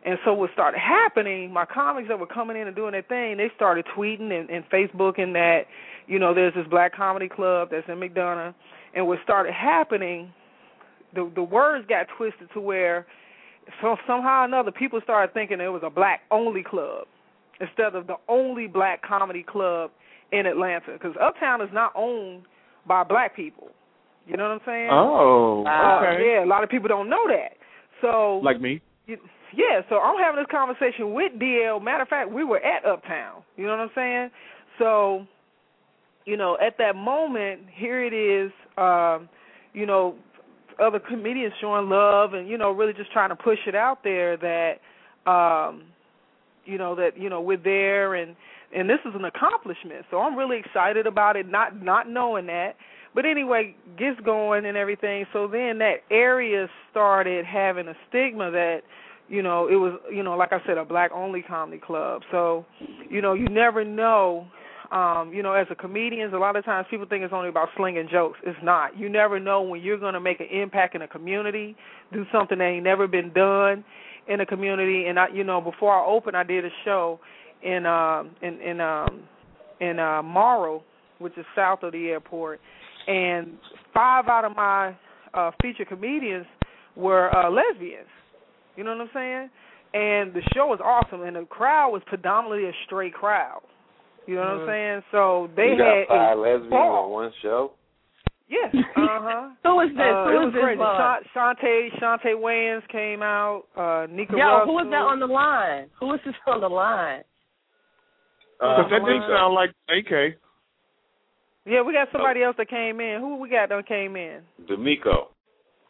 And 0.05 0.17
so 0.23 0.33
what 0.33 0.51
started 0.53 0.79
happening, 0.79 1.51
my 1.51 1.65
comics 1.65 2.07
that 2.07 2.19
were 2.19 2.27
coming 2.27 2.55
in 2.55 2.67
and 2.67 2.75
doing 2.75 2.93
their 2.93 3.01
thing, 3.01 3.37
they 3.37 3.51
started 3.55 3.85
tweeting 3.97 4.31
and, 4.31 4.49
and 4.49 4.63
Facebooking 4.69 5.33
that, 5.33 5.63
you 6.07 6.19
know, 6.19 6.33
there's 6.33 6.53
this 6.53 6.67
black 6.69 6.95
comedy 6.95 7.27
club 7.27 7.69
that's 7.71 7.87
in 7.89 7.99
McDonough. 7.99 8.53
And 8.95 9.07
what 9.07 9.19
started 9.23 9.53
happening, 9.53 10.31
the 11.13 11.29
the 11.35 11.43
words 11.43 11.85
got 11.87 12.07
twisted 12.17 12.49
to 12.53 12.61
where 12.61 13.05
so 13.81 13.97
somehow 14.07 14.41
or 14.41 14.45
another 14.45 14.71
people 14.71 14.99
started 15.03 15.33
thinking 15.33 15.59
it 15.59 15.67
was 15.67 15.83
a 15.83 15.89
black 15.89 16.21
only 16.31 16.63
club 16.63 17.05
instead 17.61 17.93
of 17.93 18.07
the 18.07 18.15
only 18.27 18.67
black 18.67 19.01
comedy 19.01 19.43
club 19.43 19.91
in 20.31 20.45
Atlanta 20.45 20.93
because 20.93 21.15
Uptown 21.21 21.61
is 21.61 21.69
not 21.73 21.91
owned 21.95 22.43
by 22.87 23.03
black 23.03 23.35
people. 23.35 23.69
You 24.27 24.37
know 24.37 24.43
what 24.43 24.51
I'm 24.51 24.61
saying? 24.65 24.89
Oh, 24.91 25.65
Uh, 25.65 25.99
okay. 26.01 26.25
yeah, 26.33 26.43
a 26.43 26.45
lot 26.45 26.63
of 26.63 26.69
people 26.69 26.87
don't 26.87 27.09
know 27.09 27.27
that. 27.27 27.53
So 28.01 28.39
Like 28.43 28.61
me. 28.61 28.81
yeah, 29.07 29.81
so 29.89 29.99
I'm 29.99 30.19
having 30.19 30.37
this 30.39 30.51
conversation 30.51 31.13
with 31.13 31.33
DL. 31.39 31.81
Matter 31.81 32.03
of 32.03 32.07
fact, 32.09 32.29
we 32.31 32.43
were 32.43 32.59
at 32.59 32.85
Uptown. 32.85 33.41
You 33.57 33.65
know 33.65 33.71
what 33.71 33.79
I'm 33.79 33.91
saying? 33.95 34.29
So, 34.77 35.25
you 36.25 36.37
know, 36.37 36.57
at 36.61 36.77
that 36.77 36.95
moment, 36.95 37.61
here 37.73 38.03
it 38.03 38.13
is. 38.13 38.51
Um, 38.77 39.27
you 39.73 39.85
know, 39.85 40.15
other 40.81 40.99
comedians 40.99 41.53
showing 41.59 41.89
love 41.89 42.33
and 42.33 42.47
you 42.47 42.57
know 42.57 42.71
really 42.71 42.93
just 42.93 43.11
trying 43.11 43.29
to 43.29 43.35
push 43.35 43.59
it 43.67 43.75
out 43.75 44.03
there 44.03 44.37
that, 44.37 44.79
um, 45.29 45.83
you 46.65 46.77
know 46.77 46.95
that 46.95 47.17
you 47.17 47.29
know 47.29 47.41
we're 47.41 47.57
there 47.57 48.15
and 48.15 48.35
and 48.75 48.89
this 48.89 48.99
is 49.05 49.13
an 49.15 49.25
accomplishment. 49.25 50.05
So 50.11 50.19
I'm 50.19 50.35
really 50.35 50.57
excited 50.59 51.07
about 51.07 51.35
it, 51.35 51.49
not 51.49 51.81
not 51.81 52.09
knowing 52.09 52.47
that. 52.47 52.75
But 53.15 53.25
anyway, 53.25 53.75
gets 53.97 54.19
going 54.21 54.65
and 54.65 54.77
everything. 54.77 55.25
So 55.33 55.47
then 55.47 55.79
that 55.79 56.03
area 56.11 56.67
started 56.91 57.43
having 57.43 57.87
a 57.87 57.95
stigma 58.07 58.51
that, 58.51 58.81
you 59.27 59.41
know, 59.41 59.67
it 59.67 59.75
was, 59.75 59.99
you 60.13 60.21
know, 60.21 60.37
like 60.37 60.53
I 60.53 60.59
said, 60.67 60.77
a 60.77 60.85
black 60.85 61.11
only 61.11 61.41
comedy 61.41 61.81
club. 61.83 62.21
So, 62.31 62.65
you 63.09 63.21
know, 63.21 63.33
you 63.33 63.47
never 63.49 63.83
know. 63.83 64.47
Um, 64.91 65.31
you 65.31 65.43
know, 65.43 65.53
as 65.53 65.67
a 65.69 65.75
comedian, 65.75 66.33
a 66.33 66.39
lot 66.39 66.55
of 66.55 66.65
times 66.65 66.87
people 66.89 67.05
think 67.05 67.23
it's 67.23 67.33
only 67.33 67.49
about 67.49 67.69
slinging 67.77 68.07
jokes. 68.11 68.39
It's 68.43 68.57
not. 68.63 68.97
You 68.97 69.07
never 69.07 69.39
know 69.39 69.61
when 69.61 69.81
you're 69.81 69.99
going 69.99 70.15
to 70.15 70.19
make 70.19 70.39
an 70.39 70.47
impact 70.47 70.95
in 70.95 71.03
a 71.03 71.07
community, 71.07 71.75
do 72.11 72.25
something 72.31 72.57
that 72.57 72.63
ain't 72.63 72.85
never 72.85 73.07
been 73.07 73.31
done 73.31 73.85
in 74.27 74.39
a 74.41 74.47
community. 74.47 75.05
And 75.05 75.19
I, 75.19 75.27
you 75.31 75.43
know, 75.43 75.61
before 75.61 75.93
I 75.93 76.03
opened, 76.03 76.35
I 76.35 76.43
did 76.43 76.65
a 76.65 76.69
show 76.85 77.19
in 77.63 77.85
um 77.85 78.31
in 78.41 78.59
in 78.61 78.81
um 78.81 79.23
in 79.79 79.99
uh 79.99 80.21
Morrow, 80.23 80.83
which 81.19 81.37
is 81.37 81.45
south 81.55 81.83
of 81.83 81.91
the 81.93 82.07
airport, 82.09 82.59
and 83.07 83.53
five 83.93 84.27
out 84.27 84.45
of 84.45 84.55
my 84.55 84.95
uh 85.33 85.51
featured 85.61 85.87
comedians 85.87 86.45
were 86.95 87.35
uh 87.35 87.49
lesbians. 87.49 88.07
You 88.75 88.83
know 88.83 88.91
what 88.91 89.01
I'm 89.01 89.09
saying? 89.13 89.49
And 89.93 90.33
the 90.33 90.41
show 90.53 90.67
was 90.67 90.79
awesome 90.83 91.23
and 91.23 91.35
the 91.35 91.45
crowd 91.45 91.89
was 91.91 92.01
predominantly 92.05 92.69
a 92.69 92.71
straight 92.85 93.13
crowd. 93.13 93.61
You 94.27 94.35
know 94.35 94.41
what 94.41 94.49
I'm 94.61 94.67
saying? 94.67 95.03
So 95.11 95.49
they 95.55 95.69
you 95.73 95.77
got 95.77 95.97
had 95.97 96.07
five 96.07 96.37
lesbians 96.37 96.69
ball. 96.69 97.05
on 97.05 97.11
one 97.11 97.31
show. 97.41 97.71
Yes, 98.47 98.73
uh 98.75 98.81
huh. 98.97 99.49
Who 99.63 99.79
is 99.81 99.89
this? 99.89 99.99
Uh, 100.01 100.25
Who 100.25 100.29
it 100.29 100.33
is 100.33 100.45
was 100.45 100.53
this? 100.53 100.63
crazy. 100.63 100.79
Lord? 100.79 100.97
Sha- 100.97 101.53
Shantae 101.53 101.89
Shantae 102.01 102.35
Wayans 102.37 102.87
came 102.89 103.21
out. 103.21 103.63
Uh, 103.75 104.07
Nika 104.11 104.33
Yo, 104.33 104.37
Russell. 104.45 104.65
who 104.73 104.79
is 104.79 104.91
that 104.91 105.01
on 105.05 105.19
the 105.19 105.27
line? 105.27 105.87
Who 105.99 106.07
was 106.07 106.19
this 106.25 106.33
on 106.47 106.61
the 106.61 106.67
line? 106.69 107.21
Uh, 108.59 108.83
Because 108.83 108.91
that 108.91 109.05
didn't 109.07 109.27
sound 109.29 109.53
like 109.55 109.71
AK. 109.87 110.35
Yeah, 111.65 111.81
we 111.83 111.93
got 111.93 112.07
somebody 112.11 112.43
else 112.43 112.55
that 112.57 112.69
came 112.69 112.99
in. 112.99 113.19
Who 113.19 113.37
we 113.37 113.49
got 113.49 113.69
that 113.69 113.87
came 113.87 114.15
in? 114.15 114.41
D'Amico. 114.67 115.29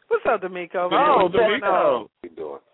What's 0.08 0.24
up, 0.28 0.40
D'Amico? 0.42 0.88
Oh, 0.92 1.24
What's 1.24 1.34
going? 1.34 1.60
D'Amico. 1.60 2.00
What 2.00 2.10
you 2.22 2.30
doing? 2.36 2.58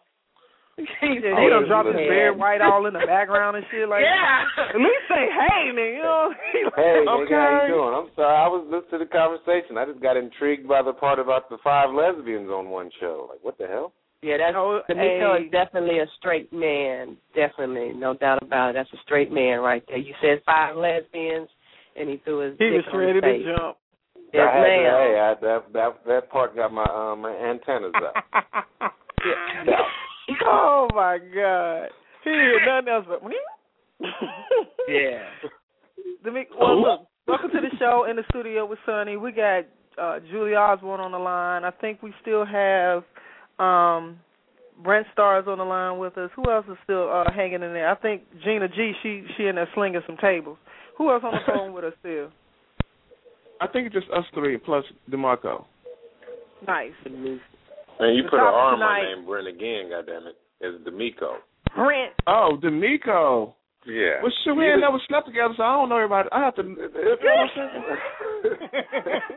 Yeah, 0.77 0.85
he 1.01 1.21
done 1.25 1.41
yeah, 1.41 1.69
dropped 1.69 1.89
his 1.89 1.97
yeah. 1.97 2.13
beard 2.13 2.37
white 2.37 2.61
all 2.61 2.85
in 2.85 2.93
the 2.93 3.01
background 3.09 3.57
and 3.57 3.65
shit 3.73 3.89
like 3.89 4.05
yeah. 4.05 4.45
At 4.61 4.77
least 4.77 5.09
say 5.09 5.25
hey, 5.33 5.73
nigga. 5.73 6.29
You 6.53 6.65
know? 6.69 6.71
Hey, 6.77 7.01
nigga, 7.01 7.33
how 7.33 7.65
you 7.65 7.73
doing? 7.73 7.95
I'm 7.97 8.11
sorry, 8.15 8.37
I 8.37 8.47
was 8.47 8.61
listening 8.69 8.93
to 8.93 8.99
the 9.01 9.09
conversation. 9.09 9.79
I 9.79 9.87
just 9.87 10.03
got 10.05 10.19
intrigued 10.19 10.69
by 10.69 10.83
the 10.83 10.93
part 10.93 11.19
about 11.19 11.49
the 11.49 11.57
five 11.65 11.89
lesbians 11.95 12.51
on 12.51 12.69
one 12.69 12.91
show. 13.01 13.25
Like, 13.33 13.41
what 13.41 13.57
the 13.57 13.67
hell? 13.67 13.95
Yeah, 14.23 14.39
that's 14.39 14.55
Oh, 14.57 14.81
D'Amico 14.89 15.37
hey. 15.39 15.45
is 15.45 15.51
definitely 15.53 15.99
a 16.01 16.07
straight 16.19 16.53
man. 16.53 17.17
Definitely, 17.35 17.93
no 17.95 18.15
doubt 18.15 18.43
about 18.43 18.71
it. 18.71 18.73
That's 18.75 18.93
a 18.93 19.03
straight 19.05 19.31
man 19.31 19.61
right 19.61 19.85
there. 19.89 19.99
You 19.99 20.15
said 20.21 20.41
five 20.47 20.75
lesbians, 20.77 21.49
and 21.97 22.09
he 22.09 22.17
threw 22.25 22.39
his 22.41 22.59
He 22.59 22.71
dick 22.71 22.85
was 22.87 22.95
on 22.95 22.99
ready 22.99 23.13
his 23.15 23.23
to 23.23 23.29
face. 23.29 23.45
jump. 23.59 23.77
Yes, 24.33 24.49
I 24.53 24.57
had 24.57 24.65
to, 24.65 24.69
ma'am. 24.69 24.83
hey, 24.83 25.21
I, 25.21 25.35
that 25.41 25.73
that 25.73 26.05
that 26.07 26.31
part 26.31 26.57
got 26.57 26.73
my 26.73 26.85
um 26.85 27.21
my 27.23 27.31
antennas 27.35 27.93
up. 27.97 28.93
Yeah. 29.25 29.77
oh 30.45 30.89
my 30.95 31.19
god. 31.19 31.89
He 32.25 32.31
did 32.31 32.63
nothing 32.67 32.89
else 32.93 33.07
but 33.09 33.23
Yeah. 34.89 35.23
D'Amico, 36.25 36.55
well, 36.61 36.81
look, 36.83 37.01
welcome 37.27 37.51
to 37.51 37.61
the 37.61 37.77
show 37.79 38.07
in 38.09 38.17
the 38.17 38.23
studio 38.31 38.67
with 38.67 38.79
Sonny. 38.87 39.17
We 39.17 39.33
got 39.33 39.65
uh 40.01 40.21
Julie 40.31 40.55
Osborne 40.55 41.01
on 41.01 41.13
the 41.13 41.19
line. 41.19 41.65
I 41.65 41.71
think 41.71 42.03
we 42.03 42.13
still 42.23 42.45
have 42.45 43.05
um 43.59 44.19
Brent 44.85 45.07
is 45.07 45.19
on 45.49 45.57
the 45.59 45.65
line 45.65 45.99
with 45.99 46.19
us. 46.19 46.31
Who 46.37 46.51
else 46.51 46.67
is 46.71 46.77
still 46.85 47.11
uh 47.11 47.31
hanging 47.33 47.55
in 47.63 47.73
there? 47.73 47.91
I 47.91 47.95
think 47.97 48.23
Gina 48.45 48.69
G. 48.69 48.93
She 49.03 49.25
she 49.37 49.47
in 49.47 49.55
there 49.57 49.69
slinging 49.75 50.03
some 50.07 50.17
tables. 50.19 50.59
Who 50.99 51.11
else 51.11 51.23
on 51.25 51.33
the 51.33 51.41
phone 51.53 51.73
with 51.73 51.85
us 51.85 51.95
still? 52.01 52.29
I 53.61 53.67
think 53.67 53.87
it's 53.87 53.95
just 53.95 54.11
us 54.11 54.25
three 54.35 54.59
plus 54.59 54.85
DeMarco. 55.11 55.65
Nice. 56.67 56.93
And 57.05 58.15
you 58.15 58.23
The 58.25 58.29
put 58.29 58.39
an 58.39 58.45
topic 58.45 58.55
arm 58.55 58.75
on 58.75 58.79
tonight- 58.79 59.03
my 59.03 59.15
name, 59.15 59.27
Brent 59.27 59.49
again. 59.49 59.89
Goddamn 59.91 60.27
it, 60.29 60.37
it's 60.61 60.85
D'Amico. 60.85 61.37
Brent. 61.75 62.13
Oh, 62.27 62.59
D'Amico. 62.61 63.56
Yeah. 63.87 64.19
Well, 64.21 64.33
shit, 64.43 64.57
we 64.57 64.67
ain't 64.67 64.81
never 64.81 64.99
slept 65.07 65.27
together, 65.27 65.55
so 65.57 65.63
I 65.63 65.77
don't 65.77 65.89
know 65.89 65.95
everybody. 65.97 66.29
I 66.33 66.45
have 66.45 66.57
to. 66.57 66.63
You 66.63 66.75
know 66.75 66.77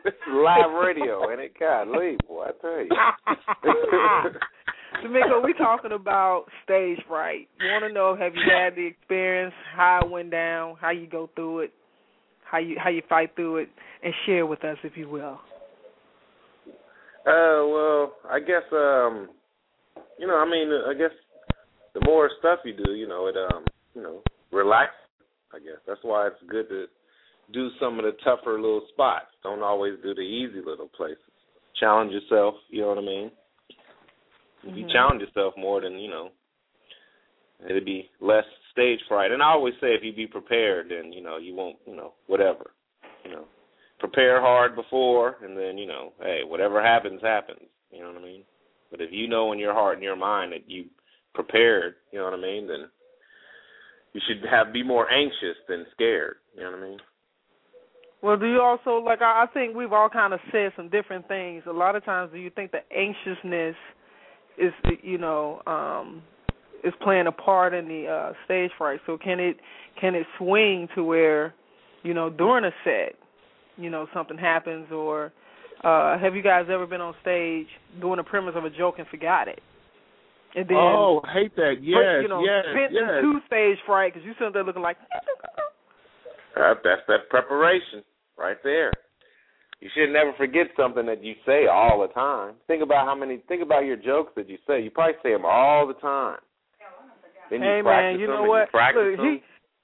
this 0.03 0.13
is 0.13 0.33
live 0.33 0.71
radio, 0.83 1.29
and 1.29 1.39
it? 1.39 1.53
God, 1.59 1.87
leave, 1.87 2.17
boy, 2.27 2.45
I 2.45 2.51
tell 2.59 2.79
you. 2.79 2.89
D'Amico, 5.03 5.41
we 5.41 5.53
talking 5.53 5.91
about 5.91 6.45
stage 6.63 6.97
fright. 7.07 7.47
Want 7.61 7.83
to 7.87 7.93
know 7.93 8.15
have 8.15 8.33
you 8.33 8.41
had 8.51 8.75
the 8.75 8.87
experience, 8.87 9.53
how 9.75 9.99
it 10.03 10.09
went 10.09 10.31
down, 10.31 10.77
how 10.81 10.89
you 10.89 11.05
go 11.07 11.29
through 11.35 11.59
it, 11.59 11.71
how 12.43 12.57
you 12.57 12.75
how 12.83 12.89
you 12.89 13.03
fight 13.07 13.35
through 13.35 13.57
it, 13.57 13.69
and 14.03 14.11
share 14.25 14.47
with 14.47 14.65
us 14.65 14.77
if 14.83 14.97
you 14.97 15.07
will. 15.07 15.39
Uh, 17.27 17.61
well, 17.67 18.15
I 18.29 18.39
guess 18.39 18.63
um, 18.71 19.29
you 20.17 20.25
know, 20.25 20.37
I 20.37 20.45
mean, 20.49 20.71
I 20.87 20.93
guess 20.95 21.11
the 21.93 22.01
more 22.03 22.31
stuff 22.39 22.61
you 22.65 22.73
do, 22.73 22.93
you 22.93 23.07
know, 23.07 23.27
it 23.27 23.35
um, 23.37 23.65
you 23.93 24.01
know, 24.01 24.23
relax. 24.51 24.91
I 25.53 25.59
guess 25.59 25.81
that's 25.87 25.99
why 26.03 26.27
it's 26.27 26.49
good 26.49 26.69
to 26.69 26.85
do 27.51 27.69
some 27.79 27.97
of 27.97 28.05
the 28.05 28.11
tougher 28.23 28.53
little 28.53 28.85
spots. 28.89 29.27
Don't 29.43 29.63
always 29.63 29.93
do 30.03 30.13
the 30.13 30.21
easy 30.21 30.61
little 30.63 30.89
places. 30.95 31.17
Challenge 31.79 32.11
yourself. 32.11 32.55
You 32.69 32.81
know 32.81 32.89
what 32.89 32.97
I 32.99 33.01
mean? 33.01 33.31
If 34.63 34.75
you 34.75 34.85
Mhm. 34.85 34.91
challenge 34.91 35.21
yourself 35.21 35.55
more, 35.57 35.81
then 35.81 35.97
you 35.97 36.09
know, 36.09 36.31
it'd 37.65 37.85
be 37.85 38.09
less 38.19 38.45
stage 38.71 39.01
fright. 39.07 39.31
And 39.31 39.41
I 39.41 39.47
always 39.47 39.73
say, 39.79 39.95
if 39.95 40.03
you 40.03 40.13
be 40.13 40.27
prepared, 40.27 40.89
then 40.89 41.11
you 41.13 41.21
know 41.21 41.37
you 41.37 41.55
won't, 41.55 41.77
you 41.85 41.95
know, 41.95 42.13
whatever, 42.27 42.71
you 43.23 43.31
know 43.31 43.47
prepare 43.99 44.41
hard 44.41 44.75
before, 44.75 45.35
and 45.43 45.55
then 45.55 45.77
you 45.77 45.85
know, 45.85 46.13
hey, 46.21 46.41
whatever 46.45 46.81
happens, 46.81 47.21
happens. 47.21 47.59
You 47.91 48.01
know 48.01 48.07
what 48.07 48.21
I 48.21 48.25
mean? 48.25 48.43
But 48.91 49.01
if 49.01 49.11
you 49.11 49.27
know 49.27 49.51
in 49.51 49.59
your 49.59 49.73
heart 49.73 49.95
and 49.95 50.03
your 50.03 50.15
mind 50.15 50.53
that 50.53 50.69
you 50.69 50.85
prepared, 51.35 51.95
you 52.11 52.19
know 52.19 52.25
what 52.25 52.33
I 52.33 52.41
mean, 52.41 52.67
then 52.67 52.89
you 54.13 54.21
should 54.27 54.43
have 54.49 54.73
be 54.73 54.83
more 54.83 55.09
anxious 55.11 55.57
than 55.67 55.85
scared. 55.93 56.35
You 56.55 56.63
know 56.63 56.71
what 56.71 56.79
I 56.79 56.83
mean? 56.89 56.99
Well, 58.21 58.37
do 58.37 58.47
you 58.47 58.61
also 58.61 58.97
like? 59.03 59.21
I, 59.21 59.43
I 59.43 59.53
think 59.53 59.75
we've 59.75 59.93
all 59.93 60.09
kind 60.09 60.33
of 60.33 60.39
said 60.51 60.71
some 60.75 60.89
different 60.89 61.27
things. 61.27 61.63
A 61.67 61.71
lot 61.71 61.95
of 61.95 62.03
times, 62.03 62.31
do 62.33 62.37
you 62.37 62.49
think 62.49 62.71
the 62.71 62.79
anxiousness 62.95 63.75
is, 64.57 64.73
you 65.03 65.17
know, 65.17 65.61
um 65.67 66.21
is 66.83 66.93
playing 67.01 67.27
a 67.27 67.31
part 67.31 67.73
in 67.73 67.87
the 67.87 68.07
uh 68.07 68.33
stage 68.45 68.71
fright? 68.77 68.99
So 69.05 69.17
can 69.17 69.39
it 69.39 69.57
can 69.99 70.15
it 70.15 70.25
swing 70.37 70.87
to 70.95 71.03
where, 71.03 71.53
you 72.03 72.13
know, 72.13 72.29
during 72.29 72.65
a 72.65 72.71
set, 72.83 73.15
you 73.77 73.89
know, 73.89 74.07
something 74.13 74.37
happens, 74.37 74.91
or 74.91 75.31
uh 75.83 76.17
have 76.19 76.35
you 76.35 76.41
guys 76.43 76.65
ever 76.69 76.85
been 76.85 77.01
on 77.01 77.13
stage 77.21 77.67
doing 78.01 78.17
the 78.17 78.23
premise 78.23 78.55
of 78.57 78.65
a 78.65 78.69
joke 78.69 78.95
and 78.97 79.07
forgot 79.07 79.47
it? 79.47 79.61
And 80.55 80.67
then 80.67 80.77
oh, 80.77 81.21
hate 81.33 81.55
that. 81.55 81.77
Yes, 81.81 82.23
you 82.23 82.27
know, 82.27 82.41
yes, 82.41 82.65
yes. 82.73 83.21
into 83.21 83.39
stage 83.45 83.77
fright 83.85 84.13
because 84.13 84.25
you 84.25 84.33
sit 84.39 84.53
there 84.53 84.63
looking 84.63 84.81
like 84.81 84.97
Uh, 86.57 86.73
that's 86.83 87.05
that 87.07 87.29
preparation 87.29 88.01
right 88.37 88.57
there. 88.63 88.91
You 89.79 89.89
should 89.95 90.11
never 90.11 90.33
forget 90.37 90.67
something 90.75 91.05
that 91.05 91.23
you 91.23 91.35
say 91.45 91.67
all 91.71 92.01
the 92.01 92.13
time. 92.13 92.55
Think 92.67 92.83
about 92.83 93.05
how 93.05 93.15
many. 93.15 93.37
Think 93.47 93.61
about 93.61 93.85
your 93.85 93.95
jokes 93.95 94.33
that 94.35 94.49
you 94.49 94.57
say. 94.67 94.81
You 94.81 94.89
probably 94.91 95.15
say 95.23 95.31
them 95.31 95.45
all 95.45 95.87
the 95.87 95.93
time. 95.95 96.39
Then 97.49 97.61
you 97.61 97.67
Hey 97.67 97.81
man, 97.81 98.19
you 98.19 98.27
know 98.27 98.43
what? 98.43 98.69
Look, 98.73 99.17
them. 99.17 99.25
he 99.25 99.43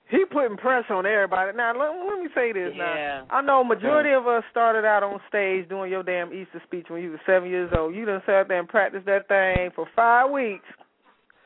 he 0.09 0.23
putting 0.31 0.57
pressure 0.57 0.93
on 0.93 1.05
everybody. 1.05 1.55
Now 1.57 1.73
let, 1.73 1.89
let 1.89 2.21
me 2.21 2.29
say 2.35 2.53
this. 2.53 2.73
Yeah. 2.75 3.25
Now 3.25 3.25
I 3.29 3.41
know 3.41 3.63
majority 3.63 4.11
of 4.11 4.27
us 4.27 4.43
started 4.51 4.85
out 4.85 5.03
on 5.03 5.19
stage 5.27 5.67
doing 5.67 5.89
your 5.89 6.03
damn 6.03 6.31
Easter 6.33 6.61
speech 6.65 6.85
when 6.89 7.01
you 7.01 7.11
were 7.11 7.21
seven 7.25 7.49
years 7.49 7.71
old. 7.77 7.95
You 7.95 8.05
done 8.05 8.21
sat 8.25 8.47
there 8.47 8.59
and 8.59 8.67
practiced 8.67 9.05
that 9.07 9.27
thing 9.27 9.71
for 9.75 9.87
five 9.95 10.29
weeks. 10.29 10.65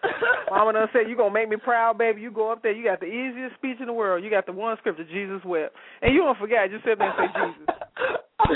Mama 0.49 0.73
done 0.73 0.87
said 0.91 1.09
you 1.09 1.15
gonna 1.15 1.33
make 1.33 1.49
me 1.49 1.57
proud, 1.57 1.97
baby. 1.97 2.21
You 2.21 2.31
go 2.31 2.51
up 2.51 2.63
there. 2.63 2.71
You 2.71 2.83
got 2.83 2.99
the 2.99 3.07
easiest 3.07 3.55
speech 3.55 3.77
in 3.79 3.87
the 3.87 3.93
world. 3.93 4.23
You 4.23 4.29
got 4.29 4.45
the 4.45 4.53
one 4.53 4.77
scripture, 4.77 5.03
Jesus 5.03 5.43
wept, 5.45 5.75
and 6.01 6.13
you 6.13 6.21
don't 6.21 6.37
forget. 6.37 6.71
Just 6.71 6.85
sit 6.85 6.97
there 6.99 7.11
and 7.11 7.17
say 7.19 7.27
Jesus. 7.35 7.67
I, 8.49 8.55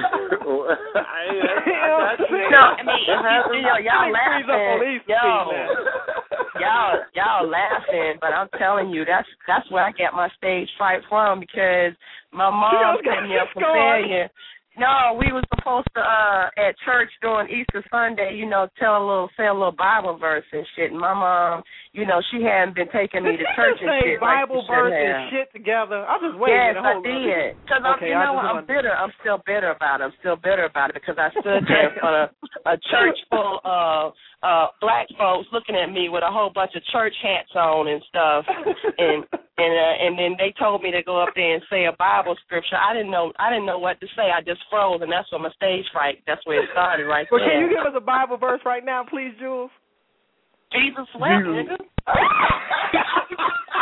I, 0.95 1.91
I, 1.95 2.15
no, 2.15 2.63
I 2.63 2.84
mean, 2.88 3.03
you, 3.03 3.59
you 3.59 3.67
know, 3.67 3.77
y'all 3.84 4.07
laughing, 4.09 4.47
yo, 4.47 5.19
y'all, 6.59 6.99
y'all 7.13 7.49
laughing, 7.49 8.17
but 8.21 8.34
I'm 8.34 8.49
telling 8.57 8.89
you, 8.89 9.05
that's 9.05 9.27
that's 9.47 9.69
where 9.71 9.84
I 9.84 9.91
get 9.91 10.13
my 10.13 10.30
stage 10.38 10.69
fright 10.77 11.01
from 11.09 11.39
because 11.39 11.93
my 12.31 12.49
mom 12.49 12.97
set 13.03 13.23
me 13.23 13.38
up 13.38 13.49
for 13.53 13.61
failure. 13.61 14.30
No, 14.75 15.19
we 15.19 15.31
was 15.31 15.43
supposed 15.53 15.88
to 15.95 16.01
uh 16.01 16.49
at 16.57 16.75
church 16.85 17.09
during 17.21 17.49
Easter 17.49 17.84
Sunday, 17.91 18.35
you 18.35 18.47
know, 18.49 18.67
tell 18.80 18.97
a 18.97 19.05
little 19.05 19.30
say 19.38 19.45
a 19.45 19.53
little 19.53 19.71
Bible 19.71 20.17
verse 20.17 20.45
and 20.51 20.65
shit. 20.75 20.91
And 20.91 20.99
my 20.99 21.13
mom, 21.13 21.63
you 21.94 22.10
know, 22.10 22.18
she 22.34 22.41
hadn't 22.41 22.74
been 22.74 22.90
taking 22.90 23.22
me 23.22 23.38
to 23.38 23.45
church 23.56 23.78
and 23.78 24.02
shit. 24.02 24.18
Bible 24.18 24.65
like 24.65 24.74
verse 24.74 24.98
and 24.98 25.30
shit 25.30 25.48
together. 25.53 26.02
I 26.02 26.18
was 26.18 26.34
just 26.34 26.41
waiting. 26.41 26.74
Yes, 26.74 26.82
I 26.82 26.94
did. 27.06 27.49
Because 27.61 27.84
okay, 27.98 28.10
you 28.10 28.18
know 28.18 28.34
I'm 28.41 28.65
bitter. 28.65 28.90
I'm 28.90 29.14
still 29.22 29.38
bitter 29.45 29.70
about 29.70 30.02
it. 30.02 30.10
I'm 30.10 30.18
still 30.18 30.36
bitter 30.36 30.65
about 30.65 30.90
it 30.90 30.98
because 30.98 31.22
I 31.22 31.30
stood 31.38 31.70
there 31.70 31.94
in 31.94 31.99
front 32.02 32.18
of 32.18 32.28
a 32.65 32.76
church 32.90 33.18
full 33.30 33.61
of 33.61 34.18
uh 34.41 34.74
black 34.82 35.07
folks 35.15 35.48
looking 35.53 35.78
at 35.78 35.88
me 35.94 36.10
with 36.10 36.26
a 36.26 36.34
whole 36.34 36.49
bunch 36.49 36.74
of 36.76 36.84
church 36.91 37.14
hats 37.22 37.53
on 37.56 37.88
and 37.88 38.02
stuff 38.10 38.44
and 38.98 39.24
and 39.61 39.74
uh, 39.78 39.95
and 40.02 40.18
then 40.18 40.34
they 40.41 40.49
told 40.57 40.82
me 40.82 40.90
to 40.90 41.06
go 41.06 41.22
up 41.22 41.30
there 41.38 41.53
and 41.53 41.64
say 41.70 41.86
a 41.86 41.94
Bible 41.94 42.34
scripture. 42.41 42.76
I 42.76 42.98
didn't 42.98 43.14
know 43.14 43.32
I 43.38 43.53
didn't 43.53 43.70
know 43.70 43.78
what 43.78 44.02
to 44.02 44.10
say. 44.18 44.34
I 44.34 44.41
just 44.41 44.65
froze 44.65 45.06
and 45.06 45.14
that's 45.14 45.30
when 45.30 45.45
my 45.45 45.53
stage 45.53 45.86
fright 45.94 46.26
that's 46.26 46.41
where 46.49 46.57
it 46.57 46.74
started 46.74 47.06
right 47.06 47.30
well, 47.30 47.38
there. 47.38 47.53
can 47.53 47.70
you 47.70 47.78
give 47.78 47.86
us 47.86 47.94
a 47.94 48.02
Bible 48.02 48.41
verse 48.41 48.65
right 48.65 48.84
now, 48.84 49.06
please, 49.06 49.38
Jules? 49.38 49.70
Jesus 50.73 51.07
wept, 51.15 51.45
nigga. 51.45 51.77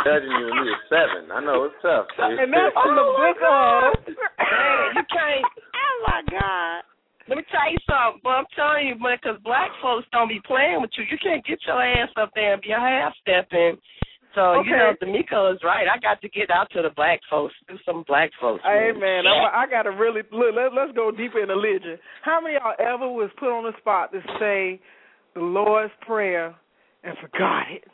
Judging 0.04 0.34
you 0.34 0.44
when 0.50 0.66
you 0.66 0.74
were 0.76 0.84
seven. 0.90 1.30
I 1.32 1.40
know 1.40 1.64
it's 1.64 1.78
tough. 1.80 2.06
And 2.18 2.52
that's 2.52 2.74
from 2.74 2.94
the 2.94 3.06
oh, 3.06 3.16
book 3.16 3.38
of 3.40 4.04
Man, 4.06 4.98
you 4.98 5.04
can't 5.08 5.46
Oh 5.46 5.96
my 6.06 6.20
God. 6.28 6.82
Let 7.28 7.38
me 7.38 7.44
tell 7.54 7.70
you 7.70 7.78
something, 7.86 8.20
but 8.26 8.34
I'm 8.42 8.50
telling 8.58 8.88
you, 8.90 8.98
man, 8.98 9.16
because 9.22 9.38
black 9.46 9.70
folks 9.80 10.06
don't 10.10 10.28
be 10.28 10.42
playing 10.42 10.82
with 10.82 10.90
you. 10.98 11.04
You 11.08 11.18
can't 11.22 11.44
get 11.46 11.62
your 11.66 11.80
ass 11.80 12.10
up 12.18 12.30
there 12.34 12.52
and 12.54 12.62
be 12.62 12.72
a 12.74 12.80
half 12.82 13.14
stepping. 13.22 13.78
So 14.34 14.58
okay. 14.60 14.68
you 14.68 14.76
know, 14.76 14.92
D'Amico 14.98 15.52
is 15.52 15.60
right. 15.62 15.86
I 15.86 16.00
got 16.00 16.20
to 16.22 16.28
get 16.28 16.50
out 16.50 16.68
to 16.72 16.82
the 16.82 16.90
black 16.96 17.20
folks, 17.30 17.54
do 17.68 17.76
some 17.84 18.02
black 18.08 18.30
folks. 18.40 18.62
Hey 18.64 18.90
man, 18.96 19.24
I'm, 19.26 19.44
I 19.54 19.70
got 19.70 19.82
to 19.82 19.90
really 19.90 20.22
look. 20.32 20.54
Let, 20.56 20.72
let's 20.74 20.92
go 20.96 21.10
deeper 21.10 21.42
in 21.42 21.48
religion. 21.48 21.98
How 22.24 22.40
many 22.40 22.56
of 22.56 22.62
y'all 22.64 22.94
ever 22.94 23.08
was 23.08 23.30
put 23.38 23.54
on 23.54 23.64
the 23.64 23.76
spot 23.78 24.10
to 24.12 24.20
say 24.40 24.80
the 25.34 25.40
Lord's 25.40 25.92
prayer 26.00 26.54
and 27.04 27.16
forgot 27.20 27.64
it? 27.70 27.84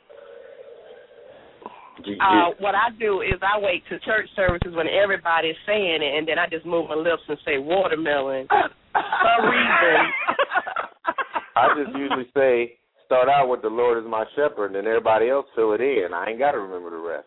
Uh, 2.21 2.55
what 2.61 2.75
I 2.75 2.91
do 2.99 3.23
is 3.23 3.41
I 3.43 3.59
wait 3.59 3.83
to 3.89 3.99
church 4.01 4.29
services 4.37 4.73
when 4.75 4.87
everybody's 4.87 5.57
saying 5.67 6.01
it, 6.01 6.17
and 6.17 6.29
then 6.29 6.39
I 6.39 6.47
just 6.47 6.65
move 6.65 6.89
my 6.89 6.95
lips 6.95 7.23
and 7.29 7.39
say 7.45 7.59
watermelon. 7.59 8.47
For 8.93 9.03
some 9.03 9.51
reason. 9.51 9.99
I 11.57 11.75
just 11.75 11.99
usually 11.99 12.31
say, 12.35 12.79
start 13.05 13.29
out 13.29 13.49
with 13.49 13.63
the 13.63 13.69
Lord 13.69 13.99
is 13.99 14.09
my 14.09 14.25
shepherd, 14.37 14.67
and 14.67 14.77
then 14.77 14.87
everybody 14.87 15.29
else 15.29 15.47
fill 15.57 15.73
it 15.73 15.81
in. 15.81 16.15
I 16.15 16.31
ain't 16.31 16.39
got 16.39 16.53
to 16.53 16.59
remember 16.59 16.91
the 16.91 16.99
rest. 16.99 17.27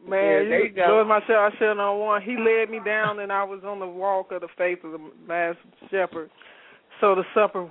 Man, 0.00 0.10
yeah, 0.10 0.48
there 0.48 0.66
you 0.66 0.74
go. 0.74 0.86
Lord 0.88 1.08
my 1.08 1.20
shepherd, 1.20 1.52
I 1.52 1.58
should 1.58 1.78
on 1.78 2.00
one. 2.00 2.22
He 2.22 2.36
led 2.36 2.70
me 2.70 2.80
down, 2.84 3.20
and 3.20 3.30
I 3.30 3.44
was 3.44 3.60
on 3.64 3.78
the 3.78 3.86
walk 3.86 4.32
of 4.32 4.40
the 4.40 4.48
faith 4.56 4.78
of 4.84 4.92
the 4.92 5.10
last 5.28 5.58
shepherd. 5.90 6.30
So 7.00 7.14
the 7.14 7.24
supper. 7.34 7.68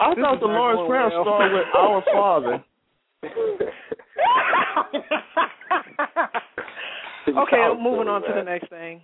I 0.00 0.14
thought 0.14 0.40
the 0.40 0.46
Lord's 0.46 0.88
prayer 0.88 1.08
well. 1.10 1.24
started 1.24 1.52
with 1.54 1.66
Our 1.74 2.02
Father. 2.12 2.64
okay, 7.28 7.56
I'm 7.56 7.82
moving 7.82 8.08
on 8.08 8.22
to 8.22 8.32
the 8.34 8.42
next 8.42 8.68
thing. 8.70 9.00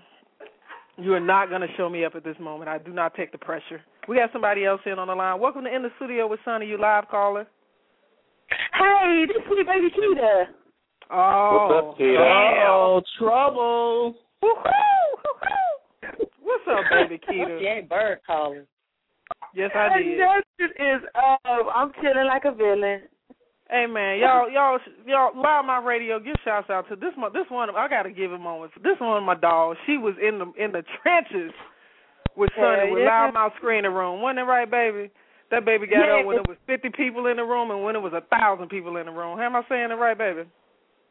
You 0.99 1.15
are 1.15 1.21
not 1.21 1.49
going 1.49 1.63
to 1.63 1.69
show 1.77 1.89
me 1.89 2.05
up 2.05 2.15
at 2.15 2.25
this 2.25 2.37
moment. 2.39 2.69
I 2.69 2.79
do 2.79 2.93
not 2.93 3.15
take 3.15 3.33
the 3.33 3.39
pressure. 3.39 3.81
We 4.09 4.17
got 4.17 4.31
somebody 4.33 4.65
else 4.65 4.81
in 4.85 4.99
on 4.99 5.09
the 5.09 5.15
line. 5.15 5.41
Welcome 5.41 5.65
to 5.65 5.75
In 5.75 5.83
the 5.83 5.89
Studio 5.97 6.29
with 6.29 6.41
Sonny, 6.45 6.67
you 6.67 6.79
live 6.79 7.09
caller. 7.09 7.47
Hey, 8.49 9.25
this 9.27 9.37
is 9.37 9.67
baby 9.67 9.89
Keita. 9.91 10.45
Oh, 11.11 11.69
What's 11.71 11.95
up, 11.95 11.99
Keita? 11.99 12.67
Oh, 12.69 13.03
trouble. 13.19 14.15
Woo-hoo, 14.43 14.71
woo-hoo. 15.25 16.27
What's 16.43 16.65
up, 16.69 16.85
baby 16.91 17.21
Keita? 17.29 17.59
She 17.59 17.67
ain't 17.67 17.89
bird 17.89 18.19
calling. 18.27 18.67
Yes, 19.55 19.71
I 19.75 19.99
did. 19.99 20.19
Nothing 20.19 20.75
is 20.79 21.03
up. 21.15 21.67
I'm 21.75 21.93
feeling 22.01 22.27
like 22.27 22.45
a 22.45 22.53
villain. 22.53 23.03
Hey 23.71 23.87
man, 23.87 24.19
y'all, 24.19 24.51
y'all, 24.51 24.79
y'all, 25.07 25.33
live 25.35 25.65
my 25.65 25.79
radio. 25.79 26.19
Give 26.21 26.35
shouts 26.45 26.69
out 26.69 26.89
to 26.91 26.97
this 26.97 27.13
one. 27.17 27.33
This 27.33 27.47
one, 27.49 27.75
I 27.75 27.89
gotta 27.89 28.11
give 28.11 28.33
a 28.33 28.39
moment. 28.39 28.73
This 28.83 29.01
one, 29.01 29.25
my 29.25 29.35
dog. 29.35 29.77
She 29.87 29.97
was 29.97 30.15
in 30.21 30.39
the 30.39 30.53
in 30.63 30.73
the 30.73 30.85
trenches 31.01 31.53
with 32.37 32.51
Sonny 32.55 32.93
with 32.93 33.03
yeah. 33.03 33.31
LouddMouth 33.33 33.57
screening 33.57 33.93
room. 33.93 34.21
Wasn't 34.21 34.41
it 34.41 34.43
right, 34.43 34.71
baby? 34.71 35.11
That 35.51 35.65
baby 35.65 35.87
got 35.87 36.05
Yeah. 36.05 36.21
up 36.21 36.27
when 36.27 36.37
it 36.37 36.49
was 36.49 36.59
fifty 36.67 36.91
people 36.91 37.27
in 37.29 37.37
the 37.39 37.45
room 37.45 37.71
and 37.71 37.83
when 37.83 37.97
it 37.97 38.01
was 38.03 38.13
a 38.13 38.21
thousand 38.29 38.69
people 38.69 38.97
in 38.99 39.07
the 39.07 39.13
room. 39.13 39.39
How 39.39 39.45
Am 39.45 39.57
I 39.57 39.63
saying 39.69 39.91
it 39.91 39.95
right, 39.95 40.19
baby? 40.19 40.45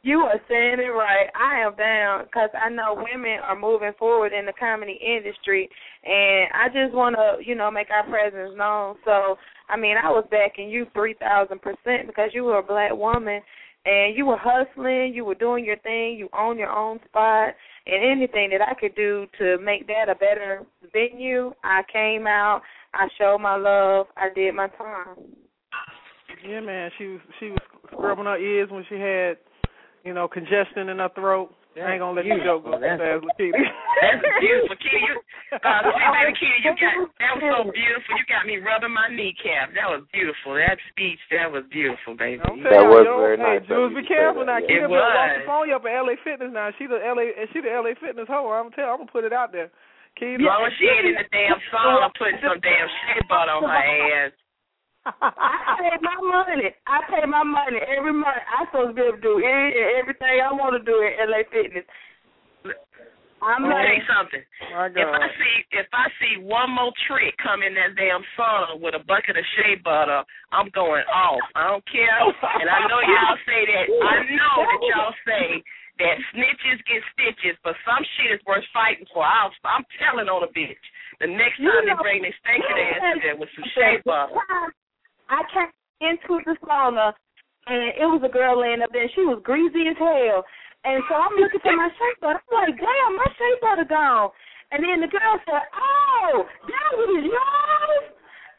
You 0.04 0.20
are 0.22 0.42
saying 0.50 0.80
it 0.80 0.90
right. 0.90 1.28
I 1.36 1.62
am 1.62 1.76
down 1.76 2.26
because 2.26 2.50
I 2.60 2.70
know 2.70 2.96
women 2.98 3.38
are 3.44 3.56
moving 3.56 3.92
forward 4.00 4.34
in 4.34 4.48
the 4.48 4.54
comedy 4.60 5.00
industry, 5.00 5.70
and 6.04 6.50
I 6.54 6.68
just 6.74 6.96
want 6.96 7.16
to, 7.16 7.38
you 7.46 7.54
know, 7.54 7.70
make 7.70 7.90
our 7.92 8.08
presence 8.10 8.58
known. 8.58 8.96
So, 9.06 9.38
I 9.70 9.78
mean, 9.78 9.98
I 10.04 10.10
was 10.10 10.26
backing 10.32 10.70
you 10.70 10.88
three 10.94 11.14
thousand 11.14 11.62
percent 11.62 12.08
because 12.08 12.32
you 12.34 12.44
were 12.46 12.58
a 12.58 12.64
black 12.64 12.96
woman, 12.96 13.42
and 13.86 14.18
you 14.18 14.26
were 14.26 14.40
hustling, 14.40 15.14
you 15.14 15.24
were 15.24 15.36
doing 15.36 15.64
your 15.64 15.78
thing, 15.78 16.16
you 16.18 16.30
own 16.38 16.58
your 16.58 16.72
own 16.72 17.00
spot, 17.08 17.54
and 17.86 18.04
anything 18.04 18.50
that 18.52 18.62
I 18.68 18.74
could 18.74 18.96
do 18.96 19.28
to 19.38 19.58
make 19.60 19.86
that 19.88 20.10
a 20.10 20.16
better 20.16 20.66
venue, 20.92 21.54
I 21.64 21.82
came 21.92 22.26
out, 22.26 22.62
I 22.94 23.08
showed 23.20 23.40
my 23.40 23.56
love, 23.56 24.08
I 24.18 24.30
did 24.34 24.56
my 24.56 24.68
time. 24.68 25.16
Yeah, 26.48 26.60
man. 26.60 26.90
She 26.98 27.06
was 27.06 27.20
she 27.40 27.46
was 27.50 27.60
scrubbing 27.92 28.26
her 28.26 28.38
ears 28.38 28.70
when 28.72 28.84
she 28.90 28.96
had, 28.96 29.38
you 30.04 30.14
know, 30.14 30.28
congestion 30.28 30.90
in 30.90 30.98
her 31.00 31.10
throat. 31.16 31.54
I 31.72 31.96
ain't 31.96 32.04
gonna 32.04 32.20
let 32.20 32.28
you 32.28 32.36
go 32.44 32.60
go 32.60 32.76
That's- 32.76 33.00
fast, 33.00 33.24
Lakita. 33.24 33.56
That's 33.56 34.20
beautiful, 34.44 34.76
Kitty. 34.76 35.08
You, 35.08 35.16
uh, 35.56 35.88
see, 35.88 36.04
baby 36.04 36.34
Kitty, 36.36 36.60
you 36.68 36.74
got 36.76 37.00
that 37.16 37.32
was 37.40 37.48
so 37.48 37.72
beautiful. 37.72 38.12
You 38.20 38.26
got 38.28 38.44
me 38.44 38.60
rubbing 38.60 38.92
my 38.92 39.08
kneecap. 39.08 39.72
That 39.72 39.88
was 39.88 40.04
beautiful. 40.12 40.60
That 40.60 40.76
speech, 40.92 41.24
that 41.32 41.48
was 41.48 41.64
beautiful, 41.72 42.20
baby. 42.20 42.44
I'm 42.44 42.60
That 42.60 42.76
telling 42.76 42.92
was 42.92 43.08
you, 43.08 43.16
very 43.24 43.38
hey, 43.40 43.56
nice 43.56 43.64
of 43.72 43.72
Jules, 43.72 43.96
be 43.96 44.04
careful 44.04 44.44
now. 44.44 44.60
yeah. 44.60 44.68
Keita 44.68 44.84
It 44.84 44.92
better 44.92 45.16
walk 45.16 45.32
the 45.32 45.48
phone 45.48 45.66
you 45.72 45.76
up 45.80 45.88
at 45.88 45.96
LA 45.96 46.20
Fitness 46.28 46.52
now. 46.52 46.76
She 46.76 46.92
the 46.92 47.00
LA, 47.00 47.32
she 47.56 47.64
the 47.64 47.72
LA 47.72 47.96
Fitness 48.04 48.28
hoe. 48.28 48.52
I'm 48.52 48.68
tell, 48.76 48.92
I'm 48.92 49.08
gonna 49.08 49.16
put 49.16 49.24
it 49.24 49.32
out 49.32 49.56
there. 49.56 49.72
Keita. 50.20 50.44
As 50.44 50.52
long 50.52 50.68
as 50.68 50.76
she 50.76 50.92
ain't 50.92 51.08
in 51.08 51.16
the 51.24 51.28
damn 51.32 51.56
song, 51.72 52.04
I'm 52.04 52.12
putting 52.20 52.36
some 52.44 52.60
damn 52.60 52.88
shit 53.16 53.24
butt 53.32 53.48
on 53.48 53.64
her 53.64 54.28
ass. 54.28 54.36
I 55.06 55.82
pay 55.82 55.98
my 56.02 56.20
money. 56.22 56.70
I 56.86 56.98
pay 57.10 57.26
my 57.26 57.44
money 57.44 57.82
every 57.90 58.14
month. 58.14 58.38
I'm 58.54 58.68
supposed 58.70 58.94
to 58.94 58.96
be 58.96 59.02
able 59.02 59.18
to 59.18 59.22
do 59.22 59.34
any, 59.42 59.74
everything 59.98 60.42
I 60.42 60.54
want 60.54 60.78
to 60.78 60.84
do 60.86 60.94
at 61.02 61.26
LA 61.26 61.42
Fitness. 61.50 61.86
I'm 63.42 63.66
Let 63.66 63.74
me 63.74 63.74
tell 63.74 63.82
like, 63.82 63.98
you 63.98 64.06
something. 64.06 64.44
If 65.02 65.10
I 65.10 65.26
see 65.34 65.56
if 65.74 65.90
I 65.90 66.06
see 66.22 66.34
one 66.46 66.70
more 66.78 66.94
trick 67.10 67.34
come 67.42 67.66
in 67.66 67.74
that 67.74 67.98
damn 67.98 68.22
song 68.38 68.78
with 68.78 68.94
a 68.94 69.02
bucket 69.02 69.34
of 69.34 69.46
shea 69.58 69.82
butter, 69.82 70.22
I'm 70.54 70.70
going 70.78 71.02
off. 71.10 71.42
I 71.58 71.74
don't 71.74 71.86
care. 71.90 72.22
And 72.62 72.70
I 72.70 72.86
know 72.86 73.02
y'all 73.02 73.42
say 73.50 73.66
that. 73.66 73.86
I 73.90 74.16
know 74.30 74.56
that 74.62 74.82
y'all 74.86 75.18
say 75.26 75.48
that 76.06 76.16
snitches 76.38 76.86
get 76.86 77.02
stitches, 77.18 77.58
but 77.66 77.74
some 77.82 78.06
shit 78.18 78.38
is 78.38 78.42
worth 78.46 78.66
fighting 78.70 79.10
for. 79.10 79.26
I'll, 79.26 79.50
I'm 79.66 79.90
telling 79.98 80.30
on 80.30 80.46
a 80.46 80.52
bitch. 80.54 80.86
The 81.18 81.26
next 81.26 81.58
You 81.58 81.70
time 81.70 81.90
they 81.90 81.98
bring 81.98 82.22
their 82.22 82.38
stinking 82.46 82.78
ass 82.78 83.02
in 83.02 83.18
there 83.26 83.38
with 83.42 83.50
some 83.58 83.66
shea 83.74 84.02
butter. 84.06 84.38
I 85.32 85.42
came 85.56 85.72
into 86.04 86.44
the 86.46 86.56
sauna 86.68 87.14
and 87.68 87.80
it 87.96 88.06
was 88.06 88.22
a 88.26 88.32
girl 88.32 88.60
laying 88.60 88.82
up 88.84 88.92
there. 88.92 89.08
and 89.08 89.12
She 89.16 89.22
was 89.24 89.40
greasy 89.44 89.88
as 89.88 89.98
hell. 89.98 90.44
And 90.84 91.02
so 91.08 91.16
I'm 91.16 91.38
looking 91.40 91.62
for 91.62 91.76
my 91.78 91.90
shea 91.98 92.14
butter. 92.20 92.42
I'm 92.42 92.54
like, 92.68 92.76
damn, 92.76 93.16
my 93.16 93.30
shea 93.38 93.54
butter 93.62 93.86
gone. 93.88 94.30
And 94.72 94.84
then 94.84 95.00
the 95.02 95.08
girl 95.12 95.36
said, 95.46 95.64
oh, 95.72 96.44
that 96.44 96.90
was 96.98 97.24
yours? 97.24 98.06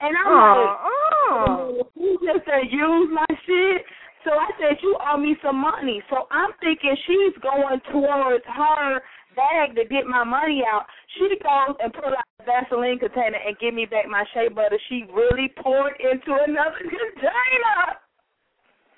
And 0.03 0.17
I'm 0.19 0.33
like, 0.35 0.77
Oh, 0.83 1.83
you 1.95 2.19
just 2.27 2.45
said 2.45 2.67
use 2.71 3.09
my 3.13 3.27
shit. 3.47 3.83
So 4.25 4.31
I 4.35 4.51
said, 4.59 4.79
you 4.83 4.97
owe 4.99 5.17
me 5.19 5.37
some 5.43 5.57
money. 5.61 6.03
So 6.11 6.27
I'm 6.31 6.51
thinking 6.61 6.95
she's 7.07 7.35
going 7.43 7.81
towards 7.91 8.45
her 8.47 9.03
bag 9.35 9.75
to 9.75 9.85
get 9.85 10.07
my 10.07 10.23
money 10.23 10.63
out. 10.67 10.87
She 11.19 11.29
goes 11.43 11.77
and 11.83 11.93
pull 11.93 12.09
out 12.13 12.25
a 12.41 12.45
Vaseline 12.45 12.99
container 12.99 13.39
and 13.47 13.59
give 13.59 13.75
me 13.75 13.85
back 13.87 14.09
my 14.09 14.25
shea 14.35 14.49
butter. 14.49 14.79
She 14.89 15.05
really 15.13 15.53
poured 15.63 15.93
into 16.01 16.33
another 16.47 16.79
container. 16.81 18.01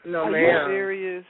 No, 0.06 0.24
Are 0.24 0.38
you 0.38 0.68
serious? 0.68 1.24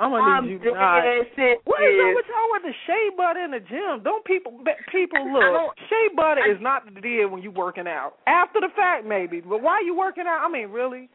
I'm 0.00 0.10
gonna 0.12 0.24
I'm 0.24 0.46
need 0.48 0.58
dead 0.64 0.64
you 0.64 0.74
not. 0.74 1.02
serious. 1.04 1.60
What 1.64 1.82
is 1.84 1.92
up 2.00 2.14
with 2.16 2.24
y'all 2.26 2.50
with 2.52 2.62
the 2.64 2.74
shea 2.86 3.10
butter 3.16 3.44
in 3.44 3.50
the 3.52 3.60
gym? 3.60 4.00
Don't 4.02 4.24
people 4.24 4.52
be- 4.64 4.72
people 4.90 5.20
look? 5.32 5.42
don't- 5.42 5.76
Shea 5.88 6.08
butter 6.16 6.40
I- 6.42 6.50
is 6.52 6.60
not 6.60 6.86
the 6.92 7.00
deal 7.00 7.28
when 7.28 7.42
you 7.42 7.50
working 7.50 7.86
out. 7.86 8.14
After 8.26 8.60
the 8.60 8.70
fact, 8.74 9.04
maybe, 9.04 9.40
but 9.40 9.60
why 9.62 9.72
are 9.74 9.82
you 9.82 9.94
working 9.96 10.24
out, 10.26 10.40
I 10.44 10.48
mean, 10.50 10.70
really? 10.70 11.08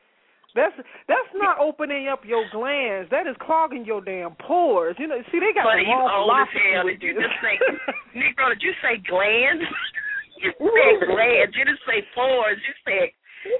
That's 0.55 0.71
that's 1.11 1.27
not 1.35 1.59
opening 1.59 2.07
up 2.07 2.23
your 2.23 2.47
glands. 2.49 3.11
That 3.11 3.27
is 3.27 3.35
clogging 3.43 3.83
your 3.83 3.99
damn 3.99 4.39
pores. 4.39 4.95
You 4.97 5.07
know, 5.11 5.19
see 5.27 5.43
they 5.43 5.51
got 5.51 5.67
Buddy, 5.67 5.83
the 5.83 5.91
you 5.91 5.99
wrong 5.99 6.07
old 6.07 6.31
as 6.31 6.47
hell. 6.47 6.87
Did 6.87 7.03
you 7.03 7.11
just 7.19 7.35
say, 7.43 7.59
Negro? 8.15 8.55
Did 8.55 8.63
you 8.63 8.71
say 8.79 8.95
glands? 9.03 9.67
you 10.39 10.55
said 10.55 11.11
glands. 11.11 11.51
You 11.59 11.67
didn't 11.67 11.83
say 11.83 12.07
pores. 12.15 12.55
You 12.63 12.71
said 12.87 13.11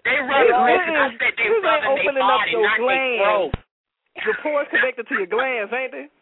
they 0.07 0.23
run. 0.23 0.47
Hey, 0.47 0.55
Listen, 0.55 0.95
I 0.95 1.11
said 1.19 1.35
they 1.35 1.51
You 1.51 1.59
run 1.59 1.83
ain't 1.83 1.99
their 1.99 2.15
body, 2.15 2.55
your 2.55 2.63
not 2.63 2.79
their 2.79 2.87
glands. 2.87 3.19
throat. 3.19 3.51
Your 4.23 4.39
pores 4.39 4.71
connected 4.71 5.03
to 5.11 5.19
your 5.19 5.27
glands, 5.27 5.75
ain't 5.75 5.91
they? 5.91 6.07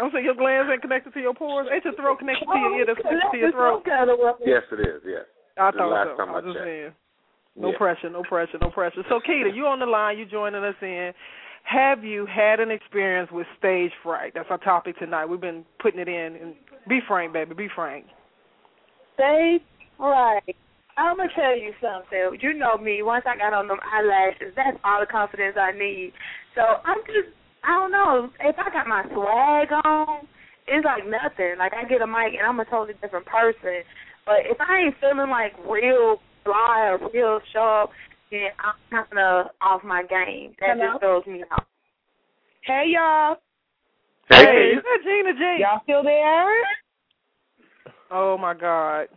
I'm 0.00 0.08
saying 0.10 0.24
your 0.24 0.34
glands 0.34 0.66
ain't 0.72 0.80
connected 0.82 1.14
to 1.14 1.20
your 1.22 1.34
pores. 1.38 1.68
Ain't 1.70 1.84
your 1.84 1.94
throat 1.94 2.18
connected 2.18 2.48
to 2.50 2.58
your 2.58 2.74
ear 2.82 2.86
that's 2.90 2.98
connected 2.98 3.30
to 3.30 3.38
your 3.38 3.52
throat? 3.54 3.86
yes, 4.42 4.66
it 4.74 4.80
is. 4.82 5.06
Yes. 5.06 5.22
I 5.60 5.70
The 5.70 5.78
thought 5.78 5.90
last 5.90 6.08
so. 6.12 6.16
time 6.16 6.28
I 6.30 6.32
I 6.32 6.40
was 6.40 6.54
just 6.54 6.64
saying. 6.64 6.92
No 7.56 7.72
Yeah. 7.72 7.78
pressure, 7.78 8.10
no 8.10 8.22
pressure, 8.22 8.58
no 8.60 8.70
pressure. 8.70 9.02
So, 9.08 9.20
Keita, 9.20 9.54
you 9.54 9.66
on 9.66 9.80
the 9.80 9.86
line? 9.86 10.18
You 10.18 10.24
joining 10.24 10.64
us 10.64 10.76
in? 10.80 11.12
Have 11.64 12.04
you 12.04 12.24
had 12.26 12.60
an 12.60 12.70
experience 12.70 13.30
with 13.30 13.46
stage 13.58 13.92
fright? 14.02 14.32
That's 14.34 14.48
our 14.50 14.58
topic 14.58 14.98
tonight. 14.98 15.26
We've 15.26 15.40
been 15.40 15.64
putting 15.78 16.00
it 16.00 16.08
in. 16.08 16.36
And 16.36 16.54
be 16.88 17.00
frank, 17.06 17.32
baby. 17.32 17.54
Be 17.54 17.68
frank. 17.74 18.06
Stage 19.14 19.62
fright. 19.98 20.56
I'm 20.96 21.16
gonna 21.16 21.28
tell 21.34 21.56
you 21.56 21.72
something. 21.80 22.38
You 22.40 22.54
know 22.54 22.76
me. 22.78 23.02
Once 23.02 23.24
I 23.26 23.36
got 23.36 23.52
on 23.52 23.68
them 23.68 23.78
eyelashes, 23.80 24.54
that's 24.56 24.76
all 24.84 25.00
the 25.00 25.06
confidence 25.06 25.56
I 25.58 25.72
need. 25.72 26.12
So 26.54 26.62
I'm 26.84 26.98
just, 27.06 27.28
I 27.64 27.72
don't 27.78 27.92
know. 27.92 28.30
If 28.40 28.56
I 28.58 28.70
got 28.70 28.86
my 28.86 29.04
swag 29.12 29.68
on, 29.84 30.26
it's 30.66 30.84
like 30.84 31.04
nothing. 31.04 31.56
Like 31.58 31.72
I 31.74 31.84
get 31.88 32.02
a 32.02 32.06
mic 32.06 32.34
and 32.36 32.46
I'm 32.46 32.60
a 32.60 32.64
totally 32.64 32.94
different 33.00 33.26
person. 33.26 33.82
But 34.26 34.46
if 34.46 34.60
I 34.60 34.86
ain't 34.86 34.94
feeling 35.00 35.30
like 35.30 35.52
real 35.68 36.16
fly 36.44 36.96
or 37.00 37.10
real 37.12 37.40
sharp, 37.52 37.90
then 38.30 38.48
I'm 38.58 39.06
kind 39.06 39.18
of 39.18 39.46
off 39.60 39.82
my 39.84 40.02
game. 40.02 40.54
That 40.60 40.76
Hello? 40.76 40.92
just 40.92 41.00
throws 41.00 41.26
me 41.26 41.44
off. 41.50 41.64
Hey 42.62 42.84
y'all. 42.94 43.36
Hey, 44.28 44.74
is 44.76 44.82
that 44.82 44.98
Gina 45.02 45.32
G? 45.34 45.60
Y'all 45.60 45.80
still 45.82 46.02
there? 46.04 46.48
Oh 48.10 48.38
my 48.38 48.54
God. 48.54 49.08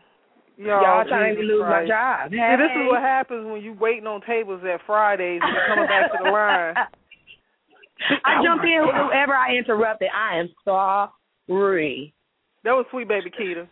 Y'all, 0.58 0.82
Y'all 0.82 1.08
trying 1.08 1.36
to 1.36 1.42
Jesus 1.42 1.50
lose 1.50 1.62
my 1.62 1.86
Christ. 1.86 1.90
job. 1.90 2.32
See, 2.32 2.38
this 2.38 2.72
is 2.76 2.90
what 2.90 3.02
happens 3.02 3.46
when 3.52 3.62
you 3.62 3.74
waiting 3.74 4.08
on 4.08 4.22
tables 4.22 4.62
at 4.64 4.82
Fridays 4.86 5.42
and 5.44 5.56
coming 5.68 5.88
back 5.88 6.12
to 6.12 6.18
the 6.24 6.30
line. 6.30 6.76
I 8.26 8.44
jump 8.44 8.64
in 8.64 8.86
whenever 8.86 9.34
I 9.34 9.56
interrupted. 9.56 10.10
I 10.14 10.38
am 10.40 10.50
sorry. 10.64 12.14
That 12.64 12.72
was 12.72 12.86
sweet 12.92 13.08
baby 13.08 13.30
Keita. 13.32 13.68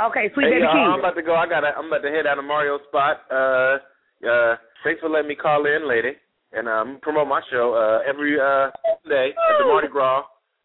Okay, 0.00 0.30
sweet 0.32 0.48
hey, 0.48 0.64
baby 0.64 0.66
Keith. 0.72 0.88
I'm 0.88 0.98
about 0.98 1.14
to 1.16 1.22
go. 1.22 1.36
I 1.36 1.46
got. 1.46 1.64
I'm 1.64 1.86
about 1.86 2.00
to 2.00 2.10
head 2.10 2.26
out 2.26 2.38
of 2.38 2.44
Mario's 2.44 2.80
spot. 2.88 3.20
Uh, 3.30 3.76
uh, 4.24 4.56
thanks 4.82 5.00
for 5.00 5.10
letting 5.10 5.28
me 5.28 5.34
call 5.36 5.66
in, 5.66 5.86
lady, 5.86 6.16
and 6.52 6.68
um, 6.68 6.98
promote 7.02 7.28
my 7.28 7.40
show 7.50 7.76
uh 7.76 8.08
every 8.08 8.40
uh 8.40 8.70
day 9.08 9.30
at 9.36 9.58
the 9.60 9.66
Mardi 9.66 9.88
Gras, 9.88 10.24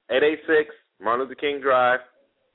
eight 0.10 0.24
eight 0.24 0.40
six 0.48 0.74
Martin 1.02 1.28
Luther 1.28 1.36
King 1.36 1.60
Drive. 1.62 2.00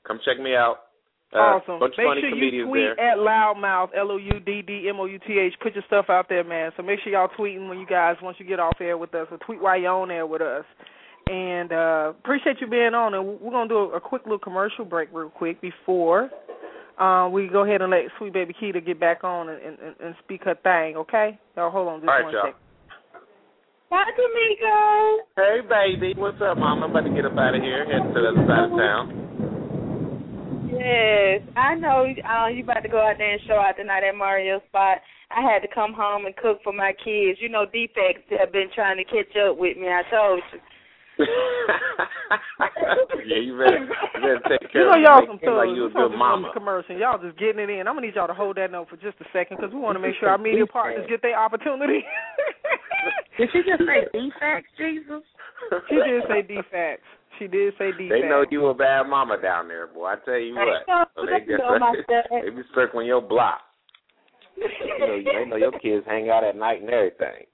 Come 0.07 0.19
check 0.25 0.39
me 0.41 0.55
out. 0.55 0.89
Uh, 1.33 1.61
awesome. 1.61 1.79
Bunch 1.79 1.93
Make 1.97 2.05
of 2.05 2.09
funny 2.11 2.21
sure 2.21 2.29
you 2.29 2.35
comedians 2.35 2.69
tweet 2.69 2.83
there. 2.97 3.11
at 3.13 3.17
LouddMouth, 3.17 3.89
L 3.95 4.11
O 4.11 4.17
U 4.17 4.39
D 4.39 4.61
D 4.61 4.87
M 4.89 4.99
O 4.99 5.05
U 5.05 5.19
T 5.19 5.37
H. 5.37 5.53
Put 5.61 5.75
your 5.75 5.83
stuff 5.85 6.05
out 6.09 6.27
there, 6.29 6.43
man. 6.43 6.71
So 6.75 6.83
make 6.83 6.99
sure 7.03 7.13
y'all 7.13 7.29
tweeting 7.37 7.69
when 7.69 7.79
you 7.79 7.85
guys 7.85 8.15
once 8.21 8.37
you 8.39 8.45
get 8.45 8.59
off 8.59 8.81
air 8.81 8.97
with 8.97 9.13
us, 9.13 9.27
or 9.29 9.37
tweet 9.37 9.61
while 9.61 9.79
you're 9.79 9.93
on 9.93 10.09
air 10.09 10.25
with 10.25 10.41
us. 10.41 10.65
And 11.29 11.71
uh 11.71 12.13
appreciate 12.19 12.57
you 12.59 12.67
being 12.67 12.95
on. 12.95 13.13
And 13.13 13.39
we're 13.39 13.51
gonna 13.51 13.69
do 13.69 13.77
a, 13.77 13.97
a 13.97 14.01
quick 14.01 14.23
little 14.23 14.39
commercial 14.39 14.83
break 14.83 15.09
real 15.13 15.29
quick 15.29 15.61
before 15.61 16.31
uh, 17.01 17.27
we 17.29 17.47
go 17.47 17.65
ahead 17.65 17.81
and 17.81 17.89
let 17.89 18.01
Sweet 18.19 18.33
Baby 18.33 18.53
Keita 18.53 18.85
get 18.85 18.99
back 18.99 19.23
on 19.23 19.49
and, 19.49 19.59
and, 19.59 19.95
and 19.99 20.15
speak 20.23 20.43
her 20.45 20.55
thing. 20.61 20.95
Okay? 20.97 21.39
Y'all 21.57 21.71
hold 21.71 21.87
on 21.87 21.99
just 21.99 22.09
All 22.09 22.15
right, 22.15 22.23
one 22.23 22.33
y'all. 22.33 22.43
second. 22.45 22.61
Bye, 23.89 24.05
D'Amico. 24.15 25.25
Hey, 25.35 25.59
baby, 25.67 26.13
what's 26.15 26.39
up, 26.39 26.57
mom? 26.57 26.83
I'm 26.83 26.91
about 26.91 27.09
to 27.09 27.13
get 27.13 27.25
up 27.25 27.35
out 27.37 27.55
of 27.55 27.61
here, 27.61 27.83
heading 27.83 28.13
to 28.13 28.21
the 28.21 28.29
other 28.29 28.45
side 28.47 28.71
of 28.71 28.77
town. 28.77 29.05
Yes, 30.71 31.41
I 31.57 31.75
know. 31.75 32.07
Uh, 32.07 32.47
you 32.47 32.63
about 32.63 32.87
to 32.87 32.89
go 32.89 33.01
out 33.01 33.17
there 33.17 33.33
and 33.33 33.41
show 33.45 33.59
out 33.59 33.75
tonight 33.75 34.07
at 34.07 34.15
Mario's 34.15 34.61
spot. 34.69 34.99
I 35.29 35.41
had 35.41 35.59
to 35.59 35.67
come 35.73 35.93
home 35.93 36.25
and 36.25 36.35
cook 36.37 36.59
for 36.63 36.71
my 36.71 36.93
kids. 37.03 37.39
You 37.41 37.49
know, 37.49 37.65
defects 37.65 38.31
have 38.39 38.53
been 38.53 38.69
trying 38.73 38.95
to 38.97 39.03
catch 39.03 39.35
up 39.35 39.57
with 39.57 39.75
me. 39.75 39.87
I 39.89 40.03
told 40.09 40.39
you. 40.53 40.59
yeah, 43.27 43.37
you 43.37 43.57
better, 43.57 43.79
you 43.83 43.89
better 44.21 44.39
take 44.49 44.71
care 44.71 44.81
You 44.81 44.87
know 44.87 44.95
of 44.95 45.01
y'all 45.01 45.21
some 45.27 45.35
Make 45.37 45.43
him 45.43 45.55
like 45.55 45.67
thugs. 45.69 45.77
you 45.77 45.85
a 45.85 45.89
good 45.89 45.93
to 45.93 46.09
be 46.09 46.15
doing 46.15 46.19
mama. 46.19 46.51
commercial. 46.53 46.97
Y'all 46.97 47.21
just 47.21 47.37
getting 47.37 47.59
it 47.59 47.69
in. 47.69 47.87
I'm 47.87 47.95
gonna 47.95 48.07
need 48.07 48.15
y'all 48.15 48.27
to 48.27 48.33
hold 48.33 48.57
that 48.57 48.71
note 48.71 48.89
for 48.89 48.97
just 48.97 49.19
a 49.21 49.25
second 49.33 49.57
because 49.57 49.73
we 49.73 49.79
want 49.79 49.95
to 49.95 49.99
make 49.99 50.15
sure 50.19 50.29
our 50.29 50.37
media 50.37 50.65
partners 50.65 51.05
get 51.09 51.21
their 51.21 51.37
opportunity. 51.37 52.03
Did 53.37 53.49
she 53.51 53.59
just 53.59 53.81
say 53.83 54.05
defects, 54.13 54.69
Jesus? 54.77 55.23
she 55.89 55.95
did 55.95 56.23
say 56.29 56.41
defects. 56.41 57.07
She 57.39 57.47
did 57.47 57.73
say 57.77 57.91
defects. 57.91 58.21
They 58.21 58.27
know 58.29 58.45
you 58.49 58.67
a 58.67 58.73
bad 58.73 59.07
mama 59.07 59.37
down 59.41 59.67
there, 59.67 59.87
boy. 59.87 60.05
I 60.05 60.15
tell 60.23 60.37
you 60.37 60.53
what. 60.55 60.85
So 61.15 61.25
they 61.25 61.39
just 61.39 61.59
know 61.59 61.79
myself. 61.79 62.25
they 62.43 62.49
be 62.49 62.61
circling 62.75 63.07
your 63.07 63.21
block. 63.21 63.61
They 64.57 64.99
know, 64.99 65.17
they 65.25 65.45
know 65.49 65.55
your 65.55 65.71
kids 65.79 66.05
hang 66.07 66.29
out 66.29 66.43
at 66.43 66.55
night 66.55 66.81
and 66.81 66.89
everything. 66.89 67.45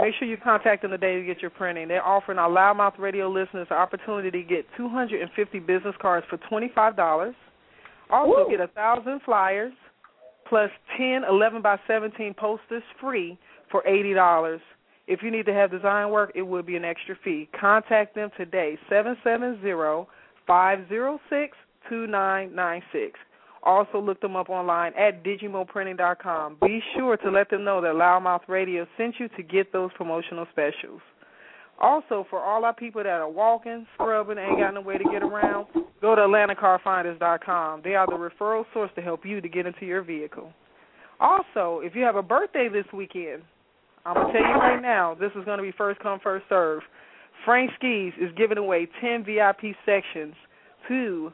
Make 0.01 0.14
sure 0.19 0.28
you 0.28 0.36
contact 0.36 0.82
them 0.82 0.90
today 0.90 1.16
to 1.16 1.24
get 1.24 1.40
your 1.43 1.51
printing. 1.51 1.89
They're 1.89 2.06
offering 2.06 2.39
our 2.39 2.48
LouddMouth 2.48 2.98
Radio 2.98 3.28
listeners 3.28 3.66
the 3.69 3.74
opportunity 3.74 4.31
to 4.31 4.43
get 4.48 4.64
250 4.77 5.59
business 5.60 5.94
cards 6.01 6.27
for 6.31 6.39
$25. 6.39 7.35
Also, 8.10 8.51
get 8.51 8.60
a 8.60 8.69
thousand 8.69 9.20
flyers 9.24 9.73
plus 10.48 10.70
10 10.98 11.23
11 11.28 11.62
by 11.62 11.78
17 11.86 12.35
posters 12.35 12.82
free 13.01 13.39
for 13.70 13.82
$80. 13.89 14.60
If 15.06 15.23
you 15.23 15.31
need 15.31 15.47
to 15.47 15.55
have 15.55 15.70
design 15.70 16.10
work, 16.10 16.32
it 16.35 16.43
will 16.43 16.62
be 16.62 16.77
an 16.77 16.85
extra 16.85 17.16
fee. 17.24 17.48
Contact 17.59 18.14
them 18.14 18.31
today, 18.36 18.78
770-506-2996. 18.90 20.06
Also 23.63 24.01
look 24.01 24.21
them 24.21 24.35
up 24.35 24.51
online 24.51 24.93
at 24.99 25.23
digimoprinting.com. 25.23 26.57
Be 26.61 26.83
sure 26.97 27.17
to 27.19 27.31
let 27.31 27.49
them 27.51 27.65
know 27.65 27.81
that 27.81 27.95
LouddMouth 27.95 28.49
Radio 28.49 28.87
sent 28.97 29.15
you 29.21 29.29
to 29.37 29.43
get 29.43 29.73
those 29.73 29.91
promotional 29.97 30.47
specials. 30.51 31.01
Also, 31.81 32.27
for 32.29 32.41
all 32.41 32.65
our 32.65 32.75
people 32.75 33.03
that 33.03 33.09
are 33.09 33.29
walking, 33.29 33.87
scrubbing, 33.95 34.39
ain't 34.39 34.59
got 34.59 34.75
no 34.75 34.81
way 34.81 34.99
to 34.99 35.05
get 35.05 35.23
around, 35.23 35.67
go 36.01 36.15
to 36.15 36.23
AtlantaCarFinders.com. 36.23 37.83
They 37.83 37.95
are 37.95 38.07
the 38.07 38.13
referral 38.13 38.65
source 38.73 38.91
to 38.97 39.01
help 39.01 39.25
you 39.25 39.41
to 39.41 39.49
get 39.49 39.67
into 39.67 39.87
your 39.87 40.03
vehicle. 40.03 40.53
Also, 41.19 41.81
if 41.83 41.95
you 41.95 42.03
have 42.03 42.17
a 42.17 42.23
birthday 42.23 42.69
this 42.69 42.85
weekend, 42.93 43.43
I'm 44.05 44.15
going 44.15 44.27
to 44.29 44.33
tell 44.33 44.43
you 44.43 44.55
right 44.55 44.83
now, 44.83 45.15
this 45.15 45.31
is 45.37 45.45
going 45.45 45.59
to 45.59 45.63
be 45.63 45.73
first 45.77 46.01
come, 46.01 46.19
first 46.23 46.45
serve. 46.49 46.83
Frank 47.45 47.71
Ski's 47.77 48.13
is 48.21 48.31
giving 48.37 48.59
away 48.59 48.89
10 49.01 49.25
VIP 49.25 49.75
sections 49.87 50.35
to 50.89 51.33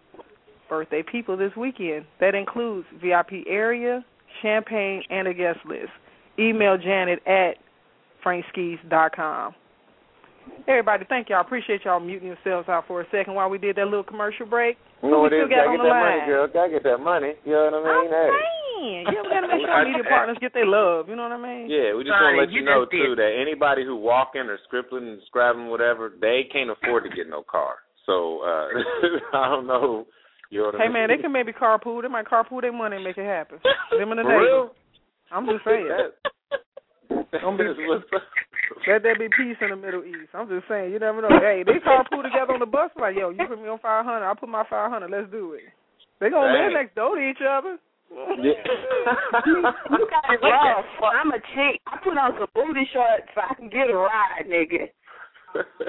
birthday 0.69 1.03
people 1.03 1.37
this 1.37 1.53
weekend. 1.57 2.05
That 2.21 2.35
includes 2.35 2.87
VIP 3.03 3.47
area, 3.49 4.05
champagne, 4.43 5.03
and 5.11 5.29
a 5.29 5.35
guest 5.35 5.59
list. 5.67 5.91
Email 6.39 6.77
Janet 6.79 7.21
at 7.27 7.55
frankskis.com. 8.25 9.55
Everybody, 10.67 11.05
thank 11.09 11.29
y'all. 11.29 11.41
Appreciate 11.41 11.85
y'all 11.85 12.01
muting 12.01 12.29
yourselves 12.29 12.69
out 12.69 12.85
for 12.87 13.01
a 13.01 13.07
second 13.13 13.35
while 13.35 13.49
we 13.51 13.59
did 13.59 13.77
that 13.77 13.85
little 13.85 14.03
commercial 14.05 14.47
break. 14.47 14.77
You 15.03 15.11
know 15.11 15.17
Who 15.17 15.23
what 15.23 15.33
we 15.33 15.39
still 15.45 15.49
got 15.49 15.69
on 15.69 15.77
get 15.77 15.83
the 15.85 15.89
that 15.89 16.01
money, 16.03 16.19
line? 16.19 16.29
girl. 16.29 16.47
Gotta 16.49 16.71
get 16.73 16.83
that 16.85 16.99
money. 16.99 17.33
You 17.45 17.53
know 17.53 17.71
what 17.71 17.75
I 17.75 17.81
mean? 17.85 18.09
I'm 18.09 18.11
hey. 18.11 18.31
saying. 18.81 19.05
You 19.13 19.19
gotta 19.29 19.49
make 19.49 19.61
sure 19.61 19.71
our 19.71 19.85
media 19.89 20.05
partners 20.09 20.39
get 20.41 20.53
their 20.55 20.67
love. 20.67 21.09
You 21.09 21.17
know 21.17 21.29
what 21.29 21.37
I 21.37 21.41
mean? 21.41 21.71
Yeah, 21.71 21.95
we 21.95 22.03
just 22.03 22.17
Sonny, 22.17 22.37
want 22.37 22.37
to 22.37 22.43
let 22.49 22.51
you, 22.53 22.61
you 22.61 22.67
know 22.67 22.83
too 22.89 23.15
did- 23.15 23.19
that 23.21 23.33
anybody 23.39 23.85
who 23.85 23.97
walking 23.97 24.49
or 24.49 24.59
scribbling 24.67 25.07
and 25.09 25.21
scribbling 25.29 25.69
whatever, 25.69 26.11
they 26.17 26.49
can't 26.51 26.71
afford 26.73 27.05
to 27.05 27.11
get 27.15 27.29
no 27.29 27.45
car. 27.45 27.77
So 28.09 28.41
uh 28.43 28.67
I 29.37 29.49
don't 29.53 29.67
know. 29.69 30.07
You 30.51 30.61
know 30.61 30.67
what 30.67 30.75
I 30.77 30.79
Hey 30.79 30.85
mean? 30.89 30.93
man, 30.95 31.09
they 31.09 31.19
can 31.19 31.33
maybe 31.33 31.53
carpool. 31.53 32.03
They 32.03 32.09
might 32.09 32.27
carpool 32.27 32.61
their 32.63 32.73
money 32.73 32.97
and 32.97 33.05
make 33.05 33.19
it 33.19 33.27
happen. 33.27 33.59
Them 33.99 34.11
and 34.13 34.19
the 34.21 34.25
For 34.25 34.41
real? 34.41 34.71
I'm 35.31 35.45
just 35.47 35.65
saying. 35.65 35.89
That, 35.89 37.41
Don't 37.41 37.57
be- 37.57 37.65
that 37.65 37.73
is 37.73 37.77
what's 37.89 38.05
up. 38.15 38.23
Let 38.87 39.03
there 39.03 39.17
be 39.19 39.29
peace 39.33 39.57
in 39.61 39.71
the 39.71 39.77
Middle 39.77 40.05
East. 40.05 40.33
I'm 40.33 40.49
just 40.49 40.69
saying, 40.69 40.93
you 40.93 40.99
never 40.99 41.21
know. 41.21 41.29
Hey, 41.41 41.65
they 41.65 41.81
carpool 41.81 42.23
together 42.23 42.53
on 42.57 42.61
the 42.61 42.67
bus. 42.69 42.91
Like, 43.01 43.17
yo, 43.17 43.31
you 43.31 43.45
put 43.49 43.61
me 43.61 43.69
on 43.69 43.79
500, 43.81 44.25
I'll 44.25 44.37
put 44.37 44.49
my 44.49 44.65
500. 44.69 45.11
Let's 45.11 45.31
do 45.31 45.53
it. 45.55 45.69
They 46.21 46.31
gonna 46.31 46.53
live 46.53 46.73
next 46.73 46.95
door 46.95 47.17
to 47.17 47.23
each 47.23 47.41
other. 47.45 47.77
Yeah. 48.41 48.65
you 49.47 49.63
got 50.09 50.25
it 50.33 50.41
rough. 50.43 50.85
I'm 51.05 51.31
a 51.33 51.41
chick. 51.53 51.81
I 51.87 51.97
put 52.03 52.17
on 52.17 52.33
some 52.39 52.49
booty 52.55 52.89
shorts 52.93 53.29
so 53.35 53.41
I 53.45 53.55
can 53.55 53.69
get 53.69 53.91
a 53.91 53.95
ride, 53.97 54.49
nigga. 54.49 54.89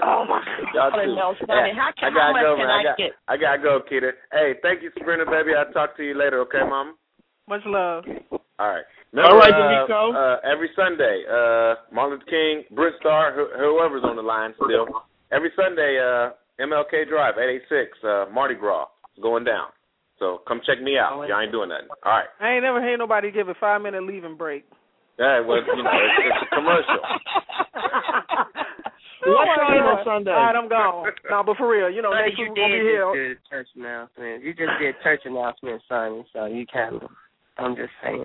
Oh 0.03 0.25
my 0.27 0.41
Y'all 0.73 0.89
God, 0.91 1.03
too. 1.03 1.15
no, 1.15 1.35
Sonny, 1.45 1.73
how 1.75 1.91
I 1.97 2.09
gotta 2.09 2.19
how 2.19 2.31
much 2.31 2.41
go, 2.43 2.55
can 2.57 2.67
man. 2.67 2.69
I 2.71 2.79
I 2.79 2.83
got, 2.83 2.97
get? 2.97 3.11
I 3.27 3.37
gotta 3.37 3.61
go, 3.61 3.81
Keita. 3.91 4.11
Hey, 4.31 4.53
thank 4.61 4.81
you, 4.81 4.91
Sabrina, 4.97 5.25
baby. 5.25 5.51
I'll 5.57 5.71
talk 5.73 5.95
to 5.97 6.03
you 6.03 6.15
later, 6.17 6.39
okay, 6.41 6.59
Mama? 6.67 6.93
Much 7.47 7.61
love. 7.65 8.05
All 8.31 8.69
right. 8.69 8.85
All 9.17 9.37
right, 9.37 9.51
uh, 9.53 9.57
D'Amico. 9.57 10.13
Uh, 10.13 10.37
every 10.45 10.69
Sunday, 10.75 11.23
uh, 11.29 11.75
Martin 11.91 12.19
King, 12.29 12.63
Brent 12.75 12.95
Starr, 12.99 13.33
wh- 13.33 13.57
whoever's 13.57 14.03
on 14.03 14.15
the 14.15 14.21
line 14.21 14.53
still. 14.63 14.85
Every 15.31 15.51
Sunday, 15.55 15.97
uh, 15.97 16.31
MLK 16.61 17.09
Drive, 17.09 17.35
886, 17.37 17.97
uh, 18.03 18.25
Mardi 18.31 18.55
Gras, 18.55 18.85
going 19.21 19.43
down. 19.45 19.67
So 20.19 20.41
come 20.47 20.61
check 20.65 20.81
me 20.81 20.97
out. 20.97 21.25
Y'all 21.27 21.41
ain't 21.41 21.51
doing 21.51 21.69
nothing. 21.69 21.87
All 22.05 22.11
right. 22.11 22.27
I 22.39 22.53
ain't 22.53 22.63
never 22.63 22.81
heard 22.81 22.97
nobody 22.97 23.31
give 23.31 23.47
a 23.49 23.55
five 23.59 23.81
minute 23.81 24.03
leaving 24.03 24.35
break. 24.35 24.65
Yeah, 25.17 25.39
well, 25.41 25.57
you 25.57 25.83
know, 25.83 25.89
it's, 25.91 26.27
it's 26.27 26.51
a 26.51 26.55
commercial. 26.55 26.99
What 29.25 29.45
my 29.47 29.55
time 29.59 29.83
on 29.83 29.99
Sunday? 30.05 30.31
All 30.31 30.37
right, 30.47 30.55
I'm 30.55 30.69
gone. 30.69 31.11
No, 31.29 31.43
but 31.43 31.57
for 31.57 31.67
real, 31.69 31.89
you 31.89 32.01
know, 32.01 32.11
Sonny, 32.11 32.29
next 32.31 32.39
you 32.39 32.45
week 32.49 32.57
we're 32.57 32.63
gonna 32.63 32.79
be 32.79 32.87
here. 32.87 33.05
just 33.05 33.17
did 33.19 33.37
church 33.49 33.67
announcement. 33.75 34.43
You 34.43 34.51
just 34.53 34.75
did 34.79 34.95
church 35.03 35.21
announcement, 35.25 35.81
Sonny. 35.87 36.23
So 36.33 36.45
you 36.45 36.65
can. 36.71 36.99
I'm 37.57 37.75
just 37.75 37.91
saying. 38.03 38.23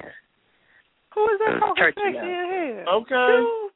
Who 1.14 1.20
is 1.30 1.38
that 1.42 1.56
Uh, 1.56 1.58
talking 1.60 1.82
church 1.82 1.94
sexy 1.98 2.18
now. 2.18 2.22
in 2.22 2.46
here? 2.50 2.84
Okay. 2.86 3.26
Dude. 3.34 3.70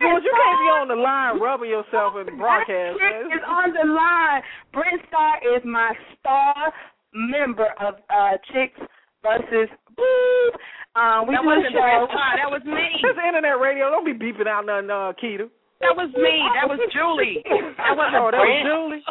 Well, 0.00 0.20
you 0.20 0.32
can't 0.34 0.58
be 0.60 0.68
on 0.82 0.88
the 0.88 0.96
line 1.00 1.38
rubbing 1.40 1.70
yourself 1.70 2.14
in 2.20 2.26
the 2.26 2.32
broadcast. 2.36 2.98
Chick 2.98 3.28
man. 3.28 3.32
is 3.38 3.44
on 3.46 3.72
the 3.72 3.86
line. 3.92 4.42
Brent 4.72 5.00
Starr 5.08 5.36
is 5.56 5.62
my 5.64 5.92
star 6.18 6.72
member 7.14 7.68
of 7.80 7.94
uh 8.10 8.36
Chicks 8.52 8.80
versus 9.22 9.68
Boob. 9.96 10.52
Um, 10.94 11.24
we 11.28 11.34
That 11.34 11.44
wasn't 11.44 11.72
show. 11.72 12.06
That 12.12 12.50
was 12.52 12.62
me. 12.64 12.84
This 13.02 13.16
internet 13.16 13.58
radio. 13.60 13.88
Don't 13.90 14.04
be 14.04 14.12
beeping 14.12 14.46
out 14.46 14.66
nothing, 14.66 14.90
uh, 14.90 15.12
Keita. 15.16 15.48
That 15.80 15.96
was 15.96 16.12
me. 16.14 16.36
That 16.54 16.68
was 16.68 16.78
Julie. 16.92 17.42
That 17.80 17.96
wasn't 17.96 18.20
Oh, 18.22 18.30
that 18.30 18.38
was 18.38 18.60
Brent. 18.60 18.66
Julie. 18.68 19.02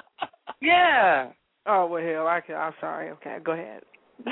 Yeah. 0.61 1.31
Oh 1.67 1.85
well, 1.87 2.01
hell, 2.01 2.27
I 2.27 2.41
can. 2.41 2.55
I'm 2.55 2.73
sorry. 2.79 3.09
Okay, 3.19 3.37
go 3.43 3.51
ahead. 3.53 3.81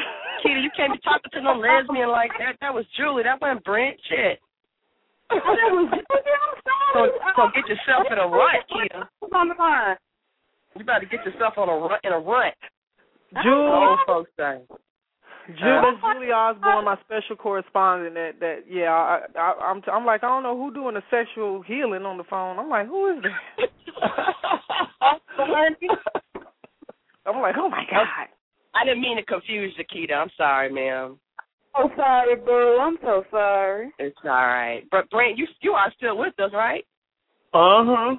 Keita, 0.46 0.62
you 0.62 0.70
can't 0.78 0.94
be 0.94 1.00
talking 1.04 1.30
to 1.34 1.42
no 1.42 1.54
lesbian 1.58 2.10
like 2.10 2.32
that. 2.40 2.56
That 2.62 2.74
was 2.74 2.86
Julie. 2.98 3.24
That 3.24 3.42
wasn't 3.42 3.64
Brent. 3.66 3.98
Shit. 4.10 4.40
Oh, 5.32 5.38
that 5.38 5.70
was 5.74 5.90
I'm 5.94 6.02
So, 6.94 7.00
so 7.36 7.42
get 7.54 7.68
yourself 7.70 8.08
in 8.10 8.18
a 8.18 8.26
rut. 8.28 8.66
Who's 9.22 9.30
on 9.34 9.50
the 9.50 9.56
line? 9.60 9.98
You 10.78 10.86
better 10.86 11.06
get 11.06 11.26
yourself 11.26 11.54
on 11.58 11.70
a 11.70 11.74
rut 11.78 12.00
in 12.04 12.14
a 12.14 12.20
rut. 12.20 12.54
Julie, 13.44 13.70
Old 13.70 14.00
folks 14.08 14.32
say. 14.38 14.58
Julie, 15.58 15.82
that's 15.82 16.02
Julie 16.02 16.32
Osborne, 16.32 16.86
my 16.86 16.98
special 17.06 17.36
correspondent. 17.36 18.14
That 18.16 18.40
that 18.40 18.58
yeah, 18.70 18.92
I, 18.92 19.22
I, 19.38 19.54
I'm 19.72 19.82
I'm 19.92 20.06
like 20.06 20.24
I 20.24 20.28
don't 20.28 20.44
know 20.44 20.58
who 20.58 20.74
doing 20.74 20.96
the 20.96 21.04
sexual 21.10 21.62
healing 21.64 22.04
on 22.04 22.18
the 22.18 22.24
phone. 22.30 22.60
I'm 22.60 22.70
like 22.70 22.88
who 22.88 23.18
is 23.18 23.24
that? 23.24 23.70
I'm 27.26 27.42
like 27.42 27.56
oh 27.58 27.70
my 27.70 27.84
god. 27.90 28.08
I 28.76 28.86
didn't 28.86 29.02
mean 29.02 29.18
to 29.18 29.24
confuse 29.24 29.74
you, 29.78 29.84
Keita. 29.86 30.14
I'm 30.14 30.30
sorry, 30.38 30.72
ma'am. 30.72 31.18
Oh, 31.76 31.90
sorry, 31.96 32.36
boo. 32.36 32.78
I'm 32.80 32.98
so 33.02 33.24
sorry. 33.32 33.92
It's 34.00 34.18
all 34.24 34.30
right. 34.30 34.84
But 34.92 35.10
Brent, 35.10 35.38
you 35.38 35.48
you 35.62 35.72
are 35.72 35.92
still 35.98 36.18
with 36.18 36.40
us, 36.40 36.52
right? 36.54 36.86
Uh 37.54 37.84
huh. 37.86 38.16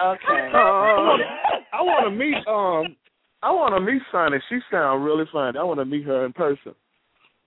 Okay. 0.00 0.50
Uh, 0.52 1.16
I 1.72 1.82
want 1.82 2.04
to 2.06 2.10
meet 2.10 2.46
um. 2.48 2.96
I 3.44 3.50
want 3.52 3.74
to 3.76 3.80
meet 3.80 4.00
Sonny. 4.10 4.38
She 4.48 4.58
sounds 4.70 5.04
really 5.04 5.26
fun. 5.30 5.56
I 5.56 5.62
want 5.64 5.78
to 5.80 5.84
meet 5.84 6.04
her 6.06 6.24
in 6.24 6.32
person. 6.32 6.72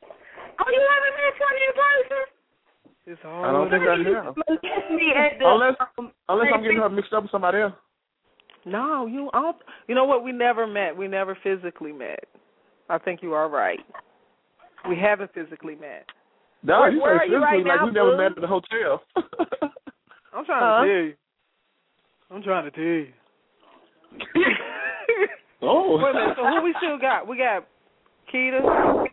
Oh, 0.06 0.70
you 0.70 0.84
haven't 0.94 1.16
met 1.18 1.34
Sonny 1.42 1.62
in 1.66 1.74
person? 1.74 2.24
it's 3.08 3.22
I 3.26 3.52
don't 3.52 3.70
think 3.72 3.84
I 3.84 3.98
have. 4.14 4.36
Molest 4.36 4.92
me 4.94 5.12
at 5.16 5.40
the, 5.40 5.46
Unless 5.48 5.76
um, 5.98 6.12
unless 6.30 6.48
I'm 6.54 6.62
getting 6.62 6.78
her 6.78 6.90
mixed 6.90 7.14
up 7.14 7.24
with 7.24 7.32
somebody 7.32 7.60
else. 7.60 7.74
No, 8.66 9.08
you 9.08 9.30
I 9.34 9.42
don't, 9.42 9.58
you 9.88 9.96
know 9.96 10.06
what? 10.06 10.24
We 10.24 10.32
never 10.34 10.68
met. 10.68 10.96
We 10.96 11.08
never 11.08 11.38
physically 11.42 11.94
met. 11.94 12.26
I 12.90 12.98
think 12.98 13.24
you 13.24 13.34
are 13.34 13.50
right. 13.50 13.80
We 14.90 14.98
haven't 14.98 15.34
physically 15.34 15.76
met. 15.76 16.06
No, 16.64 16.82
Where- 16.82 16.92
you 16.92 17.02
where 17.02 17.18
say 17.20 17.26
physically 17.28 17.40
right 17.42 17.66
like 17.66 17.80
now, 17.80 17.86
we 17.86 17.92
never 17.92 18.12
Boo? 18.12 18.18
met 18.18 18.32
at 18.36 18.42
the 18.42 18.48
hotel. 18.48 19.02
I'm 20.34 20.46
trying 20.46 20.62
Huh? 20.62 20.82
to 20.84 20.88
tell 20.88 21.04
you. 21.06 21.14
I'm 22.30 22.44
trying 22.44 22.66
to 22.66 22.72
tell 22.72 22.84
you. 22.84 23.08
oh. 25.62 25.98
Wait 25.98 26.12
a 26.12 26.14
minute. 26.14 26.38
So 26.38 26.48
who 26.48 26.64
we 26.64 26.74
still 26.78 26.98
got? 27.00 27.28
We 27.28 27.38
got 27.38 27.68
Keita. 28.34 29.06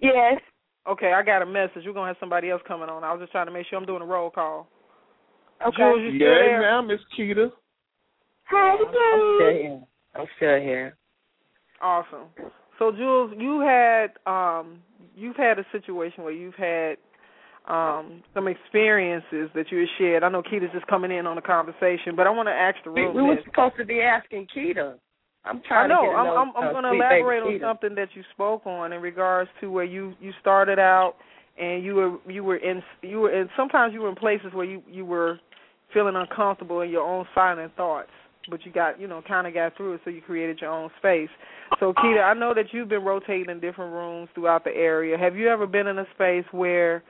Yes. 0.00 0.40
Okay, 0.88 1.12
I 1.12 1.22
got 1.22 1.42
a 1.42 1.46
message. 1.46 1.82
We're 1.84 1.92
gonna 1.92 2.08
have 2.08 2.16
somebody 2.20 2.50
else 2.50 2.62
coming 2.66 2.88
on. 2.88 3.04
I 3.04 3.12
was 3.12 3.20
just 3.20 3.32
trying 3.32 3.46
to 3.46 3.52
make 3.52 3.66
sure 3.66 3.78
I'm 3.78 3.86
doing 3.86 4.02
a 4.02 4.06
roll 4.06 4.30
call. 4.30 4.66
Okay. 5.66 5.76
Jules, 5.76 6.00
you 6.00 6.16
still 6.16 6.28
Yeah, 6.28 6.38
there? 6.38 6.60
ma'am, 6.60 6.86
Miss 6.86 7.00
Keita. 7.18 7.50
How 8.44 8.76
you 8.78 8.86
I'm 8.86 8.92
still 8.92 9.38
doing? 9.38 9.62
here. 9.62 9.80
I'm 10.16 10.26
still 10.36 10.60
here. 10.60 10.96
Awesome. 11.82 12.28
So 12.78 12.92
Jules, 12.92 13.32
you 13.38 13.60
had 13.60 14.08
um 14.26 14.80
you've 15.14 15.36
had 15.36 15.58
a 15.58 15.66
situation 15.70 16.24
where 16.24 16.32
you've 16.32 16.54
had 16.54 16.96
um 17.68 18.22
some 18.32 18.48
experiences 18.48 19.50
that 19.54 19.70
you 19.70 19.80
had 19.80 19.88
shared. 19.98 20.22
I 20.24 20.30
know 20.30 20.42
Keita's 20.42 20.72
just 20.72 20.86
coming 20.86 21.10
in 21.10 21.26
on 21.26 21.36
the 21.36 21.42
conversation, 21.42 22.16
but 22.16 22.26
I 22.26 22.30
want 22.30 22.48
to 22.48 22.52
ask 22.52 22.76
the 22.84 22.90
room 22.90 23.14
we 23.14 23.22
were 23.22 23.38
supposed 23.44 23.76
to 23.78 23.84
be 23.84 24.00
asking 24.00 24.48
Keita. 24.56 24.94
I'm 25.44 25.58
I 25.64 25.68
trying 25.68 25.88
know. 25.88 26.02
to 26.02 26.08
get 26.08 26.16
I'm 26.16 26.26
know 26.26 26.36
I'm, 26.36 26.52
I'm 26.56 26.72
going 26.72 26.84
to 26.84 26.92
elaborate 26.92 27.42
on 27.42 27.60
something 27.60 27.94
that 27.94 28.08
you 28.14 28.22
spoke 28.32 28.66
on 28.66 28.92
in 28.92 29.00
regards 29.00 29.50
to 29.60 29.70
where 29.70 29.84
you 29.84 30.14
you 30.20 30.32
started 30.40 30.78
out 30.78 31.14
and 31.58 31.84
you 31.84 31.94
were 31.94 32.18
you 32.30 32.44
were 32.44 32.56
in 32.56 32.82
you 33.02 33.20
were 33.20 33.30
in 33.30 33.48
sometimes 33.56 33.94
you 33.94 34.00
were 34.00 34.08
in 34.08 34.16
places 34.16 34.48
where 34.52 34.66
you 34.66 34.82
you 34.90 35.04
were 35.04 35.38
feeling 35.92 36.16
uncomfortable 36.16 36.80
in 36.82 36.90
your 36.90 37.02
own 37.02 37.26
silent 37.34 37.74
thoughts, 37.76 38.10
but 38.48 38.64
you 38.64 38.72
got 38.72 39.00
you 39.00 39.08
know 39.08 39.22
kind 39.26 39.46
of 39.46 39.54
got 39.54 39.76
through 39.76 39.94
it, 39.94 40.00
so 40.04 40.10
you 40.10 40.20
created 40.20 40.60
your 40.60 40.70
own 40.70 40.90
space. 40.98 41.30
So 41.78 41.92
Keita, 41.94 42.22
I 42.22 42.34
know 42.34 42.54
that 42.54 42.72
you've 42.72 42.88
been 42.88 43.04
rotating 43.04 43.50
in 43.50 43.60
different 43.60 43.92
rooms 43.92 44.28
throughout 44.34 44.64
the 44.64 44.70
area. 44.70 45.16
Have 45.18 45.36
you 45.36 45.48
ever 45.48 45.66
been 45.66 45.86
in 45.86 45.98
a 45.98 46.06
space 46.14 46.44
where 46.52 47.02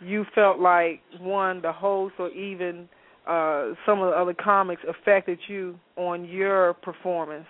you 0.00 0.24
felt 0.34 0.58
like 0.58 1.00
one 1.20 1.62
the 1.62 1.72
host 1.72 2.14
or 2.18 2.30
even 2.30 2.88
uh 3.26 3.70
some 3.86 4.00
of 4.00 4.10
the 4.10 4.16
other 4.16 4.34
comics 4.34 4.82
affected 4.88 5.38
you 5.48 5.78
on 5.96 6.24
your 6.24 6.74
performance? 6.74 7.46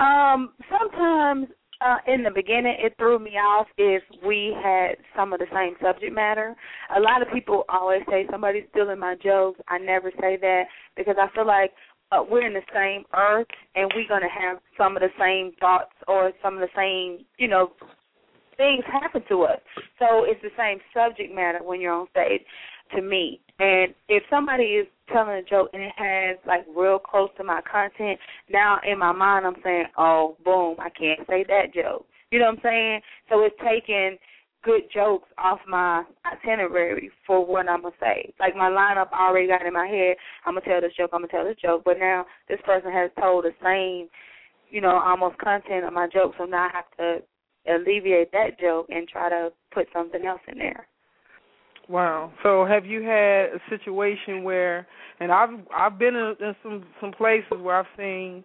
Um, 0.00 0.52
sometimes 0.70 1.48
uh, 1.80 1.96
in 2.06 2.22
the 2.22 2.30
beginning 2.30 2.76
it 2.78 2.94
threw 2.98 3.18
me 3.18 3.32
off 3.32 3.66
if 3.76 4.02
we 4.24 4.54
had 4.62 4.96
some 5.16 5.32
of 5.32 5.40
the 5.40 5.46
same 5.52 5.74
subject 5.82 6.14
matter. 6.14 6.54
A 6.96 7.00
lot 7.00 7.22
of 7.22 7.28
people 7.32 7.64
always 7.68 8.02
say 8.08 8.26
somebody's 8.30 8.64
stealing 8.70 8.98
my 8.98 9.16
jokes. 9.22 9.60
I 9.68 9.78
never 9.78 10.10
say 10.20 10.38
that 10.40 10.64
because 10.96 11.16
I 11.20 11.32
feel 11.34 11.46
like 11.46 11.72
uh, 12.12 12.22
we're 12.28 12.46
in 12.46 12.52
the 12.52 12.60
same 12.74 13.04
earth 13.16 13.48
and 13.74 13.90
we're 13.94 14.08
going 14.08 14.22
to 14.22 14.28
have 14.28 14.58
some 14.76 14.96
of 14.96 15.02
the 15.02 15.08
same 15.18 15.52
thoughts 15.58 15.92
or 16.06 16.32
some 16.42 16.54
of 16.54 16.60
the 16.60 16.68
same, 16.76 17.24
you 17.38 17.48
know, 17.48 17.72
things 18.56 18.84
happen 18.86 19.22
to 19.28 19.42
us. 19.42 19.60
So 19.98 20.24
it's 20.24 20.42
the 20.42 20.50
same 20.56 20.78
subject 20.94 21.34
matter 21.34 21.60
when 21.62 21.80
you're 21.80 21.92
on 21.92 22.06
stage 22.10 22.42
to 22.94 23.02
me. 23.02 23.40
And 23.62 23.94
if 24.08 24.24
somebody 24.28 24.64
is 24.64 24.88
telling 25.12 25.36
a 25.36 25.42
joke 25.42 25.70
and 25.72 25.82
it 25.82 25.92
has 25.96 26.36
like 26.44 26.66
real 26.76 26.98
close 26.98 27.30
to 27.36 27.44
my 27.44 27.60
content, 27.70 28.18
now 28.50 28.78
in 28.84 28.98
my 28.98 29.12
mind 29.12 29.46
I'm 29.46 29.54
saying, 29.62 29.84
Oh, 29.96 30.36
boom, 30.44 30.76
I 30.80 30.90
can't 30.90 31.20
say 31.28 31.44
that 31.46 31.72
joke. 31.72 32.04
You 32.32 32.40
know 32.40 32.46
what 32.46 32.56
I'm 32.56 32.60
saying? 32.64 33.00
So 33.30 33.44
it's 33.44 33.54
taking 33.62 34.18
good 34.64 34.82
jokes 34.92 35.28
off 35.38 35.60
my 35.68 36.02
itinerary 36.26 37.12
for 37.24 37.46
what 37.46 37.68
I'm 37.68 37.82
gonna 37.82 37.94
say. 38.00 38.34
Like 38.40 38.56
my 38.56 38.68
lineup 38.68 39.12
I 39.12 39.28
already 39.28 39.46
got 39.46 39.64
in 39.64 39.74
my 39.74 39.86
head, 39.86 40.16
I'm 40.44 40.54
gonna 40.54 40.66
tell 40.66 40.80
this 40.80 40.96
joke, 40.98 41.10
I'm 41.12 41.20
gonna 41.20 41.28
tell 41.28 41.44
this 41.44 41.62
joke, 41.62 41.82
but 41.84 42.00
now 42.00 42.26
this 42.48 42.60
person 42.64 42.90
has 42.90 43.12
told 43.20 43.44
the 43.44 43.52
same, 43.62 44.08
you 44.70 44.80
know, 44.80 45.00
almost 45.04 45.38
content 45.38 45.84
of 45.84 45.92
my 45.92 46.08
joke, 46.12 46.34
so 46.36 46.46
now 46.46 46.66
I 46.66 46.70
have 46.72 46.90
to 46.98 47.22
alleviate 47.72 48.32
that 48.32 48.58
joke 48.60 48.86
and 48.88 49.06
try 49.08 49.28
to 49.28 49.50
put 49.72 49.86
something 49.92 50.26
else 50.26 50.40
in 50.48 50.58
there. 50.58 50.88
Wow. 51.88 52.32
So 52.42 52.64
have 52.64 52.86
you 52.86 53.02
had 53.02 53.50
a 53.50 53.60
situation 53.68 54.44
where 54.44 54.86
and 55.20 55.30
I've 55.30 55.50
I've 55.74 55.98
been 55.98 56.14
in, 56.16 56.54
some 56.62 56.84
some 57.00 57.12
places 57.12 57.58
where 57.60 57.76
I've 57.78 57.86
seen 57.96 58.44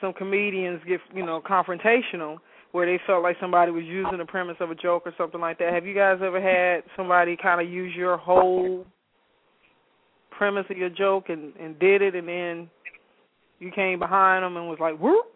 some 0.00 0.12
comedians 0.12 0.80
get, 0.86 1.00
you 1.14 1.24
know, 1.24 1.40
confrontational 1.40 2.38
where 2.72 2.86
they 2.86 3.00
felt 3.06 3.22
like 3.22 3.36
somebody 3.40 3.70
was 3.70 3.84
using 3.84 4.18
the 4.18 4.24
premise 4.24 4.56
of 4.58 4.70
a 4.70 4.74
joke 4.74 5.04
or 5.06 5.14
something 5.16 5.40
like 5.40 5.58
that. 5.58 5.72
Have 5.72 5.86
you 5.86 5.94
guys 5.94 6.18
ever 6.22 6.40
had 6.40 6.82
somebody 6.96 7.36
kind 7.40 7.60
of 7.60 7.72
use 7.72 7.94
your 7.94 8.16
whole 8.16 8.84
premise 10.30 10.64
of 10.70 10.76
your 10.76 10.90
joke 10.90 11.26
and 11.28 11.54
and 11.56 11.78
did 11.78 12.02
it 12.02 12.14
and 12.14 12.28
then 12.28 12.70
you 13.60 13.70
came 13.70 13.98
behind 13.98 14.44
them 14.44 14.56
and 14.56 14.68
was 14.68 14.78
like, 14.80 14.98
"Whoop." 14.98 15.26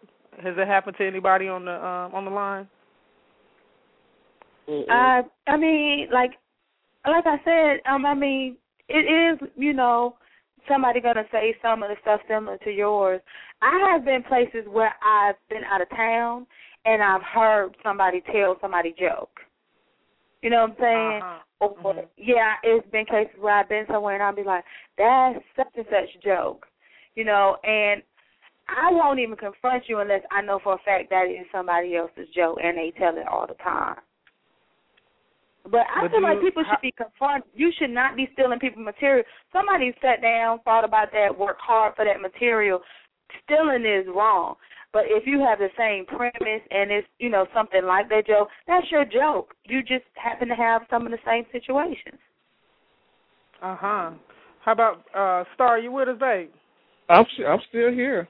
Has 0.43 0.55
that 0.55 0.67
happened 0.67 0.95
to 0.97 1.07
anybody 1.07 1.47
on 1.47 1.65
the 1.65 1.73
um 1.73 2.13
on 2.13 2.25
the 2.25 2.31
line? 2.31 2.67
I 4.89 5.21
I 5.47 5.57
mean, 5.57 6.07
like 6.11 6.31
like 7.11 7.25
I 7.25 7.37
said, 7.43 7.91
um 7.91 8.05
I 8.05 8.13
mean, 8.13 8.57
it 8.87 9.05
is, 9.41 9.49
you 9.55 9.73
know, 9.73 10.17
somebody 10.67 11.01
gonna 11.01 11.25
say 11.31 11.55
some 11.61 11.83
of 11.83 11.89
the 11.89 11.95
stuff 12.01 12.21
similar 12.27 12.57
to 12.59 12.71
yours. 12.71 13.21
I 13.61 13.89
have 13.91 14.05
been 14.05 14.23
places 14.23 14.65
where 14.67 14.93
I've 15.03 15.35
been 15.49 15.63
out 15.63 15.81
of 15.81 15.89
town 15.89 16.47
and 16.85 17.03
I've 17.03 17.23
heard 17.23 17.75
somebody 17.83 18.21
tell 18.31 18.57
somebody 18.61 18.93
joke. 18.97 19.39
You 20.41 20.49
know 20.49 20.61
what 20.61 20.71
I'm 20.71 20.75
saying? 20.79 21.21
Uh-huh. 21.21 21.39
Or 21.61 21.93
Mhm. 21.93 22.07
yeah, 22.15 22.55
it's 22.63 22.87
been 22.87 23.05
cases 23.05 23.37
where 23.39 23.55
I've 23.55 23.67
been 23.67 23.85
somewhere 23.87 24.13
and 24.13 24.23
I'll 24.23 24.33
be 24.33 24.43
like, 24.43 24.63
"That's 24.97 25.43
such 25.57 25.75
and 25.75 25.85
such 25.89 26.19
joke," 26.21 26.65
you 27.15 27.25
know, 27.25 27.57
and 27.65 28.01
I 28.69 28.91
won't 28.91 29.19
even 29.19 29.35
confront 29.35 29.89
you 29.89 29.99
unless 29.99 30.23
I 30.31 30.41
know 30.41 30.59
for 30.59 30.73
a 30.73 30.77
fact 30.79 31.09
that 31.09 31.27
it 31.27 31.33
is 31.33 31.47
somebody 31.51 31.95
else's 31.97 32.29
joke 32.29 32.59
and 32.61 32.77
they 32.77 32.91
tell 32.91 33.17
it 33.17 33.27
all 33.27 33.47
the 33.47 33.55
time. 33.55 33.99
But 35.71 35.85
I 35.93 36.01
But 36.01 36.11
feel 36.11 36.19
do 36.19 36.25
like 36.25 36.35
you- 36.37 36.41
people 36.45 36.63
how- 36.63 36.71
should 36.71 36.81
be 36.81 36.91
confronted. 36.91 37.49
You 37.53 37.71
should 37.71 37.91
not 37.91 38.15
be 38.15 38.27
stealing 38.33 38.59
people's 38.59 38.85
material. 38.85 39.23
Somebody 39.51 39.93
sat 40.01 40.21
down, 40.21 40.59
thought 40.59 40.83
about 40.83 41.11
that, 41.11 41.37
worked 41.37 41.61
hard 41.61 41.95
for 41.95 42.05
that 42.05 42.21
material. 42.21 42.81
Stealing 43.43 43.85
is 43.85 44.07
wrong. 44.07 44.55
But 44.91 45.05
if 45.07 45.27
you 45.27 45.39
have 45.41 45.59
the 45.59 45.69
same 45.77 46.05
premise 46.07 46.63
and 46.71 46.91
it's, 46.91 47.07
you 47.19 47.29
know, 47.29 47.45
something 47.53 47.85
like 47.85 48.09
that 48.09 48.25
joke, 48.25 48.49
that's 48.65 48.89
your 48.89 49.05
joke. 49.05 49.53
You 49.65 49.83
just 49.83 50.05
happen 50.15 50.47
to 50.47 50.55
have 50.55 50.87
some 50.89 51.05
of 51.05 51.11
the 51.11 51.19
same 51.23 51.45
situations. 51.51 52.19
Uh 53.61 53.75
huh. 53.75 54.11
How 54.61 54.71
about 54.71 55.03
uh 55.13 55.43
Starr? 55.53 55.77
You 55.79 55.91
with 55.91 56.09
us, 56.09 56.17
babe? 56.17 56.49
I'm 57.09 57.21
s- 57.25 57.39
I'm 57.47 57.61
still 57.69 57.91
here. 57.91 58.27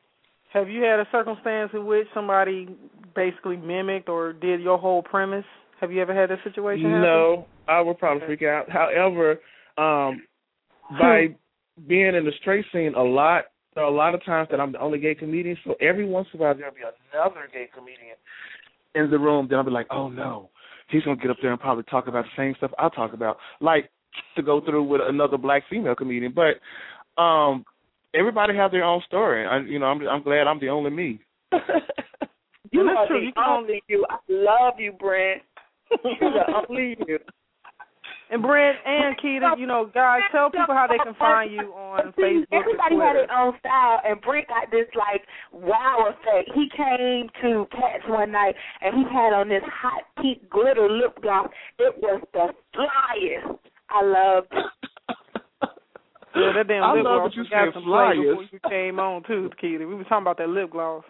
Have 0.51 0.67
you 0.69 0.81
had 0.83 0.99
a 0.99 1.07
circumstance 1.11 1.71
in 1.73 1.85
which 1.85 2.07
somebody 2.13 2.67
basically 3.15 3.55
mimicked 3.57 4.09
or 4.09 4.33
did 4.33 4.59
your 4.61 4.77
whole 4.77 5.01
premise? 5.03 5.45
Have 5.81 5.91
you 5.91 6.01
ever 6.01 6.13
had 6.13 6.29
that 6.29 6.39
situation 6.43 6.83
happen? 6.83 7.01
No, 7.01 7.47
I 7.67 7.81
would 7.81 7.97
probably 7.97 8.25
freak 8.25 8.43
out. 8.43 8.69
However, 8.69 9.39
um, 9.77 10.23
by 10.97 11.27
being 11.87 12.15
in 12.15 12.25
the 12.25 12.31
straight 12.41 12.65
scene 12.73 12.93
a 12.95 13.03
lot, 13.03 13.45
there 13.75 13.83
are 13.83 13.91
a 13.91 13.95
lot 13.95 14.13
of 14.13 14.23
times 14.25 14.49
that 14.51 14.59
I'm 14.59 14.73
the 14.73 14.81
only 14.81 14.99
gay 14.99 15.15
comedian. 15.15 15.57
So 15.63 15.75
every 15.79 16.05
once 16.05 16.27
in 16.33 16.39
a 16.39 16.43
while 16.43 16.55
there'll 16.55 16.73
be 16.73 16.81
another 16.81 17.47
gay 17.53 17.69
comedian 17.73 18.17
in 18.95 19.09
the 19.09 19.17
room. 19.17 19.47
Then 19.49 19.59
I'll 19.59 19.65
be 19.65 19.71
like, 19.71 19.87
oh 19.91 20.09
no, 20.09 20.49
he's 20.89 21.03
gonna 21.03 21.15
get 21.15 21.31
up 21.31 21.37
there 21.41 21.51
and 21.51 21.59
probably 21.59 21.83
talk 21.83 22.07
about 22.07 22.25
the 22.25 22.41
same 22.41 22.55
stuff 22.57 22.71
I 22.77 22.89
talk 22.89 23.13
about, 23.13 23.37
like 23.61 23.89
to 24.35 24.43
go 24.43 24.61
through 24.61 24.83
with 24.83 25.01
another 25.05 25.37
black 25.37 25.63
female 25.69 25.95
comedian. 25.95 26.33
But 26.35 27.21
um, 27.21 27.63
everybody 28.13 28.55
have 28.55 28.71
their 28.71 28.83
own 28.83 29.01
story. 29.07 29.45
I, 29.45 29.59
you 29.59 29.79
know, 29.79 29.85
I'm 29.85 30.05
I'm 30.07 30.23
glad 30.23 30.47
I'm 30.47 30.59
the 30.59 30.69
only 30.69 30.89
me. 30.91 31.21
You 32.71 32.85
Well, 32.85 32.95
that's 32.95 33.11
are 33.11 33.19
the 33.19 33.41
only 33.49 33.83
you. 33.87 34.05
I 34.09 34.17
love 34.27 34.73
you, 34.77 34.91
Brent. 34.91 35.41
You're 36.03 36.31
the 36.33 36.65
only 36.69 36.97
you. 37.07 37.19
And 38.31 38.43
Brent 38.43 38.77
and 38.85 39.17
Keita, 39.17 39.57
you 39.57 39.65
know, 39.65 39.89
guys, 39.91 40.21
tell 40.31 40.51
people 40.51 40.75
how 40.75 40.85
they 40.87 40.99
can 41.03 41.15
find 41.15 41.51
you 41.51 41.73
on 41.73 42.13
Facebook 42.17 42.45
Everybody 42.51 42.95
had 42.95 43.13
Twitter. 43.13 43.25
their 43.27 43.35
own 43.35 43.53
style, 43.59 44.01
and 44.05 44.21
Brent 44.21 44.47
got 44.47 44.69
this 44.69 44.85
like 44.93 45.23
wow 45.51 46.09
effect. 46.09 46.51
He 46.53 46.69
came 46.77 47.29
to 47.41 47.65
Cats 47.71 48.03
one 48.07 48.31
night, 48.31 48.53
and 48.81 48.93
he 48.95 49.03
had 49.11 49.33
on 49.33 49.49
this 49.49 49.63
hot 49.65 50.03
pink 50.21 50.47
glitter 50.47 50.87
lip 50.87 51.17
gloss. 51.23 51.49
It 51.79 51.95
was 51.97 52.21
the 52.33 52.53
flyest. 52.77 53.57
I 53.89 54.03
loved 54.03 54.47
it. 54.51 54.65
Yeah, 56.35 56.51
that 56.55 56.67
damn 56.67 56.83
I 56.83 56.93
lip 56.93 57.03
gloss 57.03 57.31
you 57.35 57.43
got 57.49 57.73
some 57.73 57.83
play 57.83 58.13
before 58.15 58.43
you 58.51 58.59
came 58.69 58.99
on 58.99 59.23
too, 59.23 59.49
Keita. 59.61 59.79
We 59.79 59.95
were 59.95 60.03
talking 60.03 60.21
about 60.21 60.37
that 60.37 60.49
lip 60.49 60.69
gloss. 60.69 61.03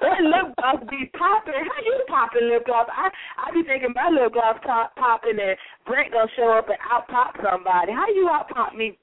That 0.00 0.20
lip 0.22 0.54
gloss 0.58 0.80
be 0.90 1.10
popping. 1.18 1.54
How 1.54 1.80
you 1.84 2.04
popping 2.08 2.48
lip 2.48 2.64
gloss? 2.66 2.88
I 2.90 3.10
I 3.38 3.50
be 3.52 3.62
thinking 3.62 3.92
my 3.94 4.08
lip 4.10 4.32
gloss 4.32 4.58
pop, 4.64 4.94
popping, 4.96 5.38
and 5.40 5.56
Brent 5.86 6.12
gonna 6.12 6.30
show 6.36 6.52
up 6.52 6.68
and 6.68 6.78
out 6.90 7.06
pop 7.08 7.34
somebody. 7.42 7.92
How 7.92 8.06
you 8.08 8.28
out 8.28 8.48
pop 8.48 8.74
me? 8.74 8.98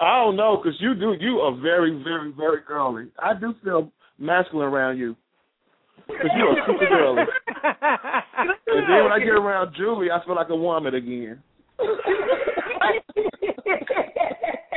I 0.00 0.18
don't 0.24 0.36
know, 0.36 0.56
'cause 0.58 0.74
you 0.80 0.94
do. 0.94 1.12
You 1.14 1.40
are 1.40 1.52
very, 1.52 2.02
very, 2.02 2.32
very 2.32 2.60
girly. 2.66 3.08
I 3.18 3.34
do 3.34 3.54
feel 3.62 3.92
masculine 4.18 4.68
around 4.68 4.98
you. 4.98 5.16
'Cause 6.08 6.30
you 6.34 6.48
are 6.48 6.66
super 6.66 6.86
girly. 6.88 7.26
And 8.74 8.88
then 8.88 9.04
when 9.04 9.12
I 9.12 9.18
get 9.18 9.28
around 9.34 9.74
Julie, 9.74 10.10
I 10.10 10.24
feel 10.24 10.34
like 10.34 10.48
a 10.48 10.56
woman 10.56 10.94
again. 10.94 11.42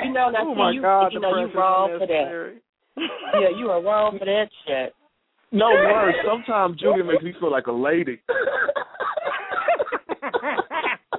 You 0.04 0.12
know, 0.14 0.30
now 0.30 0.40
oh 0.42 0.54
see, 0.54 0.60
my 0.60 0.72
you, 0.72 0.82
God, 0.82 1.14
you 1.14 1.20
the 1.20 1.24
know, 1.24 1.30
you 1.30 1.48
press 1.48 1.50
is 1.50 1.56
wrong 1.56 1.90
for 2.00 2.06
that. 2.08 2.54
Unnecessary. 2.96 3.12
Yeah, 3.42 3.58
you 3.58 3.70
are 3.70 3.84
wrong 3.84 4.18
for 4.18 4.26
that 4.26 4.48
shit. 4.66 4.94
No 5.52 5.70
worse. 5.70 6.16
Sometimes 6.26 6.80
Julie 6.80 7.04
makes 7.04 7.24
me 7.24 7.34
feel 7.40 7.52
like 7.52 7.68
a 7.68 7.72
lady. 7.72 8.22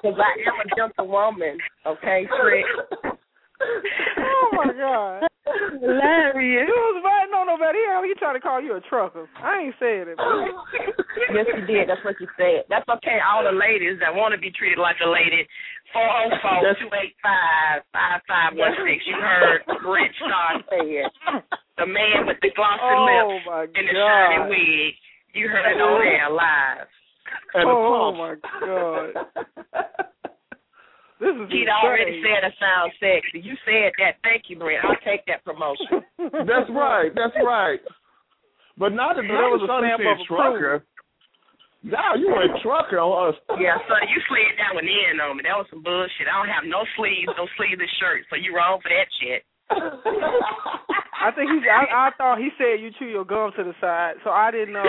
Because 0.07 0.23
I 0.23 0.39
am 0.47 0.61
a 0.62 0.66
gentlewoman, 0.77 1.59
okay, 1.86 2.28
Trick? 2.39 2.65
oh 4.23 4.48
my 4.53 4.70
God. 4.70 5.27
Hilarious. 5.81 6.69
You 6.69 6.78
was 6.78 7.03
biting 7.03 7.35
on 7.35 7.47
nobody 7.51 7.78
else. 7.90 8.05
He 8.07 8.15
trying 8.15 8.36
to 8.36 8.44
call 8.44 8.61
you 8.61 8.77
a 8.77 8.82
trucker. 8.86 9.27
I 9.43 9.66
ain't 9.66 9.74
saying 9.81 10.15
it. 10.15 10.16
But... 10.19 10.53
yes, 11.35 11.47
you 11.48 11.65
did. 11.66 11.89
That's 11.89 12.03
what 12.05 12.15
you 12.20 12.28
said. 12.36 12.69
That's 12.69 12.86
okay. 12.86 13.19
All 13.24 13.43
the 13.43 13.57
ladies 13.57 13.98
that 13.98 14.15
want 14.15 14.31
to 14.35 14.39
be 14.39 14.53
treated 14.55 14.78
like 14.78 15.01
a 15.03 15.09
lady, 15.09 15.43
four 15.90 16.07
zero 16.07 16.39
four 16.39 16.74
two 16.78 16.90
eight 17.03 17.16
five 17.19 17.82
five 17.90 18.20
five 18.28 18.55
one 18.55 18.78
six. 18.78 19.03
You 19.07 19.16
heard 19.19 19.65
Brent 19.82 20.12
Starr 20.23 20.62
say 20.70 21.03
it. 21.03 21.11
The 21.77 21.86
man 21.86 22.27
with 22.27 22.40
the 22.40 22.51
glossy 22.57 22.81
Oh 22.82 23.05
lips 23.05 23.73
and 23.77 23.85
the 23.89 23.94
shiny 23.94 24.39
wig. 24.48 24.94
You 25.35 25.48
heard 25.48 25.69
it 25.69 25.81
on 25.81 26.01
air 26.01 26.31
live. 26.32 26.89
And 27.55 27.69
Oh 27.69 28.12
my 28.16 28.35
God. 28.61 29.12
This 31.16 31.32
is 31.32 31.48
Keith 31.48 31.65
already 31.73 32.20
insane. 32.20 32.28
said 32.28 32.44
I 32.44 32.53
sound 32.61 32.93
sexy. 33.01 33.40
You 33.40 33.57
said 33.65 33.97
that. 34.05 34.20
Thank 34.20 34.53
you, 34.53 34.61
Brent. 34.61 34.85
I'll 34.85 35.01
take 35.01 35.24
that 35.32 35.40
promotion. 35.48 36.05
That's 36.44 36.69
right. 36.69 37.09
That's 37.16 37.32
right. 37.40 37.81
But 38.77 38.93
not 38.93 39.16
that 39.16 39.24
But 39.24 39.40
that 39.40 39.48
was 39.48 39.65
a 39.65 39.69
stamp 39.81 40.05
said 40.05 40.12
of 40.12 40.20
trucker. 40.28 40.85
No, 41.81 42.05
you 42.20 42.28
were 42.28 42.44
a 42.44 42.53
trucker 42.61 43.01
on 43.01 43.32
us. 43.32 43.36
Yeah, 43.57 43.81
son, 43.89 44.05
you 44.12 44.20
slid 44.28 44.61
that 44.61 44.77
one 44.77 44.85
in 44.85 45.16
on 45.16 45.40
me. 45.40 45.48
That 45.48 45.57
was 45.57 45.65
some 45.73 45.81
bullshit. 45.81 46.28
I 46.28 46.36
don't 46.36 46.53
have 46.53 46.69
no 46.69 46.85
sleeves, 47.01 47.32
no 47.32 47.48
sleeveless 47.57 47.89
shirts, 47.97 48.28
so 48.28 48.36
you 48.36 48.53
wrong 48.53 48.85
for 48.85 48.93
that 48.93 49.09
shit. 49.16 49.40
I 49.70 51.30
think 51.34 51.51
he. 51.51 51.68
I, 51.68 52.09
I 52.09 52.10
thought 52.16 52.38
he 52.38 52.51
said 52.59 52.80
you 52.80 52.90
chew 52.98 53.06
your 53.06 53.24
gum 53.24 53.51
to 53.56 53.64
the 53.64 53.74
side, 53.80 54.14
so 54.24 54.30
I 54.30 54.51
didn't 54.51 54.74
know 54.74 54.84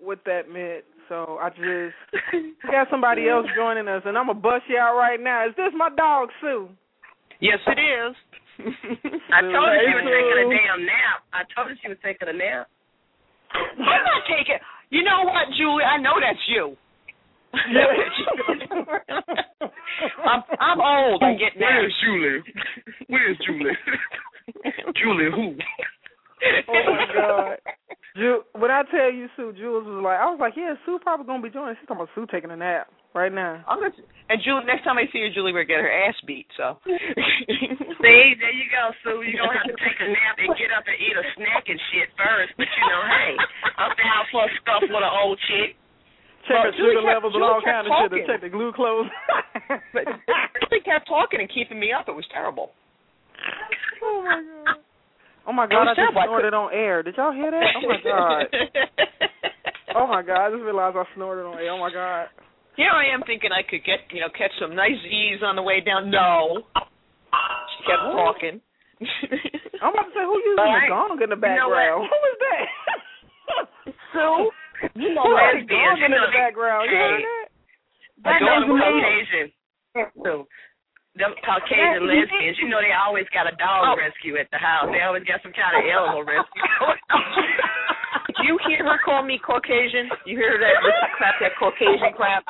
what 0.00 0.20
that 0.26 0.48
meant. 0.48 0.84
So 1.08 1.38
I 1.42 1.50
just 1.50 1.96
we 2.32 2.70
got 2.70 2.88
somebody 2.90 3.28
else 3.28 3.46
joining 3.56 3.88
us, 3.88 4.02
and 4.06 4.16
I'm 4.16 4.26
gonna 4.28 4.38
bust 4.38 4.64
you 4.68 4.78
out 4.78 4.96
right 4.96 5.20
now. 5.20 5.46
Is 5.48 5.54
this 5.56 5.72
my 5.76 5.90
dog 5.96 6.28
Sue? 6.40 6.68
yes, 7.40 7.58
it 7.66 7.78
is. 7.78 8.14
I 9.34 9.40
told 9.42 9.66
her 9.66 9.78
she 9.82 9.94
was 9.98 10.06
taking 10.06 10.38
a 10.38 10.48
damn 10.48 10.86
nap. 10.86 11.26
I 11.34 11.42
told 11.54 11.68
her 11.68 11.76
she 11.82 11.88
was 11.88 11.98
taking 12.04 12.28
a 12.28 12.32
nap. 12.32 12.68
I'm 13.52 14.04
not 14.06 14.22
taking. 14.30 14.58
You 14.90 15.02
know 15.02 15.24
what, 15.24 15.48
Julie? 15.56 15.84
I 15.84 15.98
know 15.98 16.20
that's 16.20 16.38
you. 16.46 16.76
I'm 20.24 20.42
I'm 20.60 20.80
old. 20.80 21.22
I 21.22 21.34
get 21.34 21.52
Where's. 21.58 21.94
Julie? 22.02 22.42
Where's 23.08 23.38
Julie? 23.46 23.76
Julie 25.02 25.30
who? 25.34 25.54
Oh 26.68 26.82
my 26.88 27.06
God. 27.14 27.56
Ju- 28.16 28.44
when 28.52 28.70
I 28.70 28.82
tell 28.92 29.08
you 29.08 29.28
Sue, 29.36 29.56
Jules 29.56 29.88
was 29.88 30.04
like, 30.04 30.20
I 30.20 30.28
was 30.28 30.36
like, 30.36 30.52
yeah, 30.52 30.76
Sue 30.84 31.00
probably 31.00 31.24
gonna 31.24 31.40
be 31.40 31.48
joining. 31.48 31.76
She's 31.80 31.88
talking 31.88 32.04
about 32.04 32.12
Sue 32.14 32.28
taking 32.28 32.52
a 32.52 32.56
nap 32.56 32.92
right 33.16 33.32
now. 33.32 33.64
I'm 33.64 33.80
gonna, 33.80 33.94
and 34.28 34.36
Julie, 34.44 34.68
next 34.68 34.84
time 34.84 35.00
I 35.00 35.08
see 35.08 35.24
her, 35.24 35.32
Julie, 35.32 35.56
we're 35.56 35.64
gonna 35.64 35.80
get 35.80 35.80
her 35.80 35.88
ass 35.88 36.12
beat. 36.28 36.44
So. 36.60 36.76
See, 36.84 38.36
there 38.36 38.52
you 38.52 38.68
go, 38.68 38.92
Sue. 39.00 39.24
You're 39.24 39.40
gonna 39.40 39.56
have 39.56 39.64
to 39.70 39.78
take 39.80 39.96
a 39.96 40.08
nap 40.12 40.36
and 40.44 40.52
get 40.60 40.68
up 40.76 40.84
and 40.84 40.98
eat 41.00 41.16
a 41.16 41.24
snack 41.40 41.64
and 41.72 41.80
shit 41.92 42.12
first. 42.20 42.52
But 42.60 42.68
you 42.68 42.84
know, 42.84 43.00
hey, 43.00 43.32
I'm 43.80 43.92
down 43.96 44.22
for 44.28 44.44
a 44.44 44.50
scuff 44.60 44.84
with 44.84 45.00
an 45.04 45.14
old 45.24 45.40
chick. 45.48 45.80
Check 46.48 46.58
Well, 46.58 46.64
her 46.66 46.72
sugar 46.74 47.00
kept- 47.02 47.06
levels 47.14 47.34
and 47.34 47.42
all 47.44 47.62
kind 47.62 47.86
of 47.86 47.92
shit 48.02 48.10
to 48.12 48.20
check 48.26 48.40
the 48.42 48.50
glucose. 48.50 49.06
but 49.94 50.04
Julie 50.66 50.82
kept 50.84 51.06
talking 51.06 51.40
and 51.40 51.48
keeping 51.52 51.78
me 51.78 51.92
up. 51.92 52.08
It 52.08 52.16
was 52.18 52.26
terrible. 52.34 52.72
oh 54.02 54.22
my 54.24 54.40
god. 54.42 54.76
Oh 55.46 55.52
my 55.52 55.66
god, 55.66 55.90
I 55.90 55.94
just. 55.94 56.14
I 56.16 56.24
snorted 56.26 56.54
on 56.54 56.70
air. 56.72 57.02
Did 57.02 57.16
y'all 57.16 57.32
hear 57.34 57.50
that? 57.50 57.62
Oh 57.78 57.86
my 57.86 57.98
god. 58.06 58.42
Oh 59.94 60.06
my 60.06 60.22
god, 60.22 60.38
I 60.46 60.50
just 60.50 60.62
realized 60.62 60.96
I 60.96 61.04
snorted 61.14 61.46
on 61.46 61.58
air. 61.58 61.70
Oh 61.72 61.78
my 61.78 61.92
god. 61.92 62.26
Here 62.76 62.90
I 62.90 63.12
am 63.12 63.22
thinking 63.26 63.50
I 63.52 63.62
could 63.68 63.84
get, 63.84 64.00
you 64.10 64.20
know, 64.22 64.30
catch 64.32 64.50
some 64.58 64.74
nice 64.74 64.96
Z's 65.02 65.42
on 65.44 65.56
the 65.56 65.62
way 65.62 65.80
down. 65.84 66.10
No. 66.10 66.62
She 66.74 67.78
kept 67.84 68.02
talking. 68.16 68.60
I'm 69.82 69.92
about 69.92 70.08
to 70.08 70.14
say 70.14 70.22
who 70.24 70.38
using 70.40 70.56
right. 70.62 70.86
the 70.86 70.94
gong 70.94 71.18
in 71.22 71.28
the 71.30 71.36
You 71.36 71.42
know 71.58 71.68
background? 71.68 72.06
Who 72.08 72.18
is 72.32 72.38
that? 72.40 72.66
Sue, 74.14 74.50
you 74.94 75.14
know 75.14 75.22
Who 75.26 75.34
that. 75.36 75.58
is 75.58 75.66
gonging 75.70 76.10
in 76.10 76.20
the 76.22 76.32
background? 76.34 76.90
You 76.90 76.96
heard 76.96 77.22
that? 77.22 77.48
Know 78.22 78.26
That 78.26 78.38
them 78.40 78.62
knows. 78.68 78.80
Caucasian. 78.82 79.46
Sue. 80.22 80.42
Them 81.18 81.32
Caucasian 81.44 82.06
lesbians, 82.10 82.56
you 82.62 82.68
know 82.72 82.80
they 82.80 82.96
always 82.96 83.28
got 83.36 83.44
a 83.50 83.54
dog 83.60 83.92
Oh. 83.92 84.00
rescue 84.00 84.40
at 84.40 84.48
the 84.50 84.58
house. 84.58 84.88
They 84.90 85.02
always 85.04 85.24
got 85.28 85.42
some 85.44 85.52
kind 85.52 85.76
of 85.76 85.82
animal 85.84 86.24
rescue. 86.28 86.64
Do 88.32 88.48
you 88.48 88.56
hear 88.66 88.80
her 88.88 88.96
call 89.04 89.20
me 89.22 89.36
Caucasian? 89.38 90.08
You 90.24 90.38
hear 90.40 90.56
that 90.56 90.74
this 90.80 90.96
crap, 91.20 91.34
that 91.44 91.52
Caucasian 91.60 92.16
crap? 92.16 92.42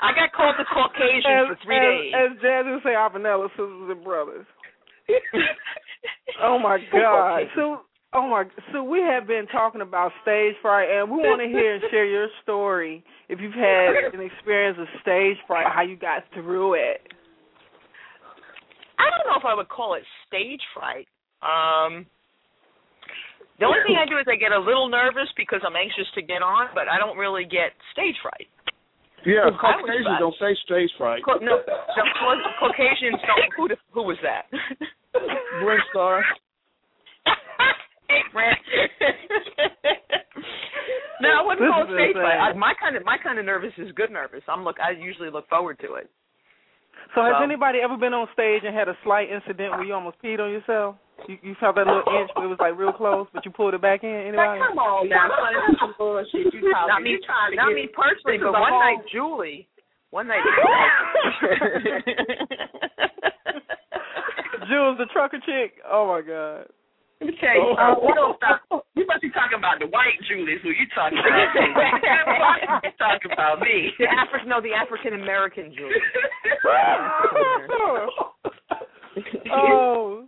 I 0.00 0.16
got 0.16 0.32
called 0.32 0.56
the 0.56 0.64
Caucasian 0.72 1.52
for 1.52 1.58
three 1.60 1.76
as, 1.76 1.84
days. 1.84 2.12
As 2.16 2.30
Jazz 2.40 2.64
would 2.72 2.82
say, 2.82 2.94
our 2.96 3.10
vanilla 3.12 3.48
sisters 3.52 3.90
and 3.92 4.02
brothers. 4.02 4.46
Oh 6.42 6.58
my 6.58 6.78
God! 6.90 7.42
So 7.54 7.82
Oh 8.12 8.26
my! 8.26 8.44
So 8.72 8.82
we 8.82 8.98
have 9.00 9.26
been 9.26 9.46
talking 9.52 9.82
about 9.82 10.10
stage 10.22 10.54
fright, 10.60 10.90
and 10.90 11.08
we 11.10 11.18
want 11.18 11.40
to 11.40 11.46
hear 11.46 11.74
and 11.78 11.84
share 11.90 12.06
your 12.06 12.26
story. 12.42 13.04
If 13.28 13.38
you've 13.38 13.54
had 13.54 14.10
an 14.12 14.20
experience 14.20 14.78
of 14.80 14.88
stage 15.00 15.38
fright, 15.46 15.66
how 15.72 15.82
you 15.82 15.96
got 15.96 16.24
through 16.34 16.74
it. 16.74 17.06
I 18.98 19.06
don't 19.14 19.30
know 19.30 19.38
if 19.38 19.46
I 19.46 19.54
would 19.54 19.68
call 19.68 19.94
it 19.94 20.02
stage 20.26 20.60
fright. 20.74 21.06
Um, 21.40 22.04
the 23.62 23.66
only 23.70 23.78
thing 23.86 23.94
I 23.94 24.10
do 24.10 24.18
is 24.18 24.26
I 24.26 24.34
get 24.34 24.50
a 24.50 24.58
little 24.58 24.88
nervous 24.88 25.30
because 25.36 25.62
I'm 25.62 25.76
anxious 25.76 26.10
to 26.18 26.22
get 26.22 26.42
on, 26.42 26.68
but 26.74 26.90
I 26.90 26.98
don't 26.98 27.16
really 27.16 27.44
get 27.44 27.78
stage 27.94 28.18
fright. 28.20 28.50
Yeah, 29.24 29.46
I 29.46 29.54
was 29.54 29.60
Caucasians 29.60 30.08
fine. 30.08 30.20
don't 30.20 30.38
say 30.40 30.52
stage 30.66 30.90
fright. 30.98 31.22
Co- 31.22 31.38
no, 31.38 31.62
the 31.62 32.52
Caucasians 32.58 33.20
don't. 33.22 33.52
Who, 33.54 33.68
the, 33.68 33.76
who 33.92 34.02
was 34.02 34.16
that? 34.26 34.50
Brent 35.62 35.84
Starr. 35.92 36.24
Hey, 38.10 38.22
no, 41.20 41.28
I 41.28 41.42
wouldn't 41.44 41.60
This 41.60 41.70
call 41.70 41.84
it 41.84 41.88
stage 41.94 42.14
fright. 42.16 42.40
I, 42.40 42.52
my 42.54 42.72
kind 42.80 42.96
of 42.96 43.04
my 43.04 43.18
kind 43.22 43.38
of 43.38 43.44
nervous 43.44 43.72
is 43.78 43.92
good 43.92 44.10
nervous. 44.10 44.42
I'm 44.48 44.64
look. 44.64 44.80
I 44.80 44.90
usually 44.90 45.30
look 45.30 45.48
forward 45.48 45.78
to 45.86 45.94
it. 45.94 46.10
So 47.14 47.22
has 47.24 47.34
So- 47.38 47.44
anybody 47.44 47.78
ever 47.82 47.96
been 47.96 48.14
on 48.14 48.26
stage 48.32 48.62
and 48.64 48.74
had 48.74 48.88
a 48.88 48.96
slight 49.04 49.30
incident 49.30 49.70
where 49.72 49.84
you 49.84 49.94
almost 49.94 50.16
peed 50.22 50.40
on 50.40 50.50
yourself? 50.50 50.96
You, 51.28 51.36
you 51.42 51.54
felt 51.60 51.74
that 51.76 51.86
little 51.86 52.02
inch, 52.16 52.30
but 52.34 52.44
it 52.44 52.48
was 52.48 52.58
like 52.60 52.76
real 52.78 52.92
close, 52.96 53.26
but 53.34 53.44
you 53.44 53.50
pulled 53.50 53.74
it 53.74 53.82
back 53.82 54.02
in. 54.04 54.10
Anybody? 54.32 54.60
Come 54.64 54.78
on 54.80 55.06
now, 55.08 55.28
son. 55.28 55.52
That's 55.52 55.78
some 55.80 55.94
bullshit 55.98 56.54
you 56.54 56.72
talking. 56.72 56.88
Not 56.88 57.02
me, 57.02 57.10
You 57.10 57.20
trying 57.26 57.50
to 57.52 57.56
not 57.60 57.68
get 57.68 57.74
me 57.76 57.88
personally, 57.92 58.38
but 58.40 58.52
one 58.56 58.72
whole- 58.72 58.80
night 58.80 59.04
Julie, 59.12 59.68
one 60.10 60.26
night. 60.28 60.40
Jules, 64.68 64.98
the 64.98 65.06
trucker 65.12 65.38
chick. 65.44 65.74
Oh 65.90 66.06
my 66.08 66.20
god. 66.22 66.66
Let 67.20 67.26
me 67.28 67.36
tell 67.38 67.54
you, 67.54 67.76
uh, 67.76 67.94
you 68.00 68.14
don't 68.14 68.36
stop. 68.36 68.60
You 68.96 69.04
must 69.06 69.22
be 69.22 69.30
talking 69.30 69.56
about 69.58 69.78
the 69.80 69.86
white 69.86 70.18
Julius 70.28 70.60
who 70.62 70.70
you 70.70 70.86
talking 70.94 71.18
about. 71.20 72.82
you 72.84 72.90
talking 72.98 73.32
about 73.32 73.60
me. 73.60 73.92
the 73.98 74.04
Afri- 74.04 74.46
no, 74.46 74.60
the 74.60 74.72
African 74.74 75.14
American 75.14 75.72
Julie. 75.76 75.94
oh. 79.52 80.24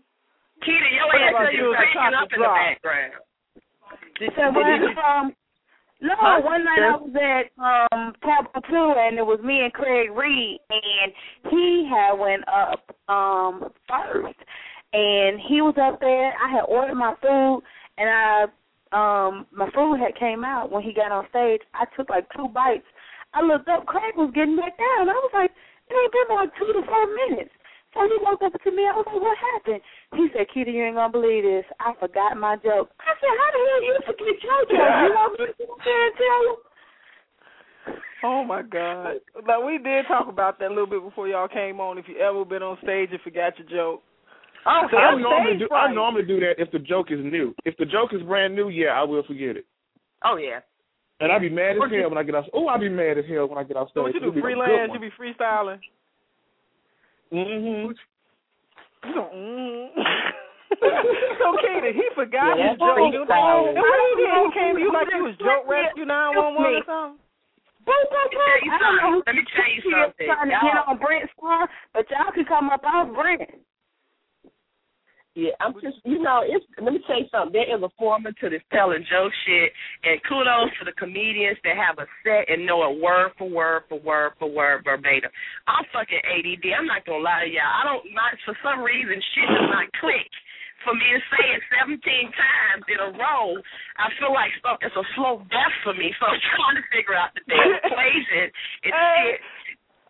Keita, 0.63 0.89
your 0.95 1.07
What 1.07 1.21
ass 1.21 1.31
about 1.31 1.43
tell 1.45 1.53
you 1.53 1.59
you 1.65 1.69
with 1.71 1.79
up 1.79 1.85
chocolate 1.93 2.23
in 2.23 2.29
the 2.31 2.37
drop? 2.39 2.57
background. 2.57 3.13
Did, 4.19 4.31
So 4.37 4.43
did, 4.43 4.55
when, 4.57 4.81
did, 4.81 4.99
um, 4.99 5.27
no, 6.01 6.15
Huh? 6.19 6.41
one 6.43 6.65
night 6.65 6.83
I 6.83 6.97
was 6.97 7.15
at 7.19 7.51
um 7.63 8.13
Tableau 8.23 8.61
Two, 8.71 8.95
and 8.99 9.19
it 9.19 9.27
was 9.27 9.41
me 9.43 9.61
and 9.63 9.73
Craig 9.73 10.11
Reed, 10.15 10.61
and 10.71 11.13
he 11.51 11.89
had 11.91 12.15
went 12.19 12.45
up 12.49 12.81
um 13.09 13.73
first, 13.89 14.39
and 14.93 15.41
he 15.41 15.61
was 15.61 15.75
up 15.81 16.01
there. 16.01 16.33
I 16.37 16.53
had 16.53 16.69
ordered 16.69 16.95
my 16.95 17.15
food, 17.21 17.63
and 17.99 18.09
I 18.09 18.45
um 18.93 19.47
my 19.51 19.69
food 19.73 19.99
had 19.99 20.19
came 20.19 20.45
out 20.45 20.71
when 20.71 20.83
he 20.83 20.93
got 20.93 21.13
on 21.13 21.27
stage. 21.31 21.61
I 21.75 21.85
took 21.97 22.11
like 22.11 22.29
two 22.37 22.49
bites. 22.49 22.87
I 23.33 23.41
looked 23.41 23.69
up, 23.69 23.87
Craig 23.87 24.13
was 24.17 24.31
getting 24.35 24.57
back 24.57 24.77
down. 24.77 25.09
I 25.09 25.17
was 25.17 25.33
like, 25.33 25.51
it 25.89 25.97
ain't 25.97 26.13
been 26.13 26.37
like 26.37 26.53
two 26.61 26.69
to 26.69 26.85
four 26.85 27.09
minutes. 27.09 27.53
So 27.95 28.05
he 28.05 28.17
walked 28.21 28.45
up 28.45 28.53
to 28.53 28.71
me. 28.73 28.85
I 28.89 28.97
was 28.97 29.05
like, 29.05 29.21
what 29.21 29.37
happened? 29.37 29.81
He 30.17 30.29
said, 30.33 30.49
Keita, 30.53 30.73
you 30.73 30.85
ain't 30.85 30.97
gonna 30.97 31.13
believe 31.13 31.45
this. 31.45 31.65
I 31.81 31.93
forgot 32.01 32.37
my 32.37 32.57
joke. 32.57 32.93
I 33.01 33.13
said, 33.21 33.33
how 33.33 33.49
the 33.53 33.61
hell 33.65 33.83
you 33.85 33.95
forget 34.05 34.29
your 34.29 34.37
joke? 34.41 34.69
You 34.73 35.13
want 35.17 35.41
me 35.41 35.47
to 35.49 35.53
sit 35.57 35.69
there 35.69 36.05
and 36.09 36.17
tell 36.17 36.43
him? 36.45 36.59
Oh 38.25 38.45
my 38.45 38.63
God! 38.63 39.19
But 39.35 39.67
we 39.67 39.79
did 39.79 40.07
talk 40.07 40.29
about 40.29 40.61
that 40.61 40.69
a 40.69 40.75
little 40.75 40.87
bit 40.87 41.03
before 41.03 41.27
y'all 41.27 41.49
came 41.49 41.81
on. 41.81 41.99
If 41.99 42.07
you 42.07 42.19
ever 42.19 42.45
been 42.45 42.63
on 42.63 42.79
stage 42.83 43.09
and 43.11 43.21
forgot 43.21 43.59
your 43.59 43.69
joke, 43.69 44.03
Oh, 44.65 44.87
So 44.91 44.97
I 44.97 45.11
that's 45.11 45.23
normally 45.23 45.57
stage 45.59 45.69
do. 45.69 45.75
I 45.75 45.93
normally 45.93 46.23
do 46.25 46.39
that 46.41 46.55
if 46.59 46.71
the 46.71 46.79
joke 46.79 47.11
is 47.11 47.19
new. 47.19 47.55
If 47.65 47.77
the 47.79 47.85
joke 47.87 48.13
is 48.13 48.23
brand 48.23 48.55
new, 48.55 48.69
yeah, 48.69 48.91
I 48.95 49.03
will 49.03 49.23
forget 49.25 49.57
it. 49.57 49.67
oh 50.25 50.37
yeah. 50.37 50.61
And 51.21 51.31
I'd 51.31 51.41
be 51.43 51.51
mad 51.51 51.77
as 51.79 51.83
hell 51.91 52.09
when 52.11 52.19
I 52.19 52.23
get 52.25 52.35
off. 52.35 52.47
Oh, 52.53 52.67
I'd 52.69 52.81
be 52.81 52.89
mad 52.89 53.19
as 53.19 53.25
hell 53.31 53.47
when 53.47 53.59
I 53.59 53.63
get 53.63 53.77
off 53.77 53.89
so 53.95 54.03
stage. 54.11 54.15
what 54.15 54.15
you 54.15 54.21
do? 54.21 54.27
It'll 54.27 54.35
be 54.35 54.41
a 54.41 54.43
Freelance? 54.43 54.91
You 54.95 55.01
be 55.01 55.11
freestyling? 55.15 55.79
one. 57.31 57.47
Mhm. 57.47 57.95
You 59.07 59.15
don't. 59.15 59.33
Mm. 59.35 59.89
so 61.39 61.47
Katie, 61.63 61.93
he 61.95 62.07
forgot 62.15 62.59
Yeah, 62.59 62.71
his 62.71 62.79
joke. 62.79 62.97
freestyling. 62.99 63.75
And 63.75 63.79
what 63.79 63.99
he 64.03 64.11
did? 64.19 64.31
He 64.35 64.51
came 64.55 64.75
to 64.77 64.81
you 64.83 64.93
like 64.93 65.09
you 65.15 65.23
was 65.25 65.37
joke 65.39 65.67
rescue 65.69 66.05
nine 66.07 66.35
one 66.37 66.55
one 66.55 66.75
or 66.75 66.85
something. 66.87 67.19
Boom, 67.83 68.03
boom, 68.11 68.27
boom. 68.31 68.47
Let 68.47 68.63
me 68.63 68.71
I 68.71 68.79
tell 68.79 68.87
don't 68.87 68.95
you 68.95 69.03
know 69.03 69.11
who 69.11 69.19
something. 69.19 69.27
Let 69.27 69.37
me 69.37 69.45
tell 69.51 69.71
you 69.75 69.83
something. 69.91 70.27
trying 70.27 70.49
to 70.49 70.55
get 70.55 70.63
Y'all- 70.75 70.91
on 70.91 70.99
Brent's 70.99 71.33
star, 71.39 71.69
but 71.95 72.07
y'all 72.11 72.31
can 72.33 72.45
come 72.47 72.71
up 72.71 72.83
off 72.87 73.11
Brent. 73.15 73.43
Yeah, 75.33 75.57
I'm 75.65 75.73
just, 75.81 75.97
you 76.05 76.21
know, 76.21 76.45
it's. 76.45 76.61
Let 76.77 76.93
me 76.93 77.01
tell 77.09 77.17
you 77.17 77.25
something. 77.33 77.57
There 77.57 77.65
is 77.65 77.81
a 77.81 77.89
formula 77.97 78.37
to 78.37 78.53
this 78.53 78.61
telling 78.69 79.01
joke 79.09 79.33
shit, 79.49 79.73
and 80.05 80.21
kudos 80.29 80.69
to 80.77 80.85
the 80.85 80.93
comedians 81.01 81.57
that 81.65 81.73
have 81.81 81.97
a 81.97 82.05
set 82.21 82.53
and 82.53 82.69
know 82.69 82.85
it 82.93 83.01
word 83.01 83.33
for 83.41 83.49
word 83.49 83.89
for 83.89 83.97
word 83.97 84.37
for 84.37 84.53
word 84.53 84.85
verbatim. 84.85 85.33
I'm 85.65 85.89
fucking 85.89 86.21
ADD. 86.21 86.69
I'm 86.77 86.85
not 86.85 87.09
gonna 87.09 87.25
lie 87.25 87.49
to 87.49 87.51
y'all. 87.51 87.65
I 87.65 87.81
don't 87.89 88.05
not 88.13 88.37
for 88.45 88.53
some 88.61 88.85
reason 88.85 89.17
shit 89.33 89.49
does 89.49 89.73
not 89.73 89.89
click. 90.05 90.29
For 90.85 90.93
me 90.99 91.07
to 91.15 91.23
say 91.31 91.45
it 91.55 91.63
17 91.79 92.03
times 92.35 92.85
in 92.91 92.99
a 93.01 93.11
row, 93.15 93.55
I 94.03 94.11
feel 94.19 94.35
like 94.35 94.51
so- 94.61 94.83
it's 94.85 94.99
a 94.99 95.07
slow 95.17 95.41
death 95.49 95.75
for 95.87 95.95
me. 95.95 96.13
So 96.21 96.27
I'm 96.29 96.43
trying 96.43 96.77
to 96.77 96.85
figure 96.93 97.15
out 97.17 97.33
the 97.33 97.41
damn 97.49 97.73
equation. 97.89 98.53
It's 98.85 98.93
shit. 98.93 99.41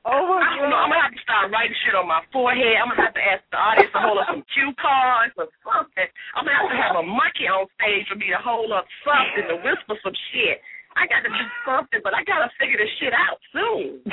Oh 0.02 0.26
my 0.26 0.42
I 0.42 0.58
don't 0.58 0.66
know. 0.66 0.82
I'm 0.82 0.90
gonna 0.90 1.06
have 1.06 1.14
to 1.14 1.22
start 1.22 1.54
writing 1.54 1.78
shit 1.86 1.94
on 1.94 2.10
my 2.10 2.26
forehead. 2.34 2.74
I'm 2.82 2.90
gonna 2.90 3.06
have 3.06 3.14
to 3.14 3.22
ask 3.22 3.42
the 3.54 3.60
audience 3.60 3.94
to 3.94 4.00
hold 4.02 4.18
up 4.18 4.26
some 4.34 4.42
cue 4.50 4.74
cards 4.74 5.34
or 5.38 5.46
something. 5.62 6.08
I'm 6.34 6.42
gonna 6.42 6.58
have 6.58 6.70
to 6.74 6.78
have 6.78 6.96
a 6.98 7.06
monkey 7.06 7.46
on 7.46 7.70
stage 7.78 8.10
for 8.10 8.18
me 8.18 8.34
to 8.34 8.40
hold 8.42 8.74
up 8.74 8.82
something 9.06 9.46
to 9.46 9.56
whisper 9.62 9.94
some 10.02 10.16
shit. 10.34 10.58
I 10.98 11.06
got 11.06 11.22
to 11.24 11.30
do 11.30 11.44
something, 11.64 12.02
but 12.02 12.12
I 12.12 12.26
gotta 12.26 12.50
figure 12.58 12.76
this 12.76 12.90
shit 12.98 13.14
out 13.14 13.38
soon. 13.54 14.02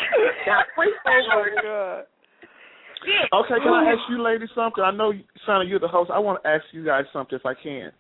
Oh 0.49 1.21
my 1.27 1.49
God! 1.61 2.05
shit. 3.05 3.29
Okay, 3.33 3.57
can 3.63 3.73
I 3.73 3.91
ask 3.91 4.01
you 4.09 4.21
ladies 4.21 4.49
something? 4.55 4.83
I 4.83 4.91
know, 4.91 5.13
Sonny, 5.45 5.67
you're 5.67 5.79
the 5.79 5.87
host. 5.87 6.11
I 6.13 6.19
want 6.19 6.41
to 6.43 6.49
ask 6.49 6.63
you 6.71 6.85
guys 6.85 7.05
something 7.13 7.37
if 7.37 7.45
I 7.45 7.53
can. 7.53 7.91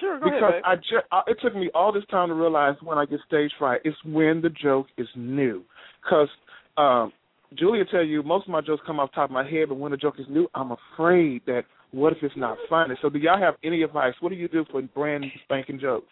Sure, 0.00 0.20
go 0.20 0.26
because 0.26 0.42
ahead, 0.42 0.62
babe. 0.62 0.64
I 0.64 0.76
ju- 0.76 1.08
I, 1.10 1.20
it 1.28 1.38
took 1.42 1.54
me 1.54 1.70
all 1.74 1.92
this 1.92 2.04
time 2.10 2.28
to 2.28 2.34
realize 2.34 2.76
when 2.82 2.98
I 2.98 3.06
get 3.06 3.20
stage 3.26 3.50
fright, 3.58 3.80
it's 3.84 3.96
when 4.04 4.42
the 4.42 4.50
joke 4.50 4.86
is 4.98 5.08
new. 5.16 5.62
Because 6.02 6.28
um, 6.76 7.12
Julia 7.54 7.84
tell 7.90 8.04
you 8.04 8.22
most 8.22 8.46
of 8.46 8.52
my 8.52 8.60
jokes 8.60 8.82
come 8.86 8.98
off 8.98 9.10
the 9.12 9.16
top 9.16 9.30
of 9.30 9.34
my 9.34 9.48
head, 9.48 9.68
but 9.68 9.76
when 9.76 9.92
a 9.92 9.96
joke 9.96 10.16
is 10.18 10.26
new, 10.28 10.48
I'm 10.54 10.72
afraid 10.72 11.42
that 11.46 11.62
what 11.92 12.12
if 12.12 12.18
it's 12.22 12.36
not 12.36 12.58
funny? 12.68 12.94
So 13.00 13.08
do 13.08 13.18
y'all 13.18 13.40
have 13.40 13.54
any 13.64 13.82
advice? 13.82 14.14
What 14.20 14.30
do 14.30 14.34
you 14.36 14.48
do 14.48 14.64
for 14.70 14.82
brand 14.82 15.24
spanking 15.44 15.78
jokes? 15.78 16.08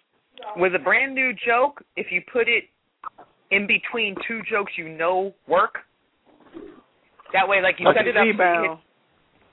With 0.56 0.74
a 0.74 0.78
brand 0.78 1.14
new 1.14 1.32
joke, 1.46 1.82
if 1.96 2.06
you 2.10 2.22
put 2.32 2.48
it 2.48 2.64
in 3.50 3.66
between 3.66 4.14
two 4.26 4.40
jokes 4.50 4.72
you 4.76 4.88
know 4.88 5.34
work, 5.48 5.78
that 7.32 7.48
way, 7.48 7.60
like 7.62 7.76
you 7.78 7.86
Like 7.86 7.96
set 7.98 8.06
it 8.06 8.16
up, 8.16 8.24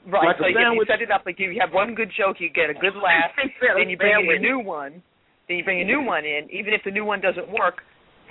right? 0.07 0.27
Like 0.27 0.37
so 0.37 0.47
you 0.47 0.55
sandwich. 0.55 0.87
set 0.87 1.01
it 1.01 1.09
up 1.09 1.23
like 1.25 1.39
you 1.39 1.57
have 1.59 1.73
one 1.73 1.95
good 1.95 2.11
joke, 2.15 2.37
you 2.39 2.49
get 2.49 2.69
a 2.69 2.77
good 2.77 2.93
laugh. 2.93 3.33
then 3.77 3.89
you 3.89 3.97
bring 3.97 4.29
in 4.29 4.37
a 4.37 4.39
new 4.39 4.59
one. 4.59 5.01
Then 5.47 5.57
you 5.57 5.63
bring 5.63 5.81
a 5.81 5.85
new 5.85 6.01
one 6.01 6.23
in. 6.23 6.47
Even 6.51 6.73
if 6.73 6.81
the 6.85 6.91
new 6.91 7.03
one 7.03 7.19
doesn't 7.21 7.49
work, 7.49 7.81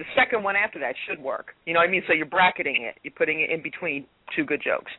the 0.01 0.09
second 0.17 0.43
one 0.43 0.57
after 0.57 0.81
that 0.81 0.95
should 1.07 1.21
work. 1.21 1.53
You 1.67 1.75
know 1.75 1.81
what 1.81 1.89
I 1.89 1.93
mean? 1.93 2.03
So 2.09 2.15
you're 2.15 2.25
bracketing 2.27 2.89
it. 2.89 2.97
You're 3.05 3.13
putting 3.17 3.41
it 3.45 3.51
in 3.51 3.61
between 3.63 4.07
two 4.35 4.45
good 4.45 4.63
jokes. 4.65 4.91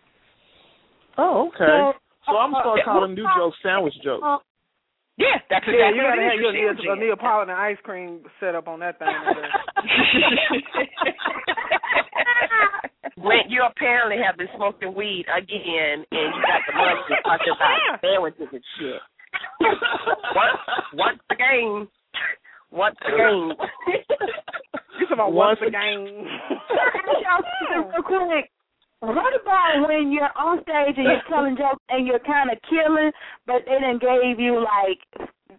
Oh, 1.18 1.50
okay. 1.50 1.98
So, 2.30 2.38
I'm 2.38 2.54
uh, 2.54 2.62
start 2.62 2.78
yeah. 2.80 2.86
calling 2.86 3.16
new 3.16 3.26
jokes 3.36 3.58
sandwich 3.66 3.96
jokes. 4.04 4.22
Yeah, 5.18 5.42
that's 5.50 5.66
Yeah, 5.68 5.90
you 5.90 6.02
what 6.06 6.14
gotta 6.16 6.22
have 6.22 6.34
is. 6.38 6.42
your, 6.42 6.54
You're 6.54 6.78
your. 6.86 6.96
Neapolitan 6.96 7.54
ice 7.54 7.78
cream 7.84 8.22
set 8.40 8.56
up 8.56 8.68
on 8.70 8.80
that 8.80 8.98
thing. 9.00 9.10
over 9.10 9.42
there. 9.42 10.88
Brent, 13.18 13.50
you 13.50 13.62
apparently 13.66 14.18
have 14.24 14.38
been 14.38 14.48
smoking 14.56 14.94
weed 14.96 15.26
again, 15.30 16.06
and 16.10 16.28
you 16.34 16.42
got 16.42 16.62
the 16.66 16.74
money 16.74 17.02
talking 17.26 17.54
about 17.54 18.02
sandwiches 18.02 18.48
and 18.52 18.64
shit. 18.80 19.02
once, 20.34 20.58
once 20.94 21.20
again, 21.30 21.88
once 22.72 22.96
again. 23.06 23.52
talking 25.12 25.14
about 25.14 25.34
Once 25.34 25.60
once 25.62 25.62
a- 25.62 25.68
again? 25.68 26.06
Real 27.92 28.04
quick. 28.04 28.52
What 29.02 29.34
about 29.34 29.88
when 29.90 30.12
you're 30.12 30.30
on 30.38 30.62
stage 30.62 30.94
and 30.98 31.06
you're 31.10 31.26
telling 31.28 31.58
jokes 31.58 31.82
and 31.90 32.06
you're 32.06 32.20
kind 32.22 32.52
of 32.52 32.58
killing, 32.70 33.12
but 33.48 33.66
they 33.66 33.82
didn't 33.82 33.98
gave 34.02 34.40
you 34.40 34.62
like 34.62 35.02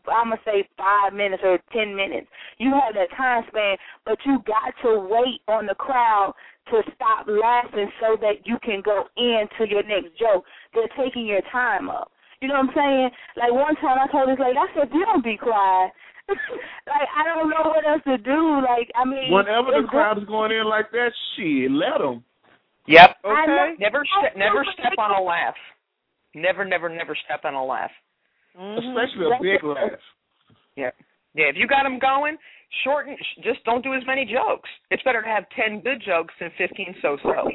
I'm 0.07 0.31
gonna 0.31 0.41
say 0.45 0.67
five 0.79 1.13
minutes 1.13 1.43
or 1.45 1.59
ten 1.73 1.95
minutes. 1.95 2.29
You 2.59 2.71
have 2.71 2.95
that 2.95 3.11
time 3.17 3.43
span, 3.49 3.77
but 4.07 4.19
you 4.25 4.39
got 4.47 4.71
to 4.87 5.01
wait 5.11 5.43
on 5.49 5.67
the 5.67 5.75
crowd 5.75 6.35
to 6.71 6.83
stop 6.95 7.27
laughing 7.27 7.91
so 8.01 8.17
that 8.21 8.47
you 8.47 8.59
can 8.63 8.81
go 8.81 9.05
into 9.17 9.67
your 9.69 9.83
next 9.83 10.15
joke. 10.19 10.45
They're 10.73 10.91
taking 10.97 11.27
your 11.27 11.43
time 11.51 11.91
up. 11.91 12.13
You 12.41 12.47
know 12.49 12.55
what 12.55 12.71
I'm 12.71 12.75
saying? 12.75 13.11
Like 13.37 13.53
one 13.53 13.75
time 13.83 13.99
I 13.99 14.07
told 14.11 14.31
this 14.31 14.39
lady, 14.39 14.59
I 14.59 14.67
said, 14.75 14.91
"You 14.95 15.05
don't 15.05 15.23
be 15.25 15.37
quiet." 15.37 15.91
Like 16.29 17.09
I 17.17 17.25
don't 17.25 17.51
know 17.51 17.71
what 17.71 17.87
else 17.87 18.03
to 18.07 18.19
do. 18.19 18.61
Like 18.63 18.91
I 18.95 19.05
mean, 19.05 19.31
Whenever 19.33 19.71
the 19.73 19.81
it's 19.85 19.91
crowd 19.91 20.19
is 20.19 20.25
going 20.25 20.53
in 20.53 20.67
like 20.67 20.91
that, 20.93 21.11
shit, 21.37 21.71
let 21.71 21.99
them. 21.99 22.25
Yep. 22.87 23.17
I 23.25 23.47
know- 23.47 23.53
Okay. 23.53 23.75
Never 23.79 24.03
step. 24.19 24.37
Never 24.37 24.65
step 24.73 24.93
on 24.99 25.11
a 25.13 25.23
laugh. 25.23 25.55
Never, 26.35 26.65
never, 26.65 26.89
never 26.89 27.15
step 27.25 27.45
on 27.45 27.55
a 27.55 27.65
laugh. 27.65 27.91
Mhm. 28.59 28.79
Especially 28.79 29.27
a 29.27 29.39
big 29.41 29.63
laugh. 29.65 29.91
Yeah. 30.77 30.91
Yeah, 31.35 31.47
if 31.47 31.57
you 31.57 31.67
got 31.67 31.83
them 31.83 31.99
going, 31.99 32.37
shorten. 32.83 33.17
Just 33.45 33.63
don't 33.65 33.83
do 33.85 33.93
as 33.95 34.03
many 34.07 34.25
jokes. 34.25 34.69
It's 34.91 35.03
better 35.03 35.21
to 35.21 35.29
have 35.29 35.45
ten 35.55 35.81
good 35.81 36.03
jokes 36.05 36.33
than 36.41 36.51
fifteen 36.57 36.95
so-so. 37.03 37.51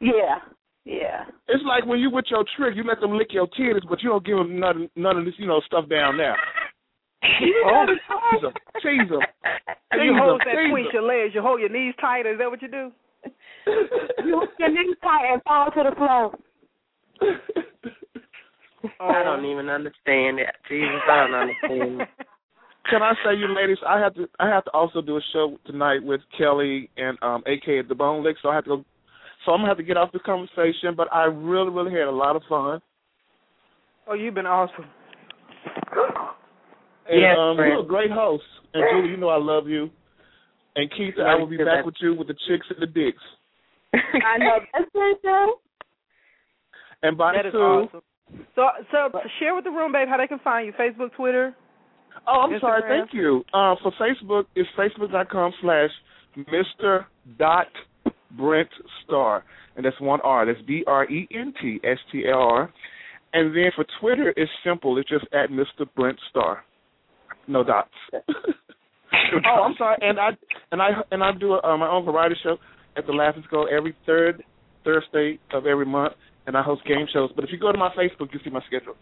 Yeah, 0.00 0.38
yeah. 0.84 1.24
It's 1.48 1.64
like 1.64 1.86
when 1.86 1.98
you 1.98 2.10
with 2.10 2.26
your 2.30 2.44
trick, 2.56 2.74
you 2.76 2.84
let 2.84 3.00
them 3.00 3.16
lick 3.16 3.32
your 3.32 3.46
titties, 3.48 3.88
but 3.88 4.02
you 4.02 4.10
don't 4.10 4.24
give 4.24 4.36
them 4.36 4.58
none 4.60 4.88
none 4.96 5.16
of 5.18 5.24
this, 5.24 5.34
you 5.38 5.46
know, 5.46 5.60
stuff 5.66 5.88
down 5.88 6.16
there. 6.18 6.36
Oh, 7.22 7.86
tease 7.86 8.42
them, 8.42 8.52
tease 8.82 9.08
them. 9.08 9.20
And 9.90 10.04
you 10.04 10.14
hold 10.16 10.40
that 10.40 10.54
between 10.54 10.86
your 10.92 11.02
legs. 11.02 11.34
You 11.34 11.42
hold 11.42 11.60
your 11.60 11.68
knees 11.68 11.94
tight. 12.00 12.26
Is 12.26 12.38
that 12.38 12.50
what 12.50 12.62
you 12.62 12.68
do? 12.68 12.90
you 14.24 14.36
hold 14.36 14.48
your 14.58 14.70
knees 14.70 14.96
tight 15.02 15.32
and 15.32 15.42
fall 15.42 15.70
to 15.70 15.82
the 15.88 15.94
floor. 15.96 16.34
I 19.00 19.22
don't 19.22 19.44
even 19.44 19.68
understand 19.68 20.38
that. 20.38 20.56
Jesus, 20.68 21.00
I 21.08 21.26
don't 21.26 21.34
understand. 21.34 22.08
Can 22.90 23.02
I 23.02 23.12
say, 23.24 23.36
you 23.36 23.54
ladies, 23.54 23.76
I 23.86 24.00
have 24.00 24.14
to 24.14 24.26
I 24.40 24.48
have 24.48 24.64
to 24.64 24.70
also 24.70 25.02
do 25.02 25.16
a 25.18 25.20
show 25.32 25.58
tonight 25.66 26.02
with 26.02 26.22
Kelly 26.36 26.88
and 26.96 27.18
um 27.22 27.42
AK 27.46 27.68
at 27.80 27.88
the 27.88 27.94
Bone 27.94 28.24
Lick, 28.24 28.36
so 28.42 28.48
I 28.48 28.54
have 28.54 28.64
to 28.64 28.70
go. 28.70 28.84
So 29.44 29.52
I'm 29.52 29.58
gonna 29.58 29.68
have 29.68 29.76
to 29.76 29.82
get 29.82 29.96
off 29.96 30.12
this 30.12 30.22
conversation, 30.24 30.94
but 30.96 31.12
I 31.12 31.24
really, 31.24 31.70
really 31.70 31.92
had 31.92 32.08
a 32.08 32.10
lot 32.10 32.36
of 32.36 32.42
fun. 32.48 32.80
Oh, 34.08 34.14
you've 34.14 34.34
been 34.34 34.46
awesome. 34.46 34.86
And, 37.10 37.20
Yes, 37.20 37.36
um, 37.36 37.56
you're 37.58 37.80
a 37.80 37.84
great 37.84 38.10
host, 38.10 38.44
and 38.72 38.84
Julie, 38.92 39.10
you 39.10 39.16
know 39.16 39.28
I 39.28 39.38
love 39.38 39.66
you. 39.66 39.90
And 40.76 40.88
Keith, 40.96 41.14
I 41.18 41.34
will 41.34 41.48
be 41.48 41.56
back 41.56 41.84
with 41.84 41.96
you 42.00 42.14
with 42.14 42.28
the 42.28 42.36
chicks 42.46 42.66
and 42.70 42.80
the 42.80 42.86
dicks. 42.86 43.22
I 43.94 44.38
know 44.38 44.58
that's 44.72 44.90
it, 44.94 45.18
though. 45.24 45.54
And 47.02 47.18
by 47.18 47.32
That 47.34 47.46
is 47.46 47.52
two, 47.52 47.58
awesome. 47.58 48.00
So, 48.54 48.62
so 48.92 49.20
share 49.40 49.56
with 49.56 49.64
the 49.64 49.70
room, 49.70 49.90
babe, 49.90 50.06
how 50.08 50.18
they 50.18 50.28
can 50.28 50.38
find 50.38 50.66
you. 50.66 50.72
Facebook, 50.72 51.12
Twitter. 51.16 51.54
Oh, 52.28 52.46
I'm 52.48 52.60
sorry. 52.60 52.82
Thank 52.86 53.12
you. 53.12 53.42
Uh, 53.52 53.74
for 53.82 53.92
Facebook, 54.00 54.44
it's 54.54 54.68
facebook.com 54.78 55.52
slash 55.62 55.90
Mr. 56.36 57.06
Dot 57.38 57.66
Brent 58.36 58.68
Star, 59.04 59.44
and 59.76 59.84
that's 59.84 60.00
one 60.00 60.20
R. 60.22 60.46
That's 60.46 60.64
B 60.66 60.84
R 60.86 61.04
E 61.06 61.26
N 61.34 61.52
T 61.60 61.80
S 61.82 61.98
T 62.12 62.24
L 62.30 62.38
R. 62.38 62.72
And 63.32 63.54
then 63.54 63.70
for 63.74 63.84
Twitter, 64.00 64.32
it's 64.36 64.50
simple. 64.64 64.98
It's 64.98 65.08
just 65.08 65.24
at 65.32 65.50
Mr. 65.50 65.86
Brent 65.96 66.18
Star. 66.30 66.64
No 67.50 67.64
dots. 67.64 67.90
oh, 68.14 69.62
I'm 69.62 69.74
sorry. 69.76 69.96
And 70.00 70.20
I 70.20 70.30
and 70.70 70.80
I 70.80 70.88
and 71.10 71.22
I 71.22 71.32
do 71.32 71.54
a, 71.54 71.60
uh, 71.66 71.76
my 71.76 71.88
own 71.88 72.04
variety 72.04 72.36
show 72.44 72.58
at 72.96 73.06
the 73.06 73.12
Laughing 73.12 73.42
Skull 73.48 73.66
every 73.76 73.96
third 74.06 74.44
Thursday 74.84 75.40
of 75.52 75.66
every 75.66 75.84
month, 75.84 76.12
and 76.46 76.56
I 76.56 76.62
host 76.62 76.82
game 76.86 77.06
shows. 77.12 77.30
But 77.34 77.42
if 77.44 77.50
you 77.50 77.58
go 77.58 77.72
to 77.72 77.78
my 77.78 77.90
Facebook, 77.90 78.32
you 78.32 78.38
see 78.44 78.50
my 78.50 78.62
schedule. 78.68 78.94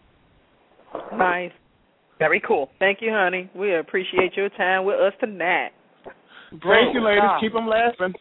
Nice. 1.15 1.51
Very 2.17 2.41
cool. 2.45 2.69
Thank 2.79 2.99
you, 3.01 3.11
honey. 3.13 3.51
We 3.55 3.75
appreciate 3.75 4.35
your 4.35 4.49
time 4.49 4.83
with 4.83 4.99
us 4.99 5.13
tonight. 5.19 5.69
Thank 6.49 6.95
you, 6.95 7.05
ladies. 7.05 7.21
wow. 7.21 7.37
Keep 7.39 7.53
them 7.53 7.67
laughing. 7.67 8.15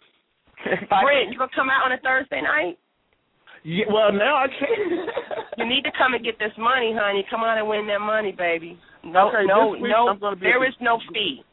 Brent, 0.90 1.32
you 1.32 1.38
gonna 1.38 1.50
come 1.56 1.70
out 1.70 1.90
on 1.90 1.92
a 1.92 2.00
Thursday 2.04 2.42
night? 2.42 2.78
Yeah, 3.64 3.86
well, 3.90 4.12
now 4.12 4.36
I 4.36 4.46
can't. 4.48 5.10
You 5.58 5.66
need 5.66 5.82
to 5.82 5.90
come 5.98 6.14
and 6.14 6.22
get 6.22 6.38
this 6.38 6.54
money, 6.56 6.94
honey. 6.94 7.26
Come 7.28 7.40
on 7.40 7.58
and 7.58 7.66
win 7.66 7.88
that 7.88 7.98
money, 7.98 8.30
baby. 8.30 8.78
No, 9.12 9.28
Okay, 9.28 9.46
no, 9.46 9.74
this 9.74 9.82
week 9.82 9.92
no. 9.92 10.08
I'm 10.08 10.18
gonna 10.18 10.36
be 10.36 10.46
there 10.46 10.64
at 10.64 10.68
is 10.68 10.74
no 10.80 11.00
fee. 11.12 11.44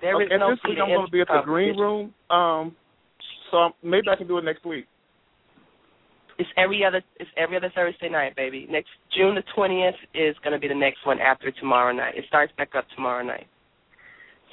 There 0.00 0.20
is 0.20 0.26
okay, 0.26 0.38
no 0.38 0.50
this 0.50 0.58
fee. 0.64 0.70
week 0.70 0.78
I'm 0.82 0.88
going 0.88 1.06
to 1.06 1.12
be 1.12 1.20
at 1.20 1.28
the 1.28 1.40
the 1.40 1.42
green 1.42 1.78
room. 1.78 2.14
Um, 2.30 2.76
so 3.50 3.70
maybe 3.82 4.08
I 4.10 4.16
can 4.16 4.26
do 4.28 4.38
it 4.38 4.44
next 4.44 4.64
week. 4.64 4.86
It's 6.38 6.48
every 6.56 6.84
other. 6.84 7.02
It's 7.20 7.30
every 7.36 7.56
other 7.56 7.70
Thursday 7.74 8.08
night, 8.08 8.34
baby. 8.36 8.66
Next 8.68 8.88
June 9.16 9.34
the 9.34 9.42
twentieth 9.54 9.94
is 10.14 10.36
going 10.42 10.52
to 10.52 10.58
be 10.58 10.68
the 10.68 10.74
next 10.74 11.06
one 11.06 11.20
after 11.20 11.50
tomorrow 11.52 11.92
night. 11.92 12.16
It 12.16 12.24
starts 12.28 12.52
back 12.58 12.74
up 12.76 12.84
tomorrow 12.94 13.24
night. 13.24 13.46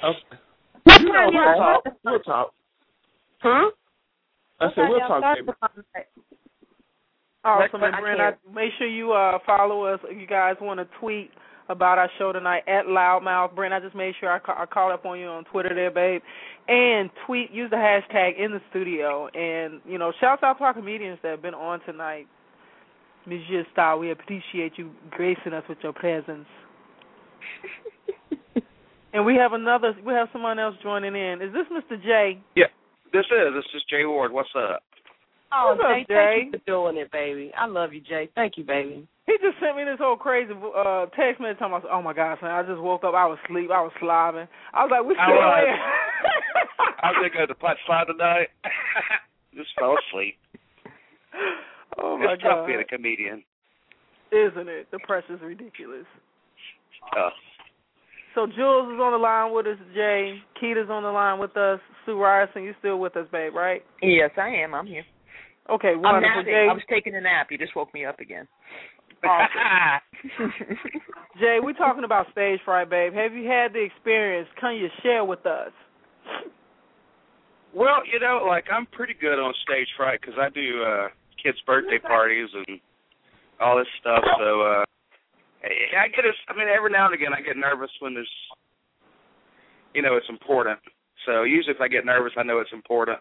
Okay. 0.02 1.00
You 1.00 1.12
know, 1.12 1.30
we'll 1.32 1.56
talk. 1.56 1.84
We'll 2.04 2.18
talk. 2.20 2.54
Hmm. 3.40 3.68
I 4.60 4.68
said 4.74 4.84
we'll 4.88 5.00
talk, 5.00 5.22
baby. 5.36 5.46
the 5.46 5.54
concert? 5.60 6.06
Awesome, 7.44 7.80
But 7.80 7.86
and 7.86 7.96
I 7.96 8.00
Brent, 8.00 8.20
I, 8.20 8.54
make 8.54 8.70
sure 8.78 8.86
you 8.86 9.12
uh 9.12 9.38
follow 9.44 9.84
us. 9.84 9.98
If 10.04 10.20
you 10.20 10.26
guys 10.28 10.54
want 10.60 10.78
to 10.78 10.86
tweet 11.00 11.30
about 11.68 11.98
our 11.98 12.10
show 12.18 12.32
tonight 12.32 12.62
at 12.66 12.86
LouddMouth. 12.86 13.54
Brent, 13.54 13.72
I 13.74 13.80
just 13.80 13.94
made 13.94 14.14
sure 14.20 14.30
I, 14.30 14.38
ca- 14.38 14.56
I 14.58 14.66
called 14.66 14.92
up 14.92 15.04
on 15.06 15.18
you 15.18 15.26
on 15.26 15.44
Twitter 15.44 15.74
there, 15.74 15.90
babe. 15.90 16.22
And 16.68 17.10
tweet, 17.26 17.50
use 17.50 17.70
the 17.70 17.76
hashtag 17.76 18.38
in 18.38 18.52
the 18.52 18.60
studio. 18.70 19.28
And, 19.28 19.80
you 19.86 19.98
know, 19.98 20.12
shouts 20.20 20.42
out 20.42 20.58
to 20.58 20.64
our 20.64 20.74
comedians 20.74 21.18
that 21.22 21.30
have 21.30 21.42
been 21.42 21.54
on 21.54 21.80
tonight. 21.86 22.26
Monsieur 23.26 23.64
Star, 23.72 23.96
we 23.98 24.10
appreciate 24.10 24.72
you 24.76 24.90
gracing 25.10 25.52
us 25.52 25.64
with 25.68 25.78
your 25.82 25.92
presence. 25.92 26.46
and 29.12 29.24
we 29.24 29.36
have 29.36 29.52
another, 29.52 29.94
we 30.04 30.12
have 30.12 30.28
someone 30.32 30.58
else 30.58 30.74
joining 30.82 31.14
in. 31.14 31.40
Is 31.40 31.52
this 31.52 31.66
Mr. 31.70 32.02
J? 32.02 32.40
Yeah, 32.56 32.66
this 33.12 33.26
is 33.26 33.54
this 33.54 33.64
is 33.74 33.82
Jay 33.88 34.04
Ward. 34.04 34.32
What's 34.32 34.48
up? 34.56 34.82
Oh, 35.54 35.76
What's 35.76 35.84
up, 35.84 36.08
Jay, 36.08 36.14
Jay? 36.14 36.36
thank 36.40 36.54
you 36.54 36.58
for 36.58 36.64
doing 36.64 36.96
it, 36.96 37.12
baby. 37.12 37.52
I 37.58 37.66
love 37.66 37.92
you, 37.92 38.00
Jay. 38.00 38.28
Thank 38.34 38.56
you, 38.56 38.64
baby. 38.64 39.06
He 39.26 39.32
just 39.42 39.60
sent 39.60 39.76
me 39.76 39.84
this 39.84 39.98
whole 40.00 40.16
crazy 40.16 40.52
uh 40.52 41.06
text 41.14 41.40
message 41.40 41.58
talking 41.58 41.76
about, 41.76 41.86
oh 41.92 42.02
my 42.02 42.12
God, 42.14 42.38
son, 42.40 42.50
I 42.50 42.62
just 42.62 42.80
woke 42.80 43.04
up, 43.04 43.14
I 43.14 43.26
was 43.26 43.38
asleep, 43.44 43.70
I 43.70 43.82
was 43.82 43.92
slobbing. 44.02 44.48
I 44.72 44.82
was 44.84 44.90
like, 44.90 45.04
we 45.06 45.14
All 45.14 45.28
still 45.28 45.36
right. 45.44 45.68
here. 45.68 45.78
I 47.02 47.10
was 47.12 47.16
gonna 47.20 47.30
go 47.30 47.46
to 47.46 47.54
the 47.54 47.60
Punchline 47.60 48.06
tonight. 48.06 48.48
Just 49.54 49.68
fell 49.78 49.94
asleep. 50.08 50.38
oh 52.02 52.16
my 52.16 52.32
it's 52.32 52.42
tough 52.42 52.66
being 52.66 52.80
a 52.80 52.84
comedian. 52.84 53.44
Isn't 54.32 54.68
it? 54.68 54.88
The 54.90 54.98
pressure's 55.06 55.40
ridiculous. 55.42 56.06
Tough. 57.14 57.34
So 58.34 58.46
Jules 58.46 58.94
is 58.94 58.98
on 58.98 59.12
the 59.12 59.18
line 59.18 59.52
with 59.52 59.66
us, 59.66 59.76
Jay. 59.94 60.38
Keita's 60.60 60.88
on 60.88 61.02
the 61.02 61.10
line 61.10 61.38
with 61.38 61.54
us. 61.56 61.80
Sue 62.06 62.18
Ryerson, 62.18 62.62
you 62.62 62.74
still 62.78 62.98
with 62.98 63.14
us, 63.16 63.26
babe, 63.30 63.54
right? 63.54 63.84
Yes, 64.00 64.30
I 64.38 64.48
am. 64.48 64.74
I'm 64.74 64.86
here. 64.86 65.04
Okay, 65.70 65.92
I'm 65.94 66.02
wonderful. 66.02 66.28
napping. 66.28 66.52
Jay, 66.52 66.66
I 66.68 66.72
was 66.72 66.82
taking 66.90 67.14
a 67.14 67.20
nap. 67.20 67.48
You 67.50 67.58
just 67.58 67.76
woke 67.76 67.92
me 67.94 68.04
up 68.04 68.20
again. 68.20 68.48
Jay, 71.38 71.58
we're 71.62 71.72
talking 71.74 72.02
about 72.02 72.26
stage 72.32 72.58
fright, 72.64 72.90
babe. 72.90 73.14
Have 73.14 73.32
you 73.32 73.48
had 73.48 73.72
the 73.72 73.80
experience? 73.80 74.48
Can 74.60 74.74
you 74.74 74.88
share 75.02 75.24
with 75.24 75.46
us? 75.46 75.70
well, 77.74 78.02
you 78.10 78.20
know, 78.20 78.44
like 78.46 78.64
I'm 78.72 78.86
pretty 78.86 79.14
good 79.18 79.38
on 79.38 79.54
stage 79.62 79.88
fright 79.96 80.20
because 80.20 80.34
I 80.38 80.50
do 80.50 80.82
uh 80.82 81.08
kids' 81.42 81.58
birthday 81.66 81.98
parties 81.98 82.48
and 82.52 82.80
all 83.60 83.78
this 83.78 83.86
stuff. 84.00 84.22
So 84.38 84.60
uh 84.62 84.84
I 85.64 86.04
I 86.04 86.08
get 86.08 86.24
a, 86.24 86.32
I 86.48 86.56
mean, 86.56 86.68
every 86.68 86.90
now 86.90 87.06
and 87.06 87.14
again 87.14 87.32
I 87.32 87.40
get 87.40 87.56
nervous 87.56 87.90
when 88.00 88.14
there's, 88.14 88.30
you 89.94 90.02
know, 90.02 90.16
it's 90.16 90.28
important. 90.28 90.78
So 91.26 91.44
usually 91.44 91.74
if 91.74 91.80
I 91.80 91.88
get 91.88 92.04
nervous, 92.04 92.32
I 92.36 92.42
know 92.42 92.58
it's 92.58 92.72
important. 92.72 93.18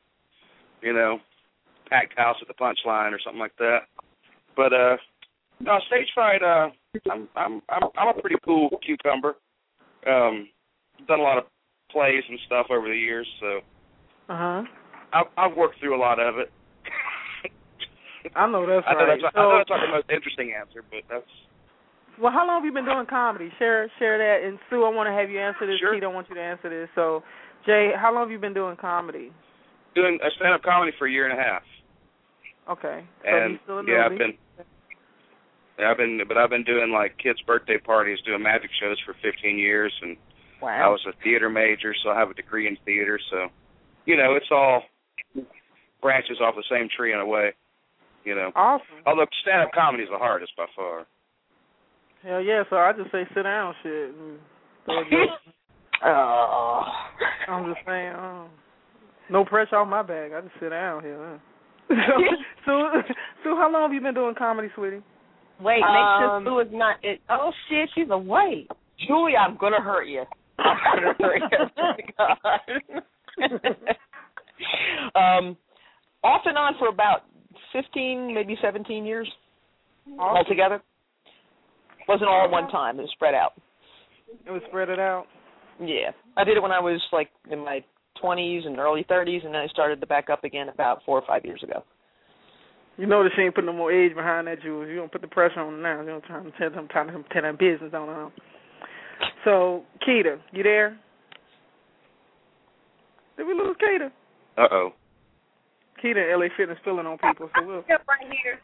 You 0.82 0.94
know, 0.94 1.20
packed 1.92 2.18
house 2.18 2.38
at 2.42 2.48
the 2.48 2.56
punchline 2.56 3.12
or 3.12 3.20
something 3.24 3.40
like 3.40 3.56
that. 3.60 3.80
But 4.56 4.74
uh 4.74 4.96
no, 5.60 5.78
stage 5.86 6.08
fright. 6.16 6.42
Uh, 6.42 6.70
I'm 7.12 7.30
I'm 7.36 7.62
I'm 7.70 7.84
I'm 7.96 8.18
a 8.18 8.20
pretty 8.20 8.38
cool 8.44 8.70
cucumber. 8.84 9.36
Um, 10.08 10.50
done 11.08 11.20
a 11.20 11.24
lot 11.24 11.38
of 11.38 11.44
plays 11.92 12.24
and 12.28 12.40
stuff 12.48 12.66
over 12.72 12.88
the 12.88 12.98
years, 12.98 13.28
so 13.40 13.60
Uh 14.28 14.38
huh. 14.38 14.64
I've 15.14 15.28
I've 15.38 15.58
worked 15.58 15.80
through 15.80 15.96
a 15.96 16.02
lot 16.02 16.20
of 16.20 16.40
it. 16.40 16.50
I 18.36 18.48
know 18.50 18.66
that's 18.66 18.86
I 18.88 18.94
know 18.94 19.06
right. 19.06 19.20
that's 19.22 19.36
I 19.36 19.40
know 19.40 19.58
that's 19.60 19.70
not 19.70 19.86
the 19.86 19.94
most 19.94 20.10
interesting 20.10 20.54
answer, 20.60 20.82
but 20.90 21.02
that's 21.10 21.30
Well, 22.20 22.32
how 22.32 22.48
long 22.48 22.58
have 22.62 22.66
you 22.66 22.74
been 22.74 22.86
doing 22.86 23.06
comedy? 23.08 23.52
Share 23.60 23.92
share 24.00 24.18
that. 24.18 24.48
And 24.48 24.58
Sue, 24.70 24.84
I 24.84 24.90
want 24.90 25.08
to 25.08 25.14
have 25.14 25.30
you 25.30 25.40
answer 25.40 25.68
this. 25.68 25.78
Sure. 25.80 25.94
Keita, 25.94 26.06
I 26.06 26.14
want 26.14 26.30
you 26.30 26.36
to 26.36 26.42
answer 26.42 26.70
this. 26.70 26.90
So, 26.96 27.22
Jay, 27.68 27.92
how 27.96 28.14
long 28.14 28.24
have 28.24 28.32
you 28.32 28.40
been 28.40 28.54
doing 28.56 28.78
comedy? 28.82 29.32
doing 29.94 30.18
a 30.24 30.30
stand 30.38 30.54
up 30.54 30.64
comedy 30.64 30.92
for 30.98 31.06
a 31.06 31.12
year 31.12 31.30
and 31.30 31.38
a 31.38 31.42
half. 31.44 31.62
Okay. 32.70 33.04
So 33.24 33.28
And 33.30 33.52
you 33.54 33.60
still 33.64 33.80
a 33.80 33.84
yeah, 33.84 34.08
newbie? 34.08 34.12
I've 34.12 34.18
been 34.18 34.34
yeah, 35.80 35.92
I've 35.92 35.98
been 35.98 36.22
but 36.28 36.38
I've 36.38 36.50
been 36.50 36.64
doing 36.64 36.92
like 36.92 37.18
kids' 37.18 37.42
birthday 37.48 37.78
parties, 37.78 38.20
doing 38.26 38.44
magic 38.44 38.70
shows 38.80 38.98
for 39.06 39.16
15 39.24 39.58
years, 39.58 39.92
and 40.04 40.16
I 40.64 40.88
was 40.90 41.02
a 41.08 41.14
theater 41.24 41.50
major, 41.50 41.94
so 42.04 42.10
I 42.12 42.20
have 42.20 42.30
a 42.30 42.36
degree 42.36 42.68
in 42.68 42.78
theater. 42.86 43.20
So, 43.32 43.48
you 44.06 44.16
know, 44.16 44.36
it's 44.36 44.46
all 44.52 44.84
branches 46.02 46.38
off 46.40 46.54
the 46.56 46.64
same 46.70 46.88
tree 46.96 47.14
in 47.14 47.20
a 47.20 47.26
way. 47.26 47.54
You 48.24 48.36
know, 48.36 48.52
Awesome. 48.56 48.86
although 49.08 49.26
stand-up 49.42 49.72
comedy 49.74 50.04
is 50.04 50.10
the 50.12 50.20
hardest 50.20 50.52
by 50.56 50.66
far. 50.76 51.08
Hell 52.22 52.42
yeah. 52.42 52.62
So 52.70 52.76
I 52.76 52.94
just 52.94 53.12
say 53.12 53.24
sit 53.34 53.42
down, 53.44 53.74
shit. 53.82 54.10
and 54.14 54.38
throw 54.86 55.02
a. 55.02 55.06
Oh. 56.06 56.84
I'm 57.48 57.74
just 57.74 57.84
saying. 57.88 58.14
Oh. 58.16 58.46
No 59.32 59.46
pressure 59.46 59.78
off 59.78 59.88
my 59.88 60.04
back. 60.04 60.32
I 60.34 60.42
just 60.42 60.54
sit 60.60 60.70
down 60.70 61.02
here. 61.02 61.18
Huh? 61.18 61.38
so, 62.66 62.72
so, 62.94 63.02
so 63.44 63.56
how 63.56 63.70
long 63.72 63.84
have 63.84 63.94
you 63.94 64.02
been 64.02 64.14
doing 64.14 64.36
comedy, 64.38 64.70
sweetie? 64.76 65.02
Wait, 65.60 65.80
make 65.80 65.84
sure 65.84 66.38
Um, 66.38 66.44
Sue 66.46 66.60
is 66.60 66.68
not. 66.72 66.98
It, 67.04 67.22
oh 67.30 67.52
shit, 67.70 67.90
she's 67.96 68.08
awake. 68.10 68.70
Julie, 69.08 69.36
I'm 69.36 69.58
gonna 69.58 69.82
hurt 69.82 70.08
you. 70.08 70.24
I'm 70.58 70.78
gonna 70.94 71.14
hurt 71.20 72.84
you. 73.38 73.46
um, 75.22 75.58
off 76.24 76.42
and 76.46 76.58
on 76.58 76.74
for 76.80 76.88
about 76.90 77.24
fifteen, 77.74 78.34
maybe 78.34 78.58
seventeen 78.62 79.06
years 79.06 79.30
altogether. 80.20 80.82
Wasn't 82.08 82.28
all 82.30 82.46
at 82.46 82.52
one 82.52 82.70
time. 82.70 83.00
It 83.00 83.04
was 83.04 83.12
spread 83.14 83.36
out. 83.36 83.54
It 84.46 84.52
was 84.52 84.62
spread 84.68 84.90
it 84.90 85.00
out. 85.00 85.26
Yeah, 85.80 86.12
I 86.38 86.44
did 86.44 86.58
it 86.58 86.62
when 86.62 86.72
I 86.72 86.80
was 86.80 87.02
like 87.12 87.30
in 87.52 87.60
my 87.60 87.84
20s 88.24 88.66
and 88.66 88.78
early 88.80 89.04
30s, 89.04 89.46
and 89.46 89.54
then 89.54 89.62
I 89.62 89.68
started 89.68 90.00
to 90.02 90.08
back 90.08 90.30
up 90.30 90.44
again 90.44 90.70
about 90.70 91.02
four 91.06 91.20
or 91.20 91.26
five 91.28 91.46
years 91.46 91.62
ago. 91.64 91.84
You 92.98 93.08
know 93.08 93.28
she 93.36 93.42
ain't 93.42 93.56
putting 93.56 93.68
no 93.68 93.74
more 93.74 93.92
age 93.92 94.14
behind 94.16 94.48
that, 94.48 94.62
Jules. 94.62 94.88
You 94.90 94.98
don't 94.98 95.12
put 95.12 95.22
the 95.22 95.28
pressure 95.28 95.62
on 95.62 95.82
now. 95.82 96.02
You 96.02 96.08
don't 96.08 96.24
trying 96.26 96.52
to 96.52 96.58
tell 96.58 96.70
them, 96.70 96.88
trying 96.92 97.08
to 97.08 97.24
tell 97.34 97.42
them 97.42 97.58
business 97.58 97.94
on 97.94 98.08
them. 98.08 98.32
So, 99.44 99.84
Keita, 100.08 100.38
you 100.52 100.62
there? 100.64 100.98
Did 103.38 103.48
we 103.48 103.54
lose 103.54 103.76
Keita? 103.82 104.12
Uh 104.58 104.68
oh. 104.72 104.90
Keita, 106.04 106.38
LA 106.38 106.48
Fitness 106.58 106.78
filling 106.84 107.06
on 107.08 107.18
people, 107.18 107.50
so 107.56 107.66
we'll. 107.66 107.78
right 107.88 108.28
here. 108.44 108.60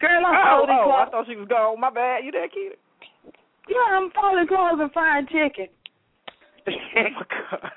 Girl, 0.00 0.22
I'm 0.26 0.34
Oh, 0.34 0.58
folding 0.60 0.76
oh, 0.80 0.84
clothes. 0.84 1.04
I 1.06 1.10
thought 1.10 1.26
she 1.28 1.36
was 1.36 1.48
gone. 1.48 1.80
My 1.80 1.90
bad. 1.90 2.24
You 2.24 2.32
there, 2.32 2.48
Keita? 2.48 2.76
Yeah, 3.68 3.96
I'm 3.96 4.10
folding 4.10 4.46
clothes 4.48 4.80
and 4.80 4.92
frying 4.92 5.26
chicken. 5.26 5.68
oh 6.68 6.72
my 7.14 7.24
God. 7.28 7.70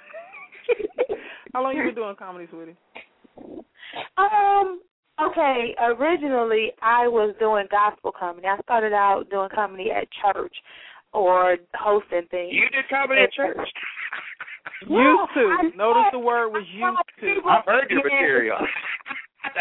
How 1.54 1.64
long 1.64 1.76
you 1.76 1.84
been 1.84 1.96
doing 1.96 2.16
comedy, 2.20 2.48
sweetie? 2.50 2.76
Um. 4.18 4.82
Okay. 5.22 5.76
Originally, 5.80 6.72
I 6.82 7.08
was 7.08 7.36
doing 7.40 7.68
gospel 7.70 8.12
comedy. 8.18 8.48
I 8.48 8.58
started 8.64 8.94
out 8.94 9.30
doing 9.30 9.50
comedy 9.54 9.92
at 9.92 10.08
church 10.22 10.54
or 11.14 11.58
hosting 11.76 12.26
things. 12.32 12.52
You 12.54 12.70
did 12.72 12.88
comedy 12.90 13.22
at 13.24 13.34
church? 13.34 13.58
Used 14.82 15.30
to. 15.36 15.42
I 15.46 15.70
Notice 15.76 16.04
said- 16.10 16.14
the 16.14 16.20
word 16.20 16.50
was 16.50 16.66
used 16.74 16.98
to. 17.22 17.50
I've 17.50 17.66
heard 17.66 17.90
your 17.90 18.04
material. 18.04 18.58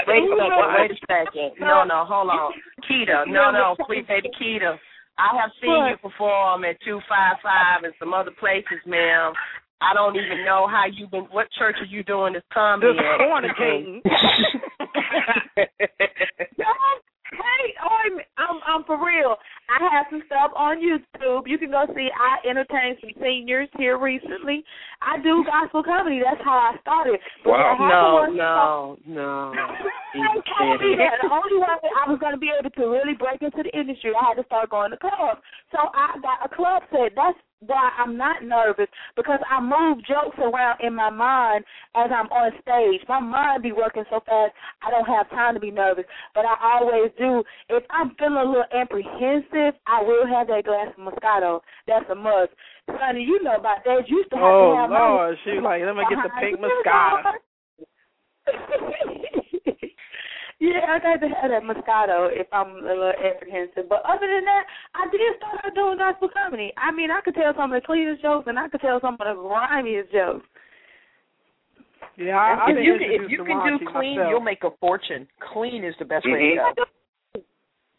Wait 0.07 0.23
a 0.23 0.37
second, 0.37 0.75
wait 0.77 0.91
a 0.93 0.99
second. 1.09 1.51
No, 1.59 1.85
no, 1.85 2.05
hold 2.05 2.29
on. 2.29 2.53
Keita, 2.85 3.25
no, 3.27 3.51
no, 3.51 3.75
sweet 3.87 4.07
baby 4.07 4.29
Keita. 4.37 4.77
I 5.19 5.37
have 5.41 5.51
seen 5.61 5.73
you 5.89 5.97
perform 5.97 6.65
at 6.65 6.77
255 6.85 7.85
and 7.85 7.95
some 7.99 8.13
other 8.13 8.31
places, 8.39 8.77
ma'am. 8.87 9.33
I 9.81 9.95
don't 9.95 10.17
even 10.17 10.45
know 10.45 10.67
how 10.69 10.85
you've 10.93 11.11
been. 11.11 11.25
What 11.31 11.51
church 11.59 11.77
are 11.81 11.87
you 11.87 12.03
doing 12.05 12.35
this 12.35 12.43
comedy 12.53 12.93
Just 12.93 13.05
at? 13.05 13.21
fornicating. 13.21 14.01
Hey, 17.31 17.73
I'm, 17.79 18.19
I'm 18.43 18.59
I'm 18.67 18.85
for 18.85 18.99
real. 18.99 19.37
I 19.71 19.79
have 19.95 20.07
some 20.11 20.23
stuff 20.27 20.51
on 20.57 20.83
YouTube. 20.83 21.47
You 21.47 21.59
can 21.59 21.71
go 21.71 21.87
see. 21.95 22.09
I 22.11 22.43
entertained 22.49 22.99
some 23.01 23.11
seniors 23.23 23.69
here 23.79 23.99
recently. 23.99 24.65
I 25.01 25.23
do 25.23 25.45
gospel 25.47 25.83
comedy. 25.85 26.21
That's 26.25 26.43
how 26.45 26.59
I 26.75 26.81
started. 26.83 27.21
But 27.45 27.51
Wow. 27.53 27.77
I 27.79 27.89
No, 27.89 28.21
haven't 28.27 28.37
no, 28.37 28.97
no. 29.07 29.53
I 29.55 30.35
told 30.59 30.81
me 30.83 30.97
that 30.99 31.23
the 31.23 31.31
only 31.31 31.59
way 31.63 31.79
I 32.03 32.11
was 32.11 32.19
going 32.19 32.35
to 32.35 32.39
be 32.41 32.51
able 32.51 32.71
to 32.71 32.85
really 32.91 33.15
break 33.15 33.41
into 33.43 33.63
the 33.63 33.79
industry, 33.79 34.11
I 34.11 34.35
had 34.35 34.43
to 34.43 34.45
start 34.47 34.71
going 34.71 34.91
to 34.91 34.97
clubs. 34.99 35.41
So 35.71 35.79
I 35.95 36.19
got 36.21 36.43
a 36.45 36.49
club 36.55 36.83
set. 36.91 37.15
That's 37.15 37.39
why 37.67 37.91
I'm 37.99 38.17
not 38.17 38.43
nervous 38.43 38.89
because 39.17 39.39
I 39.51 39.61
move 39.61 39.99
jokes 40.07 40.39
around 40.39 40.81
in 40.81 40.95
my 40.95 41.11
mind 41.11 41.65
as 41.95 42.11
I'm 42.15 42.27
on 42.33 42.53
stage. 42.63 43.07
My 43.09 43.21
mind 43.21 43.63
be 43.63 43.73
working 43.73 44.05
so 44.11 44.21
fast, 44.25 44.53
I 44.83 44.91
don't 44.91 45.05
have 45.07 45.29
time 45.31 45.55
to 45.55 45.61
be 45.61 45.71
nervous. 45.71 46.05
But 46.35 46.47
I 46.47 46.57
always 46.63 47.11
do. 47.19 47.45
If 47.69 47.85
I'm 47.91 48.15
feeling 48.19 48.37
a 48.37 48.45
little 48.45 48.65
apprehensive, 48.75 49.75
I 49.87 50.03
will 50.03 50.27
have 50.27 50.47
that 50.49 50.65
glass 50.65 50.89
of 50.97 51.05
Moscato. 51.13 51.61
That's 51.87 52.09
a 52.11 52.15
must. 52.15 52.53
Sonny, 52.87 53.23
you 53.23 53.43
know 53.43 53.57
about 53.57 53.85
that. 53.85 54.09
You 54.09 54.19
used 54.19 54.31
to 54.31 54.37
have 54.37 54.55
Oh, 54.55 54.73
to 54.73 54.77
have 54.81 54.91
Lord. 54.91 55.37
my- 55.37 55.41
She 55.45 55.61
like, 55.61 55.83
let 55.85 55.95
me 55.97 56.05
get 56.09 56.19
the 56.23 56.31
pink 56.41 56.59
Moscato. 56.61 57.23
yeah, 60.61 60.85
I 60.89 60.99
got 61.01 61.25
to 61.25 61.29
have 61.33 61.51
that 61.51 61.65
Moscato 61.65 62.29
if 62.31 62.47
I'm 62.53 62.85
a 62.85 62.89
little 62.89 63.13
apprehensive. 63.17 63.89
But 63.89 64.05
other 64.05 64.29
than 64.29 64.45
that, 64.45 64.65
I 64.95 65.09
did 65.11 65.21
start 65.39 65.65
out 65.65 65.75
doing 65.75 65.97
gospel 65.97 66.29
comedy. 66.29 66.71
I 66.77 66.93
mean, 66.93 67.11
I 67.11 67.23
could 67.23 67.35
tell 67.35 67.55
some 67.57 67.73
of 67.73 67.81
the 67.81 67.87
cleanest 67.87 68.21
jokes 68.21 68.45
and 68.47 68.59
I 68.59 68.69
could 68.69 68.83
tell 68.83 69.01
some 69.01 69.15
of 69.15 69.25
the 69.25 69.41
grimiest 69.41 70.13
jokes. 70.13 70.45
Yeah, 72.17 72.37
I, 72.37 72.71
if 72.73 72.85
you 72.85 72.99
can, 73.01 73.09
if 73.09 73.31
you 73.31 73.45
can 73.45 73.79
do 73.79 73.85
clean, 73.89 74.21
myself. 74.21 74.29
you'll 74.29 74.45
make 74.45 74.63
a 74.65 74.71
fortune. 74.81 75.27
Clean 75.53 75.83
is 75.83 75.95
the 75.99 76.05
best 76.05 76.27
way 76.27 76.53
to 76.53 76.75
go. 76.77 77.43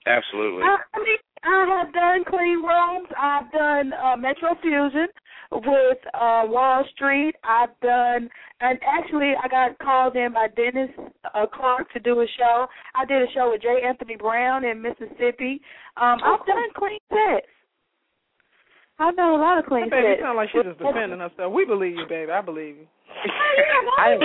Absolutely. 0.06 0.62
I, 0.62 0.78
I 0.94 1.00
mean, 1.02 1.18
I 1.44 1.82
have 1.82 1.94
done 1.94 2.24
clean 2.30 2.62
rooms. 2.62 3.10
I've 3.18 3.52
done 3.52 3.94
uh, 3.94 4.16
Metro 4.18 4.54
Fusion 4.62 5.08
with 5.52 5.98
uh, 6.14 6.44
Wall 6.46 6.84
Street. 6.96 7.36
I've 7.44 7.78
done, 7.82 8.30
and 8.62 8.80
actually, 8.88 9.34
I 9.42 9.48
got 9.48 9.78
called 9.80 10.16
in 10.16 10.34
by 10.34 10.48
Dennis 10.56 10.90
uh, 11.34 11.46
Clark 11.54 11.92
to 11.94 12.00
do 12.00 12.22
a 12.22 12.26
show. 12.38 12.68
I 12.96 13.06
did 13.06 13.22
a 13.22 13.32
show 13.34 13.52
with 13.52 13.62
J. 13.62 13.82
Anthony 13.86 14.16
Brown 14.16 14.64
in 14.64 14.82
Mississippi. 14.82 15.62
Um, 15.98 16.20
I've 16.24 16.46
done 16.46 16.72
clean 16.76 17.00
sets. 17.10 17.48
I've 19.00 19.16
done 19.16 19.34
a 19.34 19.38
lot 19.38 19.58
of 19.58 19.66
clean 19.66 19.90
Baby, 19.90 20.08
you 20.08 20.14
sets. 20.14 20.22
sound 20.24 20.38
like 20.38 20.50
she's 20.52 20.64
just 20.64 20.78
defending 20.80 21.20
herself. 21.20 21.52
We 21.54 21.66
believe 21.66 21.96
you, 21.98 22.06
baby. 22.08 22.32
I 22.32 22.42
believe 22.42 22.78
you. 22.78 22.88
I, 23.98 24.16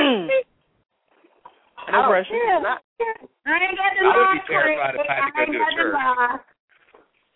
No 1.91 2.09
pressure. 2.09 2.35
yeah, 2.35 2.61
I 2.61 2.79
ain't 3.63 3.79
got 3.79 3.93
the 3.95 4.05
I 4.05 4.17
would 4.17 4.33
be 4.35 4.41
terrified 4.49 4.95
if 4.95 5.07
I 5.09 5.15
had 5.15 5.27
to 5.27 5.33
go 5.33 5.43
ain't 5.43 5.53
do 5.53 5.59
a 5.59 5.61
got 5.61 5.73
church. 5.75 6.41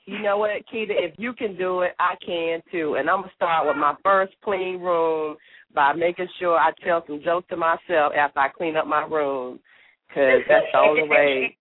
You 0.06 0.22
know 0.22 0.38
what, 0.38 0.50
Keita? 0.72 0.90
If 0.90 1.14
you 1.18 1.32
can 1.32 1.56
do 1.56 1.82
it, 1.82 1.92
I 1.98 2.14
can 2.24 2.62
too. 2.72 2.96
And 2.98 3.08
I'm 3.08 3.20
gonna 3.20 3.32
start 3.36 3.66
with 3.66 3.76
my 3.76 3.94
first 4.02 4.32
clean 4.42 4.80
room 4.80 5.36
by 5.74 5.92
making 5.92 6.28
sure 6.38 6.56
I 6.56 6.72
tell 6.84 7.04
some 7.06 7.20
jokes 7.22 7.48
to 7.50 7.56
myself 7.56 8.12
after 8.16 8.40
I 8.40 8.48
clean 8.48 8.76
up 8.76 8.86
my 8.86 9.04
room, 9.04 9.60
because 10.08 10.40
that's 10.48 10.66
the 10.72 10.78
only 10.78 11.08
way 11.08 11.56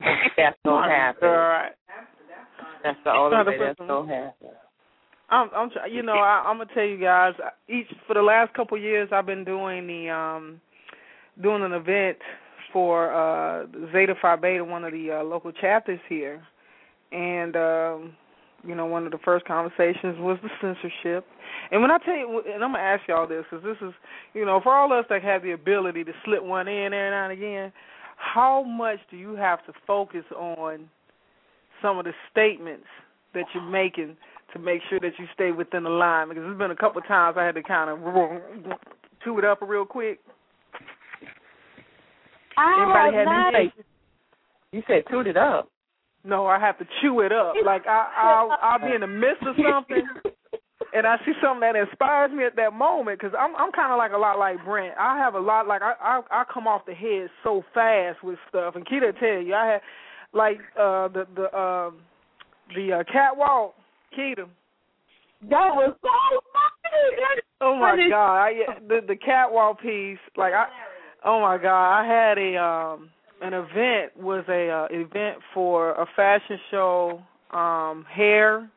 that's 0.36 0.58
gonna 0.64 0.92
happen. 0.92 1.28
All 1.28 1.36
right. 1.36 1.72
That's 2.82 2.98
the 3.04 3.10
only 3.10 3.36
way 3.36 3.58
that's 3.58 3.78
gonna 3.78 4.14
happen. 4.14 4.48
I'm, 5.28 5.50
I'm, 5.56 5.70
you 5.90 6.02
know, 6.02 6.12
I, 6.18 6.44
I'm 6.46 6.58
gonna 6.58 6.70
tell 6.74 6.84
you 6.84 6.98
guys. 7.00 7.34
Each 7.68 7.88
for 8.06 8.14
the 8.14 8.22
last 8.22 8.54
couple 8.54 8.76
of 8.76 8.82
years, 8.82 9.08
I've 9.12 9.26
been 9.26 9.44
doing 9.44 9.86
the, 9.86 10.10
um, 10.10 10.60
doing 11.42 11.62
an 11.62 11.72
event 11.72 12.18
for 12.72 13.12
uh 13.12 13.66
Zeta 13.92 14.14
Phi 14.20 14.36
Beta, 14.36 14.64
one 14.64 14.84
of 14.84 14.92
the 14.92 15.18
uh, 15.20 15.24
local 15.24 15.50
chapters 15.52 16.00
here, 16.08 16.42
and 17.12 17.56
um, 17.56 18.16
you 18.66 18.74
know, 18.74 18.86
one 18.86 19.06
of 19.06 19.12
the 19.12 19.18
first 19.24 19.46
conversations 19.46 20.16
was 20.18 20.38
the 20.42 20.50
censorship. 20.60 21.24
And 21.70 21.80
when 21.80 21.90
I 21.90 21.98
tell 21.98 22.16
you, 22.16 22.42
and 22.52 22.62
I'm 22.64 22.72
gonna 22.72 22.78
ask 22.82 23.02
y'all 23.08 23.26
this, 23.26 23.44
because 23.50 23.64
this 23.64 23.76
is, 23.86 23.94
you 24.34 24.44
know, 24.44 24.60
for 24.62 24.74
all 24.74 24.92
of 24.92 24.98
us 24.98 25.06
that 25.08 25.22
have 25.22 25.42
the 25.42 25.52
ability 25.52 26.04
to 26.04 26.12
slip 26.24 26.42
one 26.42 26.68
in 26.68 26.92
every 26.92 27.10
now 27.10 27.24
and 27.24 27.32
again, 27.32 27.72
how 28.16 28.62
much 28.62 28.98
do 29.10 29.16
you 29.16 29.36
have 29.36 29.64
to 29.66 29.72
focus 29.86 30.24
on 30.34 30.88
some 31.82 31.98
of 31.98 32.04
the 32.04 32.12
statements 32.30 32.86
that 33.34 33.44
you're 33.54 33.62
making 33.62 34.16
to 34.52 34.58
make 34.58 34.80
sure 34.88 34.98
that 35.00 35.12
you 35.18 35.26
stay 35.34 35.52
within 35.52 35.84
the 35.84 35.90
line? 35.90 36.28
Because 36.28 36.42
there's 36.42 36.58
been 36.58 36.70
a 36.70 36.76
couple 36.76 37.00
of 37.00 37.06
times 37.06 37.36
I 37.38 37.44
had 37.44 37.54
to 37.54 37.62
kind 37.62 37.90
of 37.90 37.98
chew 39.24 39.38
it 39.38 39.44
up 39.44 39.58
real 39.62 39.84
quick. 39.84 40.18
I 42.56 42.82
Anybody 42.82 43.16
had 43.16 43.24
not. 43.26 43.54
any 43.54 43.72
You 44.72 44.82
said 44.86 45.02
toot 45.10 45.26
it 45.26 45.36
up. 45.36 45.70
No, 46.26 46.46
I 46.46 46.58
have 46.58 46.76
to 46.78 46.84
chew 47.00 47.20
it 47.20 47.30
up. 47.30 47.54
Like 47.64 47.86
I, 47.86 48.10
I'll, 48.18 48.58
I'll 48.60 48.78
be 48.80 48.92
in 48.94 49.00
the 49.00 49.06
midst 49.06 49.46
of 49.46 49.54
something, 49.54 50.02
and 50.92 51.06
I 51.06 51.18
see 51.24 51.32
something 51.40 51.60
that 51.60 51.76
inspires 51.76 52.32
me 52.32 52.44
at 52.44 52.56
that 52.56 52.72
moment. 52.72 53.20
Because 53.20 53.32
I'm, 53.38 53.54
I'm 53.54 53.70
kind 53.70 53.92
of 53.92 53.98
like 53.98 54.10
a 54.12 54.18
lot 54.18 54.36
like 54.36 54.64
Brent. 54.64 54.94
I 54.98 55.18
have 55.18 55.34
a 55.34 55.40
lot 55.40 55.68
like 55.68 55.82
I, 55.82 55.94
I, 56.00 56.20
I 56.30 56.44
come 56.52 56.66
off 56.66 56.84
the 56.84 56.94
head 56.94 57.30
so 57.44 57.62
fast 57.72 58.24
with 58.24 58.38
stuff. 58.48 58.74
And 58.74 58.84
Keita 58.84 59.18
tell 59.20 59.40
you, 59.40 59.54
I 59.54 59.66
had 59.72 59.80
like 60.32 60.58
uh 60.76 61.08
the 61.08 61.26
the 61.36 61.56
um 61.56 61.98
the 62.74 62.92
uh, 62.92 63.04
catwalk. 63.12 63.74
Keita. 64.18 64.48
That 65.48 65.70
was 65.74 65.94
so 66.02 66.08
funny. 66.52 67.42
Oh 67.60 67.76
my 67.78 67.96
god! 68.10 68.36
I, 68.36 68.52
the 68.88 69.00
the 69.06 69.16
catwalk 69.16 69.80
piece, 69.80 70.18
like 70.36 70.54
I, 70.54 70.66
oh 71.24 71.40
my 71.40 71.56
god! 71.56 72.00
I 72.00 72.06
had 72.06 72.38
a 72.38 72.56
um 72.56 73.10
an 73.42 73.52
event 73.54 74.16
was 74.18 74.44
a 74.48 74.68
uh, 74.70 74.86
event 74.90 75.38
for 75.52 75.90
a 75.92 76.06
fashion 76.16 76.58
show, 76.70 77.22
um 77.52 78.04
hair, 78.10 78.70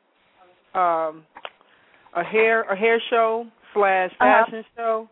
um 0.74 1.24
a 2.16 2.24
hair 2.24 2.64
a 2.64 2.76
hair 2.76 3.02
show 3.10 3.46
slash 3.74 4.12
Uh-huh. 4.20 4.44
fashion 4.46 4.66
show, 4.76 5.10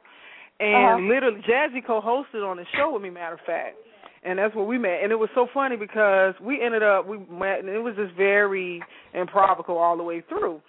and 0.60 0.76
Uh-huh. 0.76 1.14
literally 1.14 1.42
Jazzy 1.42 1.86
co-hosted 1.86 2.44
on 2.48 2.58
the 2.58 2.66
show 2.76 2.92
with 2.94 3.02
me. 3.02 3.10
Matter 3.10 3.36
of 3.36 3.42
fact. 3.42 3.76
And 4.24 4.40
that's 4.40 4.54
where 4.56 4.66
we 4.66 4.78
met, 4.78 5.04
and 5.04 5.12
it 5.12 5.16
was 5.16 5.30
so 5.36 5.48
funny 5.54 5.78
because 5.78 6.34
we 6.42 6.60
ended 6.62 6.84
up 6.84 7.06
we 7.08 7.18
met, 7.30 7.60
and 7.60 7.70
it 7.70 7.80
was 7.80 7.96
just 7.96 8.14
very 8.16 8.84
improvical 9.14 9.78
all 9.78 9.96
the 9.96 10.04
way 10.04 10.22
through. 10.28 10.60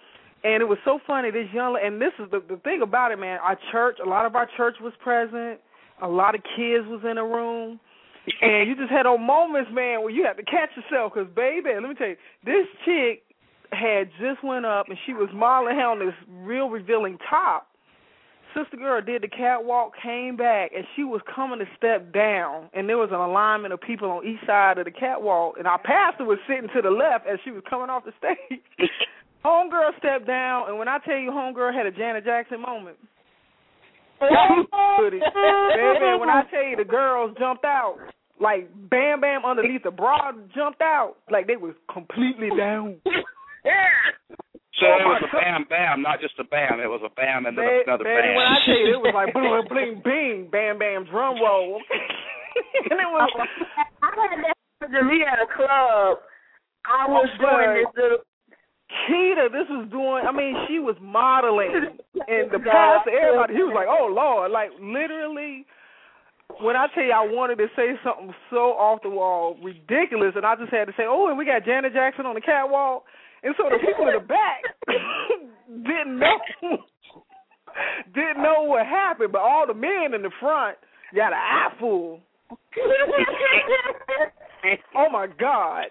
And 0.43 0.61
it 0.61 0.65
was 0.65 0.77
so 0.85 0.99
funny. 1.05 1.31
This 1.31 1.47
young 1.53 1.77
and 1.83 1.99
this 1.99 2.13
is 2.19 2.29
the 2.31 2.39
the 2.47 2.57
thing 2.57 2.81
about 2.81 3.11
it, 3.11 3.19
man. 3.19 3.39
Our 3.43 3.57
church, 3.71 3.97
a 4.05 4.07
lot 4.07 4.25
of 4.25 4.35
our 4.35 4.47
church 4.55 4.75
was 4.79 4.93
present. 5.03 5.59
A 6.01 6.07
lot 6.07 6.35
of 6.35 6.41
kids 6.55 6.87
was 6.87 7.01
in 7.03 7.15
the 7.15 7.23
room, 7.23 7.79
and 8.41 8.69
you 8.69 8.75
just 8.75 8.91
had 8.91 9.05
those 9.05 9.19
moments, 9.19 9.69
man, 9.73 10.01
where 10.01 10.09
you 10.09 10.23
had 10.25 10.37
to 10.37 10.43
catch 10.43 10.69
yourself. 10.75 11.13
Cause 11.13 11.27
baby, 11.35 11.69
let 11.73 11.87
me 11.87 11.95
tell 11.95 12.07
you, 12.07 12.17
this 12.45 12.67
chick 12.85 13.23
had 13.71 14.09
just 14.19 14.43
went 14.43 14.65
up 14.65 14.87
and 14.89 14.97
she 15.05 15.13
was 15.13 15.29
modeling 15.33 15.75
had 15.75 15.85
on 15.85 15.99
this 15.99 16.15
real 16.27 16.69
revealing 16.69 17.17
top. 17.29 17.67
Sister 18.55 18.77
girl 18.77 18.99
did 19.01 19.21
the 19.21 19.27
catwalk, 19.27 19.93
came 20.01 20.35
back, 20.35 20.71
and 20.75 20.83
she 20.95 21.03
was 21.03 21.21
coming 21.35 21.59
to 21.59 21.65
step 21.77 22.11
down, 22.11 22.67
and 22.73 22.89
there 22.89 22.97
was 22.97 23.09
an 23.11 23.21
alignment 23.21 23.73
of 23.73 23.79
people 23.79 24.09
on 24.09 24.25
each 24.25 24.41
side 24.47 24.79
of 24.79 24.85
the 24.85 24.91
catwalk, 24.91 25.55
and 25.59 25.67
our 25.67 25.77
pastor 25.77 26.25
was 26.25 26.39
sitting 26.47 26.67
to 26.73 26.81
the 26.81 26.89
left 26.89 27.27
as 27.27 27.37
she 27.45 27.51
was 27.51 27.61
coming 27.69 27.91
off 27.91 28.05
the 28.05 28.13
stage. 28.17 28.59
Homegirl 29.45 29.97
stepped 29.99 30.25
down, 30.25 30.67
and 30.67 30.79
when 30.79 30.87
I 30.87 30.97
tell 31.05 31.17
you, 31.17 31.29
Homegirl 31.29 31.73
had 31.73 31.85
a 31.85 31.91
Janet 31.91 32.25
Jackson 32.25 32.59
moment. 32.59 32.97
Baby, 34.19 35.21
when 36.19 36.29
I 36.29 36.43
tell 36.51 36.65
you 36.65 36.75
the 36.75 36.83
girls 36.89 37.37
jumped 37.39 37.63
out, 37.63 37.97
like 38.39 38.69
Bam 38.89 39.21
Bam 39.21 39.45
underneath 39.45 39.83
the 39.83 39.91
bra 39.91 40.31
jumped 40.55 40.81
out, 40.81 41.15
like 41.31 41.47
they 41.47 41.57
was 41.57 41.75
completely 41.91 42.49
down. 42.55 42.97
So 44.79 44.87
oh 44.87 44.95
it 44.95 45.07
was 45.11 45.23
a 45.27 45.31
bam 45.35 45.67
bam, 45.67 45.99
not 45.99 46.23
just 46.23 46.39
a 46.39 46.47
bam. 46.47 46.79
It 46.79 46.87
was 46.87 47.03
a 47.03 47.11
bam 47.11 47.43
and 47.43 47.51
then 47.51 47.67
Baby, 47.67 47.83
another 47.83 48.07
baby, 48.07 48.31
bam. 48.31 48.39
when 48.39 48.47
I 48.47 48.57
tell 48.63 48.79
you, 48.79 48.95
it 48.95 49.01
was 49.03 49.11
like 49.11 49.29
bling 49.35 49.67
bling 49.67 49.93
bing, 49.99 50.35
Bam 50.47 50.79
Bam 50.79 51.03
drum 51.11 51.35
roll, 51.35 51.83
and 52.87 52.95
it 52.95 53.11
was. 53.11 53.27
I 53.99 54.07
had 54.07 54.39
that 54.39 54.55
happen 54.55 54.95
to 54.95 55.03
me 55.03 55.19
at 55.27 55.43
a 55.43 55.51
club. 55.51 56.23
I 56.87 57.11
oh, 57.11 57.19
was 57.19 57.27
doing 57.43 57.69
this 57.75 57.91
little 57.91 58.23
Keita, 58.89 59.51
this 59.51 59.67
was 59.69 59.85
doing. 59.91 60.25
I 60.25 60.31
mean, 60.31 60.55
she 60.65 60.79
was 60.79 60.95
modeling, 60.97 61.99
and 62.15 62.49
the 62.49 62.57
pastor, 62.63 63.13
everybody, 63.13 63.53
he 63.53 63.61
was 63.61 63.75
like, 63.75 63.91
"Oh 63.91 64.09
Lord!" 64.09 64.49
Like 64.49 64.71
literally, 64.81 65.67
when 66.57 66.75
I 66.75 66.87
tell 66.93 67.03
you, 67.03 67.13
I 67.13 67.25
wanted 67.25 67.57
to 67.59 67.67
say 67.75 67.93
something 68.03 68.33
so 68.49 68.73
off 68.73 69.01
the 69.03 69.09
wall, 69.09 69.55
ridiculous, 69.63 70.33
and 70.35 70.45
I 70.45 70.55
just 70.55 70.71
had 70.71 70.85
to 70.85 70.93
say, 70.97 71.05
"Oh, 71.07 71.29
and 71.29 71.37
we 71.37 71.45
got 71.45 71.65
Janet 71.65 71.93
Jackson 71.93 72.25
on 72.25 72.35
the 72.35 72.41
catwalk," 72.41 73.05
and 73.43 73.55
so 73.57 73.69
the 73.69 73.77
people 73.77 74.07
in 74.07 74.15
the 74.15 74.25
back 74.25 74.63
didn't 75.67 76.19
know 76.19 76.39
didn't 78.13 78.41
know 78.41 78.63
what 78.63 78.85
happened, 78.85 79.31
but 79.31 79.41
all 79.41 79.65
the 79.67 79.73
men 79.73 80.13
in 80.13 80.21
the 80.21 80.31
front 80.39 80.77
got 81.15 81.33
an 81.33 81.39
eye 81.39 81.69
full. 81.79 82.19
oh 84.95 85.09
my 85.11 85.27
God. 85.27 85.85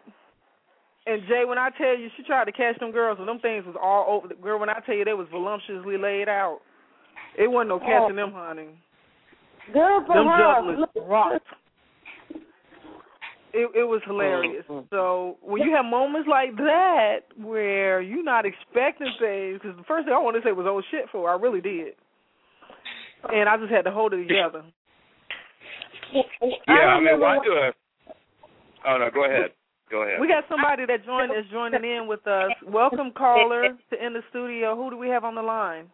And 1.07 1.23
Jay, 1.27 1.45
when 1.47 1.57
I 1.57 1.71
tell 1.79 1.97
you, 1.97 2.09
she 2.17 2.23
tried 2.23 2.45
to 2.45 2.53
catch 2.53 2.79
them 2.81 2.93
girls, 2.93 3.19
and 3.19 3.27
them 3.27 3.39
things 3.39 3.65
was 3.65 3.77
all 3.81 4.05
over. 4.09 4.29
The 4.29 4.35
girl, 4.35 4.61
when 4.61 4.69
I 4.69 4.81
tell 4.85 4.95
you, 4.95 5.07
they 5.07 5.15
was 5.15 5.29
voluptuously 5.31 5.97
laid 5.97 6.29
out. 6.29 6.61
It 7.39 7.51
wasn't 7.51 7.71
no 7.71 7.77
oh. 7.77 7.81
catching 7.81 8.17
them, 8.17 8.33
honey. 8.35 8.69
Good 9.73 10.07
for 10.07 10.15
Them 10.15 10.27
her. 10.27 10.39
jugglers 10.39 10.89
rocked. 11.07 11.47
It 13.53 13.71
it 13.75 13.85
was 13.85 14.01
mm-hmm. 14.03 14.13
hilarious. 14.13 14.65
So 14.91 15.37
when 15.43 15.63
you 15.63 15.75
have 15.75 15.85
moments 15.85 16.29
like 16.29 16.57
that 16.57 17.21
where 17.37 18.01
you're 18.01 18.25
not 18.25 18.45
expecting 18.45 19.13
things, 19.21 19.61
because 19.61 19.77
the 19.77 19.85
first 19.89 20.07
thing 20.07 20.15
I 20.15 20.19
wanted 20.19 20.41
to 20.41 20.49
say 20.49 20.53
was 20.53 20.67
"oh 20.69 20.83
shit" 20.91 21.07
for 21.11 21.31
I 21.31 21.37
really 21.37 21.61
did, 21.61 21.95
and 23.29 23.49
I 23.49 23.57
just 23.57 23.73
had 23.73 23.85
to 23.85 23.91
hold 23.91 24.13
it 24.13 24.29
together. 24.29 24.65
Yeah, 26.13 26.97
I 26.97 27.01
mean, 27.01 27.21
why 27.21 27.39
do 27.45 27.53
a? 27.53 27.73
Oh 28.87 28.99
no, 28.99 29.11
go 29.13 29.25
ahead. 29.25 29.51
Go 29.91 30.03
ahead. 30.03 30.21
We 30.21 30.29
got 30.29 30.45
somebody 30.49 30.85
that 30.87 31.05
joined 31.05 31.33
is 31.33 31.51
joining 31.51 31.85
in 31.85 32.07
with 32.07 32.27
us. 32.27 32.51
Welcome, 32.67 33.13
caller, 33.17 33.69
to 33.91 34.07
in 34.07 34.13
the 34.13 34.23
studio. 34.31 34.77
Who 34.77 34.91
do 34.91 34.99
we 34.99 35.09
have 35.09 35.25
on 35.25 35.35
the 35.35 35.43
line? 35.43 35.87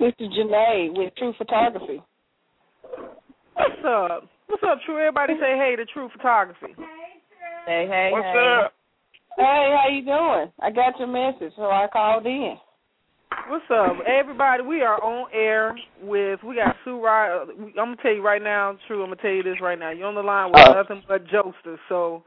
This 0.00 0.12
is 0.18 0.28
Janae 0.36 0.92
with 0.92 1.14
True 1.16 1.32
Photography. 1.38 2.02
What's 3.54 3.84
up? 3.86 4.28
What's 4.46 4.62
up, 4.62 4.78
True? 4.84 4.98
Everybody 4.98 5.34
say 5.40 5.56
hey 5.56 5.76
to 5.76 5.84
True 5.86 6.08
Photography. 6.14 6.74
Hey, 7.66 7.86
hey, 7.88 8.08
What's 8.12 8.24
hey. 8.26 8.60
up? 8.64 8.72
Hey, 9.36 9.74
how 9.74 9.88
you 9.90 10.04
doing? 10.04 10.52
I 10.62 10.70
got 10.70 10.98
your 10.98 11.08
message, 11.08 11.52
so 11.56 11.64
I 11.64 11.86
called 11.92 12.26
in. 12.26 12.56
What's 13.48 13.64
up, 13.72 13.96
everybody? 14.06 14.62
We 14.62 14.82
are 14.82 15.02
on 15.02 15.26
air 15.34 15.74
with 16.02 16.40
we 16.44 16.54
got 16.56 16.76
Sue 16.84 17.02
Rye. 17.02 17.30
Uh, 17.30 17.46
I'm 17.50 17.72
gonna 17.74 17.96
tell 18.02 18.14
you 18.14 18.22
right 18.22 18.42
now, 18.42 18.76
True. 18.86 19.02
I'm 19.02 19.10
gonna 19.10 19.20
tell 19.22 19.30
you 19.32 19.42
this 19.42 19.60
right 19.60 19.78
now. 19.78 19.90
You're 19.90 20.06
on 20.08 20.14
the 20.14 20.22
line 20.22 20.52
with 20.52 20.62
Oh. 20.68 20.72
nothing 20.74 21.02
but 21.08 21.26
jokesters. 21.26 21.78
So 21.88 22.22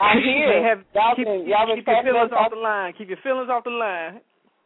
I'm 0.00 0.16
they 0.18 0.22
here. 0.22 0.62
have 0.68 0.84
y'all 0.94 1.14
keep, 1.16 1.26
been, 1.26 1.46
y'all 1.48 1.66
been 1.66 1.76
keep 1.76 1.86
your 1.86 2.02
feelings 2.04 2.32
off 2.32 2.50
the 2.50 2.56
line. 2.60 2.92
Keep 2.98 3.08
your 3.08 3.18
feelings 3.22 3.48
off 3.50 3.64
the 3.64 3.70
line. 3.70 4.20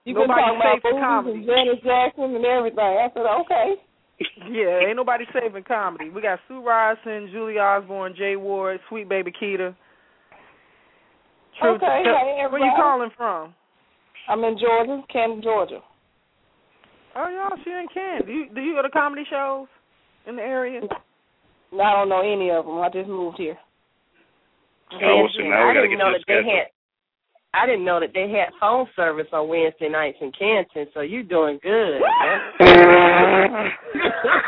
you 0.04 0.14
been 0.14 0.26
Nobody's 0.26 0.44
talking 0.44 0.60
about 0.60 0.82
safe 0.82 0.92
movies 0.92 1.04
comedy. 1.04 1.36
and 1.38 1.46
Janet 1.46 1.80
Jackson 1.84 2.28
and 2.36 2.44
everything. 2.44 2.92
I 2.98 3.06
said, 3.14 3.26
okay. 3.46 3.68
Yeah, 4.48 4.86
ain't 4.86 4.96
nobody 4.96 5.24
saving 5.32 5.64
comedy. 5.64 6.08
We 6.08 6.22
got 6.22 6.38
Sue 6.46 6.62
Ryerson, 6.64 7.30
Julie 7.32 7.58
Osborne, 7.58 8.14
Jay 8.16 8.36
Ward, 8.36 8.78
Sweet 8.88 9.08
Baby 9.08 9.32
Keita. 9.32 9.74
True. 11.60 11.74
Okay, 11.76 12.02
tell- 12.04 12.14
hey, 12.14 12.44
where 12.50 12.64
you 12.64 12.72
calling 12.76 13.10
from? 13.16 13.54
I'm 14.28 14.42
in 14.44 14.58
Georgia, 14.58 15.02
Canton, 15.12 15.42
Georgia. 15.42 15.80
Oh, 17.16 17.28
y'all, 17.28 17.56
she 17.64 17.70
in 17.70 17.86
Canton. 17.92 18.26
Do 18.26 18.32
you 18.32 18.46
do 18.54 18.60
you 18.60 18.74
go 18.74 18.82
to 18.82 18.90
comedy 18.90 19.22
shows 19.30 19.66
in 20.26 20.36
the 20.36 20.42
area? 20.42 20.80
I 21.72 21.92
don't 21.92 22.08
know 22.08 22.20
any 22.20 22.50
of 22.50 22.66
them. 22.66 22.78
I 22.78 22.88
just 22.88 23.08
moved 23.08 23.36
here. 23.38 23.58
Oh, 24.92 25.26
so 25.36 25.42
now 25.42 25.66
we 25.66 25.70
I 25.70 25.74
gotta 25.74 25.88
didn't 25.88 25.90
get 25.90 25.98
know 25.98 26.12
to 26.12 26.18
that 26.18 26.24
they 26.26 26.50
had. 26.50 26.66
I 27.54 27.66
didn't 27.66 27.84
know 27.84 28.00
that 28.00 28.10
they 28.12 28.28
had 28.28 28.52
phone 28.60 28.86
service 28.96 29.28
on 29.32 29.48
Wednesday 29.48 29.88
nights 29.88 30.18
in 30.20 30.32
Canton. 30.32 30.86
So 30.92 31.00
you're 31.00 31.22
doing 31.22 31.58
good. 31.62 32.00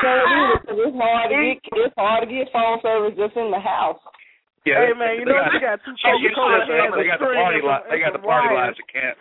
So 0.00 0.08
it 0.08 0.32
is, 0.32 0.64
'cause 0.64 0.78
it's 0.80 0.96
hard 0.96 1.28
to 1.28 1.36
get 1.36 1.60
it's 1.76 1.92
hard 2.00 2.24
to 2.24 2.28
get 2.32 2.48
phone 2.56 2.80
service 2.80 3.12
just 3.20 3.36
in 3.36 3.50
the 3.52 3.60
house. 3.60 4.00
Yeah, 4.64 4.80
Hey, 4.80 4.92
man, 4.96 5.20
you 5.20 5.24
they 5.28 5.32
know 5.32 5.44
got, 5.44 5.52
you 5.52 5.60
got 5.60 5.76
two 5.84 5.92
She 6.00 6.08
used 6.24 6.32
Coca-Cola 6.36 6.64
cans 6.64 6.96
they 6.96 7.04
got 7.04 7.20
the 7.20 7.28
party 7.28 7.60
string 7.60 7.68
line. 7.68 7.84
and 7.84 7.92
They 7.92 8.00
got 8.00 8.12
the 8.16 8.24
party 8.24 8.48
wires. 8.48 8.72
lines. 8.72 8.76
You 8.80 8.88
can't. 8.88 9.16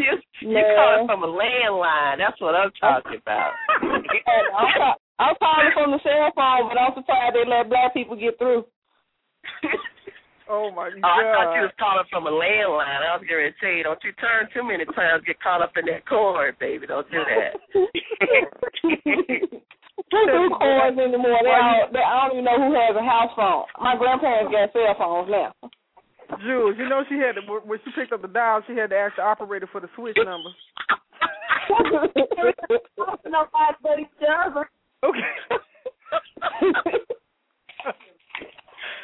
you 0.00 0.12
you 0.48 0.54
Man. 0.56 0.64
calling 0.76 1.04
from 1.12 1.20
a 1.24 1.26
landline. 1.28 2.24
That's 2.24 2.40
what 2.40 2.56
I'm 2.56 2.72
talking 2.80 3.20
about. 3.20 3.52
I'm, 3.84 4.96
I'm 5.20 5.36
calling 5.36 5.72
from 5.76 5.92
the 5.92 6.00
cell 6.00 6.32
phone, 6.32 6.72
but 6.72 6.80
I'm 6.80 6.96
surprised 6.96 7.36
they 7.36 7.44
let 7.44 7.68
black 7.68 7.92
people 7.92 8.16
get 8.16 8.38
through. 8.40 8.64
Oh 10.48 10.70
my 10.74 10.90
god. 10.90 11.02
Oh, 11.02 11.06
I 11.06 11.22
thought 11.30 11.54
you 11.54 11.62
was 11.62 11.76
calling 11.78 12.08
from 12.10 12.26
a 12.26 12.34
landline. 12.34 13.02
I 13.02 13.14
was 13.16 13.26
going 13.28 13.46
to 13.46 13.54
tell 13.60 13.70
you, 13.70 13.84
don't 13.84 14.02
you 14.02 14.12
turn 14.18 14.48
too 14.54 14.64
many 14.66 14.84
times, 14.94 15.22
get 15.26 15.40
caught 15.40 15.62
up 15.62 15.76
in 15.76 15.86
that 15.86 16.06
cord, 16.08 16.58
baby. 16.58 16.86
Don't 16.86 17.08
do 17.10 17.22
that. 17.22 17.62
Who 20.12 20.20
do 20.28 20.50
coins 20.58 20.98
anymore? 20.98 21.40
They 21.40 21.56
all, 21.56 21.88
they, 21.92 22.04
I 22.04 22.28
don't 22.28 22.36
even 22.36 22.44
know 22.44 22.58
who 22.58 22.74
has 22.74 22.96
a 22.96 23.04
house 23.04 23.32
phone. 23.36 23.64
My 23.80 23.96
grandparents 23.96 24.52
got 24.52 24.72
cell 24.72 24.94
phones 24.98 25.30
now. 25.30 25.54
Jules, 26.44 26.76
you 26.78 26.88
know 26.88 27.04
she 27.08 27.16
had 27.16 27.36
to 27.36 27.42
when 27.64 27.78
she 27.84 27.90
picked 27.94 28.12
up 28.12 28.22
the 28.22 28.28
dial, 28.28 28.62
she 28.66 28.74
had 28.74 28.90
to 28.90 28.96
ask 28.96 29.16
the 29.16 29.22
operator 29.22 29.68
for 29.70 29.80
the 29.80 29.88
switch 29.96 30.16
number. 30.16 30.50
nobody 33.28 33.76
but 33.82 33.98
each 34.00 34.08
other. 34.24 34.70
Okay. 35.04 35.20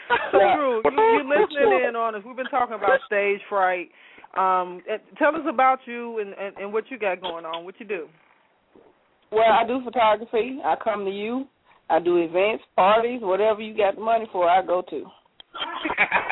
so 0.32 0.38
Drew, 0.38 0.82
you, 0.84 0.90
you 0.92 1.28
listening 1.28 1.88
in 1.88 1.96
on 1.96 2.14
us. 2.14 2.22
We've 2.26 2.36
been 2.36 2.46
talking 2.46 2.74
about 2.74 3.00
stage 3.06 3.40
fright. 3.48 3.90
Um, 4.36 4.82
tell 5.18 5.34
us 5.34 5.42
about 5.48 5.80
you 5.86 6.20
and, 6.20 6.34
and, 6.34 6.56
and 6.56 6.72
what 6.72 6.90
you 6.90 6.98
got 6.98 7.20
going 7.20 7.44
on. 7.44 7.64
What 7.64 7.74
you 7.78 7.86
do? 7.86 8.08
Well, 9.30 9.50
I 9.50 9.66
do 9.66 9.80
photography. 9.84 10.58
I 10.64 10.74
come 10.82 11.04
to 11.04 11.10
you. 11.10 11.46
I 11.90 12.00
do 12.00 12.18
events, 12.18 12.64
parties, 12.76 13.20
whatever 13.22 13.62
you 13.62 13.74
got 13.74 13.94
the 13.94 14.02
money 14.02 14.26
for, 14.30 14.48
I 14.48 14.64
go 14.64 14.82
to. 14.90 15.04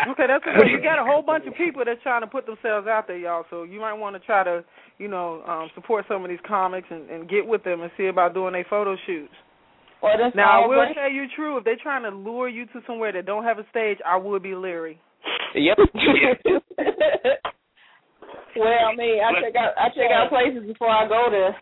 Okay, 0.09 0.27
that's 0.28 0.44
good. 0.44 0.70
You 0.70 0.81
got 0.81 1.01
a 1.01 1.05
whole 1.05 1.23
bunch 1.23 1.47
of 1.48 1.55
people 1.55 1.82
that's 1.85 2.01
trying 2.03 2.20
to 2.20 2.28
put 2.28 2.47
themselves 2.47 2.86
out 2.86 3.09
there, 3.09 3.19
y'all. 3.19 3.44
So 3.51 3.65
you 3.65 3.81
might 3.81 3.94
want 3.94 4.15
to 4.15 4.20
try 4.20 4.44
to, 4.44 4.62
you 4.98 5.09
know, 5.09 5.43
um, 5.48 5.69
support 5.74 6.05
some 6.07 6.23
of 6.23 6.31
these 6.31 6.39
comics 6.47 6.86
and, 6.90 7.11
and 7.11 7.28
get 7.28 7.44
with 7.44 7.65
them 7.65 7.81
and 7.81 7.90
see 7.97 8.07
about 8.07 8.35
doing 8.35 8.53
their 8.53 8.66
photo 8.70 8.97
shoots. 9.05 9.32
Well, 10.07 10.15
that's 10.23 10.37
Now, 10.39 10.62
I 10.62 10.66
will 10.70 10.87
great. 10.87 10.95
tell 10.95 11.11
you 11.11 11.27
true. 11.35 11.59
If 11.59 11.65
they're 11.65 11.74
trying 11.83 12.05
to 12.05 12.11
lure 12.15 12.49
you 12.49 12.66
to 12.66 12.81
somewhere 12.87 13.11
that 13.11 13.27
don't 13.27 13.43
have 13.43 13.59
a 13.59 13.66
stage, 13.70 13.99
I 14.07 14.16
would 14.16 14.41
be 14.41 14.55
leery. 14.55 15.01
Yep. 15.55 15.78
well, 18.55 18.87
I 18.87 18.95
mean, 18.95 19.19
I 19.19 19.35
check 19.43 19.57
out 19.59 19.74
I 19.74 19.89
check 19.91 20.11
out 20.15 20.28
places 20.31 20.62
before 20.65 20.91
I 20.91 21.09
go 21.09 21.27
there. 21.31 21.57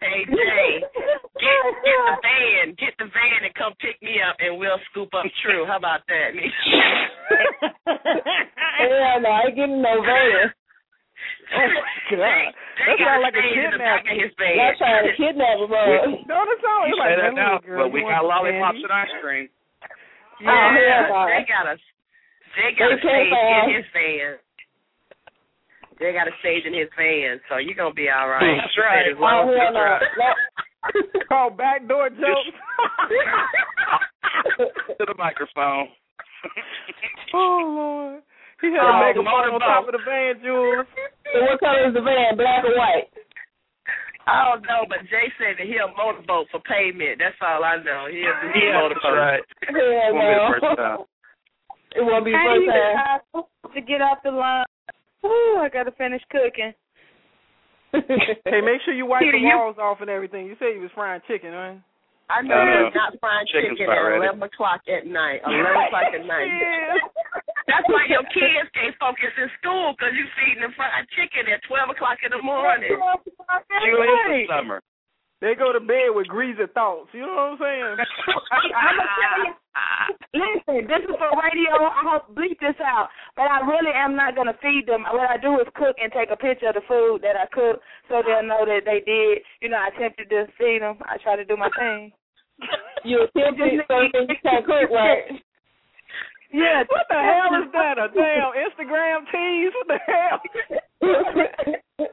Hey, 0.00 0.24
Jay, 0.28 0.80
get, 0.84 1.64
get 1.84 2.00
the 2.04 2.16
van. 2.20 2.74
Get 2.76 2.92
the 2.98 3.04
van 3.08 3.44
and 3.44 3.54
come 3.54 3.72
pick 3.80 4.00
me 4.02 4.16
up, 4.20 4.36
and 4.40 4.58
we'll 4.58 4.80
scoop 4.90 5.08
up 5.14 5.24
True. 5.44 5.64
How 5.66 5.76
about 5.76 6.00
that? 6.08 6.30
Hell 7.86 9.20
no, 9.20 9.28
I 9.28 9.42
ain't 9.48 9.56
getting 9.56 9.80
no 9.80 10.00
van. 10.00 10.52
Oh 11.50 11.66
my 11.66 11.82
God, 12.14 12.54
that 12.86 12.96
sounds 13.02 13.22
like 13.26 13.34
a 13.34 13.42
kidnapping. 13.42 14.22
Y'all 14.22 14.76
trying 14.78 15.02
to 15.02 15.14
kidnap 15.18 15.58
a 15.58 15.66
bro. 15.70 15.82
No, 16.30 16.46
that's 16.46 16.62
all. 16.62 16.86
You 16.86 16.94
It's 16.94 17.02
say 17.02 17.14
that 17.18 17.34
now, 17.34 17.58
girl, 17.58 17.84
but 17.84 17.92
we 17.92 18.06
got 18.06 18.22
lollipops 18.24 18.78
candy? 18.78 18.86
and 18.86 18.94
ice 18.94 19.14
cream. 19.18 19.46
Oh, 20.40 20.46
hell 20.46 20.78
Yeah, 20.78 21.10
no. 21.10 21.26
they 21.26 21.42
got 21.50 21.66
a 21.66 21.76
they 22.54 22.70
got 22.78 22.88
They 22.94 23.02
can't 23.02 23.02
stage 23.02 23.34
in 23.34 23.74
his 23.76 23.88
van. 23.92 24.32
They 26.00 26.10
got 26.16 26.30
a 26.30 26.34
stage 26.40 26.64
in 26.64 26.72
his 26.72 26.88
van, 26.96 27.40
so 27.50 27.58
you're 27.58 27.74
gonna 27.76 27.92
be 27.98 28.08
all 28.08 28.30
right. 28.30 28.40
That's 28.62 28.78
right. 28.78 29.04
As 29.10 29.18
long 29.18 29.50
Oh, 29.50 29.52
as 29.52 29.58
hell 29.58 29.74
no. 29.74 29.82
right. 29.82 30.02
no. 30.16 30.30
Called 31.28 31.58
backdoor 31.58 32.08
jokes. 32.10 32.54
to 34.98 35.04
the 35.06 35.14
microphone. 35.18 35.88
oh 37.34 37.60
Lord, 37.66 38.22
he 38.60 38.68
had 38.72 38.84
Oh, 38.84 38.96
a 38.96 39.00
megaphone 39.00 39.26
on 39.28 39.56
motorboat. 39.56 39.68
top 39.68 39.84
of 39.88 39.94
the 39.96 40.04
van, 40.04 40.40
Jules. 40.44 40.86
So 41.32 41.38
what 41.48 41.60
color 41.60 41.88
is 41.88 41.94
the 41.94 42.02
van? 42.04 42.36
Black 42.36 42.64
or 42.64 42.76
white? 42.76 43.08
I 44.28 44.44
don't 44.52 44.62
know, 44.62 44.84
but 44.86 45.02
Jay 45.10 45.26
said 45.40 45.56
that 45.58 45.66
he'll 45.66 45.90
motorboat 45.96 46.46
for 46.52 46.60
payment. 46.68 47.18
That's 47.18 47.34
all 47.42 47.64
I 47.64 47.80
know. 47.82 48.06
He'll 48.06 48.36
do 48.44 48.48
Yeah, 48.58 48.78
motorboat. 48.78 49.02
that's 49.02 49.16
right. 49.16 49.44
Hell 49.66 50.12
Won't 50.14 50.22
be 50.22 50.36
no. 50.36 50.48
first 50.54 50.76
time. 50.78 51.00
It 51.96 52.02
won't 52.06 52.24
be 52.24 52.30
the 52.30 52.38
How 52.38 52.54
first 52.54 52.62
you 52.62 52.70
time. 52.70 53.74
to 53.74 53.80
get 53.80 54.00
off 54.02 54.18
the 54.22 54.30
line 54.30 54.66
Ooh, 55.24 55.58
I 55.60 55.68
gotta 55.72 55.90
finish 55.92 56.22
cooking. 56.30 56.72
hey, 57.92 58.60
make 58.62 58.80
sure 58.84 58.94
you 58.94 59.04
wipe 59.06 59.20
Peter, 59.22 59.32
the 59.32 59.38
you- 59.44 59.56
walls 59.56 59.76
off 59.80 60.00
and 60.00 60.08
everything. 60.08 60.46
You 60.46 60.54
said 60.58 60.74
you 60.76 60.80
was 60.80 60.90
frying 60.94 61.20
chicken, 61.26 61.50
right? 61.52 61.80
I 62.30 62.40
know 62.46 62.54
Uh, 62.54 62.64
you're 62.86 62.94
not 62.94 63.18
frying 63.18 63.46
chicken's 63.50 63.74
chicken 63.78 63.90
about 63.90 64.06
at 64.06 64.14
ready. 64.14 64.22
eleven 64.30 64.42
o'clock 64.46 64.80
at 64.86 65.04
night. 65.06 65.42
Eleven 65.42 65.66
o'clock 65.90 66.14
at 66.14 66.24
night. 66.26 66.50
That's 67.70 67.86
why 67.90 68.06
your 68.10 68.22
kids 68.30 68.70
can't 68.74 68.94
focus 68.98 69.30
in 69.38 69.50
school 69.58 69.94
because 69.94 70.14
you 70.14 70.26
feeding 70.38 70.62
them 70.62 70.74
fried 70.78 71.06
chicken 71.14 71.50
at 71.50 71.60
twelve 71.66 71.90
o'clock 71.90 72.18
in 72.22 72.30
the 72.30 72.42
morning. 72.42 72.90
Julie, 72.90 74.08
it's 74.08 74.48
the 74.48 74.54
summer. 74.54 74.80
They 75.40 75.54
go 75.56 75.72
to 75.72 75.80
bed 75.80 76.12
with 76.12 76.28
greasy 76.28 76.68
thoughts. 76.76 77.08
You 77.16 77.24
know 77.24 77.56
what 77.56 77.64
I'm 77.64 77.64
saying? 77.64 77.96
I'm 78.52 78.94
gonna 79.00 79.16
tell 79.16 79.38
you. 79.40 79.52
Listen, 80.36 80.84
this 80.84 81.00
is 81.08 81.16
for 81.16 81.32
radio. 81.32 81.80
I 81.80 82.02
hope 82.04 82.34
bleep 82.36 82.60
this 82.60 82.76
out. 82.84 83.08
But 83.40 83.48
I 83.48 83.64
really 83.64 83.94
am 83.94 84.12
not 84.14 84.36
gonna 84.36 84.52
feed 84.60 84.84
them. 84.84 85.04
What 85.08 85.30
I 85.30 85.38
do 85.40 85.56
is 85.56 85.66
cook 85.74 85.96
and 85.96 86.12
take 86.12 86.28
a 86.28 86.36
picture 86.36 86.68
of 86.68 86.76
the 86.76 86.84
food 86.84 87.22
that 87.24 87.40
I 87.40 87.46
cook, 87.48 87.80
so 88.12 88.20
they'll 88.20 88.44
know 88.44 88.66
that 88.68 88.84
they 88.84 89.00
did. 89.00 89.40
You 89.64 89.70
know, 89.72 89.80
I 89.80 89.88
attempted 89.88 90.28
to 90.28 90.44
feed 90.60 90.82
them. 90.82 90.98
I 91.08 91.16
try 91.22 91.36
to 91.40 91.44
do 91.46 91.56
my 91.56 91.70
thing. 91.78 92.12
You 93.04 93.24
attempted 93.24 93.80
so 93.88 94.00
you 94.00 94.36
can't 94.42 94.64
cook 94.66 94.90
right. 94.92 95.24
Yeah. 96.52 96.82
What 96.88 97.06
the 97.08 97.14
hell 97.14 97.54
is 97.62 97.72
that? 97.72 97.98
A 97.98 98.08
damn 98.12 98.52
Instagram 98.66 99.24
tease? 99.30 99.72
What 99.76 99.88
the 99.88 100.00
hell? 100.06 100.40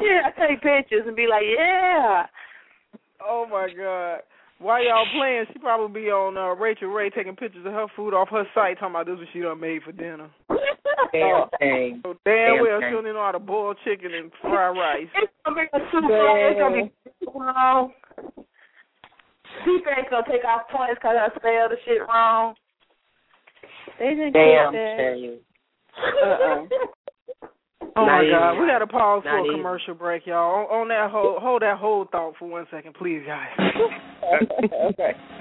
yeah, 0.00 0.20
I 0.26 0.30
take 0.48 0.62
pictures 0.62 1.04
and 1.06 1.16
be 1.16 1.26
like, 1.28 1.42
yeah. 1.56 2.26
Oh 3.26 3.46
my 3.50 3.68
god. 3.76 4.20
While 4.58 4.84
y'all 4.84 5.06
playing, 5.16 5.46
she 5.52 5.58
probably 5.58 6.02
be 6.02 6.08
on 6.10 6.36
uh, 6.36 6.54
Rachael 6.54 6.90
Ray 6.90 7.08
taking 7.08 7.34
pictures 7.34 7.64
of 7.64 7.72
her 7.72 7.86
food 7.96 8.12
off 8.12 8.28
her 8.28 8.44
site, 8.54 8.78
talking 8.78 8.94
about 8.94 9.06
this 9.06 9.14
is 9.14 9.20
what 9.20 9.28
she 9.32 9.40
done 9.40 9.58
made 9.58 9.82
for 9.82 9.92
dinner. 9.92 10.28
Damn 11.12 11.48
thing. 11.58 12.00
So 12.04 12.14
damn, 12.26 12.56
Damn 12.56 12.60
well 12.60 12.78
thing. 12.80 12.88
she 12.88 12.92
don't 12.94 13.04
even 13.06 13.14
know 13.14 13.24
how 13.24 13.32
to 13.32 13.38
boil 13.38 13.74
chicken 13.84 14.12
and 14.12 14.30
fry 14.42 14.68
rice. 14.68 15.08
It's 15.16 15.32
gonna 15.46 15.56
be 15.56 15.62
a 15.72 15.78
long. 16.12 16.38
It's 16.38 16.60
gonna 16.60 16.84
be 16.84 17.26
long. 17.34 17.92
People 19.64 19.92
ain't 19.96 20.10
gonna 20.10 20.26
take 20.30 20.44
off 20.44 20.68
points 20.68 20.94
because 21.00 21.16
I 21.18 21.28
spelled 21.36 21.72
the 21.72 21.76
shit 21.84 22.02
wrong. 22.08 22.54
They 23.98 24.10
didn't 24.10 24.32
Damn 24.32 24.72
get 24.72 24.78
that. 24.96 25.38
Uh-uh. 26.22 26.66
Oh 27.96 28.06
my 28.06 28.22
even. 28.22 28.30
god, 28.30 28.60
we 28.60 28.66
got 28.66 28.78
to 28.78 28.86
pause 28.86 29.22
Not 29.24 29.32
for 29.32 29.38
a 29.38 29.44
even. 29.44 29.56
commercial 29.56 29.94
break, 29.94 30.26
y'all. 30.26 30.66
On, 30.70 30.82
on 30.82 30.88
that 30.88 31.10
whole, 31.10 31.38
hold 31.40 31.62
that 31.62 31.76
whole 31.76 32.06
thought 32.10 32.34
for 32.38 32.48
one 32.48 32.66
second, 32.70 32.94
please, 32.94 33.22
guys. 33.26 33.48
okay. 34.90 35.12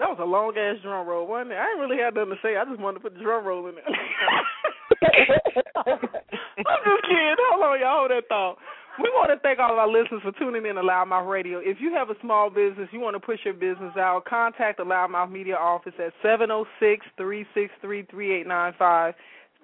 That 0.00 0.08
was 0.08 0.18
a 0.18 0.24
long 0.24 0.56
ass 0.56 0.80
drum 0.82 1.06
roll, 1.06 1.26
wasn't 1.26 1.52
it? 1.52 1.58
I 1.58 1.66
didn't 1.66 1.80
really 1.84 2.02
have 2.02 2.14
nothing 2.14 2.30
to 2.32 2.40
say. 2.40 2.56
I 2.56 2.64
just 2.64 2.80
wanted 2.80 2.98
to 2.98 3.00
put 3.04 3.12
the 3.12 3.20
drum 3.20 3.44
roll 3.44 3.68
in 3.68 3.74
there. 3.74 3.84
I'm 5.02 6.82
just 6.84 7.02
kidding. 7.08 7.36
Hold 7.50 7.62
on, 7.62 7.80
y'all. 7.80 7.98
Hold 7.98 8.10
that 8.10 8.28
thought. 8.28 8.56
We 8.98 9.08
want 9.14 9.30
to 9.30 9.38
thank 9.40 9.58
all 9.58 9.72
of 9.72 9.78
our 9.78 9.88
listeners 9.88 10.20
for 10.22 10.32
tuning 10.32 10.66
in 10.66 10.74
to 10.74 10.82
LouddMouth 10.82 11.30
Radio. 11.30 11.58
If 11.62 11.78
you 11.80 11.94
have 11.94 12.10
a 12.10 12.14
small 12.20 12.50
business, 12.50 12.88
you 12.92 13.00
want 13.00 13.14
to 13.14 13.20
push 13.20 13.38
your 13.44 13.54
business 13.54 13.96
out, 13.96 14.24
contact 14.28 14.76
the 14.78 14.84
LouddMouth 14.84 15.30
Media 15.30 15.56
office 15.56 15.94
at 15.98 16.12
seven 16.22 16.48
zero 16.48 16.66
six 16.80 17.06
three 17.16 17.46
six 17.54 17.72
three 17.80 18.02
three 18.10 18.38
eight 18.38 18.46
nine 18.46 18.74
five 18.78 19.14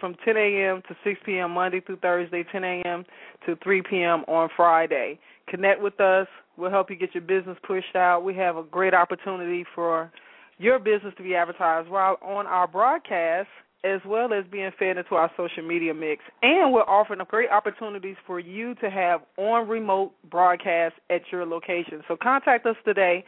from 0.01 0.15
10 0.25 0.37
a.m. 0.37 0.83
to 0.89 0.97
6 1.05 1.21
p.m. 1.25 1.53
Monday 1.53 1.81
through 1.81 1.97
Thursday, 1.97 2.45
10 2.53 2.65
a.m. 2.65 3.05
to 3.47 3.57
3 3.65 3.83
p.m. 3.89 4.25
on 4.29 4.49
Friday. 4.55 5.19
Connect 5.49 5.81
with 5.81 5.99
us. 6.01 6.27
We'll 6.57 6.71
help 6.71 6.91
you 6.91 6.97
get 6.97 7.15
your 7.15 7.23
business 7.23 7.57
pushed 7.67 7.97
out. 7.97 8.21
We 8.21 8.35
have 8.35 8.57
a 8.57 8.63
great 8.63 8.95
opportunity 8.95 9.65
for 9.75 10.11
your 10.59 10.79
business 10.79 11.15
to 11.17 11.23
be 11.23 11.35
advertised 11.35 11.89
while 11.89 12.19
on 12.23 12.47
our 12.47 12.67
broadcast 12.67 13.49
as 13.85 14.01
well 14.07 14.33
as 14.33 14.45
being 14.51 14.71
fed 14.79 14.97
into 14.97 15.15
our 15.15 15.31
social 15.37 15.63
media 15.63 15.95
mix. 15.95 16.23
And 16.43 16.73
we're 16.73 16.83
offering 16.83 17.21
great 17.29 17.51
opportunities 17.51 18.17
for 18.27 18.41
you 18.41 18.75
to 18.77 18.91
have 18.91 19.21
on 19.37 19.69
remote 19.69 20.13
broadcasts 20.31 20.99
at 21.11 21.23
your 21.31 21.47
location. 21.47 22.03
So 22.09 22.17
contact 22.21 22.67
us 22.67 22.77
today. 22.85 23.25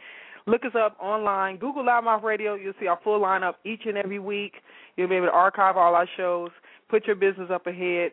Look 0.47 0.65
us 0.65 0.71
up 0.75 0.97
online. 0.99 1.57
Google 1.57 1.83
LouddMouth 1.83 2.23
Radio. 2.23 2.55
You'll 2.55 2.73
see 2.79 2.87
our 2.87 2.99
full 3.03 3.21
lineup 3.21 3.53
each 3.65 3.81
and 3.85 3.97
every 3.97 4.19
week. 4.19 4.53
You'll 4.97 5.07
be 5.07 5.15
able 5.15 5.27
to 5.27 5.33
archive 5.33 5.77
all 5.77 5.95
our 5.95 6.07
shows, 6.17 6.49
put 6.89 7.05
your 7.05 7.15
business 7.15 7.49
up 7.53 7.67
ahead, 7.67 8.11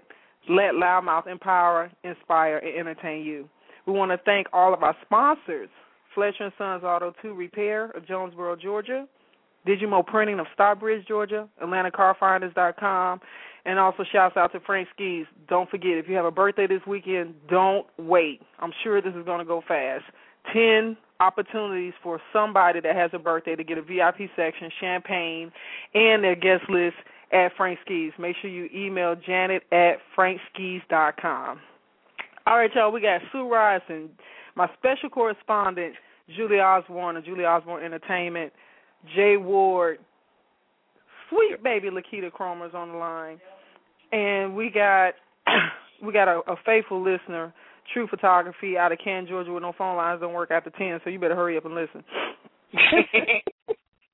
let 0.48 0.74
LouddMouth 0.74 1.26
empower, 1.26 1.90
inspire, 2.04 2.58
and 2.58 2.78
entertain 2.78 3.24
you. 3.24 3.48
We 3.86 3.92
want 3.92 4.10
to 4.12 4.18
thank 4.24 4.48
all 4.52 4.74
of 4.74 4.82
our 4.82 4.96
sponsors, 5.04 5.68
Fletcher 6.14 6.44
and 6.44 6.52
Sons 6.58 6.84
Auto 6.84 7.12
2 7.22 7.34
Repair 7.34 7.90
of 7.90 8.06
Jonesboro, 8.06 8.56
Georgia, 8.56 9.06
Digimo 9.66 10.06
Printing 10.06 10.38
of 10.38 10.46
Stockbridge, 10.54 11.06
Georgia, 11.06 11.48
AtlantaCarFinders.com, 11.62 13.20
and 13.64 13.78
also 13.78 14.04
shouts 14.10 14.36
out 14.36 14.52
to 14.52 14.60
Frank 14.60 14.88
Ski's. 14.94 15.26
Don't 15.48 15.68
forget, 15.68 15.92
if 15.92 16.08
you 16.08 16.14
have 16.14 16.24
a 16.24 16.30
birthday 16.30 16.66
this 16.66 16.82
weekend, 16.86 17.34
don't 17.48 17.86
wait. 17.98 18.40
I'm 18.60 18.72
sure 18.84 19.02
this 19.02 19.14
is 19.14 19.24
going 19.24 19.40
to 19.40 19.44
go 19.44 19.62
fast. 19.66 20.04
Ten 20.52 20.96
opportunities 21.18 21.94
for 22.02 22.20
somebody 22.32 22.80
that 22.80 22.94
has 22.94 23.10
a 23.12 23.18
birthday 23.18 23.56
to 23.56 23.64
get 23.64 23.78
a 23.78 23.82
VIP 23.82 24.30
section, 24.36 24.70
champagne, 24.80 25.50
and 25.94 26.22
their 26.22 26.36
guest 26.36 26.68
list 26.68 26.96
at 27.32 27.48
Frank 27.56 27.78
Ski's. 27.84 28.12
Make 28.18 28.36
sure 28.40 28.50
you 28.50 28.68
email 28.74 29.16
Janet 29.16 29.64
at 29.72 29.96
frankskis.com. 30.16 31.60
All 32.46 32.56
right, 32.56 32.70
y'all, 32.74 32.92
we 32.92 33.00
got 33.00 33.20
Sue 33.32 33.50
Rice 33.50 33.82
and 33.88 34.10
my 34.54 34.70
special 34.78 35.10
correspondent, 35.10 35.94
Julie 36.36 36.60
Osborne 36.60 37.16
of 37.16 37.24
Julie 37.24 37.44
Osborne 37.44 37.84
Entertainment, 37.84 38.52
Jay 39.14 39.36
Ward, 39.36 39.98
sweet 41.30 41.62
baby 41.62 41.88
Lakita 41.90 42.32
Cromer's 42.32 42.74
on 42.74 42.92
the 42.92 42.98
line, 42.98 43.40
and 44.12 44.54
we 44.56 44.70
got 44.70 45.14
we 46.02 46.12
got 46.12 46.28
a, 46.28 46.40
a 46.50 46.56
faithful 46.64 47.02
listener, 47.02 47.54
True 47.92 48.06
Photography, 48.08 48.76
out 48.76 48.92
of 48.92 48.98
Canton, 49.02 49.28
Georgia, 49.28 49.52
with 49.52 49.62
no 49.62 49.72
phone 49.76 49.96
lines 49.96 50.20
don't 50.20 50.32
work 50.34 50.50
after 50.50 50.70
ten, 50.70 51.00
so 51.04 51.10
you 51.10 51.18
better 51.18 51.36
hurry 51.36 51.56
up 51.56 51.64
and 51.64 51.74
listen. 51.74 52.04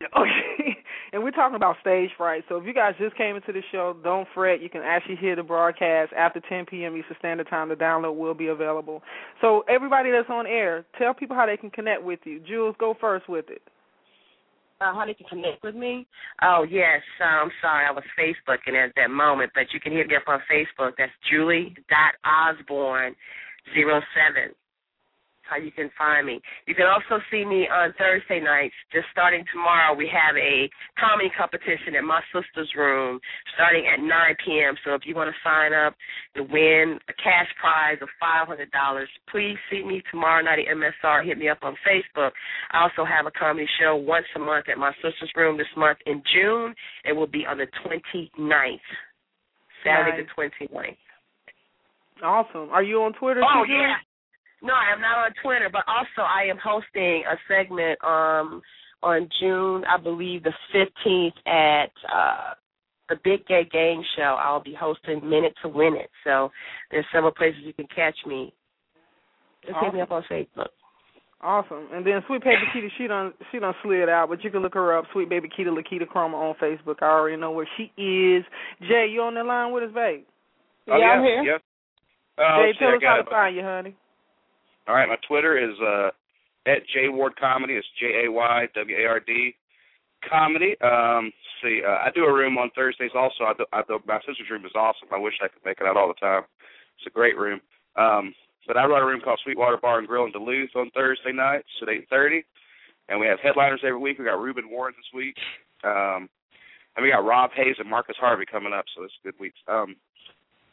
okay, 0.16 0.76
and 1.12 1.22
we're 1.22 1.30
talking 1.30 1.56
about 1.56 1.76
stage 1.80 2.10
fright. 2.16 2.44
So 2.48 2.56
if 2.56 2.66
you 2.66 2.74
guys 2.74 2.94
just 2.98 3.16
came 3.16 3.36
into 3.36 3.52
the 3.52 3.62
show, 3.70 3.96
don't 4.02 4.26
fret. 4.34 4.60
You 4.60 4.68
can 4.68 4.82
actually 4.82 5.16
hear 5.16 5.36
the 5.36 5.42
broadcast 5.42 6.12
after 6.16 6.40
10 6.48 6.66
p.m. 6.66 6.96
Eastern 6.96 7.16
Standard 7.18 7.48
Time. 7.48 7.68
The 7.68 7.74
download 7.74 8.16
will 8.16 8.34
be 8.34 8.48
available. 8.48 9.02
So 9.40 9.64
everybody 9.68 10.10
that's 10.10 10.28
on 10.30 10.46
air, 10.46 10.84
tell 10.98 11.14
people 11.14 11.36
how 11.36 11.46
they 11.46 11.56
can 11.56 11.70
connect 11.70 12.02
with 12.02 12.20
you. 12.24 12.40
Jules, 12.40 12.74
go 12.78 12.94
first 13.00 13.28
with 13.28 13.46
it. 13.48 13.62
Uh, 14.82 14.92
how 14.94 15.06
they 15.06 15.14
can 15.14 15.26
connect 15.28 15.62
with 15.62 15.76
me? 15.76 16.06
Oh 16.42 16.66
yes, 16.68 17.02
I'm 17.20 17.50
sorry, 17.60 17.86
I 17.86 17.92
was 17.92 18.02
Facebooking 18.18 18.74
at 18.74 18.92
that 18.96 19.10
moment, 19.10 19.52
but 19.54 19.66
you 19.72 19.78
can 19.78 19.92
hit 19.92 20.08
me 20.08 20.16
up 20.16 20.26
on 20.26 20.40
Facebook. 20.50 20.92
That's 20.98 21.12
Julie 21.30 21.74
dot 21.88 22.14
Osborne 22.24 23.14
zero 23.74 24.00
seven. 24.10 24.54
How 25.52 25.60
you 25.60 25.70
can 25.70 25.90
find 26.00 26.24
me. 26.24 26.40
You 26.64 26.74
can 26.74 26.88
also 26.88 27.20
see 27.30 27.44
me 27.44 27.68
on 27.68 27.92
Thursday 28.00 28.40
nights. 28.40 28.72
Just 28.88 29.04
starting 29.12 29.44
tomorrow, 29.52 29.92
we 29.92 30.08
have 30.08 30.32
a 30.32 30.64
comedy 30.96 31.28
competition 31.36 31.92
at 31.92 32.04
my 32.08 32.24
sister's 32.32 32.72
room, 32.72 33.20
starting 33.52 33.84
at 33.84 34.00
9 34.00 34.08
p.m. 34.40 34.80
So 34.80 34.94
if 34.96 35.02
you 35.04 35.12
want 35.14 35.28
to 35.28 35.36
sign 35.44 35.76
up 35.76 35.92
to 36.40 36.42
win 36.48 36.96
a 37.04 37.12
cash 37.20 37.52
prize 37.60 38.00
of 38.00 38.08
$500, 38.16 38.64
please 39.28 39.60
see 39.68 39.84
me 39.84 40.00
tomorrow 40.10 40.40
night 40.40 40.64
at 40.64 40.72
MSR. 40.72 41.20
Hit 41.26 41.36
me 41.36 41.50
up 41.50 41.60
on 41.60 41.76
Facebook. 41.84 42.32
I 42.72 42.88
also 42.88 43.04
have 43.04 43.26
a 43.28 43.34
comedy 43.36 43.68
show 43.76 43.94
once 43.96 44.24
a 44.34 44.38
month 44.38 44.72
at 44.72 44.78
my 44.78 44.92
sister's 45.04 45.36
room 45.36 45.58
this 45.58 45.68
month 45.76 45.98
in 46.06 46.22
June. 46.32 46.72
It 47.04 47.12
will 47.12 47.28
be 47.28 47.44
on 47.44 47.58
the 47.58 47.68
29th, 47.84 48.88
Saturday 49.84 50.16
Nice. 50.16 50.32
the 50.48 50.66
29th. 50.72 50.96
Awesome. 52.24 52.70
Are 52.70 52.82
you 52.82 53.02
on 53.02 53.12
Twitter? 53.12 53.42
Oh 53.44 53.64
too, 53.66 53.72
yeah. 53.72 53.96
No, 54.62 54.72
I 54.74 54.92
am 54.94 55.00
not 55.00 55.18
on 55.18 55.32
Twitter, 55.42 55.68
but 55.70 55.82
also 55.88 56.22
I 56.22 56.44
am 56.48 56.58
hosting 56.62 57.24
a 57.26 57.36
segment 57.48 57.98
um 58.04 58.62
on 59.02 59.28
June, 59.40 59.84
I 59.84 60.00
believe 60.00 60.44
the 60.44 60.52
fifteenth 60.72 61.34
at 61.46 61.90
uh 62.12 62.54
the 63.08 63.16
Big 63.24 63.44
Gay 63.46 63.68
Game 63.70 64.02
Show. 64.16 64.38
I'll 64.40 64.62
be 64.62 64.74
hosting 64.78 65.28
Minute 65.28 65.54
to 65.62 65.68
Win 65.68 65.94
It. 65.96 66.08
So 66.24 66.50
there's 66.90 67.04
several 67.12 67.32
places 67.32 67.60
you 67.64 67.72
can 67.74 67.88
catch 67.94 68.16
me. 68.26 68.54
Just 69.66 69.76
hit 69.82 69.94
me 69.94 70.00
up 70.00 70.10
on 70.10 70.24
Facebook. 70.30 70.68
Awesome. 71.40 71.88
And 71.92 72.06
then 72.06 72.22
Sweet 72.28 72.42
Baby 72.44 72.62
Keita, 72.72 72.88
she 72.96 73.08
done 73.08 73.32
she 73.50 73.58
done 73.58 73.74
slid 73.82 74.08
out, 74.08 74.28
but 74.28 74.44
you 74.44 74.50
can 74.50 74.62
look 74.62 74.74
her 74.74 74.96
up, 74.96 75.06
Sweet 75.12 75.28
Baby 75.28 75.48
Keita 75.48 75.76
Lakita 75.76 76.06
Chroma 76.06 76.34
on 76.34 76.54
Facebook. 76.62 77.02
I 77.02 77.06
already 77.06 77.36
know 77.36 77.50
where 77.50 77.68
she 77.76 77.84
is. 78.00 78.44
Jay, 78.88 79.08
you 79.10 79.22
on 79.22 79.34
the 79.34 79.42
line 79.42 79.72
with 79.72 79.82
us, 79.84 79.90
babe? 79.92 80.24
Oh, 80.88 80.96
Yeah, 80.96 80.98
yeah, 80.98 81.04
I'm 81.10 81.22
here. 81.24 81.42
Yep. 81.42 81.62
Uh, 82.38 82.42
Jay, 82.42 82.66
let's 82.68 82.78
tell 82.78 82.88
us 82.94 83.02
how 83.04 83.14
to 83.16 83.20
it. 83.22 83.28
find 83.28 83.56
you, 83.56 83.62
honey. 83.62 83.96
All 84.88 84.94
right, 84.94 85.08
my 85.08 85.16
Twitter 85.26 85.58
is 85.58 85.76
uh, 85.80 86.10
at 86.66 86.82
J 86.92 87.08
Ward 87.08 87.34
Comedy. 87.36 87.74
It's 87.74 87.86
J 88.00 88.26
A 88.26 88.32
Y 88.32 88.66
W 88.74 88.96
A 88.96 89.06
R 89.06 89.20
D 89.20 89.54
Comedy. 90.28 90.76
Um, 90.80 91.32
see, 91.62 91.82
uh, 91.86 91.98
I 92.06 92.10
do 92.14 92.24
a 92.24 92.32
room 92.32 92.58
on 92.58 92.70
Thursdays. 92.74 93.12
Also, 93.14 93.44
I 93.44 93.52
do, 93.56 93.64
I 93.72 93.82
do, 93.86 94.00
my 94.06 94.18
sister's 94.26 94.50
room 94.50 94.64
is 94.66 94.72
awesome. 94.74 95.08
I 95.12 95.18
wish 95.18 95.34
I 95.42 95.48
could 95.48 95.64
make 95.64 95.78
it 95.80 95.86
out 95.86 95.96
all 95.96 96.08
the 96.08 96.14
time. 96.14 96.42
It's 96.98 97.06
a 97.06 97.10
great 97.10 97.38
room. 97.38 97.60
Um, 97.96 98.34
but 98.66 98.76
I 98.76 98.86
run 98.86 99.02
a 99.02 99.06
room 99.06 99.20
called 99.22 99.40
Sweetwater 99.42 99.76
Bar 99.76 99.98
and 99.98 100.08
Grill 100.08 100.24
in 100.24 100.32
Duluth 100.32 100.70
on 100.76 100.90
Thursday 100.94 101.32
nights 101.32 101.68
at 101.82 101.88
eight 101.88 102.06
thirty, 102.10 102.44
and 103.08 103.20
we 103.20 103.26
have 103.26 103.40
headliners 103.40 103.80
every 103.84 103.98
week. 103.98 104.18
We 104.18 104.24
got 104.24 104.40
Ruben 104.40 104.70
Warren 104.70 104.94
this 104.96 105.12
week, 105.14 105.36
um, 105.84 106.28
and 106.96 107.02
we 107.02 107.10
got 107.10 107.24
Rob 107.24 107.50
Hayes 107.54 107.76
and 107.78 107.90
Marcus 107.90 108.16
Harvey 108.18 108.44
coming 108.50 108.72
up, 108.72 108.84
so 108.94 109.04
it's 109.04 109.14
good 109.24 109.34
weeks. 109.38 109.58
Um, 109.68 109.96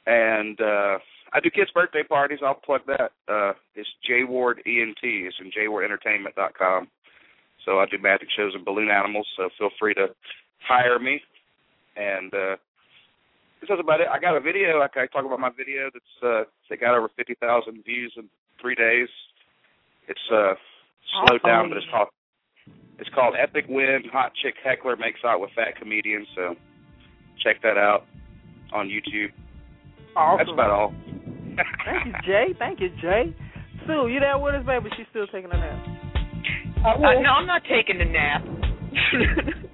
and 0.05 0.59
uh, 0.61 0.97
I 1.33 1.39
do 1.39 1.49
kids' 1.49 1.71
birthday 1.71 2.03
parties. 2.03 2.39
I'll 2.43 2.55
plug 2.55 2.81
that. 2.87 3.11
Uh, 3.27 3.53
it's 3.75 3.89
J 4.05 4.23
Ward 4.23 4.61
ENT. 4.65 4.99
It's 5.03 5.35
in 5.39 5.51
jwardentertainment.com. 5.51 6.87
So 7.65 7.79
I 7.79 7.85
do 7.85 7.97
magic 8.01 8.29
shows 8.35 8.53
and 8.55 8.65
balloon 8.65 8.89
animals. 8.89 9.27
So 9.37 9.49
feel 9.57 9.69
free 9.79 9.93
to 9.95 10.07
hire 10.67 10.97
me. 10.97 11.21
And 11.95 12.33
uh, 12.33 12.55
that's 13.61 13.79
about 13.79 14.01
it. 14.01 14.07
I 14.11 14.19
got 14.19 14.37
a 14.37 14.39
video. 14.39 14.79
Like 14.79 14.95
I 14.95 15.07
talk 15.07 15.25
about 15.25 15.39
my 15.39 15.51
video. 15.55 15.89
That's 15.93 16.23
uh, 16.23 16.43
they 16.69 16.77
got 16.77 16.97
over 16.97 17.09
fifty 17.15 17.35
thousand 17.35 17.83
views 17.83 18.13
in 18.17 18.29
three 18.61 18.75
days. 18.75 19.09
It's 20.07 20.19
uh, 20.31 20.53
slowed 21.25 21.43
down, 21.43 21.69
but 21.69 21.77
it's 21.77 21.87
called 21.91 22.07
it's 22.97 23.09
called 23.13 23.35
Epic 23.37 23.65
Win. 23.67 24.03
Hot 24.11 24.31
chick 24.41 24.55
heckler 24.63 24.95
makes 24.95 25.19
out 25.25 25.41
with 25.41 25.51
fat 25.55 25.75
comedian. 25.77 26.25
So 26.35 26.55
check 27.43 27.61
that 27.63 27.77
out 27.77 28.05
on 28.73 28.87
YouTube. 28.87 29.31
Awesome. 30.15 30.37
That's 30.37 30.53
about 30.53 30.69
all. 30.69 30.93
Thank 31.85 32.05
you, 32.05 32.13
Jay. 32.25 32.45
Thank 32.57 32.79
you, 32.79 32.89
Jay. 33.01 33.33
Sue, 33.87 34.07
you 34.07 34.19
there 34.19 34.37
with 34.37 34.55
us, 34.55 34.65
baby? 34.65 34.89
She's 34.97 35.05
still 35.09 35.27
taking 35.27 35.51
a 35.51 35.57
nap. 35.57 35.87
Uh, 36.85 36.97
no, 37.21 37.31
I'm 37.35 37.45
not 37.47 37.61
taking 37.69 37.99
a 38.01 38.05
nap. 38.05 38.41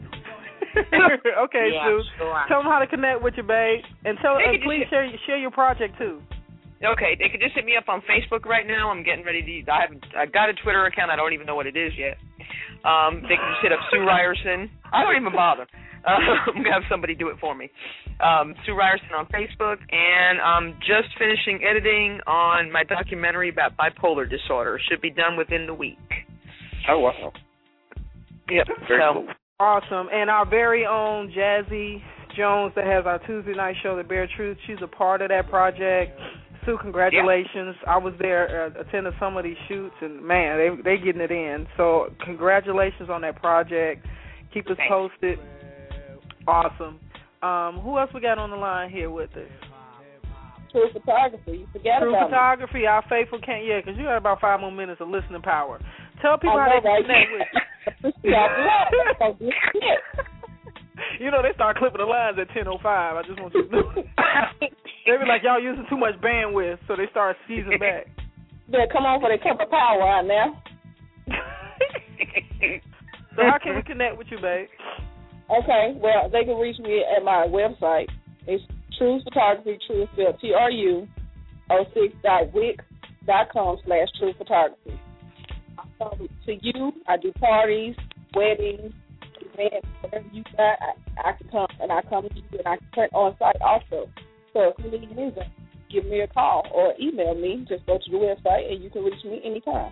okay, 0.75 1.69
Yeah, 1.73 1.85
Sue. 1.87 2.01
sure. 2.17 2.43
Tell 2.47 2.59
them 2.61 2.71
how 2.71 2.79
to 2.79 2.87
connect 2.87 3.21
with 3.21 3.33
you, 3.37 3.43
babe, 3.43 3.81
and 4.03 4.17
tell 4.21 4.37
They 4.37 4.43
uh, 4.43 4.51
can 4.51 4.55
just 4.59 4.65
please 4.65 4.79
hit- 4.79 4.89
share 4.89 5.07
share 5.25 5.37
your 5.37 5.51
project 5.51 5.97
too. 5.97 6.21
Okay, 6.83 7.15
they 7.17 7.29
can 7.29 7.39
just 7.39 7.55
hit 7.55 7.65
me 7.65 7.75
up 7.77 7.87
on 7.87 8.01
Facebook 8.03 8.45
right 8.45 8.67
now. 8.67 8.91
I'm 8.91 9.01
getting 9.03 9.23
ready 9.25 9.41
to. 9.41 9.71
I 9.71 9.81
haven't. 9.81 10.03
I 10.15 10.25
got 10.25 10.49
a 10.49 10.53
Twitter 10.53 10.85
account. 10.85 11.09
I 11.09 11.15
don't 11.15 11.31
even 11.33 11.45
know 11.47 11.55
what 11.55 11.67
it 11.67 11.77
is 11.77 11.93
yet. 11.97 12.17
Um, 12.83 13.21
they 13.23 13.39
can 13.39 13.47
just 13.55 13.61
hit 13.63 13.71
up 13.71 13.79
Sue 13.91 14.03
Ryerson. 14.05 14.69
I 14.91 15.03
don't 15.03 15.15
even 15.15 15.31
bother. 15.31 15.65
Uh, 16.05 16.11
I'm 16.47 16.63
gonna 16.63 16.71
have 16.71 16.83
somebody 16.89 17.15
do 17.15 17.29
it 17.29 17.37
for 17.39 17.55
me. 17.55 17.69
Um, 18.19 18.53
Sue 18.65 18.75
Ryerson 18.75 19.09
on 19.17 19.25
Facebook, 19.27 19.77
and 19.91 20.39
I'm 20.39 20.73
just 20.79 21.17
finishing 21.17 21.63
editing 21.63 22.19
on 22.27 22.71
my 22.71 22.83
documentary 22.83 23.49
about 23.49 23.75
bipolar 23.77 24.29
disorder. 24.29 24.79
Should 24.89 25.01
be 25.01 25.09
done 25.09 25.37
within 25.37 25.65
the 25.65 25.73
week. 25.73 25.97
Oh 26.89 26.99
wow. 26.99 27.33
Yep. 28.49 28.67
Very 28.87 29.01
so 29.01 29.13
cool. 29.13 29.27
Awesome. 29.59 30.07
And 30.11 30.29
our 30.29 30.47
very 30.47 30.85
own 30.85 31.31
Jazzy 31.31 32.01
Jones 32.35 32.73
that 32.75 32.85
has 32.85 33.05
our 33.05 33.19
Tuesday 33.25 33.53
night 33.53 33.75
show, 33.81 33.95
The 33.95 34.03
Bare 34.03 34.27
Truth, 34.35 34.57
she's 34.67 34.77
a 34.83 34.87
part 34.87 35.21
of 35.21 35.29
that 35.29 35.49
project. 35.49 36.19
Sue, 36.65 36.77
congratulations. 36.81 37.75
I 37.87 37.97
was 37.97 38.13
there 38.19 38.65
uh, 38.65 38.81
attending 38.81 39.13
some 39.19 39.37
of 39.37 39.43
these 39.43 39.57
shoots, 39.67 39.95
and 40.01 40.21
man, 40.21 40.57
they 40.57 40.97
they 40.97 41.03
getting 41.03 41.21
it 41.21 41.31
in. 41.31 41.67
So 41.77 42.11
congratulations 42.23 43.09
on 43.09 43.21
that 43.21 43.39
project. 43.41 44.05
Keep 44.53 44.69
us 44.69 44.77
Thanks. 44.77 44.89
posted. 44.89 45.39
Awesome. 46.47 46.99
Um, 47.41 47.81
who 47.81 47.97
else 47.99 48.09
we 48.13 48.21
got 48.21 48.37
on 48.37 48.49
the 48.49 48.55
line 48.55 48.89
here 48.89 49.09
with 49.09 49.31
us? 49.31 49.49
True 50.71 50.89
photography. 50.91 51.63
You 51.63 51.67
forget 51.71 52.01
True 52.01 52.09
about 52.09 52.27
me. 52.27 52.35
photography, 52.35 52.85
our 52.85 53.03
faithful 53.09 53.39
can't 53.39 53.65
yeah, 53.65 53.79
because 53.79 53.97
you 53.97 54.03
got 54.03 54.17
about 54.17 54.41
five 54.41 54.59
more 54.59 54.71
minutes 54.71 54.99
of 55.01 55.07
listening 55.07 55.41
power. 55.41 55.79
Tell 56.21 56.37
people 56.37 56.57
I 56.57 56.67
how 56.67 56.67
know, 56.67 56.75
they 56.75 56.81
can 56.81 56.91
right? 56.91 57.05
connect 57.05 57.31
with 58.03 58.13
you. 58.23 58.31
Yeah, 58.31 58.47
I 58.49 59.23
love 59.23 59.37
it. 59.39 59.53
You 61.19 61.29
know 61.29 61.41
they 61.41 61.51
start 61.55 61.75
clipping 61.77 61.99
the 61.99 62.05
lines 62.05 62.37
at 62.39 62.49
ten 62.55 62.67
oh 62.67 62.77
five. 62.81 63.15
I 63.17 63.21
just 63.27 63.39
want 63.39 63.53
you 63.53 63.67
to 63.67 63.71
know. 63.71 63.91
they 63.95 65.17
be 65.19 65.27
like 65.27 65.43
y'all 65.43 65.61
using 65.61 65.85
too 65.89 65.97
much 65.97 66.15
bandwidth, 66.23 66.79
so 66.87 66.95
they 66.95 67.07
start 67.11 67.35
seizing 67.47 67.77
back. 67.79 68.07
Yeah, 68.67 68.85
come 68.91 69.05
on 69.05 69.21
for 69.21 69.29
the 69.29 69.37
cup 69.37 69.59
of 69.61 69.69
power 69.69 70.01
out 70.01 70.25
now. 70.25 70.63
So 73.35 73.41
how 73.43 73.57
can 73.61 73.75
we 73.75 73.83
connect 73.83 74.17
with 74.17 74.27
you, 74.31 74.37
babe? 74.41 74.67
Okay, 75.49 75.97
well, 76.01 76.29
they 76.31 76.43
can 76.43 76.57
reach 76.57 76.79
me 76.79 77.03
at 77.15 77.23
my 77.23 77.47
website. 77.47 78.07
It's 78.47 78.63
True 78.97 79.19
Photography, 79.23 79.77
True 79.85 80.07
spelled 80.13 80.39
T 80.41 80.53
R 80.57 80.71
U 80.71 81.07
O 81.69 81.83
six 81.93 82.15
dot 82.23 82.53
wix 82.53 82.83
dot 83.27 83.49
com 83.51 83.77
slash 83.85 84.07
True 84.19 84.33
Photography. 84.37 84.99
Come 85.99 86.27
to 86.45 86.53
you. 86.61 86.91
I 87.07 87.17
do 87.17 87.31
parties, 87.33 87.95
weddings, 88.35 88.91
events, 89.39 89.87
whatever 90.01 90.25
you 90.33 90.43
got. 90.57 90.77
I, 90.81 91.29
I 91.29 91.33
can 91.37 91.47
come 91.49 91.67
and 91.79 91.91
I 91.91 92.01
come 92.09 92.27
to 92.27 92.35
you 92.35 92.57
and 92.57 92.67
I 92.67 92.77
can 92.77 92.87
print 92.91 93.13
on 93.13 93.35
site 93.39 93.61
also. 93.61 94.09
So 94.53 94.73
if 94.77 94.85
you 94.85 94.91
need 94.91 95.09
anything, 95.17 95.51
give 95.91 96.05
me 96.05 96.21
a 96.21 96.27
call 96.27 96.67
or 96.73 96.93
email 96.99 97.35
me. 97.35 97.65
Just 97.69 97.85
go 97.85 97.97
to 97.97 98.11
the 98.11 98.17
website 98.17 98.71
and 98.71 98.83
you 98.83 98.89
can 98.89 99.03
reach 99.03 99.23
me 99.23 99.41
anytime. 99.45 99.91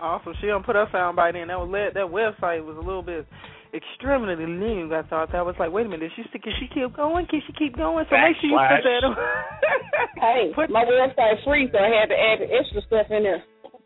Awesome. 0.00 0.34
She 0.40 0.48
done 0.48 0.64
put 0.64 0.76
her 0.76 0.86
soundbite 0.92 1.40
in. 1.40 1.48
That 1.48 1.58
was 1.58 1.70
that 1.94 2.42
website 2.42 2.64
was 2.64 2.76
a 2.76 2.80
little 2.80 3.02
bit 3.02 3.26
extremely 3.74 4.36
long. 4.36 4.92
I 4.92 5.02
thought 5.08 5.32
that 5.32 5.44
was 5.44 5.56
like, 5.58 5.72
wait 5.72 5.86
a 5.86 5.88
minute, 5.88 6.12
she 6.16 6.22
can 6.38 6.52
she 6.60 6.68
keep 6.72 6.94
going? 6.94 7.26
Can 7.26 7.42
she 7.46 7.52
keep 7.54 7.76
going? 7.76 8.04
So 8.08 8.16
make 8.16 8.36
sure 8.40 8.50
you 8.50 8.58
put 8.58 8.84
that 8.84 9.04
on. 9.04 9.16
Hey, 10.22 10.52
put 10.54 10.70
my 10.70 10.84
website's 10.84 11.42
free, 11.44 11.68
so 11.72 11.78
I 11.78 11.88
had 11.90 12.06
to 12.06 12.14
add 12.14 12.38
the 12.40 12.54
extra 12.54 12.80
stuff 12.86 13.06
in 13.10 13.24
there. 13.24 13.42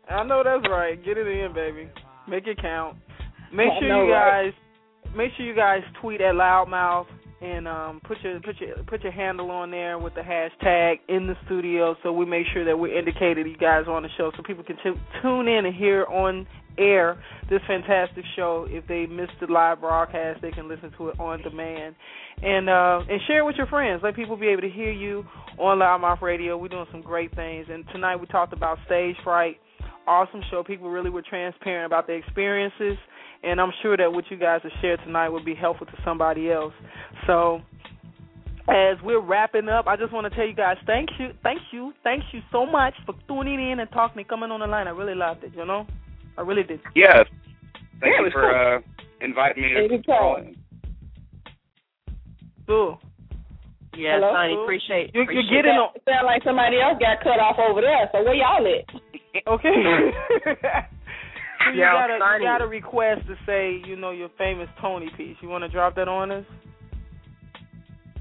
I 0.09 0.23
know 0.23 0.43
that's 0.43 0.69
right. 0.69 1.03
Get 1.03 1.17
it 1.17 1.25
in, 1.27 1.51
baby. 1.53 1.89
Make 2.29 2.45
it 2.45 2.61
count. 2.61 2.97
Make 3.51 3.69
I 3.71 3.79
sure 3.79 3.89
know, 3.89 4.05
you 4.05 4.13
right? 4.13 4.51
guys 4.51 4.53
make 5.15 5.31
sure 5.35 5.45
you 5.45 5.55
guys 5.55 5.81
tweet 6.01 6.21
at 6.21 6.35
LouddMouth 6.35 7.07
and 7.41 7.67
um 7.67 8.01
put 8.05 8.17
your 8.21 8.39
put 8.41 8.59
your 8.59 8.75
put 8.87 9.01
your 9.03 9.11
handle 9.11 9.51
on 9.51 9.71
there 9.71 9.97
with 9.97 10.13
the 10.15 10.21
hashtag 10.21 10.95
in 11.07 11.27
the 11.27 11.35
studio 11.45 11.95
so 12.03 12.11
we 12.11 12.25
make 12.25 12.45
sure 12.53 12.65
that 12.65 12.77
we 12.77 12.97
indicated 12.97 13.47
you 13.47 13.57
guys 13.57 13.83
are 13.87 13.95
on 13.95 14.03
the 14.03 14.09
show 14.17 14.31
so 14.35 14.43
people 14.43 14.63
can 14.63 14.75
t- 14.77 14.99
tune 15.21 15.47
in 15.47 15.65
and 15.65 15.75
hear 15.75 16.05
on 16.05 16.47
air 16.77 17.21
this 17.49 17.61
fantastic 17.67 18.23
show. 18.35 18.67
If 18.69 18.87
they 18.87 19.05
missed 19.05 19.33
the 19.39 19.47
live 19.47 19.81
broadcast 19.81 20.41
they 20.41 20.51
can 20.51 20.67
listen 20.67 20.91
to 20.97 21.09
it 21.09 21.19
on 21.19 21.41
demand. 21.41 21.95
And 22.41 22.69
uh 22.69 23.01
and 23.09 23.21
share 23.27 23.39
it 23.39 23.45
with 23.45 23.55
your 23.55 23.67
friends. 23.67 24.01
Let 24.03 24.15
people 24.15 24.37
be 24.37 24.47
able 24.47 24.61
to 24.61 24.69
hear 24.69 24.91
you 24.91 25.25
on 25.57 25.79
LouddMouth 25.79 26.21
radio. 26.21 26.57
We're 26.57 26.67
doing 26.67 26.87
some 26.91 27.01
great 27.01 27.35
things. 27.35 27.67
And 27.69 27.85
tonight 27.91 28.17
we 28.17 28.27
talked 28.27 28.53
about 28.53 28.77
stage 28.85 29.15
fright. 29.23 29.57
Awesome 30.07 30.41
show. 30.49 30.63
People 30.63 30.89
really 30.89 31.09
were 31.09 31.23
transparent 31.23 31.85
about 31.85 32.07
their 32.07 32.17
experiences. 32.17 32.97
And 33.43 33.61
I'm 33.61 33.71
sure 33.81 33.95
that 33.97 34.11
what 34.11 34.25
you 34.29 34.37
guys 34.37 34.61
have 34.63 34.71
shared 34.81 34.99
tonight 35.05 35.29
will 35.29 35.43
be 35.43 35.55
helpful 35.55 35.85
to 35.85 35.93
somebody 36.03 36.51
else. 36.51 36.73
So 37.27 37.61
as 38.69 38.97
we're 39.03 39.21
wrapping 39.21 39.69
up, 39.69 39.87
I 39.87 39.95
just 39.95 40.11
want 40.11 40.29
to 40.29 40.35
tell 40.35 40.45
you 40.45 40.55
guys 40.55 40.77
thank 40.85 41.09
you, 41.19 41.29
thank 41.43 41.61
you, 41.71 41.93
thank 42.03 42.23
you 42.33 42.41
so 42.51 42.65
much 42.65 42.93
for 43.05 43.15
tuning 43.27 43.71
in 43.71 43.79
and 43.79 43.89
talking 43.91 44.19
and 44.19 44.27
coming 44.27 44.51
on 44.51 44.59
the 44.59 44.67
line. 44.67 44.87
I 44.87 44.91
really 44.91 45.15
loved 45.15 45.43
it, 45.43 45.53
you 45.55 45.65
know? 45.65 45.87
I 46.37 46.41
really 46.41 46.63
did. 46.63 46.79
Yes. 46.95 47.25
Thank 47.99 48.13
Yeah, 48.15 48.25
you 48.25 48.31
for 48.31 48.41
cool. 48.41 48.83
uh, 48.83 49.25
inviting 49.25 49.63
me 49.63 49.69
to 49.73 49.79
Anytime. 49.85 50.03
call 50.03 50.35
in. 50.37 50.55
Cool. 52.67 52.99
Yes, 53.95 54.19
Hello? 54.21 54.33
honey, 54.35 54.53
appreciate. 54.61 55.09
You, 55.15 55.23
appreciate 55.23 55.45
you're 55.49 55.63
getting 55.63 55.73
Sound- 55.73 55.97
Sound 56.05 56.25
like 56.27 56.43
somebody 56.43 56.79
else 56.79 56.99
got 56.99 57.23
cut 57.23 57.39
off 57.39 57.57
over 57.57 57.81
there. 57.81 58.07
So 58.11 58.23
where 58.23 58.35
y'all 58.35 58.61
at? 58.65 58.85
Okay. 59.47 59.69
so 60.43 61.71
you 61.73 61.79
Yeah, 61.79 61.93
got 61.93 62.09
a 62.09 62.39
you 62.39 62.45
got 62.45 62.61
a 62.61 62.67
request 62.67 63.21
to 63.27 63.35
say, 63.45 63.81
you 63.87 63.95
know, 63.95 64.09
your 64.11 64.29
famous 64.37 64.67
Tony 64.81 65.09
piece. 65.15 65.35
You 65.41 65.49
want 65.49 65.63
to 65.63 65.69
drop 65.69 65.95
that 65.95 66.07
on 66.07 66.31
us? 66.31 66.45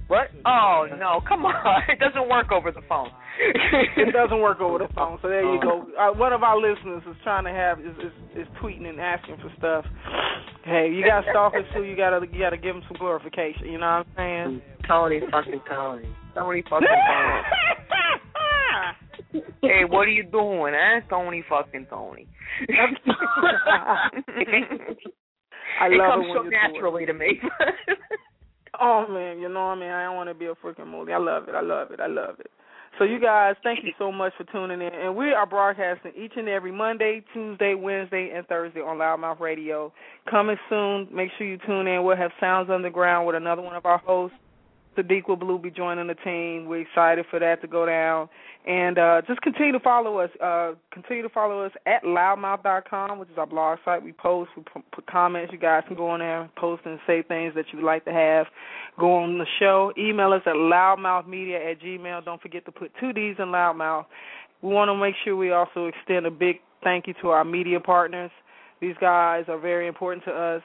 what? 0.09 0.29
Oh 0.45 0.87
no, 0.99 1.21
come 1.27 1.47
on! 1.47 1.83
It 1.89 1.99
doesn't 1.99 2.29
work 2.29 2.53
over 2.53 2.71
the 2.71 2.83
phone. 2.89 3.09
It 3.97 4.13
doesn't 4.13 4.41
work 4.41 4.61
over 4.61 4.79
the 4.79 4.89
phone. 4.95 5.19
So 5.23 5.29
there 5.29 5.43
you 5.43 5.61
go. 5.61 5.87
Uh, 5.99 6.13
one 6.17 6.33
of 6.33 6.43
our 6.43 6.57
listeners 6.59 7.03
is 7.09 7.17
trying 7.23 7.45
to 7.45 7.51
have 7.51 7.81
is, 7.81 7.97
is 7.99 8.13
is 8.43 8.47
tweeting 8.63 8.87
and 8.87 9.01
asking 9.01 9.37
for 9.37 9.53
stuff. 9.59 9.85
Hey, 10.65 10.91
you 10.93 11.05
got 11.05 11.25
stalkers 11.31 11.65
too. 11.75 11.83
You 11.85 11.97
gotta 11.97 12.27
you 12.33 12.39
gotta 12.39 12.57
give 12.57 12.75
them 12.75 12.85
some 12.89 12.97
glorification. 12.99 13.67
You 13.67 13.79
know 13.79 14.05
what 14.05 14.21
I'm 14.21 14.61
saying? 14.61 14.63
Tony 14.89 15.21
fucking 15.31 15.61
Tony. 15.69 16.09
Tony 16.35 16.63
fucking 16.69 16.89
Tony. 16.89 17.43
hey, 19.63 19.85
what 19.89 20.07
are 20.09 20.11
you 20.11 20.25
doing, 20.25 20.75
eh? 20.75 21.01
Tony 21.09 21.45
fucking 21.49 21.87
Tony. 21.91 22.29
I 25.79 25.89
it 25.89 25.93
love 25.93 26.11
comes 26.11 26.27
it 26.27 26.35
so 26.35 26.43
you 26.43 26.43
do 26.43 26.49
it. 26.49 26.51
naturally 26.51 27.07
to 27.07 27.13
me. 27.13 27.41
Oh 28.79 29.07
man, 29.09 29.39
you 29.39 29.49
know 29.49 29.69
what 29.69 29.79
I 29.79 29.81
mean? 29.81 29.91
I 29.91 30.05
don't 30.05 30.17
want 30.17 30.29
to 30.29 30.35
be 30.35 30.47
a 30.47 30.55
freaking 30.55 30.91
movie. 30.91 31.13
I 31.13 31.19
love 31.19 31.49
it. 31.49 31.55
I 31.55 31.63
love 31.63 31.93
it. 31.93 32.01
I 32.01 32.07
love 32.09 32.41
it. 32.41 32.51
So 32.99 33.05
you 33.05 33.21
guys, 33.21 33.57
thank 33.63 33.85
you 33.85 33.93
so 33.99 34.11
much 34.11 34.33
for 34.39 34.45
tuning 34.45 34.81
in. 34.81 34.95
And 34.95 35.15
we 35.15 35.33
are 35.33 35.45
broadcasting 35.45 36.13
each 36.17 36.33
and 36.37 36.49
every 36.49 36.73
Monday, 36.73 37.23
Tuesday, 37.35 37.75
Wednesday, 37.75 38.33
and 38.35 38.47
Thursday 38.47 38.81
on 38.81 38.97
LouddMouth 38.97 39.39
Radio. 39.39 39.93
Coming 40.31 40.57
soon. 40.71 41.07
Make 41.13 41.29
sure 41.37 41.47
you 41.47 41.59
tune 41.59 41.87
in. 41.87 42.05
We'll 42.05 42.17
have 42.17 42.31
Sounds 42.41 42.71
Underground 42.71 43.27
with 43.27 43.37
another 43.37 43.61
one 43.61 43.77
of 43.77 43.85
our 43.85 43.99
hosts. 43.99 44.39
Sadiq 44.97 45.29
will 45.29 45.37
Blue 45.37 45.59
be 45.59 45.71
joining 45.71 46.07
the 46.07 46.15
team. 46.15 46.65
We're 46.67 46.81
excited 46.81 47.27
for 47.31 47.39
that 47.39 47.61
to 47.61 47.69
go 47.69 47.85
down. 47.85 48.31
And 48.67 48.99
uh, 48.99 49.23
just 49.29 49.41
continue 49.43 49.71
to 49.73 49.81
follow 49.81 50.19
us. 50.19 50.31
Uh, 50.43 50.73
continue 50.91 51.23
to 51.23 51.29
follow 51.29 51.63
us 51.63 51.71
at 51.87 52.03
louddmouth.com, 52.03 53.19
which 53.21 53.29
is 53.29 53.39
our 53.39 53.47
blog 53.47 53.79
site. 53.85 54.03
We 54.03 54.13
post, 54.13 54.51
we 54.57 54.65
put 54.65 55.07
comments. 55.07 55.53
You 55.53 55.59
guys 55.59 55.85
can 55.87 55.97
go 55.97 56.11
on 56.11 56.19
there, 56.19 56.51
post, 56.57 56.83
and 56.85 56.99
say 57.07 57.23
things 57.23 57.55
that 57.55 57.67
you'd 57.73 57.85
like 57.85 58.05
to 58.07 58.13
have 58.13 58.47
go 58.99 59.17
on 59.17 59.39
the 59.39 59.47
show. 59.59 59.93
Email 59.99 60.33
us 60.33 60.43
at 60.47 60.55
louddmouthmedia 60.55 61.73
at 61.73 61.81
gmail. 61.81 62.25
Don't 62.25 62.41
forget 62.41 62.65
to 62.65 62.73
put 62.73 62.91
two 63.01 63.13
D's 63.13 63.37
in 63.39 63.47
LouddMouth. 63.47 64.07
We 64.63 64.73
want 64.73 64.89
to 64.89 64.97
make 64.97 65.15
sure 65.25 65.37
we 65.37 65.53
also 65.53 65.87
extend 65.87 66.27
a 66.27 66.31
big 66.31 66.57
thank 66.83 67.07
you 67.07 67.15
to 67.23 67.29
our 67.29 67.45
media 67.45 67.81
partners. 67.81 68.31
These 68.81 68.97
guys 69.01 69.45
are 69.49 69.59
very 69.59 69.87
important 69.87 70.25
to 70.25 70.33
us. 70.33 70.63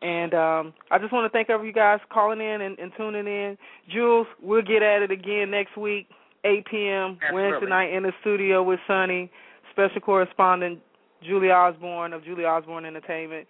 And 0.00 0.32
um, 0.32 0.74
I 0.90 0.98
just 0.98 1.12
want 1.12 1.30
to 1.30 1.36
thank 1.36 1.50
every 1.50 1.68
you 1.68 1.72
guys 1.72 1.98
calling 2.10 2.40
in 2.40 2.60
and, 2.60 2.78
and 2.78 2.92
tuning 2.96 3.26
in. 3.26 3.58
Jules, 3.92 4.26
we'll 4.40 4.62
get 4.62 4.82
at 4.82 5.02
it 5.02 5.10
again 5.10 5.50
next 5.50 5.76
week. 5.76 6.08
8 6.44 6.66
p.m. 6.70 7.18
Absolutely. 7.22 7.50
Wednesday 7.50 7.68
night 7.68 7.92
in 7.92 8.02
the 8.02 8.12
studio 8.20 8.62
with 8.62 8.80
Sonny, 8.86 9.30
special 9.72 10.00
correspondent 10.00 10.80
Julie 11.22 11.50
Osborne 11.50 12.12
of 12.12 12.24
Julie 12.24 12.44
Osborne 12.44 12.84
Entertainment. 12.84 13.46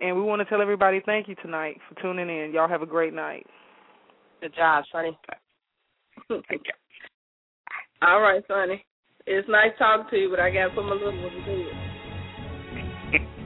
And 0.00 0.14
we 0.16 0.22
want 0.22 0.40
to 0.40 0.44
tell 0.44 0.60
everybody 0.60 1.00
thank 1.04 1.28
you 1.28 1.34
tonight 1.36 1.78
for 1.88 2.00
tuning 2.00 2.28
in. 2.28 2.52
Y'all 2.52 2.68
have 2.68 2.82
a 2.82 2.86
great 2.86 3.14
night. 3.14 3.46
Good 4.40 4.54
job, 4.54 4.84
Sonny. 4.92 5.18
Thank 6.28 6.44
you. 6.50 6.72
All 8.02 8.20
right, 8.20 8.42
Sonny. 8.46 8.84
It's 9.26 9.48
nice 9.48 9.72
talking 9.78 10.06
to 10.10 10.16
you, 10.16 10.30
but 10.30 10.38
I 10.38 10.50
got 10.50 10.68
to 10.68 10.74
put 10.74 10.84
my 10.84 10.92
little 10.92 11.22
one 11.22 11.32
to 11.32 11.40
bed. 13.12 13.30